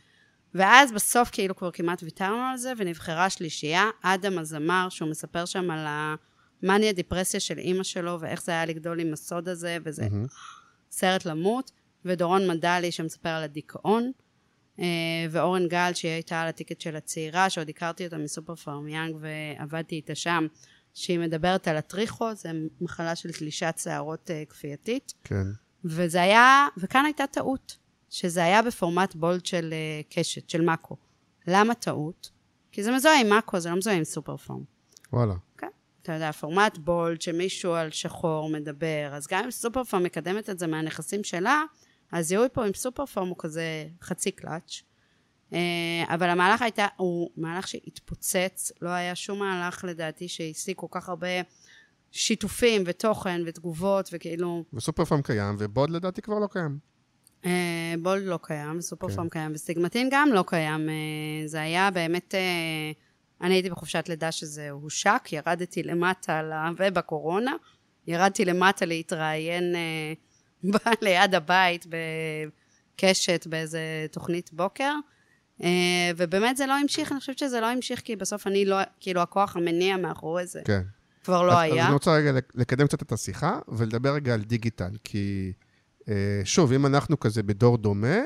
ואז 0.55 0.93
בסוף 0.93 1.31
כאילו 1.33 1.57
כבר 1.57 1.71
כמעט 1.71 2.03
ויתרנו 2.03 2.43
על 2.43 2.57
זה, 2.57 2.73
ונבחרה 2.77 3.31
שלישייה, 3.31 3.85
אדם 4.03 4.39
הזמר, 4.39 4.87
שהוא 4.91 5.11
מספר 5.11 5.45
שם 5.45 5.71
על 5.71 5.87
המאניה 6.63 6.93
דיפרסיה 6.93 7.41
של 7.41 7.59
אימא 7.59 7.83
שלו, 7.83 8.21
ואיך 8.21 8.43
זה 8.43 8.53
היה 8.53 8.67
לגדול 8.67 9.01
עם 9.01 9.13
הסוד 9.13 9.49
הזה, 9.49 9.79
וזה 9.85 10.03
mm-hmm. 10.03 10.33
סרט 10.91 11.25
למות, 11.25 11.71
ודורון 12.09 12.51
מדלי 12.51 12.93
שמספר 12.93 13.29
על 13.29 13.43
הדיכאון, 13.43 14.13
אה, 14.79 14.85
ואורן 15.31 15.69
גל, 15.69 15.91
שהיא 15.95 16.13
הייתה 16.13 16.41
על 16.41 16.49
הטיקט 16.49 16.81
של 16.81 16.97
הצעירה, 16.97 17.51
שעוד 17.51 17.69
הכרתי 17.69 18.05
אותה 18.05 18.19
מסופר 18.19 18.55
פארם 18.55 18.89
יאנג, 18.89 19.17
ועבדתי 19.21 19.95
איתה 19.95 20.15
שם, 20.15 20.47
שהיא 20.95 21.19
מדברת 21.19 21.69
על 21.69 21.77
הטריכו, 21.77 22.35
זה 22.35 22.51
מחלה 22.81 23.17
של 23.17 23.33
תלישת 23.33 23.75
שערות 23.83 24.31
uh, 24.31 24.51
כפייתית. 24.51 25.15
כן. 25.25 25.47
וזה 25.85 26.23
היה, 26.23 26.67
וכאן 26.77 27.05
הייתה 27.05 27.27
טעות, 27.27 27.77
שזה 28.11 28.45
היה 28.45 28.63
בפורמט 28.63 29.15
בולד 29.15 29.47
של 29.47 29.75
uh, 29.75 30.15
קשת, 30.15 30.51
של 30.51 30.61
מאקו. 30.61 30.97
למה 31.47 31.75
טעות? 31.75 32.31
כי 32.73 32.83
זה 32.83 32.93
מזוהה 32.93 33.21
עם 33.21 33.29
מאקו, 33.29 33.61
זה 33.61 33.71
לא 33.71 33.77
מזוהה 33.77 33.97
עם 33.97 34.05
סופר 34.05 34.37
פורם. 34.37 34.63
וואלה. 35.13 35.35
כן. 35.59 35.69
אתה 36.03 36.13
יודע, 36.13 36.33
פורמט 36.33 36.79
בולד, 36.79 37.23
שמישהו 37.23 37.73
על 37.73 37.91
שחור 37.91 38.51
מדבר, 38.51 39.11
אז 39.13 39.27
גם 39.27 39.45
אם 39.45 39.51
סופר 39.51 39.85
פורם 39.85 40.03
מקדמת 40.03 40.51
את 40.51 40.59
זה 40.59 40.67
מהנכסים 40.67 41.25
שלה, 41.25 41.63
הזיהוי 42.13 42.49
פה 42.53 42.65
עם 42.65 42.75
סופר 42.75 43.07
פורם 43.07 43.29
הוא 43.29 43.37
כזה 43.39 43.87
חצי 44.03 44.31
קלאץ'. 44.31 44.83
Uh, 45.51 45.55
אבל 46.09 46.29
המהלך 46.29 46.63
הייתה, 46.63 46.87
הוא 46.97 47.31
מהלך 47.37 47.69
שהתפוצץ, 47.69 48.73
לא 48.83 48.89
היה 48.89 49.15
שום 49.15 49.39
מהלך 49.39 49.85
לדעתי 49.85 50.29
שהשיג 50.29 50.77
כל 50.77 50.87
כך 50.91 51.09
הרבה 51.09 51.29
שיתופים 52.11 52.83
ותוכן 52.87 53.41
ותגובות 53.47 54.11
וכאילו... 54.13 54.65
וסופר 54.73 55.05
פארם 55.05 55.23
קיים, 55.23 55.57
ובולד 55.59 55.91
לדעתי 55.91 56.23
כבר 56.23 56.39
לא 56.39 56.47
קיים. 56.47 56.79
אה, 57.45 57.95
בולד 58.03 58.23
לא 58.23 58.39
קיים, 58.43 58.79
וסופר 58.79 59.09
כן. 59.09 59.15
פארם 59.15 59.29
קיים, 59.29 59.53
וסטיגמטין 59.55 60.09
גם 60.11 60.29
לא 60.33 60.45
קיים. 60.47 60.89
אה, 60.89 60.95
זה 61.47 61.61
היה 61.61 61.91
באמת... 61.91 62.35
אה, 62.35 62.93
אני 63.41 63.55
הייתי 63.55 63.71
בחופשת 63.71 64.09
לידה 64.09 64.33
שזה 64.33 64.71
הושק, 64.71 65.29
ירדתי 65.33 65.83
למטה, 65.83 66.43
ובקורונה, 66.79 67.53
ירדתי 68.07 68.45
למטה 68.45 68.85
להתראיין 68.85 69.75
ליד 71.03 71.35
הבית 71.35 71.87
בקשת 71.87 73.47
באיזה 73.47 74.07
תוכנית 74.13 74.53
בוקר. 74.53 74.95
ובאמת 76.17 76.57
זה 76.57 76.67
לא 76.67 76.79
המשיך, 76.79 77.13
אני 77.13 77.21
חושבת 77.21 77.39
שזה 77.39 77.61
לא 77.61 77.67
המשיך 77.67 78.01
כי 78.01 78.17
בסוף 78.17 78.47
אני 78.47 78.65
לא, 78.65 78.77
כאילו 79.01 79.21
הכוח 79.21 79.57
המניע 79.57 79.97
מאחורי 79.97 80.47
זה. 80.47 80.61
כן. 80.65 80.83
כבר 81.25 81.43
לא 81.43 81.53
אז, 81.53 81.59
היה. 81.59 81.83
אז 81.83 81.87
אני 81.87 81.93
רוצה 81.93 82.13
רגע 82.13 82.33
לקדם 82.55 82.87
קצת 82.87 83.03
את 83.03 83.13
השיחה 83.13 83.59
ולדבר 83.69 84.15
רגע 84.15 84.35
על 84.35 84.43
דיגיטל, 84.43 84.91
כי 85.05 85.53
אה, 86.09 86.41
שוב, 86.45 86.73
אם 86.73 86.87
אנחנו 86.87 87.21
כזה 87.21 87.43
בדור 87.43 87.79
דומה, 87.79 88.17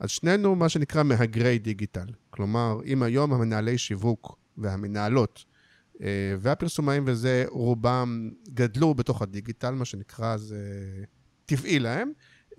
אז 0.00 0.10
שנינו 0.10 0.54
מה 0.54 0.68
שנקרא 0.68 1.02
מהגרי 1.02 1.58
דיגיטל. 1.58 2.06
כלומר, 2.30 2.78
אם 2.86 3.02
היום 3.02 3.32
המנהלי 3.32 3.78
שיווק 3.78 4.38
והמנהלות 4.58 5.44
אה, 6.02 6.06
והפרסומאים 6.40 7.04
וזה, 7.06 7.44
רובם 7.48 8.30
גדלו 8.48 8.94
בתוך 8.94 9.22
הדיגיטל, 9.22 9.70
מה 9.70 9.84
שנקרא, 9.84 10.36
זה 10.36 10.58
טבעי 11.48 11.78
להם. 11.78 12.12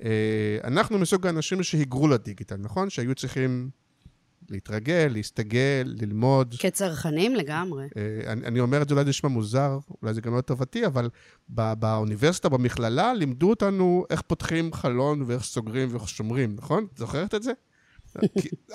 אה, 0.03 0.57
אנחנו 0.63 0.97
מסוג 0.97 1.27
האנשים 1.27 1.63
שהיגרו 1.63 2.07
לדיגיטל, 2.07 2.55
נכון? 2.55 2.89
שהיו 2.89 3.15
צריכים 3.15 3.69
להתרגל, 4.49 5.09
להסתגל, 5.11 5.93
ללמוד. 6.01 6.55
כצרכנים 6.59 7.35
לגמרי. 7.35 7.87
אה, 7.97 8.31
אני, 8.31 8.45
אני 8.45 8.59
אומר 8.59 8.81
את 8.81 8.89
זה, 8.89 8.93
אולי 8.93 9.03
זה 9.03 9.09
נשמע 9.09 9.29
מוזר, 9.29 9.79
אולי 10.01 10.13
זה 10.13 10.21
גם 10.21 10.35
לא 10.35 10.41
טובתי, 10.41 10.85
אבל 10.85 11.09
בא, 11.49 11.73
באוניברסיטה, 11.73 12.49
במכללה, 12.49 13.13
לימדו 13.13 13.49
אותנו 13.49 14.05
איך 14.09 14.21
פותחים 14.21 14.73
חלון 14.73 15.23
ואיך 15.25 15.43
סוגרים 15.43 15.89
ואיך 15.91 16.09
שומרים, 16.09 16.55
נכון? 16.57 16.87
זוכרת 16.95 17.35
את 17.35 17.43
זה? 17.43 17.51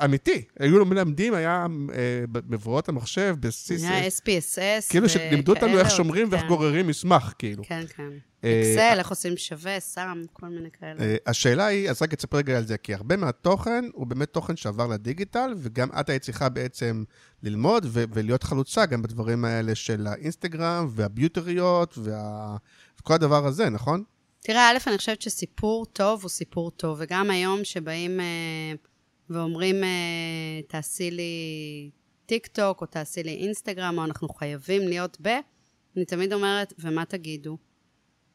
אמיתי, 0.04 0.44
היו 0.58 0.84
מלמדים, 0.84 1.34
היה 1.34 1.66
אה, 1.94 2.24
מבואות 2.48 2.88
המחשב, 2.88 3.36
בסיס... 3.40 3.84
היה 3.84 4.08
SPSS. 4.08 4.90
כאילו 4.90 5.08
שלימדו 5.08 5.54
אותנו 5.54 5.78
איך 5.78 5.90
שומרים 5.90 6.28
ואיך 6.30 6.42
כן. 6.42 6.48
גוררים 6.48 6.86
מסמך, 6.86 7.32
כאילו. 7.38 7.64
כן, 7.64 7.84
כן. 7.96 8.10
אקסל, 8.44 8.78
אה, 8.78 8.98
איך 8.98 9.10
עושים 9.10 9.36
שווה, 9.36 9.80
סם, 9.80 10.22
כל 10.32 10.46
מיני 10.46 10.68
כאלה. 10.80 11.00
אה, 11.00 11.16
השאלה 11.26 11.66
היא, 11.66 11.90
אז 11.90 12.02
רק 12.02 12.12
אצפר 12.12 12.36
רגע 12.36 12.56
על 12.56 12.66
זה, 12.66 12.78
כי 12.78 12.94
הרבה 12.94 13.16
מהתוכן 13.16 13.84
הוא 13.92 14.06
באמת 14.06 14.32
תוכן 14.32 14.56
שעבר 14.56 14.86
לדיגיטל, 14.86 15.54
וגם 15.56 15.88
את 16.00 16.08
היית 16.08 16.22
צריכה 16.22 16.48
בעצם 16.48 17.04
ללמוד 17.42 17.86
ולהיות 17.92 18.42
חלוצה 18.42 18.86
גם 18.86 19.02
בדברים 19.02 19.44
האלה 19.44 19.74
של 19.74 20.06
האינסטגרם 20.06 20.88
והביוטריות 20.90 21.98
וכל 21.98 23.14
הדבר 23.14 23.46
הזה, 23.46 23.70
נכון? 23.70 24.02
תראה, 24.40 24.70
א', 24.70 24.78
אני 24.86 24.98
חושבת 24.98 25.22
שסיפור 25.22 25.86
טוב 25.86 26.22
הוא 26.22 26.30
סיפור 26.30 26.70
טוב, 26.70 26.96
וגם 27.00 27.30
היום 27.30 27.64
שבאים... 27.64 28.20
ואומרים, 29.30 29.84
אה, 29.84 29.88
תעשי 30.68 31.10
לי 31.10 31.90
טיק 32.26 32.46
טוק, 32.46 32.80
או 32.80 32.86
תעשי 32.86 33.22
לי 33.22 33.34
אינסטגרם, 33.34 33.98
או 33.98 34.04
אנחנו 34.04 34.28
חייבים 34.28 34.88
להיות 34.88 35.16
ב... 35.22 35.28
אני 35.96 36.04
תמיד 36.04 36.32
אומרת, 36.32 36.72
ומה 36.78 37.04
תגידו? 37.04 37.58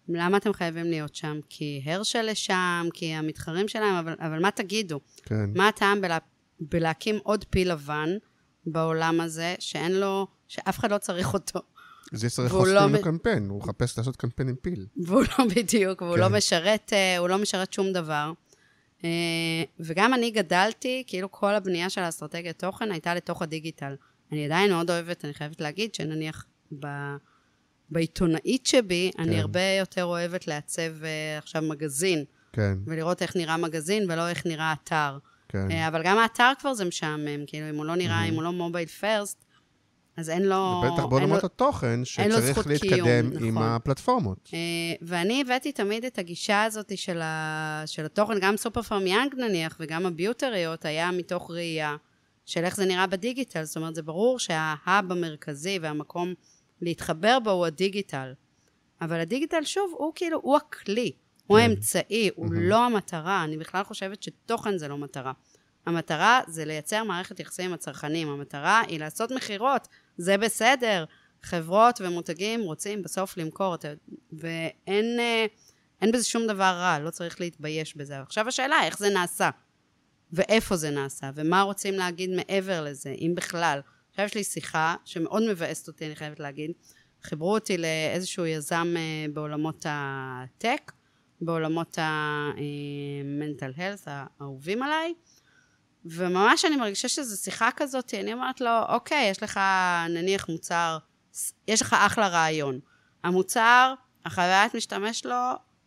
למה 0.09 0.37
אתם 0.37 0.53
חייבים 0.53 0.85
להיות 0.85 1.15
שם? 1.15 1.39
כי 1.49 1.81
הרשל 1.85 2.21
לשם, 2.21 2.87
כי 2.93 3.13
המתחרים 3.13 3.67
שלהם, 3.67 3.95
אבל, 3.95 4.15
אבל 4.19 4.39
מה 4.41 4.51
תגידו? 4.51 4.99
כן. 5.23 5.49
מה 5.55 5.67
הטעם 5.67 6.01
בלה, 6.01 6.17
בלהקים 6.59 7.19
עוד 7.23 7.45
פיל 7.49 7.71
לבן 7.71 8.09
בעולם 8.65 9.21
הזה, 9.21 9.55
שאין 9.59 9.91
לו, 9.91 10.27
שאף 10.47 10.79
אחד 10.79 10.91
לא 10.91 10.97
צריך 10.97 11.33
אותו? 11.33 11.59
זה 12.11 12.29
צריך 12.29 12.53
לעשות 12.53 12.93
לא... 12.93 13.01
קמפיין, 13.01 13.49
הוא 13.49 13.59
מחפש 13.59 13.97
לעשות 13.97 14.15
קמפיין 14.15 14.49
עם 14.49 14.55
פיל. 14.55 14.85
והוא 15.05 15.21
לא 15.21 15.45
בדיוק, 15.55 16.01
והוא 16.01 16.17
לא 16.17 16.25
כן. 16.25 16.31
לא 16.31 16.37
משרת, 16.37 16.93
אה, 16.93 17.17
הוא 17.17 17.29
לא 17.29 17.37
משרת 17.37 17.73
שום 17.73 17.93
דבר. 17.93 18.31
אה, 19.03 19.63
וגם 19.79 20.13
אני 20.13 20.31
גדלתי, 20.31 21.03
כאילו 21.07 21.31
כל 21.31 21.55
הבנייה 21.55 21.89
של 21.89 22.01
האסטרטגיית 22.01 22.59
תוכן 22.59 22.91
הייתה 22.91 23.15
לתוך 23.15 23.41
הדיגיטל. 23.41 23.95
אני 24.31 24.45
עדיין 24.45 24.71
מאוד 24.71 24.89
אוהבת, 24.89 25.25
אני 25.25 25.33
חייבת 25.33 25.61
להגיד, 25.61 25.95
שנניח 25.95 26.45
ב... 26.79 26.87
בעיתונאית 27.89 28.65
שבי, 28.65 29.11
כן. 29.17 29.23
אני 29.23 29.39
הרבה 29.39 29.77
יותר 29.79 30.03
אוהבת 30.03 30.47
לעצב 30.47 31.01
uh, 31.01 31.37
עכשיו 31.37 31.61
מגזין. 31.61 32.23
כן. 32.53 32.77
ולראות 32.85 33.21
איך 33.21 33.35
נראה 33.35 33.57
מגזין 33.57 34.11
ולא 34.11 34.29
איך 34.29 34.45
נראה 34.45 34.73
אתר. 34.83 35.17
כן. 35.49 35.67
Uh, 35.69 35.87
אבל 35.87 36.03
גם 36.03 36.17
האתר 36.17 36.51
כבר 36.59 36.73
זה 36.73 36.85
משעמם, 36.85 37.45
כאילו, 37.47 37.69
אם 37.69 37.75
הוא 37.75 37.85
לא 37.85 37.95
נראה, 37.95 38.23
mm-hmm. 38.23 38.29
אם 38.29 38.33
הוא 38.33 38.43
לא 38.43 38.51
מובייל 38.51 38.87
פרסט, 38.87 39.45
אז 40.19 40.29
אין 40.29 40.43
לו... 40.43 40.83
בטח 40.85 41.05
בעולמות 41.05 41.43
התוכן, 41.43 42.05
שצריך 42.05 42.67
להתקדם 42.67 43.29
קיום, 43.29 43.43
עם 43.43 43.57
נכון. 43.57 43.67
הפלטפורמות. 43.67 44.37
Uh, 44.47 44.51
ואני 45.01 45.41
הבאתי 45.41 45.71
תמיד 45.71 46.05
את 46.05 46.19
הגישה 46.19 46.63
הזאת 46.63 46.97
של, 46.97 47.21
ה... 47.21 47.83
של 47.85 48.05
התוכן, 48.05 48.39
גם 48.41 48.57
סופר 48.57 48.81
פארם 48.81 49.07
יאנג 49.07 49.35
נניח, 49.35 49.77
וגם 49.79 50.05
הביוטריות, 50.05 50.85
היה 50.85 51.11
מתוך 51.11 51.51
ראייה 51.51 51.95
של 52.45 52.63
איך 52.63 52.75
זה 52.75 52.85
נראה 52.85 53.07
בדיגיטל. 53.07 53.63
זאת 53.63 53.77
אומרת, 53.77 53.95
זה 53.95 54.01
ברור 54.01 54.39
שההאב 54.39 55.11
המרכזי 55.11 55.79
והמקום 55.81 56.33
להתחבר 56.81 57.39
בו 57.43 57.51
הוא 57.51 57.65
הדיגיטל. 57.65 58.33
אבל 59.01 59.19
הדיגיטל, 59.19 59.63
שוב, 59.63 59.93
הוא 59.97 60.11
כאילו, 60.15 60.39
הוא 60.43 60.57
הכלי, 60.57 61.11
הוא 61.47 61.57
כן. 61.57 61.63
האמצעי, 61.63 62.29
הוא 62.35 62.47
לא 62.51 62.85
המטרה. 62.85 63.43
אני 63.43 63.57
בכלל 63.57 63.83
חושבת 63.83 64.23
שתוכן 64.23 64.77
זה 64.77 64.87
לא 64.87 64.97
מטרה. 64.97 65.31
המטרה 65.85 66.41
זה 66.47 66.65
לייצר 66.65 67.03
מערכת 67.03 67.39
יחסים 67.39 67.65
עם 67.65 67.73
הצרכנים, 67.73 68.29
המטרה 68.29 68.81
היא 68.87 68.99
לעשות 68.99 69.31
מכירות, 69.31 69.87
זה 70.19 70.37
בסדר. 70.37 71.05
חברות 71.43 72.01
ומותגים 72.01 72.61
רוצים 72.61 73.03
בסוף 73.03 73.37
למכור, 73.37 73.75
ואין 74.31 75.19
אין 76.01 76.11
בזה 76.11 76.23
שום 76.23 76.47
דבר 76.47 76.63
רע, 76.63 76.99
לא 76.99 77.09
צריך 77.09 77.41
להתבייש 77.41 77.97
בזה. 77.97 78.19
עכשיו 78.19 78.47
השאלה, 78.47 78.83
איך 78.83 78.97
זה 78.97 79.09
נעשה? 79.09 79.49
ואיפה 80.31 80.75
זה 80.75 80.89
נעשה? 80.89 81.29
ומה 81.35 81.61
רוצים 81.61 81.93
להגיד 81.93 82.29
מעבר 82.29 82.83
לזה, 82.83 83.09
אם 83.09 83.33
בכלל? 83.35 83.79
עכשיו 84.09 84.25
יש 84.25 84.35
לי 84.35 84.43
שיחה 84.43 84.95
שמאוד 85.05 85.43
מבאסת 85.51 85.87
אותי, 85.87 86.05
אני 86.05 86.15
חייבת 86.15 86.39
להגיד. 86.39 86.71
חיברו 87.23 87.53
אותי 87.53 87.77
לאיזשהו 87.77 88.45
יזם 88.45 88.93
אה, 88.97 89.25
בעולמות 89.33 89.85
הטק, 89.89 90.91
בעולמות 91.41 91.97
ה-mental 91.97 93.77
health 93.77 94.03
האהובים 94.05 94.83
עליי, 94.83 95.13
וממש 96.05 96.65
אני 96.65 96.75
מרגישה 96.75 97.07
שזו 97.07 97.37
שיחה 97.37 97.69
כזאת, 97.75 98.13
אני 98.13 98.33
אומרת 98.33 98.61
לו, 98.61 98.71
אוקיי, 98.89 99.29
יש 99.29 99.43
לך 99.43 99.59
נניח 100.09 100.49
מוצר, 100.49 100.97
יש 101.67 101.81
לך 101.81 101.95
אחלה 101.99 102.27
רעיון. 102.27 102.79
המוצר, 103.23 103.93
החוויית 104.25 104.75
משתמש 104.75 105.25
לו 105.25 105.35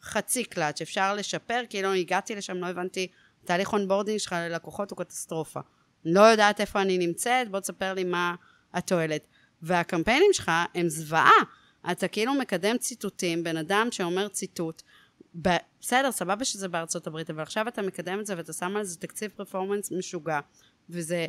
חצי 0.03 0.45
קלאץ', 0.45 0.81
אפשר 0.81 1.15
לשפר, 1.15 1.63
כי 1.71 1.83
לא 1.83 1.93
הגעתי 1.93 2.35
לשם, 2.35 2.57
לא 2.57 2.67
הבנתי, 2.67 3.09
תהליך 3.45 3.73
onboarding 3.73 4.19
שלך 4.19 4.33
ללקוחות 4.33 4.91
הוא 4.91 4.99
קטסטרופה. 4.99 5.61
לא 6.05 6.21
יודעת 6.21 6.61
איפה 6.61 6.83
אני 6.83 6.99
נמצאת, 6.99 7.51
בוא 7.51 7.61
תספר 7.61 7.95
לי 7.95 8.05
מה 8.05 8.35
התועלת. 8.75 9.27
והקמפיינים 9.63 10.33
שלך 10.33 10.51
הם 10.75 10.89
זוועה. 10.89 11.41
אתה 11.91 12.09
כאילו 12.09 12.35
מקדם 12.35 12.79
ציטוטים, 12.79 13.45
בן 13.45 13.57
אדם 13.57 13.89
שאומר 13.91 14.29
ציטוט, 14.29 14.83
בסדר, 15.35 16.13
סבבה 16.13 16.45
שזה 16.45 16.69
בארצות 16.69 17.07
הברית, 17.07 17.31
אבל 17.31 17.43
עכשיו 17.43 17.69
אתה 17.69 17.83
מקדם 17.83 18.21
את 18.21 18.27
זה 18.27 18.37
ואתה 18.37 18.53
שם 18.53 18.77
על 18.77 18.85
זה 18.85 18.97
תקציב 18.97 19.31
פרפורמנס 19.37 19.93
משוגע, 19.93 20.41
וזה 20.91 21.27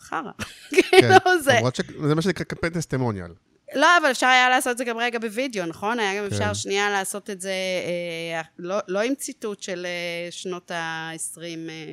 חרא. 0.00 0.30
כן, 0.70 0.82
כאילו 0.90 1.42
זה... 1.42 1.52
למרות 1.56 1.74
שזה 1.76 2.14
מה 2.14 2.22
שנקרא 2.22 2.44
קמפיין 2.44 2.72
טסטימוניאל. 2.72 3.32
לא, 3.74 3.86
אבל 4.00 4.10
אפשר 4.10 4.26
היה 4.26 4.48
לעשות 4.48 4.72
את 4.72 4.78
זה 4.78 4.84
גם 4.84 4.98
רגע 4.98 5.18
בווידאו, 5.18 5.66
נכון? 5.66 6.00
היה 6.00 6.22
גם 6.22 6.28
כן. 6.28 6.34
אפשר 6.34 6.54
שנייה 6.54 6.90
לעשות 6.90 7.30
את 7.30 7.40
זה, 7.40 7.52
אה, 7.84 8.42
לא, 8.58 8.76
לא 8.88 9.00
עם 9.00 9.14
ציטוט 9.14 9.62
של 9.62 9.86
אה, 9.86 10.30
שנות 10.30 10.70
ה-20, 10.70 11.40
אה, 11.68 11.92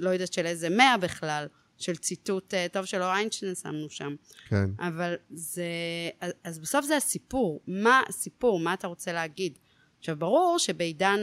לא 0.00 0.10
יודעת 0.10 0.32
של 0.32 0.46
איזה 0.46 0.68
מאה 0.70 0.96
בכלל, 0.96 1.46
של 1.78 1.96
ציטוט, 1.96 2.54
אה, 2.54 2.66
טוב 2.72 2.84
שלא 2.84 3.14
איינשטיין 3.14 3.54
שמנו 3.54 3.90
שם. 3.90 4.14
כן. 4.48 4.70
אבל 4.78 5.14
זה... 5.30 5.64
אז, 6.20 6.32
אז 6.44 6.58
בסוף 6.58 6.84
זה 6.84 6.96
הסיפור. 6.96 7.60
מה 7.66 8.02
הסיפור? 8.08 8.60
מה 8.60 8.74
אתה 8.74 8.86
רוצה 8.86 9.12
להגיד? 9.12 9.58
עכשיו, 9.98 10.16
ברור 10.16 10.58
שבעידן 10.58 11.20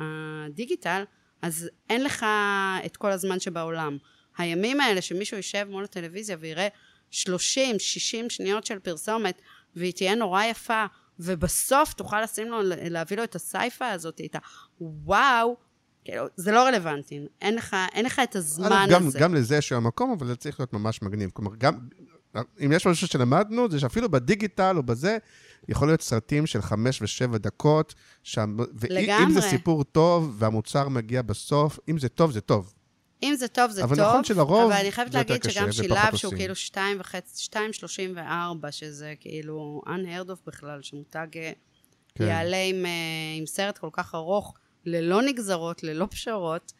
הדיגיטל, 0.00 1.04
אז 1.42 1.68
אין 1.90 2.04
לך 2.04 2.26
את 2.86 2.96
כל 2.96 3.10
הזמן 3.10 3.40
שבעולם. 3.40 3.98
הימים 4.38 4.80
האלה 4.80 5.02
שמישהו 5.02 5.36
יישב 5.36 5.66
מול 5.70 5.84
הטלוויזיה 5.84 6.36
ויראה 6.40 6.68
30, 7.10 7.78
60 7.78 8.30
שניות 8.30 8.66
של 8.66 8.78
פרסומת, 8.78 9.40
והיא 9.76 9.92
תהיה 9.92 10.14
נורא 10.14 10.44
יפה, 10.44 10.84
ובסוף 11.18 11.92
תוכל 11.92 12.22
לשים 12.22 12.48
לו, 12.48 12.58
להביא 12.64 13.16
לו 13.16 13.24
את 13.24 13.34
הסייפה 13.34 13.88
הזאת, 13.88 14.20
את 14.24 14.36
הוואו, 14.78 15.56
כאילו, 16.04 16.24
זה 16.36 16.52
לא 16.52 16.66
רלוונטי. 16.66 17.20
אין 17.40 17.54
לך, 17.54 17.76
אין 17.92 18.04
לך 18.04 18.20
את 18.22 18.36
הזמן 18.36 18.86
גם, 18.90 19.06
הזה. 19.06 19.18
גם 19.18 19.34
לזה 19.34 19.56
יש 19.56 19.72
היום 19.72 19.86
מקום, 19.86 20.12
אבל 20.18 20.26
זה 20.26 20.36
צריך 20.36 20.60
להיות 20.60 20.72
ממש 20.72 21.02
מגניב. 21.02 21.30
כלומר, 21.34 21.50
גם, 21.58 21.78
אם 22.64 22.72
יש 22.72 22.86
משהו 22.86 23.06
שלמדנו, 23.06 23.70
זה 23.70 23.80
שאפילו 23.80 24.10
בדיגיטל 24.10 24.76
או 24.76 24.82
בזה, 24.82 25.18
יכול 25.68 25.88
להיות 25.88 26.00
סרטים 26.02 26.46
של 26.46 26.62
חמש 26.62 27.02
ושבע 27.02 27.38
דקות, 27.38 27.94
שם, 28.22 28.56
ואם 28.74 28.90
לגמרי. 28.90 29.34
זה 29.34 29.40
סיפור 29.40 29.84
טוב 29.84 30.36
והמוצר 30.38 30.88
מגיע 30.88 31.22
בסוף, 31.22 31.78
אם 31.88 31.98
זה 31.98 32.08
טוב, 32.08 32.30
זה 32.30 32.40
טוב. 32.40 32.72
אם 33.22 33.34
זה 33.36 33.48
טוב, 33.48 33.70
זה 33.70 33.84
אבל 33.84 33.96
טוב. 33.96 34.08
נכון 34.08 34.24
שלרוב 34.24 34.70
אבל 34.72 34.80
אני 34.80 34.92
חייבת 34.92 35.14
להגיד 35.14 35.42
שגם 35.42 35.72
שילב 35.72 36.16
שהוא. 36.16 36.34
כאילו 36.34 36.54
שתיים 36.54 37.00
וחצי, 37.00 37.42
שתיים 37.42 37.72
שלושים 37.72 38.12
וארבע, 38.16 38.72
שזה 38.72 39.14
כאילו 39.20 39.82
unheard 39.86 40.30
of 40.30 40.46
בכלל, 40.46 40.82
שמותג 40.82 41.26
אה, 41.36 41.52
כן. 42.14 42.24
יעלה 42.24 42.62
עם, 42.62 42.86
אה, 42.86 42.90
עם 43.38 43.46
סרט 43.46 43.78
כל 43.78 43.88
כך 43.92 44.14
ארוך, 44.14 44.54
ללא 44.84 45.22
נגזרות, 45.22 45.82
ללא 45.82 46.06
פשרות, 46.10 46.72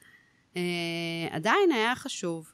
אה, 0.57 0.63
עדיין 1.31 1.73
היה 1.73 1.97
חשוב 1.97 2.52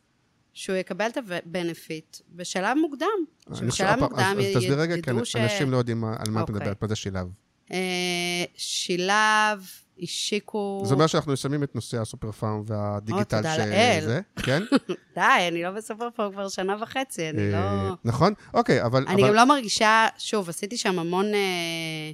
שהוא 0.59 0.77
יקבל 0.77 1.07
את 1.07 1.17
הבנפיט 1.17 2.17
בשלב 2.35 2.77
מוקדם. 2.77 3.07
שבשלב 3.55 4.01
מוקדם 4.01 4.37
אז, 4.39 4.57
אז 4.57 4.57
תסביר 4.57 4.81
רגע, 4.81 4.95
כי 5.03 5.11
ידעו 5.11 5.25
ש... 5.25 5.37
אנשים 5.37 5.71
לא 5.71 5.77
יודעים 5.77 6.05
על 6.05 6.31
מה 6.31 6.43
את. 6.43 6.51
מדברת, 6.51 6.83
מה 6.83 6.89
זה 6.89 6.97
שילב. 6.97 7.27
אה, 7.73 8.45
שילב, 8.57 9.67
השיקו... 10.03 10.83
זה 10.85 10.95
אומר 10.95 11.07
שאנחנו 11.07 11.37
שמים 11.37 11.63
את 11.63 11.75
נושא 11.75 12.01
הסופר 12.01 12.33
פארם 12.33 12.63
והדיגיטל 12.67 13.37
תודה 13.37 13.55
ש- 13.55 13.59
לאל. 13.59 14.21
כן? 14.43 14.63
די, 15.17 15.49
אני 15.49 15.63
לא 15.63 15.71
בסופר 15.71 16.09
פה 16.17 16.29
כבר 16.33 16.49
שנה 16.49 16.77
וחצי, 16.83 17.31
אני 17.31 17.55
אה, 17.55 17.89
לא... 17.89 17.95
נכון? 18.05 18.33
אוקיי, 18.55 18.83
אבל... 18.83 19.05
אני 19.09 19.23
גם 19.23 19.35
לא 19.35 19.45
מרגישה, 19.45 20.07
שוב, 20.19 20.49
עשיתי 20.49 20.77
שם 20.77 20.99
המון, 20.99 21.27
אה, 21.27 22.11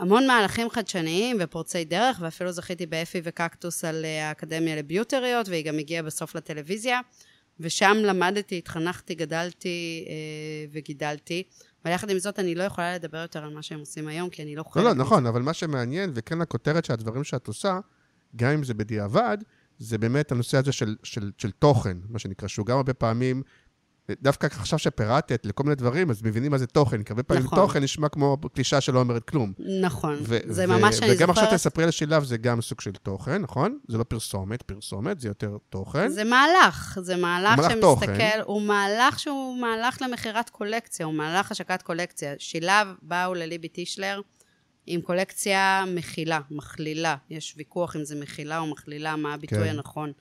המון 0.00 0.26
מהלכים 0.26 0.70
חדשניים 0.70 1.36
ופורצי 1.40 1.84
דרך, 1.84 2.18
ואפילו 2.20 2.52
זכיתי 2.52 2.86
באפי 2.86 3.20
וקקטוס 3.24 3.84
על 3.84 4.04
אה, 4.04 4.28
האקדמיה 4.28 4.76
לביוטריות, 4.76 5.48
והיא 5.48 5.64
גם 5.64 5.78
הגיעה 5.78 6.02
בסוף 6.02 6.34
לטלוויזיה, 6.34 7.00
ושם 7.60 7.96
למדתי, 8.02 8.58
התחנכתי, 8.58 9.14
גדלתי 9.14 10.04
אה, 10.08 10.14
וגידלתי. 10.72 11.42
אבל 11.84 11.92
יחד 11.92 12.10
עם 12.10 12.18
זאת, 12.18 12.38
אני 12.38 12.54
לא 12.54 12.62
יכולה 12.62 12.94
לדבר 12.94 13.18
יותר 13.18 13.44
על 13.44 13.54
מה 13.54 13.62
שהם 13.62 13.80
עושים 13.80 14.08
היום, 14.08 14.30
כי 14.30 14.42
אני 14.42 14.56
לא 14.56 14.62
חלק 14.62 14.84
לא, 14.84 14.90
לא. 14.90 14.94
נכון, 14.94 15.26
אבל 15.26 15.42
מה 15.42 15.52
שמעניין, 15.52 16.12
וכן 16.14 16.40
הכותרת 16.40 16.84
של 16.84 16.92
הדברים 16.92 17.24
שאת 17.24 17.46
עושה, 17.46 17.78
גם 18.36 18.50
אם 18.50 18.64
זה 18.64 18.74
בדיעבד, 18.74 19.38
זה 19.78 19.98
באמת 19.98 20.32
הנושא 20.32 20.58
הזה 20.58 20.72
של, 20.72 20.96
של, 21.02 21.30
של 21.38 21.50
תוכן, 21.50 21.96
מה 22.08 22.18
שנקרא, 22.18 22.48
שהוא 22.48 22.66
גם 22.66 22.76
הרבה 22.76 22.94
פעמים, 22.94 23.42
דווקא 24.22 24.46
עכשיו 24.46 24.78
שפירטת 24.78 25.46
לכל 25.46 25.62
מיני 25.62 25.74
דברים, 25.74 26.10
אז 26.10 26.22
מבינים 26.22 26.50
מה 26.50 26.58
זה 26.58 26.66
תוכן, 26.66 27.02
כי 27.02 27.12
הרבה 27.12 27.22
פעמים 27.22 27.44
נכון. 27.44 27.58
תוכן 27.58 27.82
נשמע 27.82 28.08
כמו 28.08 28.36
קלישה 28.54 28.80
שלא 28.80 29.00
אומרת 29.00 29.24
כלום. 29.24 29.52
נכון, 29.80 30.16
ו- 30.22 30.38
זה 30.46 30.64
ו- 30.64 30.66
ממש, 30.66 31.02
אני 31.02 31.12
וגם 31.12 31.30
עכשיו 31.30 31.44
זוכרת, 31.44 31.60
תספרי 31.60 31.84
על 31.84 31.90
שילב, 31.90 32.24
זה 32.24 32.36
גם 32.36 32.60
סוג 32.60 32.80
של 32.80 32.92
תוכן, 32.92 33.42
נכון? 33.42 33.78
זה 33.88 33.98
לא 33.98 34.04
פרסומת, 34.04 34.62
פרסומת, 34.62 35.20
זה 35.20 35.28
יותר 35.28 35.56
תוכן. 35.70 36.08
זה 36.08 36.24
מהלך, 36.24 36.98
זה 37.02 37.16
מהלך 37.16 37.58
מהלך 37.58 37.70
שמסתכל, 37.70 37.80
תוכן. 37.80 38.40
הוא 38.44 38.62
מהלך 38.62 39.18
שהוא 39.18 39.60
מהלך 39.60 40.02
למכירת 40.02 40.50
קולקציה, 40.50 41.06
הוא 41.06 41.14
מהלך 41.14 41.50
השקת 41.50 41.82
קולקציה. 41.82 42.34
שילב 42.38 42.88
באו 43.02 43.34
לליבי 43.34 43.68
טישלר 43.68 44.20
עם 44.86 45.00
קולקציה 45.00 45.84
מכילה, 45.94 46.40
מכלילה. 46.50 47.16
יש 47.30 47.54
ויכוח 47.56 47.96
אם 47.96 48.04
זה 48.04 48.20
מכילה 48.20 48.58
או 48.58 48.66
מכלילה, 48.66 49.16
מה 49.16 49.34
הביטוי 49.34 49.58
כן. 49.58 49.68
הנכון. 49.68 50.12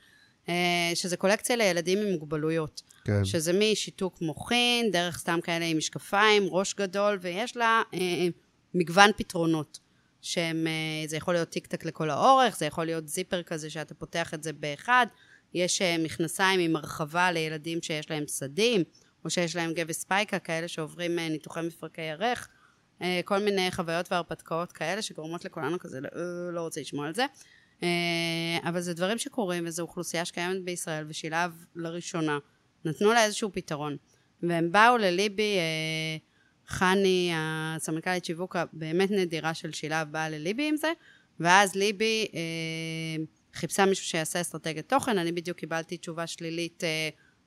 אה, 0.50 0.95
שזה 0.95 1.18
קולקציה 1.18 1.56
לילדים 1.56 1.97
עם 1.97 2.12
מוגבלויות. 2.12 2.82
כן. 3.06 3.26
שזה 3.26 3.54
משיתוק 3.54 4.22
מוחין, 4.22 4.91
דרך 4.91 5.18
סתם 5.18 5.39
כאלה 5.43 5.66
עם 5.66 5.78
משקפיים, 5.78 6.43
ראש 6.50 6.74
גדול, 6.74 7.18
ויש 7.22 7.58
לה 7.58 7.82
אה, 7.93 8.28
מגוון 8.74 9.12
פתרונות. 9.18 9.80
שהם, 10.22 10.68
אה, 10.68 11.08
זה 11.08 11.18
יכול 11.18 11.34
להיות 11.34 11.50
טיק-טק 11.50 11.86
לכל 11.86 12.10
האורך, 12.10 12.58
זה 12.58 12.66
יכול 12.66 12.86
להיות 12.86 13.08
zipper 13.07 13.43
כזה 13.43 13.70
שאתה 13.70 13.93
פותח 13.93 14.34
את 14.34 14.43
זה 14.43 14.54
באחד, 14.54 15.08
יש 15.54 15.82
מכנסיים 15.82 16.60
עם 16.60 16.76
הרחבה 16.76 17.32
לילדים 17.32 17.82
שיש 17.82 18.12
להם 18.12 18.28
סדים, 18.28 18.84
או 19.26 19.30
שיש 19.30 19.56
להם 19.56 19.74
גבס 19.74 20.00
ספייקה, 20.00 20.39
כאלה 20.39 20.68
שעוברים 20.68 21.20
ניתוחי 21.20 21.62
מפרקי 21.62 22.02
ירך, 22.02 22.47
כל 23.26 23.39
מיני 23.39 23.72
חוויות 23.72 24.12
והרפתקאות 24.12 24.72
כאלה 24.72 25.02
שגורמות 25.02 25.45
לכולנו 25.45 25.80
כזה, 25.80 26.00
לא 26.54 26.62
רוצה 26.62 26.82
לשמוע 26.82 27.08
על 27.08 27.14
זה. 27.14 27.26
אה, 27.84 28.69
אבל 28.69 28.82
זה 28.82 28.93
דברים 28.93 29.17
שקורים, 29.17 29.63
וזו 29.67 29.84
אוכלוסייה 29.84 30.25
שקיימת 30.25 30.63
בישראל, 30.63 31.05
ושילב 31.09 31.65
לראשונה. 31.75 32.37
נתנו 32.86 33.13
לה 33.13 33.25
איזשהו 33.25 33.49
פתרון. 33.54 33.97
והם 34.43 34.71
באו 34.71 34.97
לליבי, 34.97 35.58
אה, 35.58 36.17
חני, 36.67 37.32
הסמנכ"לית 37.36 38.25
שיווק 38.25 38.55
הבאמת 38.55 39.12
נדירה 39.12 39.54
של 39.54 39.71
שילב, 39.71 40.12
באה 40.12 40.29
לליבי 40.29 40.70
עם 40.70 40.78
זה, 40.78 40.91
ואז 41.39 41.75
ליבי 41.75 42.28
אה, 42.33 43.24
חיפשה 43.54 43.86
מישהו 43.86 44.05
שיעשה 44.05 44.41
אסטרטגיית 44.41 44.89
תוכן, 44.89 45.17
אני 45.17 45.32
בדיוק 45.32 45.58
קיבלתי 45.58 45.97
תשובה 45.97 46.28
שלילית 46.28 46.83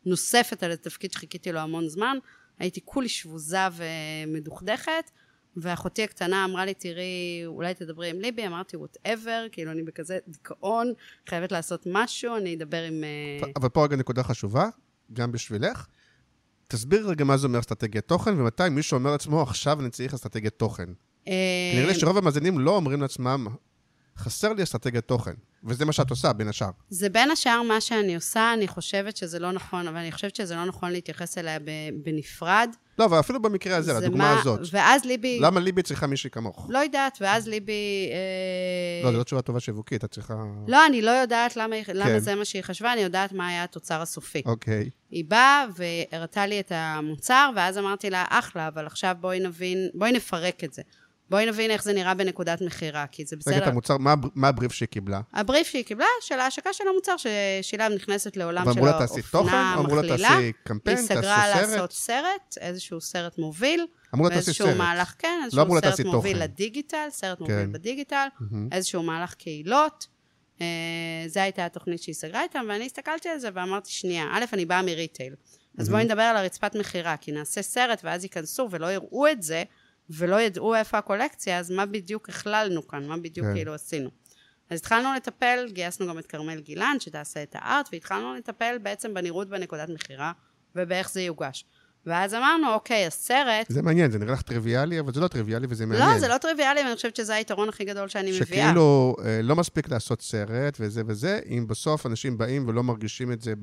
נוספת 0.07 0.63
על 0.63 0.73
התפקיד 0.73 1.13
שחיכיתי 1.13 1.53
לו 1.53 1.61
המון 1.61 1.89
זמן, 1.89 2.17
הייתי 2.59 2.81
כולי 2.85 3.09
שבוזה 3.09 3.59
ומדוכדכת, 3.73 5.11
ואחותי 5.57 6.05
הקטנה 6.05 6.45
אמרה 6.45 6.65
לי, 6.65 6.75
תראי, 6.75 7.43
אולי 7.47 7.75
תדברי 7.75 8.11
עם 8.11 8.21
ליבי, 8.21 8.47
אמרתי, 8.47 8.77
whatever, 8.77 9.47
כאילו 9.53 9.73
אני 9.73 9.83
בכזה 9.83 10.19
דיכאון, 10.29 10.93
חייבת 11.29 11.53
לעשות 11.53 11.83
משהו, 11.87 12.37
אני 12.37 12.55
אדבר 12.55 12.83
עם... 12.83 13.05
אה, 13.05 13.51
אבל 13.57 13.69
פה 13.69 13.85
רגע 13.85 13.97
נקודה 13.97 14.23
חשובה, 14.23 14.69
גם 15.13 15.33
בשבילך. 15.33 15.87
תסביר 16.69 17.09
רגע 17.09 17.25
מה 17.25 17.37
זה 17.37 17.47
אומר 17.47 17.59
אסטרטגיית 17.59 18.09
תוכן, 18.09 18.41
ומתי 18.41 18.69
מישהו 18.69 18.99
אומר 18.99 19.11
לעצמו, 19.11 19.43
עכשיו 19.43 19.81
אני 19.81 19.91
צריך 19.91 20.15
אסטרטגיית 20.15 20.55
תוכן. 20.57 20.89
אה, 21.29 21.73
נראה 21.75 21.87
לי 21.87 21.95
שרוב 21.95 22.17
המאזינים 22.17 22.59
לא 22.59 22.77
אומרים 22.77 23.03
לעצמם, 23.03 23.47
חסר 24.19 24.53
לי 24.53 24.63
אסטרטגיית 24.63 25.05
תוכן. 25.07 25.33
וזה 25.65 25.85
מה 25.85 25.93
שאת 25.93 26.11
עושה, 26.11 26.33
בין 26.33 26.49
השאר. 26.49 26.71
זה 26.91 27.09
בין 27.09 27.31
השאר 27.31 27.63
מה 27.63 27.81
שאני 27.81 28.15
עושה, 28.15 28.53
אני 28.55 28.69
חושבת 28.69 29.17
שזה 29.17 29.39
לא 29.39 29.53
נכון, 29.53 29.89
אבל 29.89 29.97
אני 29.97 30.13
חושבת 30.13 30.37
שזה 30.37 30.55
לא 30.57 30.65
נכון 30.65 30.91
להתייחס 30.93 31.39
אליה 31.39 31.59
בנפרד. 32.05 32.71
לא, 32.99 33.05
אבל 33.05 33.21
אפילו 33.21 33.43
במקרה 33.43 33.77
הזה, 33.77 33.95
זה 33.95 34.01
לדוגמה 34.01 34.35
מה- 34.35 34.41
הזאת. 34.41 34.61
ואז 34.73 35.05
ליבי... 35.05 35.39
למה 35.41 35.61
ליבי 35.61 35.83
צריכה 35.83 36.07
מישהי 36.07 36.31
כמוך? 36.31 36.67
לא 36.71 36.79
יודעת, 36.79 37.19
ואז 37.21 37.49
ליבי... 37.49 38.09
אה, 38.13 39.05
לא, 39.07 39.13
זו 39.13 39.19
לא 39.19 39.23
תשובה 39.23 39.43
טובה 39.43 39.61
שיווקית, 39.61 40.05
את 40.05 40.11
צריכה... 40.11 40.35
לא, 40.69 40.87
אני 40.87 41.03
לא 41.03 41.11
יודעת 41.11 41.57
למה, 41.57 41.75
היא- 41.77 41.85
למה 41.95 42.05
כן. 42.07 42.19
זה 42.19 42.35
מה 42.35 42.45
שהיא 42.45 42.63
חשבה, 42.63 42.93
אני 42.93 43.01
יודעת 43.01 43.33
מה 43.33 43.49
היה 43.49 43.65
התוצר 43.65 44.03
הסופי. 44.03 44.43
אוקיי. 44.47 44.91
היא 45.11 45.25
באה 45.29 45.65
והראתה 45.77 46.47
לי 46.47 46.61
את 46.61 46.73
המוצר, 46.75 47.51
ואז 47.57 47.79
אמרתי 47.79 48.11
לה, 48.11 48.25
אחלה, 48.29 48.69
אבל 48.69 48.87
עכשיו 48.87 49.17
בואי 49.21 49.41
נבין, 49.41 49.89
בואי 49.95 50.13
נפרק 50.13 50.65
את 50.65 50.73
זה. 50.73 50.83
בואי 51.33 51.47
נבין 51.47 51.71
איך 51.71 51.83
זה 51.83 51.93
נראה 51.93 52.15
בנקודת 52.15 52.61
מכירה, 52.61 53.07
כי 53.07 53.25
זה 53.25 53.37
בסדר. 53.37 53.55
רגע, 53.55 53.65
את 53.65 53.69
המוצר, 53.69 53.97
מה, 53.99 54.15
מה 54.35 54.49
הבריף 54.49 54.73
שהיא 54.73 54.89
קיבלה? 54.89 55.21
הבריף 55.33 55.67
שהיא 55.67 55.85
קיבלה 55.85 56.07
של 56.21 56.41
ההשקה 56.41 56.73
של 56.73 56.85
המוצר, 56.89 57.15
ששילב 57.17 57.93
נכנסת 57.93 58.37
לעולם 58.37 58.65
של 58.65 58.69
ואמרו 58.69 58.87
לה 58.87 58.93
תעשי 58.93 59.23
תוכן, 59.31 59.57
אמרו 59.57 59.97
לה. 59.97 60.09
תעשי 60.09 60.53
קמפיין, 60.65 60.97
היא 60.97 61.09
תעשו 61.09 61.21
סגרה 61.21 61.43
סרט. 61.55 61.71
לעשות 61.71 61.93
סרט, 61.93 62.59
איזשהו 62.61 63.01
סרט 63.01 63.39
מוביל. 63.39 63.87
אמרו 64.15 64.29
לה 64.29 64.35
תעשי 64.35 64.53
סרט. 64.53 64.77
מהלך, 64.77 65.15
כן, 65.19 65.41
לא 65.41 65.45
איזשהו 65.45 65.75
לה 65.75 65.81
סרט 65.81 65.91
תעשי 65.91 66.03
מוביל 66.03 66.33
תוכן. 66.33 66.45
לדיגיטל, 66.45 67.07
סרט 67.11 67.41
מוביל 67.41 67.57
כן. 67.57 67.73
בדיגיטל, 67.73 68.27
מהמם. 68.41 68.69
איזשהו 68.73 69.03
מהלך 69.03 69.35
קהילות. 69.35 70.07
אה, 70.61 70.67
זו 71.27 71.41
הייתה 71.41 71.67
התוכנית 71.67 72.03
שהיא 72.03 72.15
סגרה 72.15 72.43
איתם, 72.43 72.65
ואני 72.69 72.87
הסתכלתי 72.87 73.29
על 73.29 73.39
זה 73.39 73.49
ואמרתי, 73.55 73.91
שנייה, 73.93 74.25
א', 74.33 74.45
אני 74.53 74.65
באה 74.65 74.83
מריטייל. 74.83 75.35
אז 75.79 75.89
בואי 75.89 76.05
נדבר 76.05 76.23
על 76.23 76.37
הרצפת 76.37 76.75
מכירה, 76.75 77.17
כי 77.17 77.33
נעשה 77.33 77.63
סרט 77.63 78.01
ואז 78.05 78.25
ייכנסו 78.25 78.69
ולא 78.71 78.93
יראו 78.93 79.29
את 79.29 79.43
זה, 79.43 79.63
ולא 80.11 80.41
ידעו 80.41 80.75
איפה 80.75 80.99
הקולקציה, 80.99 81.59
אז 81.59 81.71
מה 81.71 81.87
בדיוק 81.87 82.29
הכללנו 82.29 82.89
כאן? 82.89 83.07
מה 83.07 83.17
בדיוק 83.17 83.47
כן. 83.47 83.55
כאילו 83.55 83.75
עשינו? 83.75 84.11
אז 84.71 84.79
התחלנו 84.79 85.15
לטפל, 85.17 85.67
גייסנו 85.73 86.09
גם 86.09 86.19
את 86.19 86.27
כרמל 86.27 86.61
גילן, 86.61 86.97
שתעשה 87.01 87.43
את 87.43 87.57
הארט, 87.59 87.89
והתחלנו 87.93 88.35
לטפל 88.35 88.79
בעצם 88.83 89.15
בנראות 89.15 89.49
בנקודת 89.49 89.89
מכירה, 89.89 90.33
ובאיך 90.77 91.11
זה 91.11 91.21
יוגש. 91.21 91.65
ואז 92.07 92.35
אמרנו, 92.35 92.75
אוקיי, 92.75 93.07
הסרט... 93.07 93.67
זה 93.69 93.83
מעניין, 93.83 94.11
זה 94.11 94.19
נראה 94.19 94.33
לך 94.33 94.43
טריוויאלי, 94.43 95.01
אבל 95.01 95.13
זה 95.13 95.21
לא 95.21 95.29
טריוויאלי 95.29 95.67
וזה 95.71 95.87
מעניין. 95.87 96.09
לא, 96.09 96.19
זה 96.19 96.29
לא 96.29 96.39
טריוויאלי, 96.39 96.81
ואני 96.81 96.95
חושבת 96.97 97.17
שזה 97.17 97.35
היתרון 97.35 97.69
הכי 97.69 97.85
גדול 97.85 98.09
שאני 98.09 98.31
מביאה. 98.31 98.47
שכאילו 98.47 99.17
אה, 99.25 99.41
לא 99.43 99.57
מספיק 99.57 99.89
לעשות 99.89 100.23
סרט 100.23 100.77
וזה 100.81 101.03
וזה, 101.07 101.41
אם 101.49 101.67
בסוף 101.69 102.07
אנשים 102.07 102.39
באים 102.39 102.69
ולא 102.69 102.83
מרגישים 102.83 103.33
את 103.33 103.41
זה 103.41 103.55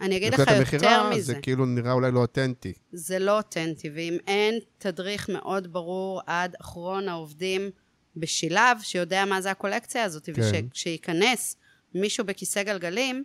אני 0.00 0.16
אגיד 0.16 0.34
לך 0.34 0.40
בנקודת 0.40 0.58
המכירה, 0.58 1.10
מזה. 1.10 1.22
זה 1.22 1.34
כאילו 1.34 1.66
נראה 1.66 1.92
אולי 1.92 2.12
לא 2.12 2.20
אותנטי. 2.20 2.72
זה 2.92 3.18
לא 3.18 3.36
אותנטי, 3.36 3.90
ואם 3.94 4.16
אין 4.26 4.58
תדריך 4.78 5.28
מאוד 5.28 5.72
ברור 5.72 6.20
עד 6.26 6.56
אחרון 6.60 7.08
העובדים 7.08 7.70
בשילב, 8.16 8.78
שיודע 8.82 9.24
מה 9.24 9.40
זה 9.40 9.50
הקולקציה 9.50 10.04
הזאת, 10.04 10.28
כן. 10.30 10.32
ושכשייכנס 10.36 11.56
מישהו 11.94 12.24
בכיסא 12.24 12.62
גלגלים, 12.62 13.24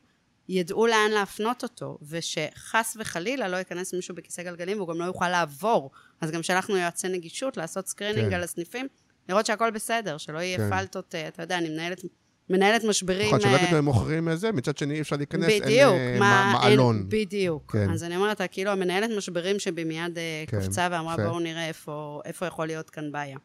ידעו 0.50 0.88
לאן 0.88 1.12
להפנות 1.14 1.64
אותו, 1.64 1.98
ושחס 2.10 2.98
וחלילה 3.00 3.48
לא 3.48 3.58
ייכנס 3.58 3.94
מישהו 3.94 4.16
בכיסא 4.16 4.44
גלגלים 4.44 4.78
והוא 4.78 4.90
גם 4.90 5.00
לא 5.00 5.06
יוכל 5.06 5.30
לעבור. 5.30 5.92
אז 6.22 6.32
גם 6.32 6.44
שלחנו 6.44 6.78
יועצי 6.78 7.08
נגישות 7.08 7.58
לעשות 7.58 7.88
screening 7.88 8.30
כן. 8.30 8.36
על 8.36 8.44
הסניפים, 8.44 8.88
לראות 9.30 9.46
שהכל 9.46 9.72
בסדר, 9.72 10.18
שלא 10.18 10.40
יהיה 10.40 10.58
כן. 10.58 10.70
פלטות, 10.70 11.16
אה, 11.16 11.28
אתה 11.28 11.44
יודע, 11.44 11.58
אני 11.58 11.70
מנהלת, 11.70 12.02
מנהלת 12.50 12.84
משברים... 12.84 13.28
נכון, 13.28 13.40
שלא 13.40 13.50
אה, 13.50 13.62
יגידו 13.62 13.78
הם 13.78 13.86
מוכרים 13.86 14.36
זה, 14.36 14.52
מצד 14.52 14.78
שני 14.78 14.96
אי 14.96 15.02
אפשר 15.02 15.16
להיכנס, 15.16 15.50
אין 15.50 15.64
בדיוק, 15.64 15.94
אה, 15.94 16.16
מה, 16.20 16.52
מה- 16.54 16.60
אין, 16.64 16.70
מעלון. 16.70 17.06
בדיוק. 17.10 17.72
כן. 17.72 17.90
אז 17.90 18.04
אני 18.04 18.16
אומרת, 18.16 18.42
כאילו, 18.52 18.72
המנהלת 18.72 19.10
משברים 19.18 19.60
שבי 19.60 19.84
מיד 19.84 20.18
אה, 20.18 20.44
כן, 20.48 20.62
קפצה 20.62 20.88
ואמרה. 20.92 21.16
בואו 21.18 21.40
נראה 21.40 21.68
איפה, 21.68 22.22
איפה 22.26 22.46
יכול 22.46 22.68
להיות 22.68 22.90
כאן 22.90 23.12
בעיה. 23.12 23.38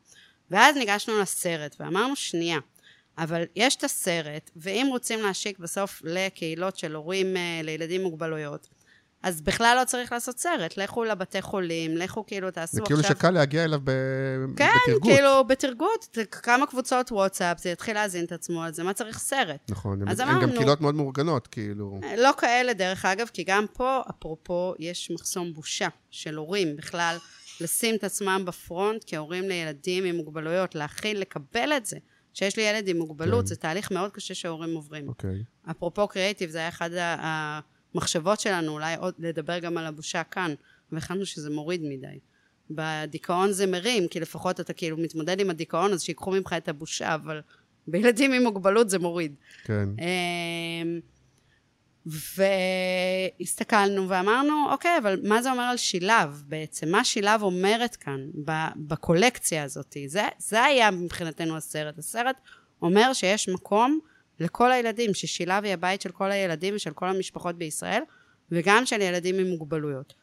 ואז 0.51 0.77
ניגשנו 0.77 1.19
לסרט, 1.21 1.77
ואמרנו, 1.81 2.17
שנייה, 2.17 2.59
אבל 3.19 3.43
יש 3.57 3.77
את 3.77 3.85
הסרט, 3.85 4.51
ואם 4.57 4.87
רוצים 4.91 5.23
להשיק 5.23 5.59
בסוף 5.59 6.03
לקהילות 6.05 6.77
של 6.77 6.95
הורים 6.95 7.37
אה, 7.37 7.61
לילדים 7.63 8.01
עם 8.01 8.07
מוגבלויות, 8.07 8.69
אז 9.25 9.41
בכלל 9.41 9.77
לא 9.81 9.85
צריך 9.85 10.13
לעשות 10.13 10.39
סרט. 10.39 10.77
לכו 10.77 11.05
לבתי 11.05 11.43
חולים, 11.43 11.97
לכו 11.97 12.27
כאילו 12.27 12.51
תעשו 12.51 12.77
זה 12.77 12.83
עכשיו... 12.83 12.97
כאילו 12.97 13.09
שקל 13.09 13.31
להגיע 13.31 13.65
אליו 13.65 13.81
ב- 13.85 13.91
כן, 14.57 14.69
בתרגות. 14.87 15.03
כאילו, 15.03 15.45
בתרגות, 15.45 16.09
זה 16.15 16.25
כמה 16.25 16.67
קבוצות 16.67 17.13
וואטסאפ, 17.13 17.61
זה 17.61 17.71
יתחיל 17.71 17.95
להזין 17.95 18.25
את 18.25 18.33
עצמו, 18.33 18.65
אז 18.65 18.77
זה 18.77 18.83
מה 18.83 18.93
צריך 18.93 19.19
סרט? 19.19 19.71
נכון, 19.71 20.03
הם 20.03 20.09
הם 20.09 20.43
גם 20.43 20.51
קהילות 20.51 20.81
מאוד 20.81 20.95
מאורגנות, 20.95 21.47
כאילו. 21.47 22.01
לא 22.19 22.31
כאלה, 22.39 22.73
דרך 22.73 23.05
אגב, 23.05 23.31
כי 23.33 23.45
גם 23.45 23.65
פה, 23.73 24.03
אפרופו, 24.11 24.75
יש 24.79 25.11
מחסום 25.11 25.53
בושה 25.55 25.89
של 26.11 26.35
הורים 26.35 26.77
בכלל, 26.77 27.17
לשים 27.61 27.95
את 27.95 28.05
עצמם 28.05 28.43
בפרונט 28.47 29.05
כהורים 29.07 29.45
לילדים 29.49 30.05
עם 30.05 30.17
מוגבלויות, 30.17 30.75
להכיל, 30.75 31.21
לקבל 31.21 31.73
את 31.77 31.87
זה. 31.87 31.97
שיש 32.35 32.57
לי 32.57 32.63
ילד 32.63 32.89
עם 32.89 32.97
מוגבלות, 32.99 33.41
כן. 33.41 33.47
זה 33.47 33.57
תהליך 33.57 33.91
מאוד 33.91 34.11
קשה 34.11 34.35
שהורים 34.35 34.75
עוברים. 34.75 35.09
אוקיי. 35.09 35.43
אפרופו 35.71 36.09
קריאיטיב, 36.09 36.51
זה 36.51 36.59
היה 36.59 36.69
אחד 36.69 36.91
המחשבות 37.95 38.41
שלנו, 38.41 38.73
אולי 38.73 38.97
עוד 38.97 39.15
לדבר 39.19 39.59
גם 39.59 39.79
על 39.79 39.87
הבושה 39.87 40.23
כאן, 40.25 40.55
והחלטנו 40.93 41.27
שזה 41.27 41.51
מוריד 41.51 41.83
מדי. 41.85 42.19
בדיכאון 42.71 43.53
זה 43.53 43.67
מרים, 43.67 44.09
כי 44.09 44.21
לפחות 44.21 44.61
אתה 44.61 44.73
כאילו 44.73 44.97
מתמודד 44.97 45.41
עם 45.41 45.51
הדיכאון, 45.51 45.93
אז 45.93 46.03
שיקחו 46.03 46.31
ממך 46.31 46.55
את 46.57 46.69
הבושה, 46.69 47.15
אבל 47.15 47.41
בילדים 47.87 48.33
עם 48.33 48.43
מוגבלות 48.43 48.91
זה 48.91 48.99
מוריד. 48.99 49.35
כן. 49.65 49.89
והסתכלנו 52.07 54.09
ואמרנו, 54.09 54.71
אוקיי, 54.71 54.99
אבל 54.99 55.21
מה 55.23 55.43
זה 55.43 55.51
אומר 55.51 55.63
על 55.63 55.77
שילב 55.77 56.43
בעצם? 56.47 56.89
מה 56.89 57.05
שילב 57.05 57.43
אומרת 57.43 57.97
כאן 57.97 58.21
בקולקציה 58.77 59.63
הזאת? 59.63 59.97
זה, 60.07 60.23
זה 60.39 60.65
היה 60.65 60.91
מבחינתנו 60.91 61.57
הסרט. 61.57 61.99
הסרט 61.99 62.37
אומר 62.83 63.13
שיש 63.13 63.49
מקום 63.49 63.99
לכל 64.41 64.73
הילדים, 64.73 65.15
ששילב 65.15 65.65
היא 65.65 65.73
הבית 65.73 66.03
של 66.03 66.11
כל 66.11 66.33
הילדים 66.33 66.75
ושל 66.75 66.91
כל 66.91 67.09
המשפחות 67.09 67.59
בישראל, 67.59 68.03
וגם 68.51 68.87
של 68.87 69.01
ילדים 69.01 69.39
עם 69.39 69.47
מוגבלויות. 69.47 70.15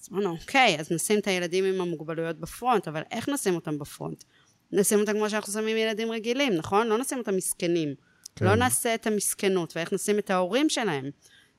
אז 0.00 0.08
אמרנו, 0.12 0.30
אוקיי, 0.30 0.76
אז 0.80 0.92
נשים 0.92 1.18
את 1.18 1.26
הילדים 1.26 1.64
עם 1.64 1.80
המוגבלויות 1.80 2.40
בפרונט, 2.40 2.88
אבל 2.88 3.02
איך 3.10 3.28
נשים 3.28 3.54
אותם 3.54 3.78
בפרונט? 3.78 4.24
נשים 4.72 5.00
אותם 5.00 5.12
כמו 5.12 5.30
שאנחנו 5.30 5.52
שמים 5.52 5.76
ילדים 5.76 6.10
רגילים, 6.10 6.52
נכון? 6.52 6.86
לא 6.86 6.98
נשים 6.98 7.18
אותם 7.18 7.36
מסכנים. 7.36 7.94
כן. 8.40 8.46
לא 8.46 8.54
נעשה 8.54 8.94
את 8.94 9.06
המסכנות, 9.06 9.76
ואיך 9.76 9.92
נשים 9.92 10.18
את 10.18 10.30
ההורים 10.30 10.68
שלהם. 10.68 11.10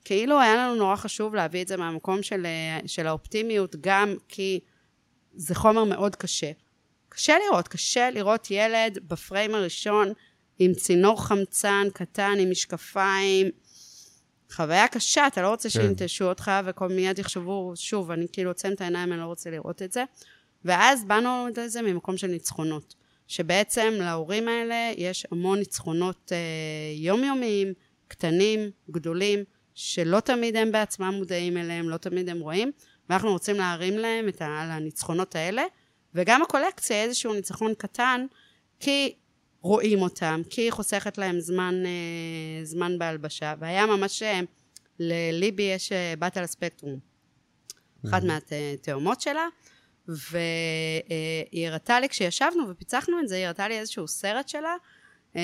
כאילו 0.05 0.39
היה 0.39 0.55
לנו 0.55 0.75
נורא 0.75 0.95
חשוב 0.95 1.35
להביא 1.35 1.61
את 1.61 1.67
זה 1.67 1.77
מהמקום 1.77 2.23
של, 2.23 2.45
אה, 2.45 2.79
של 2.87 3.07
האופטימיות, 3.07 3.75
גם 3.81 4.15
כי 4.27 4.59
זה 5.35 5.55
חומר 5.55 5.83
מאוד 5.83 6.15
קשה. 6.15 6.51
קשה 7.09 7.35
לראות, 7.47 7.67
קשה 7.67 8.09
לראות 8.09 8.47
ילד 8.51 8.97
בפריים 9.07 9.55
הראשון 9.55 10.13
עם 10.59 10.73
צינור 10.73 11.25
חמצן 11.25 11.87
קטן, 11.93 12.33
עם 12.39 12.51
משקפיים. 12.51 13.49
חוויה 14.51 14.87
קשה, 14.87 15.27
אתה 15.27 15.41
לא 15.41 15.49
רוצה 15.49 15.69
כן. 15.69 15.81
שינטשו 15.81 16.25
אותך, 16.25 16.51
וכל 16.65 16.87
מיד 16.87 17.19
יחשבו, 17.19 17.73
שוב, 17.75 18.11
אני 18.11 18.25
כאילו 18.31 18.49
עוצם 18.49 18.71
את 18.73 18.81
העיניים, 18.81 19.11
אני 19.13 19.19
לא 19.21 19.25
רוצה 19.25 19.49
לראות 19.49 19.81
את 19.81 19.91
זה. 19.91 20.03
ואז 20.65 21.05
באנו 21.05 21.47
לזה 21.57 21.81
ממקום 21.81 22.17
של 22.17 22.27
ניצחונות. 22.27 22.95
שבעצם 23.31 23.93
להורים 23.99 24.47
האלה 24.47 24.91
יש 24.97 25.25
המון 25.31 25.59
ניצחונות 25.59 26.31
אה, 26.31 26.37
יומיומיים, 26.95 27.73
קטנים, 28.07 28.71
גדולים, 28.89 29.43
שלא 29.75 30.19
תמיד 30.19 30.55
הם 30.55 30.71
בעצמם 30.71 31.13
מודעים 31.17 31.57
אליהם, 31.57 31.89
לא 31.89 31.97
תמיד 31.97 32.29
הם 32.29 32.39
רואים, 32.39 32.71
ואנחנו 33.09 33.31
רוצים 33.31 33.55
להרים 33.55 33.97
להם 33.97 34.27
את 34.27 34.41
הניצחונות 34.41 35.35
האלה, 35.35 35.63
וגם 36.15 36.41
הקולקציה 36.41 37.03
איזשהו 37.03 37.33
ניצחון 37.33 37.73
קטן, 37.77 38.25
כי 38.79 39.13
רואים 39.61 40.01
אותם, 40.01 40.41
כי 40.49 40.61
היא 40.61 40.71
חוסכת 40.71 41.17
להם 41.17 41.39
זמן, 41.39 41.83
אה, 41.85 42.65
זמן 42.65 42.99
בהלבשה, 42.99 43.53
והיה 43.59 43.85
ממש, 43.85 44.23
אה, 44.23 44.39
לליבי 44.99 45.63
יש 45.63 45.91
אה, 45.91 46.13
בת 46.19 46.37
על 46.37 46.43
הספקטרום, 46.43 46.99
אחת 48.07 48.23
מהתאומות 48.23 49.21
שלה, 49.21 49.47
והיא 50.07 51.67
הראתה 51.67 51.99
לי, 51.99 52.09
כשישבנו 52.09 52.69
ופיצחנו 52.69 53.19
את 53.19 53.27
זה, 53.27 53.35
היא 53.35 53.45
הראתה 53.45 53.67
לי 53.67 53.79
איזשהו 53.79 54.07
סרט 54.07 54.49
שלה, 54.49 54.75
אה, 55.35 55.41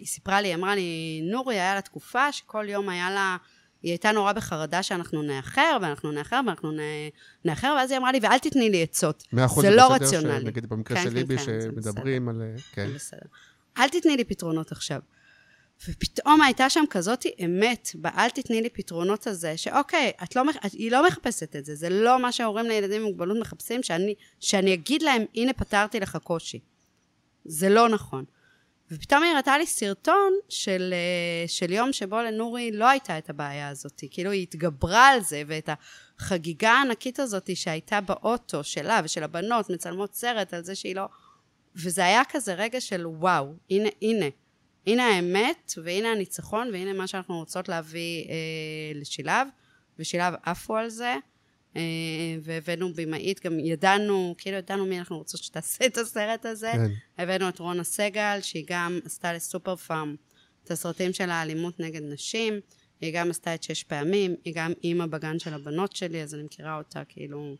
היא 0.00 0.06
סיפרה 0.06 0.40
לי, 0.40 0.54
אמרה 0.54 0.74
לי, 0.74 1.20
נורי, 1.30 1.54
היה 1.54 1.74
לה 1.74 1.80
תקופה 1.80 2.32
שכל 2.32 2.66
יום 2.68 2.88
היה 2.88 3.10
לה, 3.10 3.36
היא 3.82 3.90
הייתה 3.92 4.12
נורא 4.12 4.32
בחרדה 4.32 4.82
שאנחנו 4.82 5.22
נאחר, 5.22 5.76
ואנחנו 5.82 6.12
נאחר, 6.12 6.40
ואנחנו 6.46 6.72
נ- 6.72 7.08
נאחר, 7.44 7.74
ואז 7.78 7.90
היא 7.90 7.98
אמרה 7.98 8.12
לי, 8.12 8.18
ואל 8.22 8.38
תתני 8.38 8.70
לי 8.70 8.82
עצות. 8.82 9.24
זה 9.60 9.70
לא 9.70 9.94
רציונלי. 9.94 10.40
שנגיד 10.40 10.66
במקרה 10.66 10.96
כן, 10.96 11.02
של 11.02 11.10
כן, 11.10 11.16
ליבי, 11.16 11.38
כן, 11.38 11.44
שמדברים 11.44 12.28
על... 12.28 12.42
אה, 12.42 12.60
כן. 12.72 12.88
בסדר. 12.94 13.26
אל 13.78 13.88
תתני 13.88 14.16
לי 14.16 14.24
פתרונות 14.24 14.72
עכשיו. 14.72 15.00
ופתאום 15.88 16.42
הייתה 16.42 16.70
שם 16.70 16.84
כזאת 16.90 17.26
אמת, 17.44 17.90
ב"אל 17.94 18.30
תתני 18.30 18.62
לי 18.62 18.68
פתרונות" 18.68 19.26
הזה, 19.26 19.56
שאוקיי, 19.56 20.12
את 20.22 20.36
לא, 20.36 20.42
את, 20.66 20.72
היא 20.72 20.90
לא 20.90 21.06
מחפשת 21.06 21.56
את 21.56 21.64
זה, 21.64 21.74
זה 21.74 21.88
לא 21.88 22.18
מה 22.18 22.32
שההורים 22.32 22.66
לילדים 22.66 23.00
עם 23.00 23.06
מוגבלות 23.06 23.38
מחפשים, 23.40 23.82
שאני, 23.82 24.14
שאני 24.40 24.74
אגיד 24.74 25.02
להם, 25.02 25.24
הנה 25.34 25.52
פתרתי 25.52 26.00
לך 26.00 26.16
קושי. 26.16 26.60
זה 27.44 27.68
לא 27.68 27.88
נכון. 27.88 28.24
ופתאום 28.90 29.22
היא 29.22 29.32
הראתה 29.32 29.58
לי 29.58 29.66
סרטון 29.66 30.32
של, 30.48 30.94
אה, 30.94 31.48
של 31.48 31.72
יום 31.72 31.92
שבו 31.92 32.16
לנורי 32.22 32.70
לא 32.72 32.88
הייתה 32.88 33.18
את 33.18 33.30
הבעיה 33.30 33.68
הזאת. 33.68 34.02
כאילו 34.10 34.30
היא 34.30 34.42
התגברה 34.42 35.08
על 35.08 35.20
זה, 35.20 35.42
ואת 35.46 35.68
החגיגה 36.18 36.70
הענקית 36.70 37.20
הזאת 37.20 37.56
שהייתה 37.56 38.00
באוטו 38.00 38.64
שלה 38.64 39.00
ושל 39.04 39.22
הבנות, 39.22 39.70
מצלמות 39.70 40.14
סרט 40.14 40.54
על 40.54 40.64
זה 40.64 40.74
שהיא 40.74 40.96
לא... 40.96 41.08
וזה 41.76 42.04
היה 42.04 42.22
כזה 42.28 42.54
רגע 42.54 42.80
של 42.80 43.06
וואו, 43.06 43.54
הנה, 43.70 43.88
הנה. 44.02 44.26
הנה 44.86 45.06
האמת, 45.06 45.72
והנה 45.84 46.12
הניצחון, 46.12 46.68
והנה 46.72 46.92
מה 46.92 47.06
שאנחנו 47.06 47.38
רוצות 47.38 47.68
להביא 47.68 48.24
אה, 48.28 48.34
לשילב, 48.94 49.48
ושילב 49.98 50.34
עפו 50.42 50.76
על 50.76 50.88
זה, 50.88 51.14
אה, 51.76 51.82
והבאנו 52.42 52.94
במאית, 52.94 53.46
גם 53.46 53.58
ידענו, 53.60 54.34
כאילו 54.38 54.56
ידענו 54.56 54.86
מי 54.86 54.98
אנחנו 54.98 55.18
רוצות 55.18 55.42
שתעשה 55.42 55.86
את 55.86 55.98
הסרט 55.98 56.46
הזה. 56.46 56.72
כן. 56.72 57.22
הבאנו 57.22 57.48
את 57.48 57.58
רונה 57.58 57.84
סגל, 57.84 58.38
שהיא 58.42 58.64
גם 58.68 58.98
עשתה 59.04 59.32
לסופר 59.32 59.76
פארם 59.76 60.16
את 60.64 60.70
הסרטים 60.70 61.12
של 61.12 61.30
האלימות 61.30 61.80
נגד 61.80 62.02
נשים, 62.02 62.60
היא 63.00 63.14
גם 63.14 63.30
עשתה 63.30 63.54
את 63.54 63.62
שש 63.62 63.82
פעמים, 63.82 64.34
היא 64.44 64.54
גם 64.56 64.72
אימא 64.84 65.06
בגן 65.06 65.38
של 65.38 65.54
הבנות 65.54 65.96
שלי, 65.96 66.22
אז 66.22 66.34
אני 66.34 66.42
מכירה 66.42 66.78
אותה 66.78 67.02
כאילו 67.08 67.56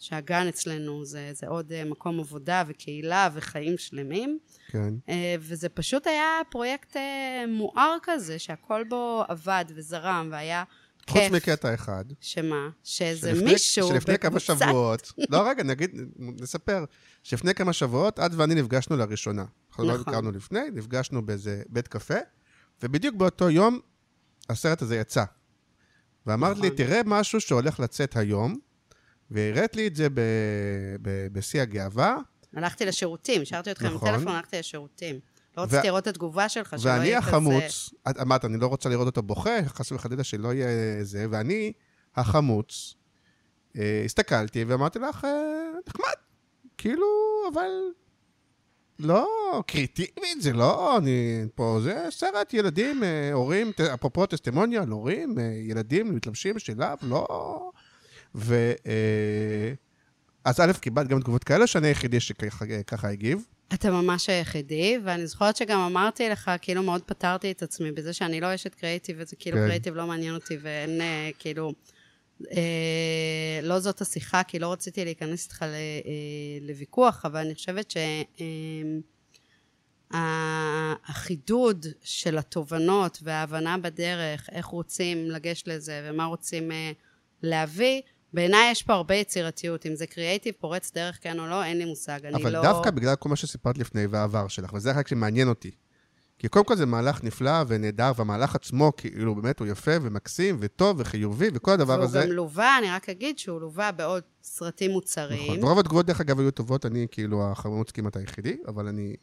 שהגן 0.00 0.46
אצלנו 0.48 1.04
זה, 1.04 1.30
זה 1.34 1.46
עוד 1.48 1.72
אה, 1.72 1.84
מקום 1.84 2.20
עבודה 2.20 2.62
וקהילה 2.66 3.28
וחיים 3.34 3.78
שלמים. 3.78 4.38
כן. 4.70 4.94
אה, 5.08 5.34
וזה 5.40 5.68
פשוט 5.68 6.06
היה 6.06 6.24
פרויקט 6.50 6.96
אה, 6.96 7.44
מואר 7.48 7.96
כזה, 8.02 8.38
שהכל 8.38 8.84
בו 8.88 9.24
עבד 9.28 9.64
וזרם 9.74 10.28
והיה 10.32 10.64
חוץ 11.08 11.18
כיף. 11.22 11.32
מקטע 11.32 11.74
אחד. 11.74 12.04
שמה? 12.20 12.68
שאיזה 12.84 13.30
שלפני- 13.30 13.52
מישהו 13.52 13.88
שלפני 13.88 14.18
כמה 14.18 14.30
בקבוצת- 14.30 14.56
שבועות, 14.66 15.12
לא 15.30 15.48
רגע, 15.48 15.62
נגיד, 15.62 15.90
נספר, 16.18 16.84
שלפני 17.22 17.54
כמה 17.54 17.72
שבועות, 17.72 18.18
את 18.20 18.30
ואני 18.36 18.54
נפגשנו 18.54 18.96
לראשונה. 18.96 19.44
אנחנו 19.70 19.84
לא 19.84 19.94
נכון. 19.94 20.08
הכרנו 20.14 20.30
לפני, 20.32 20.60
נפגשנו 20.74 21.26
באיזה 21.26 21.62
בית 21.68 21.88
קפה, 21.88 22.14
ובדיוק 22.82 23.14
באותו 23.14 23.50
יום 23.50 23.80
הסרט 24.48 24.82
הזה 24.82 24.96
יצא. 24.96 25.24
ואמרת 26.26 26.56
לי, 26.58 26.66
נכון. 26.66 26.76
תראה 26.76 27.00
משהו 27.06 27.40
שהולך 27.40 27.80
לצאת 27.80 28.16
היום, 28.16 28.58
והראית 29.30 29.76
לי 29.76 29.86
את 29.86 29.96
זה 29.96 30.08
בשיא 31.32 31.62
הגאווה, 31.62 32.16
הלכתי 32.54 32.86
לשירותים, 32.86 33.42
השארתי 33.42 33.70
אתכם 33.70 33.86
נכון. 33.86 34.08
בטלפון, 34.08 34.32
הלכתי 34.32 34.58
לשירותים. 34.58 35.20
לא 35.56 35.62
רציתי 35.62 35.86
לראות 35.86 36.02
את 36.02 36.08
התגובה 36.08 36.48
שלך, 36.48 36.74
שלא 36.78 36.90
ואני 36.90 37.04
יהיה 37.06 37.20
כזה... 37.20 37.28
החמוץ, 37.30 37.90
את 38.10 38.18
אמרת, 38.20 38.44
אני 38.44 38.58
לא 38.60 38.66
רוצה 38.66 38.88
לראות 38.88 39.06
אותו 39.06 39.22
בוכה, 39.22 39.58
חס 39.66 39.92
וחלילה 39.92 40.24
שלא 40.24 40.54
יהיה 40.54 41.04
זה, 41.04 41.26
ואני 41.30 41.72
החמוץ, 42.16 42.94
אה, 43.78 44.02
הסתכלתי 44.04 44.64
ואמרתי 44.64 44.98
לך, 44.98 45.24
אה, 45.24 45.30
נחמד, 45.88 46.14
כאילו, 46.78 47.06
אבל 47.52 47.70
לא 48.98 49.28
קריאטיבית, 49.66 50.40
זה 50.40 50.52
לא, 50.52 50.98
אני 50.98 51.44
פה, 51.54 51.78
זה 51.82 52.06
סרט 52.10 52.54
ילדים, 52.54 53.04
אה, 53.04 53.32
הורים, 53.32 53.72
אפרופו 53.94 54.26
טסטימוניה 54.26 54.82
הורים, 54.90 55.38
ילדים 55.68 56.14
מתלבשים 56.14 56.54
בשילב, 56.54 56.98
לא... 57.02 57.70
ו... 58.34 58.72
אה, 58.86 59.72
אז 60.44 60.60
א', 60.60 60.72
קיבלת 60.80 61.08
גם 61.08 61.20
תגובות 61.20 61.44
כאלה, 61.44 61.66
שאני 61.66 61.88
היחידי 61.88 62.20
שככה 62.20 63.08
הגיב. 63.08 63.44
אתה 63.74 63.90
ממש 63.90 64.28
היחידי, 64.28 64.98
ואני 65.04 65.26
זוכרת 65.26 65.56
שגם 65.56 65.80
אמרתי 65.80 66.28
לך, 66.28 66.50
כאילו 66.60 66.82
מאוד 66.82 67.02
פטרתי 67.02 67.50
את 67.50 67.62
עצמי 67.62 67.92
בזה 67.92 68.12
שאני 68.12 68.40
לא 68.40 68.54
אשת 68.54 68.74
קריאיטיב, 68.74 69.16
וזה 69.18 69.36
כאילו 69.36 69.56
כן. 69.56 69.64
קריאיטיב 69.66 69.94
לא 69.94 70.06
מעניין 70.06 70.34
אותי, 70.34 70.56
ואין 70.62 71.00
אה, 71.00 71.30
כאילו... 71.38 71.72
אה, 72.52 73.60
לא 73.62 73.78
זאת 73.78 74.00
השיחה, 74.00 74.42
כי 74.42 74.58
לא 74.58 74.72
רציתי 74.72 75.04
להיכנס 75.04 75.44
איתך 75.44 75.62
ל, 75.62 75.64
אה, 75.64 75.70
לוויכוח, 76.60 77.26
אבל 77.26 77.40
אני 77.40 77.54
חושבת 77.54 77.94
שהחידוד 80.10 81.86
של 82.02 82.38
התובנות 82.38 83.18
וההבנה 83.22 83.78
בדרך, 83.78 84.48
איך 84.52 84.66
רוצים 84.66 85.30
לגשת 85.30 85.68
לזה 85.68 86.00
ומה 86.04 86.24
רוצים 86.24 86.72
אה, 86.72 86.92
להביא, 87.42 88.00
בעיניי 88.32 88.70
יש 88.70 88.82
פה 88.82 88.92
הרבה 88.92 89.14
יצירתיות. 89.14 89.86
אם 89.86 89.94
זה 89.94 90.06
קריאייטיב, 90.06 90.54
פורץ 90.58 90.92
דרך 90.94 91.18
כן 91.20 91.38
או 91.38 91.46
לא, 91.46 91.64
אין 91.64 91.78
לי 91.78 91.84
מושג. 91.84 92.26
אני 92.26 92.42
אבל 92.42 92.52
לא... 92.52 92.62
דווקא 92.62 92.90
בגלל 92.90 93.16
כל 93.16 93.28
מה 93.28 93.36
שסיפרת 93.36 93.78
לפני 93.78 94.06
והעבר 94.06 94.48
שלך, 94.48 94.72
וזה 94.72 94.90
החלק 94.90 95.08
שמעניין 95.08 95.48
אותי. 95.48 95.70
כי 96.38 96.48
קודם 96.48 96.64
כל 96.64 96.76
זה 96.76 96.86
מהלך 96.86 97.24
נפלא 97.24 97.64
ונהדר, 97.68 98.12
והמהלך 98.16 98.54
עצמו, 98.54 98.92
כאילו, 98.96 99.34
באמת 99.34 99.60
הוא 99.60 99.68
יפה 99.68 99.90
ומקסים 100.02 100.56
וטוב 100.60 100.96
וחיובי, 101.00 101.48
וכל 101.54 101.70
הדבר 101.70 101.92
והוא 101.92 102.04
הזה... 102.04 102.22
גם 102.22 102.32
לווה, 102.32 102.78
אני 102.78 102.90
רק 102.90 103.08
אגיד 103.08 103.38
שהוא 103.38 103.60
לווה 103.60 103.92
בעוד 103.92 104.22
סרטים 104.42 104.90
מוצרים. 104.90 105.52
נכון. 105.52 105.64
ורוב 105.64 105.78
התגובות, 105.78 106.06
דרך 106.06 106.20
אגב, 106.20 106.40
היו 106.40 106.50
טובות, 106.50 106.86
אני 106.86 107.06
כאילו 107.10 107.50
החמוץ 107.50 107.90
כמעט 107.90 108.16
היחידי, 108.16 108.56
אבל 108.68 108.88
אני... 108.88 109.16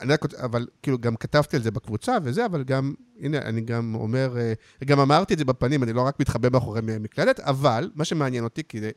אני 0.00 0.12
רק, 0.12 0.34
אבל 0.34 0.66
כאילו 0.82 0.98
גם 0.98 1.16
כתבתי 1.16 1.56
על 1.56 1.62
זה 1.62 1.70
בקבוצה 1.70 2.16
וזה, 2.22 2.46
אבל 2.46 2.64
גם, 2.64 2.94
הנה, 3.20 3.38
אני 3.38 3.60
גם 3.60 3.94
אומר, 3.94 4.36
אה, 4.38 4.52
גם 4.84 5.00
אמרתי 5.00 5.34
את 5.34 5.38
זה 5.38 5.44
בפנים, 5.44 5.82
אני 5.82 5.92
לא 5.92 6.02
רק 6.02 6.20
מתחבא 6.20 6.48
מאחורי 6.52 6.80
מקלדת, 7.00 7.40
אבל 7.40 7.90
מה 7.94 8.04
שמעניין 8.04 8.44
אותי, 8.44 8.62
כי 8.68 8.80
זה, 8.80 8.90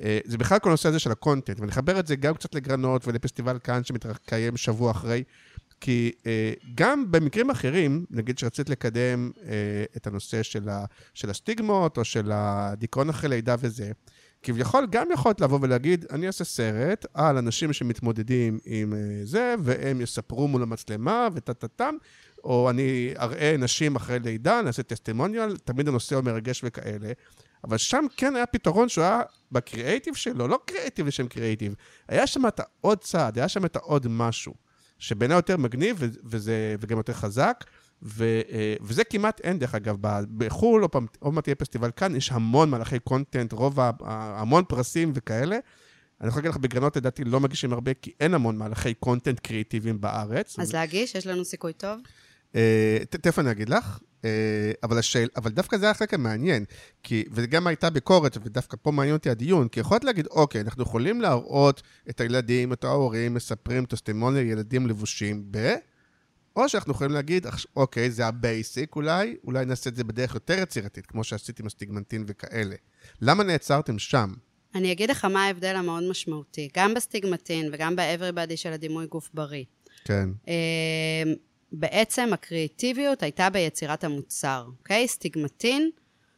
אה, 0.00 0.18
זה 0.24 0.38
בכלל 0.38 0.58
כל 0.58 0.68
הנושא 0.68 0.88
הזה 0.88 0.98
של 0.98 1.12
הקונטנט, 1.12 1.60
ואני 1.60 1.72
אחבר 1.72 2.00
את 2.00 2.06
זה 2.06 2.16
גם 2.16 2.34
קצת 2.34 2.54
לגרנות 2.54 3.08
ולפסטיבל 3.08 3.58
כאן 3.64 3.84
שמתקיים 3.84 4.56
שבוע 4.56 4.90
אחרי, 4.90 5.22
כי 5.80 6.12
אה, 6.26 6.52
גם 6.74 7.12
במקרים 7.12 7.50
אחרים, 7.50 8.04
נגיד 8.10 8.38
שרצית 8.38 8.68
לקדם 8.68 9.30
את 9.96 10.06
הנושא 10.06 10.42
של, 10.42 10.68
ה, 10.68 10.84
של 11.14 11.30
הסטיגמות, 11.30 11.98
או 11.98 12.04
של 12.04 12.30
הדיכאון 12.34 13.08
אחרי 13.08 13.28
לידה 13.28 13.54
וזה, 13.58 13.92
כביכול 14.42 14.86
גם 14.90 15.08
יכולת 15.12 15.40
לבוא 15.40 15.58
ולהגיד, 15.62 16.04
אני 16.10 16.26
אעשה 16.26 16.44
סרט 16.44 17.06
על 17.14 17.36
אנשים 17.36 17.72
שמתמודדים 17.72 18.58
עם 18.64 18.92
אה, 18.92 18.98
זה, 19.24 19.54
והם 19.62 20.00
יספרו 20.00 20.48
מול 20.48 20.62
המצלמה 20.62 21.28
וטה-טה-טם, 21.34 21.94
או 22.44 22.70
אני 22.70 23.14
אראה 23.18 23.56
נשים 23.58 23.96
אחרי 23.96 24.18
לידה, 24.18 24.62
נעשה 24.62 24.82
טסטימוניאל, 24.82 25.56
תמיד 25.56 25.88
הנושא 25.88 26.16
הוא 26.16 26.24
מרגש 26.24 26.60
וכאלה. 26.64 27.12
אבל 27.64 27.76
שם 27.76 28.04
כן 28.16 28.36
היה 28.36 28.46
פתרון 28.46 28.88
שהוא 28.88 29.04
היה 29.04 29.22
בקריאייטיב 29.52 30.14
שלו, 30.14 30.48
לא 30.48 30.58
קריאייטיב 30.66 31.06
לשם 31.06 31.28
קריאייטיב, 31.28 31.74
היה 32.08 32.26
שם 32.26 32.46
את 32.46 32.60
העוד 32.60 32.98
צעד, 32.98 33.38
היה 33.38 33.48
שם 33.48 33.64
את 33.64 33.76
העוד 33.76 34.06
משהו, 34.10 34.54
שבעיניי 34.98 35.36
יותר 35.36 35.56
מגניב 35.56 35.96
וזה, 36.24 36.76
וגם 36.80 36.96
יותר 36.96 37.12
חזק, 37.12 37.64
ו, 38.02 38.24
אה, 38.52 38.74
וזה 38.80 39.04
כמעט 39.04 39.40
אין, 39.40 39.58
דרך 39.58 39.74
אגב, 39.74 39.96
בחו"ל, 40.36 40.88
פעם- 40.90 41.06
עוד 41.18 41.34
מעט 41.34 41.48
יהיה 41.48 41.54
פסטיבל 41.54 41.90
קאן, 41.96 42.16
יש 42.16 42.32
המון 42.32 42.70
מהלכי 42.70 42.98
content, 42.98 43.52
רוב, 43.52 43.80
ה- 43.80 43.90
המון 44.40 44.64
פרסים 44.68 45.12
וכאלה. 45.14 45.58
אני 46.20 46.28
יכול 46.28 46.38
להגיד 46.40 46.50
לך, 46.50 46.56
בגרנות 46.56 46.96
לדעתי 46.96 47.24
לא 47.24 47.40
מגישים 47.40 47.72
הרבה, 47.72 47.94
כי 47.94 48.12
אין 48.20 48.34
המון 48.34 48.56
מהלכי 48.56 48.94
content 48.94 49.40
קריאיטיביים 49.40 50.00
בארץ. 50.00 50.58
אז 50.58 50.72
להגיש, 50.72 51.14
יש 51.14 51.26
לנו 51.26 51.44
סיכוי 51.44 51.72
טוב. 51.72 52.00
אה, 52.54 52.98
תכף 53.10 53.38
אני 53.38 53.50
אגיד 53.50 53.68
לך, 53.68 53.98
אה, 54.24 54.30
אבל, 54.82 54.98
השאל, 54.98 55.28
אבל 55.36 55.50
דווקא 55.50 55.78
זה 55.78 55.90
החלק 55.90 56.14
המעניין, 56.14 56.64
כי, 57.02 57.24
וגם 57.32 57.66
הייתה 57.66 57.90
ביקורת, 57.90 58.36
ודווקא 58.44 58.76
פה 58.82 58.90
מעניין 58.90 59.14
אותי 59.16 59.30
הדיון, 59.30 59.68
כי 59.68 59.80
יכולת 59.80 60.04
להגיד, 60.04 60.26
אוקיי, 60.26 60.60
אנחנו 60.60 60.82
יכולים 60.82 61.20
להראות 61.20 61.82
את 62.10 62.20
הילדים, 62.20 62.72
את 62.72 62.84
ההורים, 62.84 63.34
מספרים 63.34 63.84
testimonial 63.86 64.42
ילדים 64.42 64.86
לבושים 64.86 65.44
ב... 65.50 65.74
או 66.56 66.68
שאנחנו 66.68 66.92
יכולים 66.92 67.12
להגיד, 67.12 67.46
"אח- 67.46 67.66
אוקיי, 67.76 68.10
זה 68.10 68.26
ה 68.26 68.38
basic 68.38 68.96
אולי, 68.96 69.36
אולי 69.44 69.64
נעשה 69.64 69.90
את 69.90 69.96
זה 69.96 70.04
בדרך 70.04 70.34
יותר 70.34 70.58
יצירתית, 70.58 71.06
כמו 71.06 71.24
שעשיתי 71.24 71.62
עם 71.62 71.66
הסטיגמטין 71.66 72.24
וכאלה. 72.26 72.74
למה 73.22 73.44
נעצרתם 73.44 73.98
שם? 73.98 74.32
אני 74.74 74.92
אגיד 74.92 75.10
לך 75.10 75.24
מה 75.24 75.44
ההבדל 75.44 75.76
המאוד 75.76 76.02
משמעותי. 76.10 76.68
גם 76.76 76.94
בסטיגמטין 76.94 77.68
וגם 77.72 77.96
ב-Everybody 77.96 78.56
של 78.56 78.72
הדימוי 78.72 79.06
גוף 79.06 79.30
בריא. 79.34 79.64
כן, 80.04 80.28
אה, 80.48 81.32
בעצם 81.72 82.28
הקריאטיביות 82.32 83.22
הייתה 83.22 83.50
ביצירת 83.50 84.04
המוצר, 84.04 84.64
אוקיי? 84.66 85.08
סטיגמטין, 85.08 85.90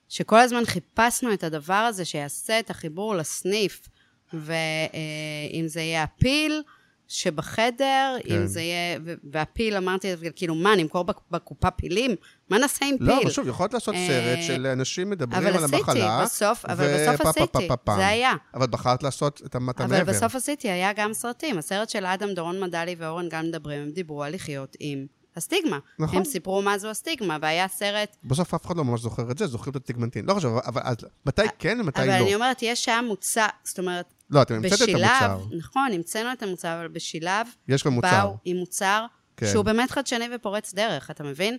שכל 0.09 0.39
הזמן 0.40 0.65
חיפשנו 0.65 1.32
את 1.32 1.45
הדבר 1.45 1.74
הזה 1.74 2.05
שיעשה 2.05 2.61
את 2.61 2.70
החיבור 2.70 3.15
לסניף, 3.15 3.89
ואם 4.32 5.65
זה 5.66 5.81
יהיה 5.81 6.03
הפיל 6.03 6.62
שבחדר, 7.09 8.16
כן. 8.24 8.35
אם 8.35 8.47
זה 8.47 8.60
יהיה, 8.60 8.98
והפיל, 9.30 9.76
אמרתי, 9.76 10.09
כאילו, 10.36 10.55
מה, 10.55 10.76
נמכור 10.76 11.02
בק- 11.05 11.20
בקופה 11.30 11.70
פילים? 11.70 12.14
מה 12.51 12.59
נעשה 12.59 12.86
עם 12.86 12.98
פיל? 12.98 13.06
לא, 13.06 13.22
אבל 13.22 13.30
שוב, 13.30 13.48
יכולת 13.48 13.74
לעשות 13.74 13.94
אה, 13.94 14.06
סרט 14.09 14.39
של 14.47 14.66
אנשים 14.66 15.10
מדברים 15.10 15.43
אבל 15.43 15.56
על 15.56 15.64
עשיתי, 15.64 15.76
המחלה. 15.76 16.22
בסוף, 16.24 16.64
אבל 16.64 16.94
בסוף 16.94 17.14
ופה, 17.20 17.32
פה, 17.47 17.60
עשיתי. 17.60 17.68
זה 17.97 18.06
היה. 18.06 18.32
אבל 18.55 18.66
בחרת 18.66 19.02
לעשות 19.02 19.43
את 19.47 19.55
המטה 19.55 19.85
אבל. 19.85 20.05
בסוף 20.05 20.35
עשיתי, 20.35 20.70
היה 20.70 20.93
גם 20.93 21.12
סרטים. 21.12 21.59
הסרט 21.59 21.89
של 21.89 22.06
אדם 22.06 22.28
דורון 22.35 22.60
מדלי 22.60 22.97
ואורן 22.98 23.28
גל 23.28 23.43
מדברים, 23.43 23.82
הם 23.82 23.90
דיברו 23.90 24.22
על 24.24 24.35
לחיות 24.35 24.76
עם 24.80 25.06
הסטיגמה. 25.36 25.78
נכון. 25.98 26.18
הם 26.18 26.24
סיפרו 26.24 26.62
מה 26.62 26.78
זו 26.78 26.89
הסטיגמה, 26.90 27.36
והיה 27.43 27.68
סרט... 27.68 28.16
בסוף 28.24 28.55
אף 28.55 28.66
אחד 28.66 28.76
לא 28.76 28.85
ממש 28.85 29.01
זוכר 29.01 29.30
את 29.30 29.39
זה, 29.39 29.47
זוכרים 29.47 29.70
את 29.70 29.76
הטיגמנטין. 29.76 30.24
לא 30.24 30.35
חשוב, 30.35 30.59
אבל 30.66 30.80
אז 30.85 30.97
מתי 31.26 31.43
כן 31.59 31.78
ומתי 31.80 32.01
אבל 32.01 32.09
לא? 32.09 32.14
אני 32.14 32.35
אומרת, 32.35 32.62
יש 32.62 32.85
שם 32.85 33.05
מוצר, 33.09 33.47
זאת 33.64 33.78
אומרת, 33.78 34.14
לא, 34.30 34.42
אתם 34.42 34.55
המצאתם 34.55 34.84
את 34.84 34.88
המוצר. 34.88 35.56
נכון, 35.59 35.90
המצאנו 35.92 36.32
את 36.32 36.42
המוצר, 36.42 36.74
אבל 36.80 36.88
בשילב, 36.88 37.46
יש 37.68 37.82
כבר 37.82 37.90
מוצר. 37.90 38.09
באו 38.10 38.36
עם 38.44 38.56
מוצר 38.56 39.06
כן. 39.36 39.46
שהוא 39.46 39.64
באמת 39.64 39.90
חדשני 39.90 40.24
ופורץ 40.34 40.74
דרך, 40.74 41.10
אתה 41.10 41.24
מבין? 41.24 41.56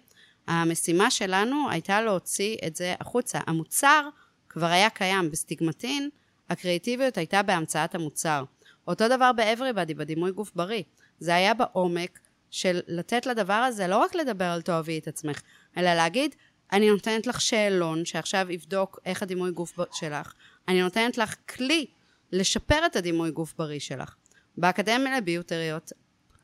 המשימה 0.48 1.12
שלנו 1.12 1.70
הייתה 1.70 2.02
להוציא 2.02 2.58
את 2.68 2.76
זה 2.76 2.96
החוצה. 3.00 3.40
המוצר 3.48 4.10
כבר 4.50 4.66
היה 4.66 4.90
קיים 4.90 5.32
בסטיגמטין, 5.32 6.10
הקריאיטיביות 6.50 7.18
הייתה 7.18 7.44
בהמצאת 7.44 7.96
המוצר. 7.96 8.44
אותו 8.88 9.08
דבר 9.08 9.32
ב-Everybody, 9.32 9.94
בדימוי 9.94 10.32
גוף 10.32 10.52
בריא. 10.56 10.84
זה 11.20 11.36
היה 11.36 11.54
בעומק 11.54 12.20
של 12.52 12.80
לתת 12.88 13.26
לדבר 13.26 13.54
הזה 13.54 13.88
לא 13.88 13.98
רק 13.98 14.16
לדבר 14.16 14.46
על 14.46 14.62
תאהבי 14.62 15.00
את 15.00 15.08
עצמך, 15.08 15.42
אלא 15.78 15.94
להגיד, 15.94 16.36
אני 16.72 16.90
נותנת 16.90 17.28
לך 17.28 17.42
שאלון 17.42 18.06
שעכשיו 18.06 18.52
יבדוק 18.52 19.00
איך 19.06 19.24
הדימוי 19.24 19.52
גוף 19.52 19.78
שלך. 19.92 20.34
אני 20.68 20.82
נותנת 20.82 21.18
לך 21.18 21.36
כלי 21.56 21.86
לשפר 22.32 22.86
את 22.86 22.96
הדימוי 22.96 23.32
גוף 23.32 23.54
בריא 23.58 23.80
שלך. 23.80 24.16
באקדמיה 24.58 25.18
לביוטריות 25.18 25.92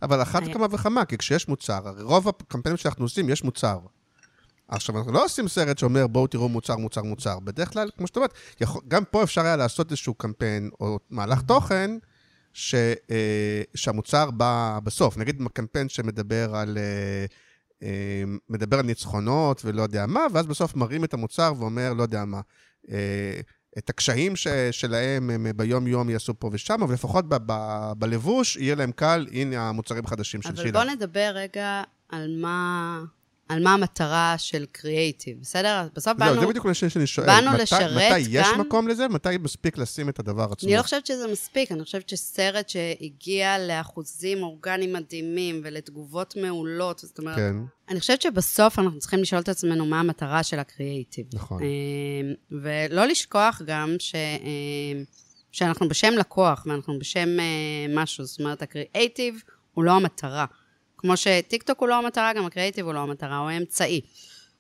אבל 0.02 0.22
אחת 0.22 0.44
היה- 0.44 0.54
כמה 0.54 0.68
וכמה, 0.72 1.06
כי 1.06 1.18
כשיש 1.18 1.48
מוצר, 1.48 1.88
הרי 1.88 2.04
רוב 2.04 2.28
הקמפיינים 2.28 2.78
שאנחנו 2.78 3.06
עושים, 3.06 3.30
יש 3.30 3.44
מוצר. 3.44 3.80
עכשיו, 4.68 4.98
אנחנו 4.98 5.12
לא 5.12 5.26
עושים 5.26 5.48
סרט 5.48 5.78
שאומר, 5.78 6.08
בואו 6.08 6.28
תראו 6.28 6.50
מוצר, 6.50 6.76
מוצר, 6.76 7.02
מוצר. 7.04 7.40
בדרך 7.40 7.74
כלל, 7.74 7.90
כמו 7.98 8.08
שאת 8.08 8.16
אומרת, 8.16 8.34
גם 8.88 9.04
פה 9.06 9.24
אפשר 9.24 9.42
היה 9.42 9.56
לעשות 9.56 9.92
איזשהו 9.92 10.14
קמפיין 10.14 10.70
או 10.80 11.00
מהלך 11.10 11.42
תוכן, 11.42 11.92
ש, 12.54 12.76
אה, 13.12 13.62
שהמוצר 13.76 14.32
בא 14.32 14.80
בסוף. 14.84 15.18
נגיד 15.18 15.42
קמפיין 15.54 15.90
שמדבר 15.90 16.56
על... 16.56 16.78
אה, 16.78 17.26
אה, 17.84 18.24
מדבר 18.50 18.80
על 18.80 18.86
ניצחונות 18.86 19.62
ולא 19.66 19.82
יודע 19.82 20.06
מה, 20.06 20.22
ואז 20.34 20.46
בסוף 20.46 20.76
מראים 20.76 21.04
את 21.04 21.14
המוצר 21.14 21.54
ואומר, 21.60 21.94
לא 21.94 22.02
יודע 22.04 22.26
מה, 22.26 22.42
אה, 22.92 23.40
את 23.78 23.90
הקשיים 23.90 24.36
ש, 24.36 24.48
שלהם 24.72 25.30
הם 25.30 25.48
ביום-יום 25.56 26.10
יעשו 26.10 26.34
פה 26.40 26.50
ושם, 26.54 26.84
אבל 26.84 26.94
לפחות 26.94 27.30
ב, 27.30 27.36
ב, 27.46 27.54
בלבוש 27.98 28.56
יהיה 28.56 28.76
להם 28.76 28.92
קל, 28.92 29.28
הנה 29.32 29.70
המוצרים 29.70 30.06
החדשים 30.06 30.42
של 30.42 30.56
שילה. 30.56 30.70
אבל 30.70 30.88
בוא 30.88 30.96
נדבר 30.96 31.32
רגע 31.34 31.84
על 32.10 32.38
מה, 32.42 33.04
על 33.50 33.64
מה 33.64 33.74
המטרה 33.74 34.36
של 34.38 34.66
קריאייטיב, 34.72 35.38
בסדר? 35.42 35.88
בסוף 35.96 36.14
לא, 36.20 36.26
באנו... 36.26 36.42
זה 36.42 36.48
בדיוק 36.48 36.66
השאלה 36.66 36.90
שאני 36.90 37.08
שואל. 37.08 37.28
באנו 37.28 37.52
מתי, 37.52 37.62
לשרת 37.62 37.92
מתי 37.92 38.20
יש 38.30 38.48
כאן- 38.48 38.60
מקום 38.60 38.88
לזה? 38.88 39.08
מתי 39.08 39.38
מספיק 39.40 39.78
לשים 39.78 40.10
את 40.10 40.20
הדבר 40.20 40.48
עצמו? 40.52 40.70
אני 40.70 40.78
לא 40.78 40.82
חושבת 40.82 41.06
שזה 41.06 41.28
מספיק, 41.32 41.72
אני 41.72 41.84
חושבת 41.84 42.10
שסרט 42.10 42.70
שהגיע 42.70 43.58
לאחוזים 43.68 44.44
אורגניים 44.44 44.94
מדהימים 44.94 45.62
ולתגובות 45.64 46.36
מעולות, 46.42 47.00
זאת 47.00 47.20
אומרת, 47.20 47.36
כן, 47.36 47.56
אני 47.90 48.00
חושבת 48.00 48.22
שבסוף 48.22 48.80
אנחנו 48.80 49.00
צריכים 49.00 49.20
לשאול 49.22 49.42
את 49.42 49.50
עצמנו 49.50 49.86
מה 49.86 50.00
המטרה 50.00 50.44
של 50.44 50.60
הקריאייטיב. 50.60 51.26
נכון. 51.34 51.64
אה, 51.64 51.68
ולא 52.52 53.06
לשכוח 53.06 53.62
גם 53.66 53.96
ש... 54.00 54.16
אה, 54.16 55.04
שאנחנו 55.52 55.90
בשם 55.90 56.14
לקוח 56.14 56.66
ואנחנו 56.70 57.00
בשם 57.00 57.40
אה, 57.40 57.46
משהו, 57.90 58.26
זאת 58.26 58.40
אומרת, 58.40 58.62
הקריאייטיב 58.62 59.42
הוא 59.74 59.84
לא 59.84 59.92
המטרה. 59.92 60.46
כמו 61.06 61.18
שטיקטוק 61.18 61.80
הוא 61.80 61.88
לא 61.88 61.96
המטרה, 61.96 62.34
גם 62.34 62.46
הקריאייטיב 62.46 62.86
הוא 62.86 62.94
לא 62.94 63.00
המטרה, 63.00 63.38
הוא 63.38 63.50
האמצעי. 63.50 64.02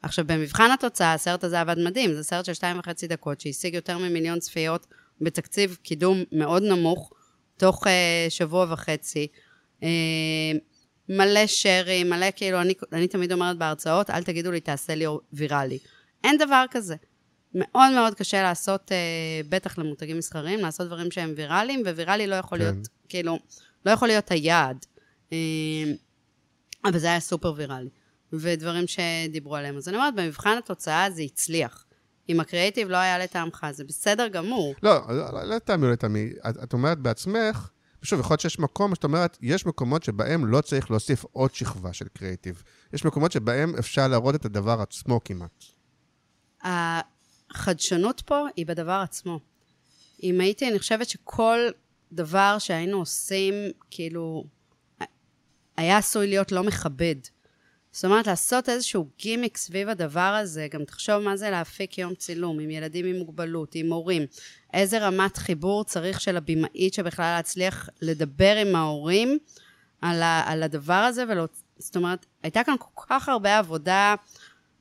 עכשיו, 0.01 0.26
במבחן 0.27 0.72
התוצאה, 0.72 1.13
הסרט 1.13 1.43
הזה 1.43 1.61
עבד 1.61 1.80
מדהים, 1.80 2.13
זה 2.13 2.23
סרט 2.23 2.45
של 2.45 2.53
שתיים 2.53 2.80
וחצי 2.80 3.07
דקות, 3.07 3.41
שהשיג 3.41 3.73
יותר 3.73 3.97
ממיליון 3.97 4.39
צפיות 4.39 4.88
בתקציב 5.22 5.77
קידום 5.84 6.23
מאוד 6.31 6.63
נמוך, 6.63 7.13
תוך 7.57 7.88
אה, 7.88 8.26
שבוע 8.30 8.65
וחצי. 8.69 9.27
אה, 9.84 9.89
מלא 11.09 11.47
שרים, 11.47 12.09
מלא 12.09 12.27
כאילו, 12.35 12.61
אני, 12.61 12.73
אני 12.93 13.07
תמיד 13.07 13.31
אומרת 13.31 13.57
בהרצאות, 13.57 14.09
אל 14.09 14.23
תגידו 14.23 14.51
לי, 14.51 14.59
תעשה 14.59 14.95
לי 14.95 15.05
ויראלי. 15.34 15.80
אין 16.23 16.38
דבר 16.38 16.65
כזה. 16.72 16.95
מאוד 17.55 17.91
מאוד 17.95 18.13
קשה 18.13 18.41
לעשות, 18.43 18.91
אה, 18.91 18.97
בטח 19.49 19.77
למותגים 19.77 20.17
מסחריים, 20.17 20.59
לעשות 20.59 20.88
דברים 20.88 21.11
שהם 21.11 21.34
ויראליים, 21.38 21.81
וויראלי 21.81 22.27
לא 22.27 22.35
יכול 22.35 22.57
כן. 22.57 22.63
להיות, 22.63 22.88
כאילו, 23.09 23.39
לא 23.85 23.91
יכול 23.91 24.07
להיות 24.07 24.31
היעד. 24.31 24.85
אה, 25.34 25.38
אבל 26.86 26.99
זה 26.99 27.07
היה 27.07 27.20
סופר 27.20 27.53
ויראלי. 27.57 27.90
ודברים 28.34 28.86
שדיברו 28.88 29.56
עליהם. 29.56 29.78
אז 29.78 29.90
אני 29.90 29.98
אומרת, 29.98 30.16
במבחן 30.16 30.57
התוצאה 30.57 31.12
זה 31.12 31.22
הצליח. 31.22 31.86
אם 32.30 32.40
הקריאיטיב 32.40 32.90
לא 32.90 32.98
היה 32.98 33.20
לטעמך, 33.20 33.68
זה 33.72 33.84
בסדר 33.84 34.28
גמור. 34.28 34.76
לא, 34.84 34.99
לא, 35.10 35.34
לא 35.34 35.56
לטעמי, 35.56 35.86
לא 35.86 35.91
לטעמי. 35.91 36.30
את, 36.49 36.64
את 36.64 36.74
אומרת 36.74 36.99
בעצמך, 36.99 37.70
ושוב, 38.03 38.20
יכול 38.20 38.34
להיות 38.34 38.41
שיש 38.41 38.60
מקום, 38.60 38.95
שאת 38.95 39.03
אומרת, 39.03 39.38
יש 39.41 39.66
מקומות 39.66 40.03
שבהם 40.03 40.45
לא 40.45 40.62
צריך 40.62 40.91
להוסיף 40.91 41.26
עוד 41.32 41.56
שכבה 41.56 41.94
של 41.94 42.06
קריאיטיב. 42.14 42.64
יש 42.94 43.06
מקומות 43.06 43.32
שבהם 43.32 43.76
אפשר 43.80 44.07
להראות 44.07 44.36
את 44.36 44.45
הדבר 44.45 44.82
עצמו 44.82 45.20
כמעט. 45.24 45.64
החדשנות 47.52 48.22
פה 48.26 48.45
היא 48.56 48.66
בדבר 48.66 49.02
עצמו. 49.03 49.40
אם 50.24 50.41
הייתי, 50.41 50.70
אני 50.70 50.80
חושבת 50.80 51.10
שכל 51.10 51.60
דבר 52.12 52.56
שהיינו 52.60 52.98
עושים, 52.98 53.53
כאילו, 53.91 54.44
היה 55.77 55.97
עשוי 55.97 56.27
להיות 56.27 56.52
לא 56.52 56.64
מכבד. 56.64 57.15
זאת 57.91 58.06
אומרת, 58.06 58.27
לעשות 58.27 58.69
איזשהו 58.69 59.07
גימיק 59.19 59.57
סביב 59.57 59.89
הדבר 59.89 60.19
הזה, 60.41 60.68
גם 60.72 60.84
תחשוב 60.84 61.18
מה 61.18 61.38
זה 61.38 61.49
להפיק 61.49 61.97
יום 61.97 62.15
צילום 62.15 62.60
עם 62.60 62.69
ילדים 62.69 63.06
עם 63.06 63.15
מוגבלות, 63.15 63.76
עם 63.76 63.93
הורים. 63.93 64.26
איזה 64.73 65.07
רמת 65.07 65.38
חיבור 65.38 65.84
צריך 65.84 66.22
של 66.22 66.38
הבמאית 66.38 66.93
שבכלל 66.93 67.35
להצליח 67.38 67.89
לדבר 68.02 68.56
עם 68.56 68.76
ההורים 68.76 69.38
על, 70.02 70.22
ה, 70.22 70.43
על 70.45 70.64
הדבר 70.64 70.93
הזה, 70.93 71.23
ולא, 71.27 71.45
זאת 71.77 71.95
אומרת, 71.95 72.26
הייתה 72.43 72.64
כאן 72.64 72.76
כל 72.80 73.06
כך 73.10 73.30
הרבה 73.30 73.57
עבודה, 73.57 74.15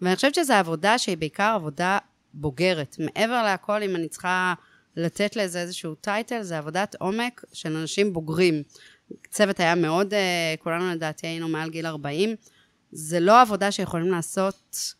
ואני 0.02 0.16
חושבת 0.16 0.34
שזו 0.34 0.54
עבודה 0.54 0.98
שהיא 0.98 1.16
בעיקר 1.16 1.52
עבודה 1.54 1.98
בוגרת. 2.34 2.96
מעבר 2.98 3.42
להכל, 3.42 3.82
אם 3.82 3.96
אני 3.96 4.08
צריכה 4.08 4.54
לתת 4.96 5.36
לזה 5.36 5.60
איזשהו 5.60 5.94
טייטל, 5.94 6.42
זה 6.42 6.58
עבודת 6.58 6.96
עומק 6.98 7.44
של 7.52 7.76
אנשים 7.76 8.12
בוגרים. 8.12 8.62
הצוות 9.28 9.60
היה 9.60 9.74
מאוד, 9.74 10.14
אה, 10.14 10.54
כולנו 10.58 10.90
לדעתי 10.90 11.26
היינו 11.26 11.48
מעל 11.48 11.70
גיל 11.70 11.86
40. 11.86 12.34
זה 12.92 13.20
לא 13.20 13.40
עבודה 13.40 13.72
שיכולים 13.72 14.10
לעשות 14.10 14.94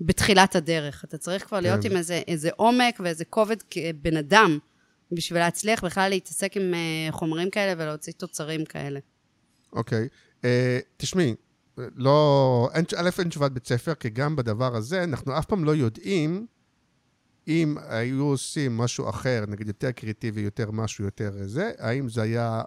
בתחילת 0.00 0.56
הדרך. 0.56 1.04
אתה 1.04 1.18
צריך 1.18 1.46
כבר 1.46 1.60
להיות 1.60 1.82
כן. 1.82 1.90
עם 1.90 1.96
איזה, 1.96 2.22
איזה 2.28 2.50
עומק 2.56 3.00
ואיזה 3.00 3.24
כובד 3.24 3.56
כבן 3.70 4.16
אדם, 4.16 4.58
בשביל 5.12 5.38
להצליח 5.38 5.84
בכלל 5.84 6.08
להתעסק 6.08 6.56
עם 6.56 6.74
אה, 6.74 7.12
חומרים 7.12 7.50
כאלה 7.50 7.82
ולהוציא 7.82 8.12
תוצרים 8.12 8.64
כאלה. 8.64 9.00
אוקיי. 9.72 10.08
אה, 10.44 10.78
תשמעי, 10.96 11.34
לא... 11.78 12.70
אין, 12.74 12.84
א', 12.96 13.10
אין 13.18 13.28
תשובת 13.28 13.52
בית 13.52 13.66
ספר, 13.66 13.94
כי 13.94 14.10
גם 14.10 14.36
בדבר 14.36 14.76
הזה, 14.76 15.04
אנחנו 15.04 15.38
אף 15.38 15.44
פעם 15.46 15.64
לא 15.64 15.74
יודעים 15.74 16.46
אם 17.48 17.76
היו 17.88 18.24
עושים 18.24 18.76
משהו 18.76 19.08
אחר, 19.08 19.44
נגיד 19.48 19.66
יותר 19.66 19.90
קריאטיבי, 19.90 20.40
יותר 20.40 20.70
משהו 20.70 21.04
יותר 21.04 21.32
זה, 21.44 21.72
האם 21.78 22.08
זה 22.08 22.22
היה... 22.22 22.62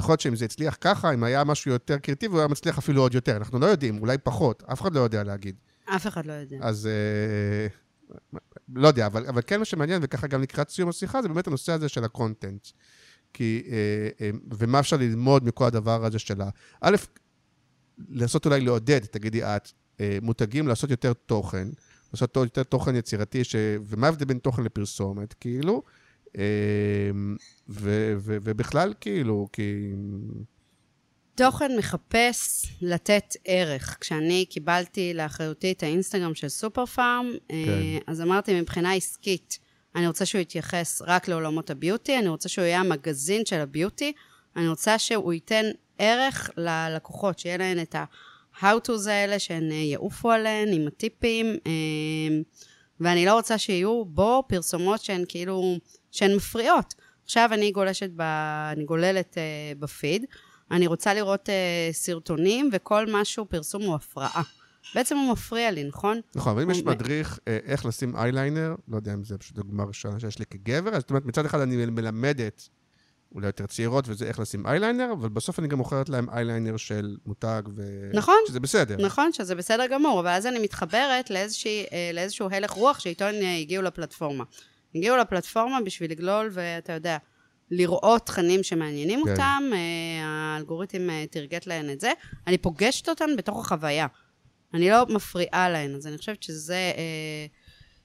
יכול 0.00 0.12
להיות 0.12 0.20
שאם 0.20 0.36
זה 0.36 0.44
הצליח 0.44 0.76
ככה, 0.80 1.14
אם 1.14 1.24
היה 1.24 1.44
משהו 1.44 1.70
יותר 1.70 1.98
קריאטיבי, 1.98 2.32
הוא 2.32 2.40
היה 2.40 2.48
מצליח 2.48 2.78
אפילו 2.78 3.02
עוד 3.02 3.14
יותר. 3.14 3.36
אנחנו 3.36 3.58
לא 3.58 3.66
יודעים, 3.66 3.98
אולי 4.00 4.18
פחות, 4.18 4.62
אף 4.72 4.80
אחד 4.80 4.94
לא 4.94 5.00
יודע 5.00 5.22
להגיד. 5.24 5.56
אף 5.84 6.06
אחד 6.06 6.26
לא 6.26 6.32
יודע. 6.32 6.56
אז 6.60 6.86
אה, 6.86 7.66
לא 8.74 8.88
יודע, 8.88 9.06
אבל, 9.06 9.26
אבל 9.26 9.42
כן 9.46 9.58
מה 9.58 9.64
שמעניין, 9.64 10.00
וככה 10.04 10.26
גם 10.26 10.42
לקראת 10.42 10.70
סיום 10.70 10.88
השיחה, 10.88 11.22
זה 11.22 11.28
באמת 11.28 11.46
הנושא 11.46 11.72
הזה 11.72 11.88
של 11.88 12.04
הקונטנט. 12.04 12.66
כי, 13.32 13.62
אה, 13.70 14.08
אה, 14.20 14.30
ומה 14.58 14.80
אפשר 14.80 14.96
ללמוד 14.96 15.44
מכל 15.44 15.64
הדבר 15.64 16.04
הזה 16.04 16.18
של 16.18 16.40
ה... 16.40 16.48
א', 16.80 16.96
לנסות 18.08 18.46
אולי 18.46 18.60
לעודד, 18.60 19.04
תגידי 19.04 19.44
את, 19.44 19.70
אה, 20.00 20.18
מותגים 20.22 20.68
לעשות 20.68 20.90
יותר 20.90 21.12
תוכן, 21.12 21.68
לעשות 22.12 22.36
יותר 22.36 22.62
תוכן 22.62 22.96
יצירתי, 22.96 23.44
ש... 23.44 23.56
ומה 23.86 24.06
ההבדל 24.06 24.24
בין 24.24 24.38
תוכן 24.38 24.62
לפרסומת, 24.62 25.34
כאילו, 25.40 25.82
ו, 26.38 28.14
ו, 28.18 28.36
ובכלל, 28.42 28.94
כאילו, 29.00 29.48
כי... 29.52 29.92
תוכן 31.34 31.76
מחפש 31.78 32.66
לתת 32.82 33.36
ערך. 33.44 33.96
כשאני 34.00 34.46
קיבלתי 34.50 35.14
לאחריותי 35.14 35.72
את 35.72 35.82
האינסטגרם 35.82 36.34
של 36.34 36.48
סופר 36.48 36.86
פארם, 36.86 37.30
כן. 37.48 37.56
אז 38.06 38.20
אמרתי, 38.20 38.60
מבחינה 38.60 38.92
עסקית, 38.92 39.58
אני 39.96 40.06
רוצה 40.06 40.26
שהוא 40.26 40.40
יתייחס 40.40 41.02
רק 41.06 41.28
לעולמות 41.28 41.70
הביוטי, 41.70 42.18
אני 42.18 42.28
רוצה 42.28 42.48
שהוא 42.48 42.64
יהיה 42.64 42.80
המגזין 42.80 43.46
של 43.46 43.60
הביוטי, 43.60 44.12
אני 44.56 44.68
רוצה 44.68 44.98
שהוא 44.98 45.32
ייתן 45.32 45.64
ערך 45.98 46.50
ללקוחות, 46.56 47.38
שיהיה 47.38 47.56
להן 47.56 47.82
את 47.82 47.94
ה-how-to's 47.94 49.08
האלה, 49.08 49.38
שהן 49.38 49.72
אה, 49.72 49.76
יעופו 49.76 50.30
עליהן 50.30 50.68
עם 50.72 50.86
הטיפים, 50.86 51.46
אה, 51.46 52.38
ואני 53.00 53.26
לא 53.26 53.34
רוצה 53.34 53.58
שיהיו 53.58 54.04
בו 54.04 54.42
פרסומות 54.48 55.00
שהן 55.00 55.24
כאילו, 55.28 55.78
שהן 56.10 56.36
מפריעות. 56.36 56.94
עכשיו 57.24 57.50
אני 57.52 57.70
גולשת, 57.70 58.10
ב, 58.16 58.20
אני 58.72 58.84
גוללת 58.84 59.38
אה, 59.38 59.42
בפיד, 59.78 60.24
אני 60.70 60.86
רוצה 60.86 61.14
לראות 61.14 61.48
אה, 61.48 61.88
סרטונים, 61.92 62.70
וכל 62.72 63.06
משהו, 63.12 63.46
פרסום 63.46 63.82
הוא 63.82 63.94
הפרעה. 63.94 64.42
בעצם 64.94 65.16
הוא 65.16 65.32
מפריע 65.32 65.70
לי, 65.70 65.84
נכון? 65.84 66.20
נכון, 66.34 66.52
אבל 66.52 66.62
אם 66.62 66.70
יש 66.70 66.82
מדריך 66.82 67.38
אה, 67.48 67.58
איך 67.64 67.86
לשים 67.86 68.16
אייליינר, 68.16 68.74
לא 68.88 68.96
יודע 68.96 69.14
אם 69.14 69.24
זה 69.24 69.38
פשוט 69.38 69.56
דוגמה 69.56 69.84
ראשונה 69.84 70.20
שיש 70.20 70.38
לי 70.38 70.44
כגבר, 70.46 70.90
אז 70.90 71.00
זאת 71.00 71.10
אומרת, 71.10 71.24
מצד 71.24 71.44
אחד 71.44 71.60
אני 71.60 71.86
מלמדת 71.86 72.68
אולי 73.34 73.46
יותר 73.46 73.66
צעירות 73.66 74.04
וזה 74.08 74.26
איך 74.26 74.38
לשים 74.38 74.66
אייליינר, 74.66 75.12
אבל 75.12 75.28
בסוף 75.28 75.58
אני 75.58 75.68
גם 75.68 75.78
מוכרת 75.78 76.08
להם 76.08 76.30
אייליינר 76.30 76.76
של 76.76 77.16
מותג, 77.26 77.62
ו... 77.76 78.10
נכון. 78.14 78.34
שזה 78.48 78.60
בסדר. 78.60 78.96
נכון, 79.06 79.32
שזה 79.32 79.54
בסדר 79.54 79.86
גמור, 79.86 80.20
אבל 80.20 80.28
אז 80.28 80.46
אני 80.46 80.58
מתחברת 80.58 81.30
לאיזושהי, 81.30 81.84
אה, 81.92 82.10
לאיזשהו 82.14 82.48
הלך 82.50 82.70
רוח 82.70 82.98
שאיתו 82.98 83.24
הם 83.24 83.34
הגיעו 83.60 83.82
לפלטפורמה. 83.82 84.44
הגיעו 84.94 85.16
לפלטפורמה 85.16 85.80
בשביל 85.80 86.10
לגלול, 86.10 86.50
ואתה 86.52 86.92
יודע, 86.92 87.16
לראות 87.70 88.26
תכנים 88.26 88.62
שמעניינים 88.62 89.24
כן. 89.24 89.30
אותם, 89.30 89.62
אה, 89.72 90.24
האלגוריתם 90.24 91.10
אה, 91.10 91.24
תרגט 91.30 91.66
להן 91.66 91.90
את 91.90 92.00
זה. 92.00 92.12
אני 92.46 92.58
פוגשת 92.58 93.08
אותן 93.08 93.36
בתוך 93.36 93.58
החוויה. 93.58 94.06
אני 94.74 94.90
לא 94.90 95.06
מפריעה 95.06 95.70
להן, 95.70 95.94
אז 95.94 96.06
אני 96.06 96.18
חושבת 96.18 96.42
שזה 96.42 96.92
אה, 96.96 97.46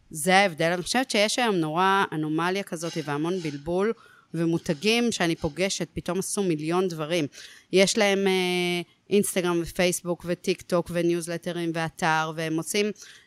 זה 0.09 0.35
ההבדל. 0.35 0.71
אני 0.71 0.81
חושבת 0.81 1.11
שיש 1.11 1.39
היום 1.39 1.55
נורא 1.55 2.03
אנומליה 2.11 2.63
כזאת 2.63 2.97
והמון 3.05 3.39
בלבול, 3.39 3.93
ומותגים 4.33 5.11
שאני 5.11 5.35
פוגשת 5.35 5.87
פתאום 5.93 6.19
עשו 6.19 6.43
מיליון 6.43 6.87
דברים. 6.87 7.27
יש 7.73 7.97
להם 7.97 8.27
אה, 8.27 8.81
אינסטגרם 9.09 9.59
ופייסבוק 9.63 10.25
וטיק 10.27 10.61
טוק 10.61 10.91
וניוזלטרים 10.93 11.71
ואתר, 11.73 12.31
והם 12.35 12.57
עושים, 12.57 12.85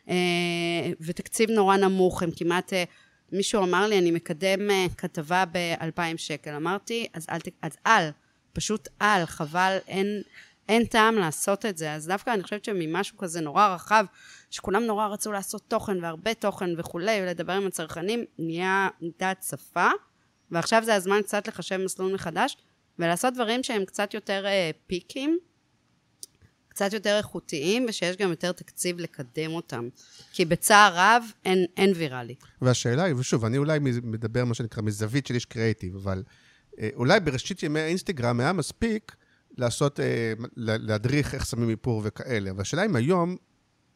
אה, 0.09 0.15
ותקציב 1.01 1.49
נורא 1.49 1.77
נמוך, 1.77 2.23
הם 2.23 2.29
כמעט... 2.35 2.73
אה, 2.73 2.83
מישהו 3.31 3.63
אמר 3.63 3.87
לי, 3.87 3.99
אני 3.99 4.11
מקדם 4.11 4.71
אה, 4.71 4.85
כתבה 4.97 5.43
ב-2,000 5.51 6.17
שקל. 6.17 6.55
אמרתי, 6.55 7.07
אז 7.13 7.27
אל, 7.29 7.39
אז 7.61 7.71
אל, 7.87 8.09
פשוט 8.53 8.87
אל, 9.01 9.25
חבל, 9.25 9.77
אין, 9.87 10.21
אין 10.69 10.85
טעם 10.85 11.15
לעשות 11.15 11.65
את 11.65 11.77
זה. 11.77 11.93
אז 11.93 12.07
דווקא 12.07 12.33
אני 12.33 12.43
חושבת 12.43 12.65
שממשהו 12.65 13.17
כזה 13.17 13.41
נורא 13.41 13.67
רחב, 13.67 14.05
שכולם 14.49 14.83
נורא 14.83 15.07
רצו 15.07 15.31
לעשות 15.31 15.61
תוכן 15.67 16.03
והרבה 16.03 16.33
תוכן 16.33 16.69
וכולי, 16.77 17.21
ולדבר 17.21 17.53
עם 17.53 17.67
הצרכנים, 17.67 18.25
נהיה, 18.39 18.89
נהייתה 19.01 19.31
הצפה, 19.31 19.89
ועכשיו 20.51 20.83
זה 20.83 20.95
הזמן 20.95 21.21
קצת 21.21 21.47
לחשב 21.47 21.77
מסלול 21.77 22.13
מחדש, 22.13 22.57
ולעשות 22.99 23.33
דברים 23.33 23.63
שהם 23.63 23.85
קצת 23.85 24.13
יותר 24.13 24.45
אה, 24.45 24.71
פיקים, 24.87 25.39
קצת 26.79 26.93
יותר 26.93 27.17
איכותיים, 27.17 27.85
ושיש 27.89 28.15
גם 28.17 28.29
יותר 28.29 28.51
תקציב 28.51 28.99
לקדם 28.99 29.51
אותם. 29.51 29.89
כי 30.31 30.45
בצער 30.45 30.93
רב 30.95 31.23
אין, 31.45 31.65
אין 31.77 31.93
ויראלי. 31.95 32.35
והשאלה 32.61 33.03
היא, 33.03 33.15
ושוב, 33.17 33.45
אני 33.45 33.57
אולי 33.57 33.79
מדבר, 34.03 34.45
מה 34.45 34.53
שנקרא, 34.53 34.83
מזווית 34.83 35.27
של 35.27 35.33
איש 35.33 35.45
קריאיטיב, 35.45 35.95
אבל 35.95 36.23
אה, 36.79 36.89
אולי 36.95 37.19
בראשית 37.19 37.63
ימי 37.63 37.79
האינסטגרם 37.79 38.39
היה 38.39 38.53
מספיק 38.53 39.15
לעשות, 39.57 39.99
אה, 39.99 40.33
להדריך 40.55 41.35
איך 41.35 41.45
שמים 41.45 41.69
איפור 41.69 42.01
וכאלה. 42.05 42.51
אבל 42.51 42.61
השאלה 42.61 42.85
אם 42.85 42.95
היום 42.95 43.35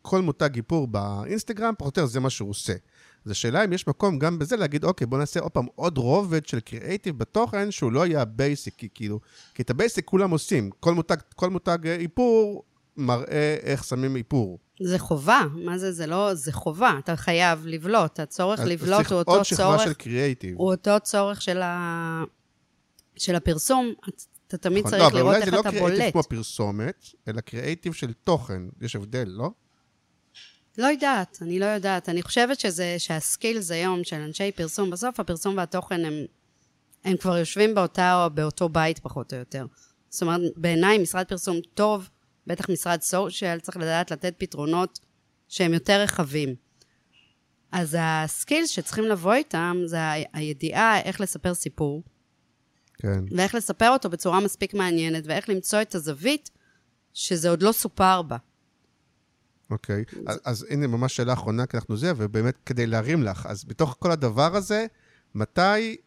כל 0.01 0.22
מותג 0.22 0.55
איפור 0.55 0.88
באינסטגרם, 0.88 1.73
פחות 1.77 1.97
או 1.97 2.01
יותר 2.01 2.11
זה 2.11 2.19
מה 2.19 2.30
שהוא 2.30 2.49
עושה. 2.49 2.73
אז 3.26 3.31
השאלה 3.31 3.65
אם 3.65 3.73
יש 3.73 3.88
מקום 3.88 4.19
גם 4.19 4.39
בזה 4.39 4.55
להגיד, 4.55 4.84
אוקיי, 4.84 5.07
בוא 5.07 5.18
נעשה 5.18 5.39
עוד 5.39 5.51
פעם 5.51 5.65
עוד 5.76 5.97
רובד 5.97 6.45
של 6.45 6.60
קריאייטיב 6.60 7.18
בתוכן, 7.18 7.72
שהוא 7.72 7.91
לא 7.91 8.05
יהיה 8.05 8.22
ה 8.22 8.29
basic, 8.29 8.76
כי 8.77 8.88
כאילו, 8.93 9.19
כי 9.53 9.61
את 9.61 9.69
ה 9.69 9.76
basic 9.76 10.05
כולם 10.05 10.31
עושים. 10.31 10.69
כל 10.80 10.93
מותג, 10.93 11.18
כל 11.35 11.49
מותג 11.49 11.88
איפור 11.88 12.64
מראה 12.98 13.57
איך 13.64 13.84
שמים 13.84 14.15
איפור. 14.15 14.60
זה 14.82 14.99
חובה, 14.99 15.41
מה 15.53 15.78
זה? 15.78 15.91
זה 15.91 16.07
לא, 16.07 16.34
זה 16.34 16.52
חובה. 16.52 16.95
אתה 16.99 17.15
חייב 17.15 17.65
לבלוט. 17.65 18.20
הצורך 18.20 18.60
לבלוט 18.60 19.07
הוא 19.11 19.20
אותו 19.20 19.32
צורך... 19.32 19.48
צריך 19.48 19.60
עוד 19.60 19.78
שכבה 19.78 19.86
של 19.86 19.94
קריאייטיב. 19.94 20.57
הוא 20.57 20.72
אותו 20.72 20.91
צורך 21.03 21.41
של, 21.41 21.61
ה... 21.61 22.24
של 23.15 23.36
הפרסום. 23.36 23.94
אתה 24.48 24.57
תמיד 24.57 24.86
נכון. 24.86 24.99
צריך 24.99 25.14
לא, 25.14 25.20
לראות 25.20 25.36
איך 25.36 25.48
אתה 25.48 25.52
בולט. 25.52 25.65
לא, 25.65 25.70
אבל 25.70 25.82
אולי 25.82 25.91
זה 25.91 25.91
לא 25.91 26.02
קריאייטיב 26.02 26.11
כמו 26.11 26.24
פרסומת, 26.24 27.06
אלא 27.28 27.41
קריאייטיב 27.41 27.94
של 27.94 28.14
תוכן. 28.24 28.61
יש 28.82 28.95
הבדל, 28.95 29.28
לא? 29.28 29.49
לא 30.78 30.88
יודעת, 30.88 31.38
אני 31.41 31.60
לא 31.60 31.65
יודעת. 31.65 32.10
אני 32.10 32.22
חושבת 32.22 32.60
שזה, 32.60 32.95
שהסקילס 32.98 33.72
היום 33.72 34.03
של 34.03 34.15
אנשי 34.15 34.52
פרסום, 34.52 34.90
בסוף 34.90 35.20
הפרסום 35.20 35.57
והתוכן 35.57 36.06
הם, 36.06 36.14
הם 37.03 37.18
כבר 37.18 37.38
יושבים 37.38 37.76
באותה, 37.76 38.28
באותו 38.34 38.70
בית 38.70 38.99
פחות 38.99 39.34
או 39.34 39.38
יותר. 39.38 39.65
זאת 40.10 40.22
אומרת, 40.22 40.41
בעיניי 40.57 40.98
משרד 40.98 41.26
פרסום 41.28 41.57
טוב, 41.74 42.10
בטח 42.48 42.70
משרד 42.70 43.02
סושיאל, 43.02 43.60
צריך 43.60 43.78
לדעת 43.78 44.11
לתת 44.11 44.36
פתרונות 44.38 44.99
שהם 45.48 45.74
יותר 45.74 46.02
רחבים. 46.02 46.56
אז 47.72 47.98
הסקילס 47.99 48.70
שצריכים 48.70 49.03
לבוא 49.03 49.34
איתם 49.34 49.78
זה 49.86 49.98
הידיעה 50.34 51.02
איך 51.02 51.22
לספר 51.22 51.53
סיפור. 51.53 52.03
כן. 52.94 53.24
ואיך 53.38 53.56
לספר 53.56 53.90
אותו 53.90 54.10
בצורה 54.10 54.40
מספיק 54.40 54.74
מעניינת, 54.74 55.24
ואיך 55.28 55.49
למצוא 55.49 55.82
את 55.82 55.95
הזווית 55.95 56.49
שזה 57.14 57.49
עוד 57.49 57.61
לא 57.61 57.72
סופר 57.72 58.22
בה. 58.22 58.38
אוקיי, 59.70 60.03
okay. 60.11 60.18
אז, 60.28 60.40
אז 60.45 60.65
הנה 60.70 60.88
ממש 60.88 61.15
שאלה 61.15 61.34
אחרונה, 61.34 61.65
כי 61.65 61.78
אנחנו 61.78 61.98
זה, 61.98 62.11
ובאמת 62.18 62.57
כדי 62.65 62.88
להרים 62.88 63.24
לך, 63.24 63.45
אז 63.45 63.65
בתוך 63.65 63.95
כל 63.99 64.11
הדבר 64.11 64.56
הזה, 64.56 64.86
מתי 65.36 65.98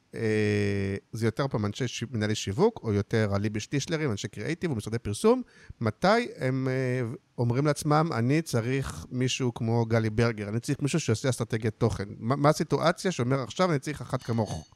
זה 1.12 1.26
יותר 1.26 1.48
פעם 1.48 1.66
אנשי 1.66 1.88
ש... 1.88 2.05
מנהלי 2.10 2.34
שיווק, 2.34 2.80
או 2.82 2.93
יותר 2.93 3.34
הליבי 3.34 3.60
שטישלרים, 3.60 4.10
אנשי 4.10 4.28
קריאיטיב 4.28 4.70
או 4.70 4.76
משרדי 4.76 4.98
פרסום, 4.98 5.43
מתי 5.80 6.28
הם 6.36 6.68
אה, 6.68 7.09
אומרים 7.38 7.66
לעצמם, 7.66 8.10
אני 8.12 8.43
צריך 8.43 9.06
מישהו 9.10 9.55
כמו 9.55 9.84
גלי 9.84 10.10
ברגר, 10.10 10.48
אני 10.48 10.60
צריך 10.60 10.80
מישהו 10.80 11.01
שעושה 11.01 11.28
אסטרטגיית 11.28 11.74
תוכן. 11.78 12.09
מה, 12.18 12.36
מה 12.36 12.48
הסיטואציה 12.48 13.12
שאומר 13.12 13.43
עכשיו 13.43 13.70
אני 13.70 13.78
צריך 13.78 14.01
אחת 14.01 14.22
כמוך? 14.22 14.70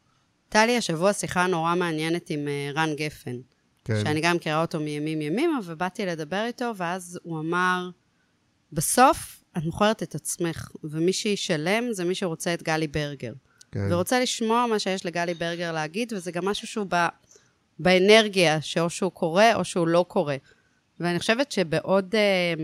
הייתה 0.46 0.66
לי 0.66 0.76
השבוע 0.76 1.12
שיחה 1.12 1.46
נורא 1.46 1.74
מעניינת 1.74 2.30
עם 2.30 2.40
uh, 2.46 2.78
רן 2.78 2.94
גפן, 2.94 3.36
כן. 3.84 4.00
שאני 4.04 4.20
גם 4.20 4.36
מכירה 4.36 4.62
אותו 4.62 4.80
מימים 4.80 5.20
ימימה, 5.20 5.58
ובאתי 5.64 6.06
לדבר 6.06 6.44
איתו, 6.46 6.72
ואז 6.76 7.18
הוא 7.22 7.40
אמר, 7.40 7.90
בסוף 8.72 9.44
את 9.58 9.64
מוכרת 9.64 10.02
את 10.02 10.14
עצמך, 10.14 10.70
ומי 10.84 11.12
שישלם 11.12 11.84
זה 11.92 12.04
מי 12.04 12.14
שרוצה 12.14 12.54
את 12.54 12.62
גלי 12.62 12.88
ברגר. 12.88 13.32
כן. 13.72 13.88
ורוצה 13.92 14.20
לשמוע 14.20 14.66
מה 14.66 14.78
שיש 14.78 15.06
לגלי 15.06 15.34
ברגר 15.34 15.72
להגיד, 15.72 16.12
וזה 16.12 16.32
גם 16.32 16.44
משהו 16.44 16.66
שהוא 16.66 16.86
ב, 16.88 17.06
באנרגיה, 17.78 18.60
שאו 18.60 18.90
שהוא 18.90 19.12
קורה 19.12 19.54
או 19.54 19.64
שהוא 19.64 19.88
לא 19.88 20.04
קורה. 20.08 20.36
ואני 21.00 21.18
חושבת 21.18 21.52
שבעוד, 21.52 22.14
אה, 22.14 22.54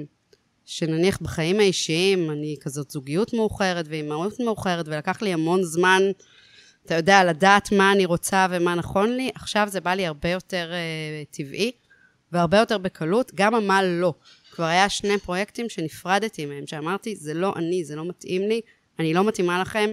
שנניח 0.65 1.19
בחיים 1.21 1.61
האישיים, 1.61 2.31
אני 2.31 2.57
כזאת 2.61 2.91
זוגיות 2.91 3.35
מאוחרת 3.35 3.87
ואימהות 3.89 4.41
מאוחרת, 4.41 4.89
ולקח 4.89 5.23
לי 5.23 5.33
המון 5.33 5.65
זמן, 5.65 6.03
אתה 6.87 6.95
יודע, 6.95 7.25
לדעת 7.25 7.73
מה 7.73 7.93
אני 7.93 8.07
רוצה 8.07 8.47
ומה 8.51 8.75
נכון 8.75 9.17
לי, 9.17 9.31
עכשיו 9.35 9.69
זה 9.71 9.81
בא 9.81 9.95
לי 9.95 10.07
הרבה 10.07 10.29
יותר 10.29 10.73
uh, 10.73 11.37
טבעי, 11.37 11.73
והרבה 12.33 12.59
יותר 12.59 12.79
בקלות, 12.79 13.33
גם 13.35 13.55
המה 13.55 13.83
לא. 13.83 14.15
כבר 14.51 14.65
היה 14.65 14.89
שני 14.89 15.19
פרויקטים 15.19 15.69
שנפרדתי 15.69 16.47
מהם, 16.47 16.67
שאמרתי, 16.67 17.17
זה 17.17 17.35
לא 17.35 17.53
אני, 17.57 17.85
זה 17.85 17.97
לא 17.97 18.05
מתאים 18.05 18.43
לי, 18.43 18.61
אני 18.99 19.15
לא 19.15 19.25
מתאימה 19.25 19.61
לכם, 19.61 19.91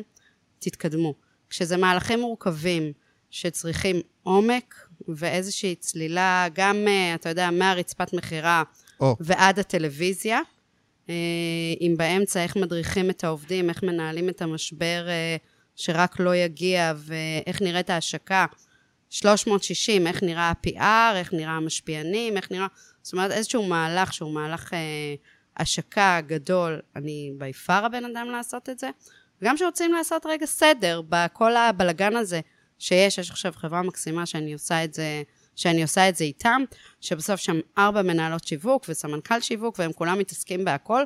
תתקדמו. 0.64 1.14
כשזה 1.50 1.78
מהלכים 1.78 2.20
מורכבים 2.20 2.94
שצריכים 3.30 4.02
עומק 4.24 4.88
ואיזושהי 5.08 5.76
צלילה, 5.76 6.48
גם, 6.54 6.76
אה, 6.88 7.16
אתה 7.16 7.30
יודע, 7.30 7.52
מהרצפת 7.52 8.14
מכירה 8.14 8.64
oh. 9.02 9.06
ועד 9.20 9.60
הטלוויזיה, 9.60 10.40
אה, 11.10 11.16
אם 11.82 11.94
באמצע 11.98 12.44
איך 12.44 12.56
מדריכים 12.56 13.10
את 13.10 13.24
העובדים, 13.24 13.70
איך 13.70 13.84
מנהלים 13.84 14.30
את 14.30 14.42
המשבר 14.42 15.06
אה, 15.08 15.36
שרק 15.76 16.20
לא 16.20 16.36
יגיע, 16.36 16.94
ואיך 16.98 17.62
נראית 17.62 17.90
ההשקה. 17.90 18.46
360, 19.10 20.08
איך 20.08 20.24
נראה 20.24 20.44
ה-PR, 20.44 21.16
איך 21.16 21.34
נראה 21.34 21.52
המשפיענים, 21.52 22.38
איך 22.38 22.52
נראה... 22.52 22.68
זאת 23.02 23.14
אומרת, 23.14 23.32
איזשהו 23.32 23.68
מהלך 23.68 24.14
שהוא 24.14 24.34
מהלך 24.34 24.74
אה, 24.74 24.80
השקה 25.58 26.22
גדול, 26.28 26.80
אני 26.96 27.32
בי 27.38 27.54
פאר 27.54 27.86
הבן 27.86 28.06
אדם 28.06 28.28
לעשות 28.32 28.70
את 28.70 28.80
זה. 28.80 28.90
וגם 29.42 29.58
שרוצים 29.58 29.94
לעשות 29.94 30.26
רגע 30.26 30.46
סדר 30.46 31.02
בכל 31.10 31.56
הבלגן 31.56 32.16
הזה 32.16 32.42
שיש, 32.80 33.18
יש 33.18 33.32
עכשיו 33.32 33.54
חברה 33.56 33.82
מקסימה 33.82 34.26
שאני 34.26 34.54
עושה 34.54 34.84
את 34.84 34.94
זה, 34.94 35.24
שאני 35.56 35.82
עושה 35.82 36.10
את 36.10 36.16
זה 36.16 36.24
איתם, 36.24 36.64
שבסוף 37.02 37.40
שם 37.40 37.60
ארבע 37.78 38.02
מנהלות 38.02 38.44
שיווק 38.44 38.86
וסמנכ"ל 38.90 39.40
שיווק, 39.40 39.80
והם 39.80 39.94
כולם 39.94 40.20
מתעסקים 40.20 40.66
בהכל, 40.66 41.04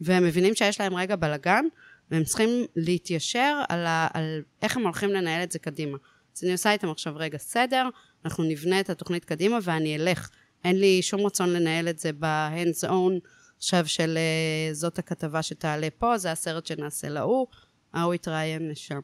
והם 0.00 0.24
מבינים 0.24 0.54
שיש 0.54 0.80
להם 0.80 0.94
רגע 0.94 1.16
בלגן, 1.16 1.64
והם 2.10 2.24
צריכים 2.24 2.48
להתיישר 2.76 3.62
על, 3.68 3.86
ה, 3.86 4.08
על 4.14 4.42
איך 4.62 4.76
הם 4.76 4.82
הולכים 4.82 5.10
לנהל 5.10 5.42
את 5.42 5.52
זה 5.52 5.58
קדימה. 5.58 5.98
אז 6.36 6.44
אני 6.44 6.52
עושה 6.52 6.72
איתם 6.72 6.90
עכשיו 6.90 7.12
רגע 7.16 7.38
סדר, 7.38 7.88
אנחנו 8.24 8.44
נבנה 8.44 8.80
את 8.80 8.90
התוכנית 8.90 9.24
קדימה 9.24 9.58
ואני 9.62 9.96
אלך. 9.96 10.28
אין 10.64 10.80
לי 10.80 11.02
שום 11.02 11.26
רצון 11.26 11.52
לנהל 11.52 11.88
את 11.88 11.98
זה 11.98 12.10
ב-hands 12.18 12.88
on 12.88 13.28
עכשיו 13.56 13.86
של 13.86 14.18
אה, 14.18 14.74
זאת 14.74 14.98
הכתבה 14.98 15.42
שתעלה 15.42 15.88
פה, 15.98 16.18
זה 16.18 16.32
הסרט 16.32 16.66
שנעשה 16.66 17.08
להוא, 17.08 17.46
ההוא 17.94 18.14
יתראיין 18.14 18.68
לשם. 18.68 19.00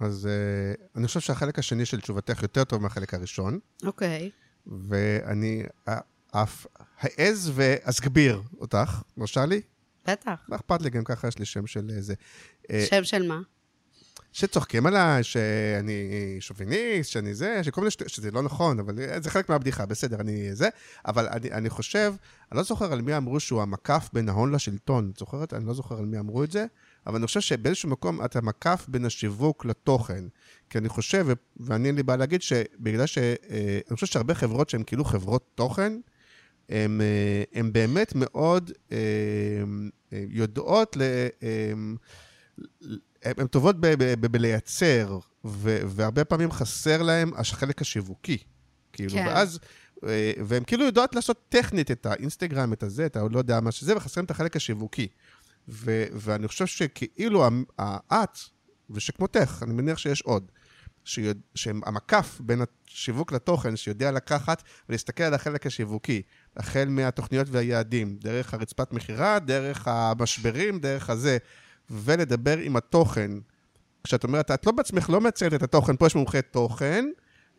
אז 0.00 0.28
uh, 0.28 0.80
אני 0.96 1.06
חושב 1.06 1.20
שהחלק 1.20 1.58
השני 1.58 1.86
של 1.86 2.00
תשובתך 2.00 2.42
יותר 2.42 2.64
טוב 2.64 2.82
מהחלק 2.82 3.14
הראשון. 3.14 3.58
אוקיי. 3.84 4.30
Okay. 4.30 4.70
ואני 4.88 5.62
אף 6.30 6.66
אעז 7.04 7.52
ואסגביר 7.54 8.42
אותך, 8.60 9.02
מרשה 9.16 9.46
לי? 9.46 9.60
בטח. 10.08 10.44
מה 10.48 10.56
אכפת 10.56 10.82
לי, 10.82 10.90
גם 10.90 11.04
ככה 11.04 11.28
יש 11.28 11.38
לי 11.38 11.44
שם 11.44 11.66
של 11.66 11.90
איזה... 11.90 12.14
שם 12.88 13.04
של 13.04 13.28
מה? 13.28 13.40
שצוחקים 14.32 14.86
עליי, 14.86 15.24
שאני 15.24 16.36
שוביניסט, 16.40 17.10
שאני 17.10 17.34
זה, 17.34 17.64
שכל 17.64 17.80
מיני 17.80 17.90
שטויות, 17.90 18.12
שזה 18.12 18.30
לא 18.30 18.42
נכון, 18.42 18.78
אבל 18.78 18.94
זה 19.22 19.30
חלק 19.30 19.48
מהבדיחה, 19.48 19.86
בסדר, 19.86 20.20
אני 20.20 20.54
זה. 20.54 20.68
אבל 21.06 21.28
אני, 21.28 21.52
אני 21.52 21.70
חושב, 21.70 22.14
אני 22.52 22.56
לא 22.58 22.62
זוכר 22.62 22.92
על 22.92 23.02
מי 23.02 23.16
אמרו 23.16 23.40
שהוא 23.40 23.62
המקף 23.62 24.08
בין 24.12 24.28
ההון 24.28 24.54
לשלטון. 24.54 25.10
את 25.14 25.18
זוכרת? 25.18 25.54
אני 25.54 25.66
לא 25.66 25.74
זוכר 25.74 25.98
על 25.98 26.04
מי 26.04 26.18
אמרו 26.18 26.44
את 26.44 26.52
זה, 26.52 26.66
אבל 27.06 27.16
אני 27.16 27.26
חושב 27.26 27.40
שבאיזשהו 27.40 27.88
מקום 27.88 28.24
אתה 28.24 28.40
מקף 28.40 28.86
בין 28.88 29.04
השיווק 29.04 29.64
לתוכן. 29.64 30.24
כי 30.70 30.78
אני 30.78 30.88
חושב, 30.88 31.26
ואני 31.56 31.88
אין 31.88 31.96
לי 31.96 32.02
בעיה 32.02 32.16
להגיד, 32.16 32.42
שבגלל 32.42 33.06
ש... 33.06 33.18
אה, 33.18 33.78
אני 33.88 33.94
חושב 33.94 34.06
שהרבה 34.06 34.34
חברות 34.34 34.70
שהן 34.70 34.82
כאילו 34.86 35.04
חברות 35.04 35.50
תוכן, 35.54 35.92
הן 36.68 37.00
אה, 37.56 37.62
באמת 37.72 38.12
מאוד 38.14 38.70
אה, 38.92 38.98
יודעות 40.12 40.96
ל... 40.96 41.02
הן 43.24 43.46
טובות 43.46 43.76
בלייצר, 44.20 45.18
והרבה 45.44 46.24
פעמים 46.24 46.50
חסר 46.50 47.02
להן 47.02 47.30
החלק 47.36 47.82
השיווקי. 47.82 48.38
כאילו, 48.92 49.10
כן. 49.10 49.26
ואז, 49.26 49.58
והן 50.46 50.62
כאילו 50.66 50.84
יודעות 50.84 51.14
לעשות 51.14 51.44
טכנית 51.48 51.90
את 51.90 52.06
האינסטגרם, 52.06 52.72
את 52.72 52.82
הזה, 52.82 53.06
את 53.06 53.16
הלא 53.16 53.38
יודע 53.38 53.60
מה 53.60 53.72
שזה, 53.72 53.96
וחסרים 53.96 54.24
את 54.24 54.30
החלק 54.30 54.56
השיווקי. 54.56 55.08
ו, 55.68 56.04
ואני 56.12 56.48
חושב 56.48 56.66
שכאילו 56.66 57.46
את, 58.12 58.38
ושכמותך, 58.90 59.62
אני 59.62 59.74
מניח 59.74 59.98
שיש 59.98 60.22
עוד, 60.22 60.50
שיוד, 61.04 61.40
שהמקף 61.54 62.40
בין 62.40 62.62
השיווק 62.88 63.32
לתוכן, 63.32 63.76
שיודע 63.76 64.10
לקחת 64.10 64.62
ולהסתכל 64.88 65.22
על 65.22 65.34
החלק 65.34 65.66
השיווקי, 65.66 66.22
החל 66.56 66.84
מהתוכניות 66.88 67.46
והיעדים, 67.50 68.16
דרך 68.16 68.54
הרצפת 68.54 68.92
מכירה, 68.92 69.38
דרך 69.38 69.88
המשברים, 69.88 70.78
דרך 70.78 71.10
הזה. 71.10 71.38
ולדבר 71.90 72.58
עם 72.58 72.76
התוכן. 72.76 73.30
כשאת 74.04 74.24
אומרת, 74.24 74.50
את 74.50 74.66
לא 74.66 74.72
בעצמך 74.72 75.10
לא 75.10 75.20
מייצרת 75.20 75.54
את 75.54 75.62
התוכן, 75.62 75.96
פה 75.96 76.06
יש 76.06 76.14
מומחה 76.14 76.42
תוכן, 76.42 77.04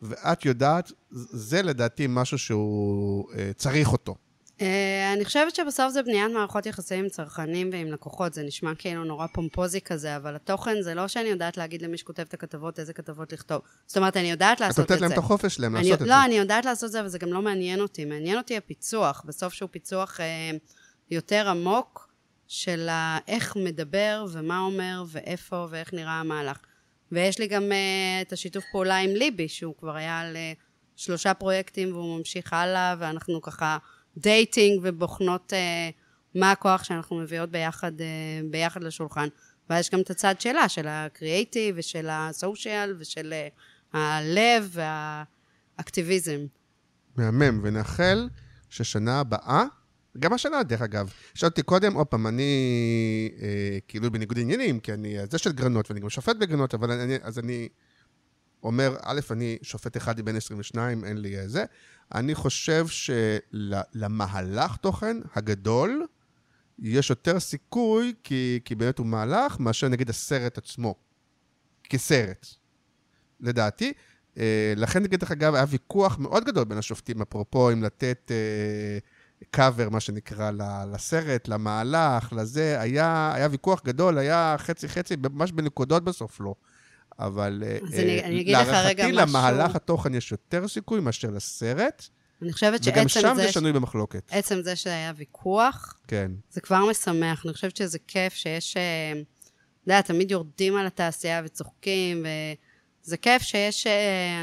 ואת 0.02 0.44
יודעת, 0.44 0.92
זה 1.10 1.62
לדעתי 1.62 2.06
משהו 2.08 2.38
שהוא 2.38 3.32
אה, 3.32 3.50
צריך 3.56 3.92
אותו. 3.92 4.14
אה, 4.60 5.12
אני 5.12 5.24
חושבת 5.24 5.54
שבסוף 5.54 5.92
זה 5.92 6.02
בניית 6.02 6.32
מערכות 6.32 6.66
יחסים 6.66 7.04
עם 7.04 7.08
צרכנים 7.08 7.70
ועם 7.72 7.92
לקוחות, 7.92 8.34
זה 8.34 8.42
נשמע 8.42 8.74
כאילו 8.74 9.04
נורא 9.04 9.26
פומפוזי 9.26 9.80
כזה, 9.80 10.16
אבל 10.16 10.36
התוכן 10.36 10.82
זה 10.82 10.94
לא 10.94 11.08
שאני 11.08 11.28
יודעת 11.28 11.56
להגיד 11.56 11.82
למי 11.82 11.98
שכותב 11.98 12.22
את 12.22 12.34
הכתבות 12.34 12.78
איזה 12.78 12.92
כתבות 12.92 13.32
לכתוב. 13.32 13.60
זאת 13.86 13.96
אומרת, 13.96 14.16
אני 14.16 14.30
יודעת 14.30 14.56
את 14.56 14.60
לעשות 14.60 14.84
את 14.84 14.88
זה. 14.88 14.94
נותנת 14.94 15.00
להם 15.00 15.12
את 15.12 15.24
החופש 15.24 15.54
שלהם 15.54 15.76
אני, 15.76 15.84
לעשות 15.88 16.02
את 16.02 16.08
לא, 16.08 16.14
זה. 16.14 16.24
אני 16.24 16.34
יודעת 16.34 16.64
לעשות 16.64 16.86
את 16.86 16.92
זה, 16.92 17.00
אבל 17.00 17.08
זה 17.08 17.18
גם 17.18 17.32
לא 17.32 17.42
מעניין 17.42 17.80
אותי. 17.80 18.04
מעניין 18.04 18.38
אותי 18.38 18.56
הפיצוח, 18.56 19.22
בסוף 19.26 19.52
שהוא 19.52 19.68
פיצוח 19.72 20.20
אה, 20.20 20.50
יותר 21.10 21.48
עמוק 21.48 22.08
של 22.48 22.88
איך 23.28 23.56
מדבר 23.56 24.26
ומה 24.32 24.60
אומר 24.60 25.04
ואיפה 25.08 25.66
ואיך 25.70 25.94
נראה 25.94 26.20
המהלך. 26.20 26.58
ויש 27.12 27.38
לי 27.38 27.46
גם 27.46 27.72
אה, 27.72 28.22
את 28.22 28.32
השיתוף 28.32 28.64
פעולה 28.72 28.98
עם 28.98 29.10
ליבי, 29.10 29.48
שהוא 29.48 29.74
כבר 29.78 29.96
היה 29.96 30.20
על 30.20 30.36
אה, 30.36 30.52
שלושה 30.96 31.34
פרויקטים 31.34 31.92
והוא 31.92 32.18
ממשיך 32.18 32.52
הלאה, 32.52 32.94
ואנחנו 32.98 33.42
ככה 33.42 33.78
dating 34.18 34.80
ובוחנות 34.82 35.52
אה, 35.52 35.90
מה 36.34 36.50
הכוח 36.50 36.84
שאנחנו 36.84 37.16
מביאות 37.16 37.50
ביחד, 37.50 38.00
אה, 38.00 38.40
ביחד 38.50 38.84
לשולחן. 38.84 39.28
ואז 39.70 39.80
יש 39.80 39.90
גם 39.90 40.00
את 40.00 40.10
הצד 40.10 40.40
שלה, 40.40 40.68
של 40.68 40.86
הקריאייטיב 40.88 41.74
ושל 41.78 42.06
הסושיאל 42.10 42.94
ושל 42.98 43.32
אה, 43.32 43.48
הלב 43.92 44.76
והאקטיביזם. 45.78 46.46
מהמם, 47.16 47.60
ונאחל 47.62 48.28
ששנה 48.70 49.20
הבאה, 49.20 49.64
גם 50.18 50.32
השנה 50.32 50.62
דרך 50.62 50.82
אגב, 50.82 51.12
שאלתי 51.34 51.62
קודם, 51.62 51.94
עוד 51.94 52.06
פעם, 52.06 52.26
אני 52.26 52.52
אה, 53.42 53.78
כאילו 53.88 54.12
בניגוד 54.12 54.38
עניינים, 54.38 54.80
כי 54.80 54.92
אני 54.92 55.16
זה 55.30 55.38
של 55.38 55.52
גרנות, 55.52 55.90
ואני 55.90 56.00
גם 56.00 56.10
שופט 56.10 56.36
בגרנות, 56.36 56.74
אבל 56.74 56.90
אני, 56.90 57.16
אז 57.22 57.38
אני 57.38 57.68
אומר, 58.62 58.96
א', 59.02 59.20
אני 59.30 59.58
שופט 59.62 59.96
אחד 59.96 60.20
מבין 60.20 60.36
22, 60.36 61.04
אין 61.04 61.16
לי 61.16 61.38
אה, 61.38 61.48
זה. 61.48 61.64
אני 62.14 62.34
חושב 62.34 62.86
שלמהלך 62.88 64.76
תוכן 64.76 65.16
הגדול, 65.34 66.06
יש 66.78 67.10
יותר 67.10 67.40
סיכוי, 67.40 68.14
כי, 68.24 68.60
כי 68.64 68.74
באמת 68.74 68.98
הוא 68.98 69.06
מהלך, 69.06 69.60
מאשר 69.60 69.88
נגיד 69.88 70.10
הסרט 70.10 70.58
עצמו, 70.58 70.94
כסרט, 71.84 72.46
לדעתי. 73.40 73.92
אה, 74.38 74.72
לכן, 74.76 75.06
דרך 75.06 75.30
אגב, 75.30 75.54
היה 75.54 75.64
ויכוח 75.68 76.18
מאוד 76.18 76.44
גדול 76.44 76.64
בין 76.64 76.78
השופטים, 76.78 77.22
אפרופו 77.22 77.72
אם 77.72 77.82
לתת 77.82 78.32
קאבר, 79.50 79.88
מה 79.88 80.00
שנקרא, 80.00 80.50
לסרט, 80.92 81.48
למהלך, 81.48 82.32
לזה, 82.32 82.80
היה, 82.80 83.32
היה 83.34 83.48
ויכוח 83.50 83.82
גדול, 83.84 84.18
היה 84.18 84.56
חצי-חצי, 84.58 85.16
ממש 85.16 85.52
בנקודות 85.52 86.04
בסוף 86.04 86.40
לא. 86.40 86.54
אבל 87.18 87.62
אה, 87.66 87.78
אה, 87.98 88.28
להערכתי. 88.46 89.12
למהלך 89.12 89.76
התוכן 89.76 90.14
יש 90.14 90.32
יותר 90.32 90.68
סיכוי 90.68 91.00
מאשר 91.00 91.30
לסרט, 91.30 92.08
אני 92.42 92.52
חושבת 92.52 92.80
וגם 92.84 93.08
שעצם 93.08 93.28
שם 93.28 93.34
זה, 93.36 93.42
זה 93.42 93.52
שנוי 93.52 93.72
במחלוקת. 93.72 94.22
עצם 94.30 94.62
זה 94.62 94.76
שהיה 94.76 95.12
ויכוח, 95.16 96.00
כן. 96.08 96.30
זה 96.50 96.60
כבר 96.60 96.90
משמח. 96.90 97.46
אני 97.46 97.52
חושבת 97.52 97.76
שזה 97.76 97.98
כיף 98.06 98.34
שיש, 98.34 98.76
אה, 98.76 99.12
אתה 99.12 99.92
יודע, 99.92 100.00
תמיד 100.00 100.30
יורדים 100.30 100.76
על 100.76 100.86
התעשייה 100.86 101.42
וצוחקים, 101.44 102.26
וזה 103.04 103.16
כיף 103.16 103.42
שיש 103.42 103.86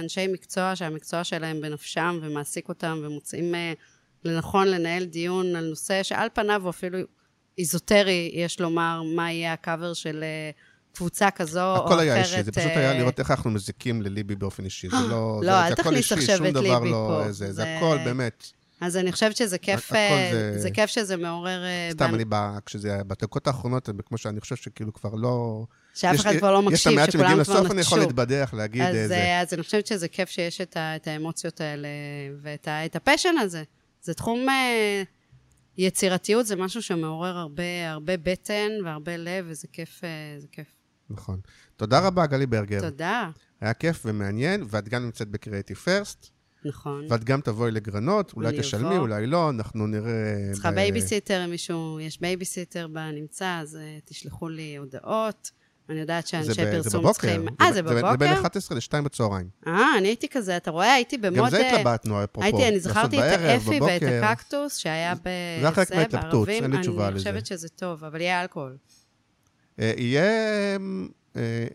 אנשי 0.03 0.27
מקצוע 0.27 0.76
שהמקצוע 0.76 1.23
שלהם 1.23 1.61
בנפשם 1.61 2.19
ומעסיק 2.22 2.69
אותם 2.69 2.99
ומוצאים 3.03 3.53
לנכון 4.23 4.68
לנהל 4.68 5.06
דיון 5.06 5.56
על 5.56 5.69
נושא 5.69 6.03
שעל 6.03 6.27
פניו 6.34 6.61
הוא 6.64 6.69
אפילו 6.69 6.99
איזוטרי, 7.57 8.31
יש 8.34 8.61
לומר, 8.61 9.02
מה 9.15 9.31
יהיה 9.31 9.53
הקאבר 9.53 9.93
של 9.93 10.23
קבוצה 10.96 11.32
כזו 11.32 11.62
או 11.72 11.76
אחרת. 11.76 11.86
הכל 11.86 12.00
היה 12.00 12.18
אישי, 12.20 12.44
זה 12.44 12.52
פשוט 12.52 12.72
היה 12.76 12.92
אה, 12.92 12.98
לראות 13.00 13.20
איך 13.20 13.32
אנחנו 13.32 13.50
מזיקים 13.52 14.02
לליבי 14.02 14.36
באופן 14.36 14.66
אישי. 14.66 14.90
זה 14.90 14.96
לא... 15.10 15.40
לא, 15.44 15.52
זה- 15.52 15.68
אל 15.68 15.76
תכניס 15.76 16.12
עכשיו 16.12 16.36
את 16.48 16.56
ליבי 16.56 16.90
לא 16.92 17.22
פה. 17.26 17.32
זה, 17.32 17.78
הכל 17.78 17.98
באמת. 18.06 18.52
אז 18.82 18.98
אני 18.98 19.12
חושבת 19.12 19.36
שזה 19.38 19.58
כיף, 19.58 19.94
אה, 19.94 20.30
זה- 20.32 20.60
זה 20.60 20.72
כיף 20.72 20.90
שזה 20.90 21.18
מעורר... 21.18 21.64
אה, 21.64 21.90
סתם, 21.92 22.16
אני, 22.16 22.24
ב- 22.30 22.58
כשזה 22.66 22.98
בדקות 23.08 23.48
האחרונות, 23.48 23.90
כמו 24.06 24.18
שאני 24.18 24.42
חושב 24.42 24.56
שכאילו 24.56 24.94
כבר 24.94 25.14
לא... 25.16 25.66
שאף 25.94 26.16
אחד 26.16 26.38
כבר 26.38 26.52
לא 26.52 26.60
יש 26.60 26.66
את 26.66 26.72
מקשיב, 26.72 26.92
המעט 26.94 27.12
שמגיעים 27.12 27.32
שכולם 27.44 27.44
כבר 27.46 27.60
לסוף, 27.62 27.72
אני 27.72 27.82
יכול 27.82 27.98
נטשו. 28.00 28.08
להתבדח, 28.10 28.54
להגיד 28.54 28.82
אז, 28.82 28.96
איזה... 28.96 29.16
אה, 29.16 29.42
אז 29.42 29.54
אני 29.54 29.64
חושבת 29.64 29.88
שזה 29.88 30.08
כיף 30.08 30.30
שיש 30.30 30.62
את, 30.62 30.78
ה, 30.78 30.96
את 30.96 31.08
האמוציות 31.08 31.62
האלה 31.62 31.88
ואת 32.42 32.96
הפשן 32.96 33.38
הזה. 33.42 33.64
זה 34.02 34.14
תחום... 34.14 34.50
אה, 34.50 35.04
יצירתיות 35.78 36.46
זה 36.46 36.56
משהו 36.56 36.82
שמעורר 36.82 37.38
הרבה, 37.38 37.64
הרבה 37.92 38.18
בטן 38.18 38.70
והרבה 38.86 39.18
לב, 39.18 39.46
וזה 39.50 39.68
כיף, 39.74 40.04
אה, 40.04 40.10
זה 40.40 40.48
כיף. 40.52 40.68
נכון. 41.10 41.40
תודה 41.77 41.99
רבה, 41.99 42.26
גלי 42.26 42.45
ברגר. 42.45 42.80
תודה. 42.82 43.30
היה 43.61 43.73
כיף 43.73 44.02
ומעניין, 44.06 44.64
ואת 44.69 44.90
גם 44.90 45.03
נמצאת 45.03 45.27
בקריאיטיב 45.27 45.77
פרסט, 45.77 46.30
נכון. 46.65 47.06
ואת 47.10 47.23
גם 47.23 47.41
תבואי 47.41 47.72
לגרנות, 47.72 48.34
אולי 48.36 48.49
אני 48.49 48.60
תשלמי. 48.60 48.98
אולי 48.98 49.27
לא, 49.27 49.49
אנחנו 49.49 49.88
נראה... 49.88 50.49
צריכה 50.53 50.72
ב- 50.72 50.76
בייביסיטר, 50.76 51.45
אם 51.45 51.49
מישהו, 51.49 51.99
יש 51.99 52.22
בייביסיטר 52.22 52.88
בנמצא, 52.88 53.60
אז 53.61 53.76
אה, 53.76 53.98
תשלחו 54.06 54.49
לי 54.49 54.77
הודעות. 54.77 55.52
אני 55.90 55.99
יודעת 55.99 56.23
זה 56.23 56.30
שאנשי 56.30 56.49
ב- 56.65 56.82
זה 56.82 56.84
פרסום. 56.84 57.11
צריכים... 57.11 57.48
אה, 57.61 57.73
זה 57.73 57.84
בין 57.84 57.95
בבוקר? 57.95 58.34
11 58.34 58.77
ל-2 58.77 59.02
בצהריים. 59.02 59.49
אה, 59.68 59.98
אני 59.98 60.07
הייתי 60.07 60.27
כזה, 60.30 60.57
אתה 60.57 60.72
רואה? 60.72 60.94
הייתי 60.94 61.18
במוד... 61.18 61.38
גם 61.38 61.49
זה 61.49 61.61
אה, 61.61 61.76
התלבטנו, 61.76 62.23
אפרופו. 62.23 62.45
הייתי, 62.45 62.68
אני 62.68 62.80
זכרתי 62.80 63.19
את 63.19 63.40
האפי 63.40 63.80
ואת. 63.82 64.02
הקקטוס 64.23 64.77
שהיה 64.77 65.15
ב... 65.15 65.19
זה 65.23 65.32
היה 65.61 65.72
חלק 65.72 65.91
מההתלבטות, 65.91 66.32
בערבים. 66.32 66.64
אין 66.64 66.72
לי 66.72 66.82
תשובה 66.82 67.07
אני 67.07 67.15
לזה. 67.15 67.23
חושבת 67.23 67.45
שזה 67.45 67.69
טוב, 67.69 68.03
אבל 68.03 68.22
יהיה 68.22 68.41
אלכוהול. 68.41 68.77
אה, 69.80 69.93
יהיה... 69.97 70.77
אה, 71.35 71.68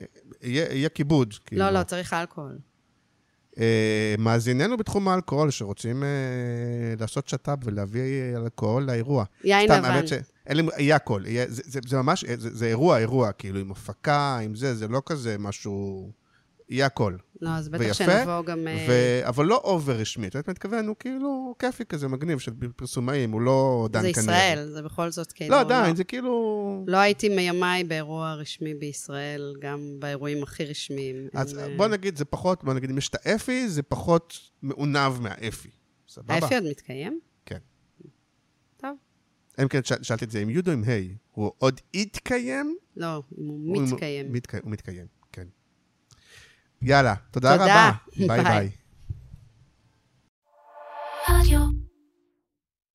יהיה 0.42 0.72
יהיה 0.72 0.88
כיבוד. 0.88 1.34
כאילו. 1.46 1.62
לא, 1.62 1.70
לא, 1.70 1.82
צריך 1.82 2.12
אלכוהול. 2.12 2.58
אה, 3.58 4.14
מאזיננו 4.18 4.76
בתחום 4.76 5.08
האלכוהול 5.08 5.50
שרוצים 5.50 6.04
לעשות 6.98 7.28
שת"פ 7.28 7.58
ולהביא 7.64 8.36
אלכוהול 8.36 8.82
לאירוע. 8.82 9.24
יין 9.44 9.70
לבן. 9.72 10.06
שאין 10.06 10.56
לי, 10.56 10.62
יהיה 10.78 10.96
הכל. 10.96 11.22
יהיה, 11.26 11.44
זה, 11.48 11.62
זה, 11.66 11.80
זה 11.88 11.96
ממש, 11.96 12.24
זה, 12.24 12.56
זה 12.56 12.66
אירוע, 12.66 12.98
אירוע, 12.98 13.32
כאילו, 13.32 13.60
עם 13.60 13.70
הפקה, 13.70 14.38
עם 14.38 14.54
זה, 14.54 14.74
זה 14.74 14.88
לא 14.88 15.02
כזה 15.06 15.38
משהו... 15.38 16.10
יהיה 16.70 16.86
הכל. 16.86 17.16
לא, 17.42 17.50
אז 17.50 17.68
בטח 17.68 17.80
ויפה, 17.84 17.94
שנבוא 17.94 18.42
גם... 18.44 18.68
אה, 18.68 18.86
ו... 18.88 19.28
אבל 19.28 19.46
לא 19.46 19.60
אובר 19.64 19.92
רשמי. 19.96 20.26
את 20.26 20.34
יודעת 20.34 20.48
מה 20.48 20.52
מתכוון? 20.52 20.86
הוא 20.86 20.96
כאילו 20.98 21.54
כיפי 21.58 21.84
כזה, 21.84 22.08
מגניב, 22.08 22.38
של 22.38 22.52
פרסומאים, 22.76 23.30
הוא 23.30 23.40
לא 23.40 23.88
דן 23.92 24.02
זה 24.02 24.12
כנראה. 24.12 24.22
ישראל, 24.52 24.68
זה 24.70 24.82
בכל 24.82 25.10
זאת 25.10 25.32
כאילו... 25.32 25.50
לא, 25.54 25.60
עדיין, 25.60 25.96
זה 25.96 26.04
כאילו... 26.04 26.84
לא 26.86 26.96
הייתי 26.96 27.28
מימיי 27.28 27.84
באירוע 27.84 28.34
רשמי 28.34 28.74
בישראל, 28.74 29.54
גם 29.60 29.80
באירועים 29.98 30.42
הכי 30.42 30.64
רשמיים. 30.64 31.28
אז 31.34 31.56
הם, 31.56 31.70
אה, 31.70 31.76
בוא 31.76 31.86
נגיד, 31.88 32.16
זה 32.16 32.24
פחות, 32.24 32.64
בוא 32.64 32.74
נגיד, 32.74 32.90
אם 32.90 32.98
יש 32.98 33.08
את 33.08 33.26
האפי, 33.26 33.68
זה 33.68 33.82
פחות 33.82 34.38
מעונב 34.62 35.20
מהאפי. 35.20 35.68
סבבה? 36.08 36.34
האפי 36.34 36.54
עוד 36.54 36.64
מתקיים? 36.70 37.20
כן. 37.46 37.58
טוב. 38.76 38.90
אם 39.62 39.68
כן, 39.68 39.80
שאל- 39.84 40.02
שאלתי 40.02 40.24
את 40.24 40.30
זה 40.30 40.40
עם 40.40 40.50
יהודו, 40.50 40.70
עם 40.70 40.82
היי. 40.86 41.14
הוא 41.32 41.52
עוד 41.58 41.80
יתקיים? 41.94 42.76
לא, 42.96 43.06
הוא 43.14 43.24
הוא- 43.28 43.82
מתקיים. 43.82 44.32
מתק- 44.32 44.62
הוא 44.62 44.70
מתקיים. 44.70 45.19
יאללה, 46.82 47.14
תודה 47.30 47.58
תודה. 47.58 47.64
רבה. 47.64 47.90
ביי 48.28 48.42
ביי. 48.42 48.70
ביי. 51.28 51.79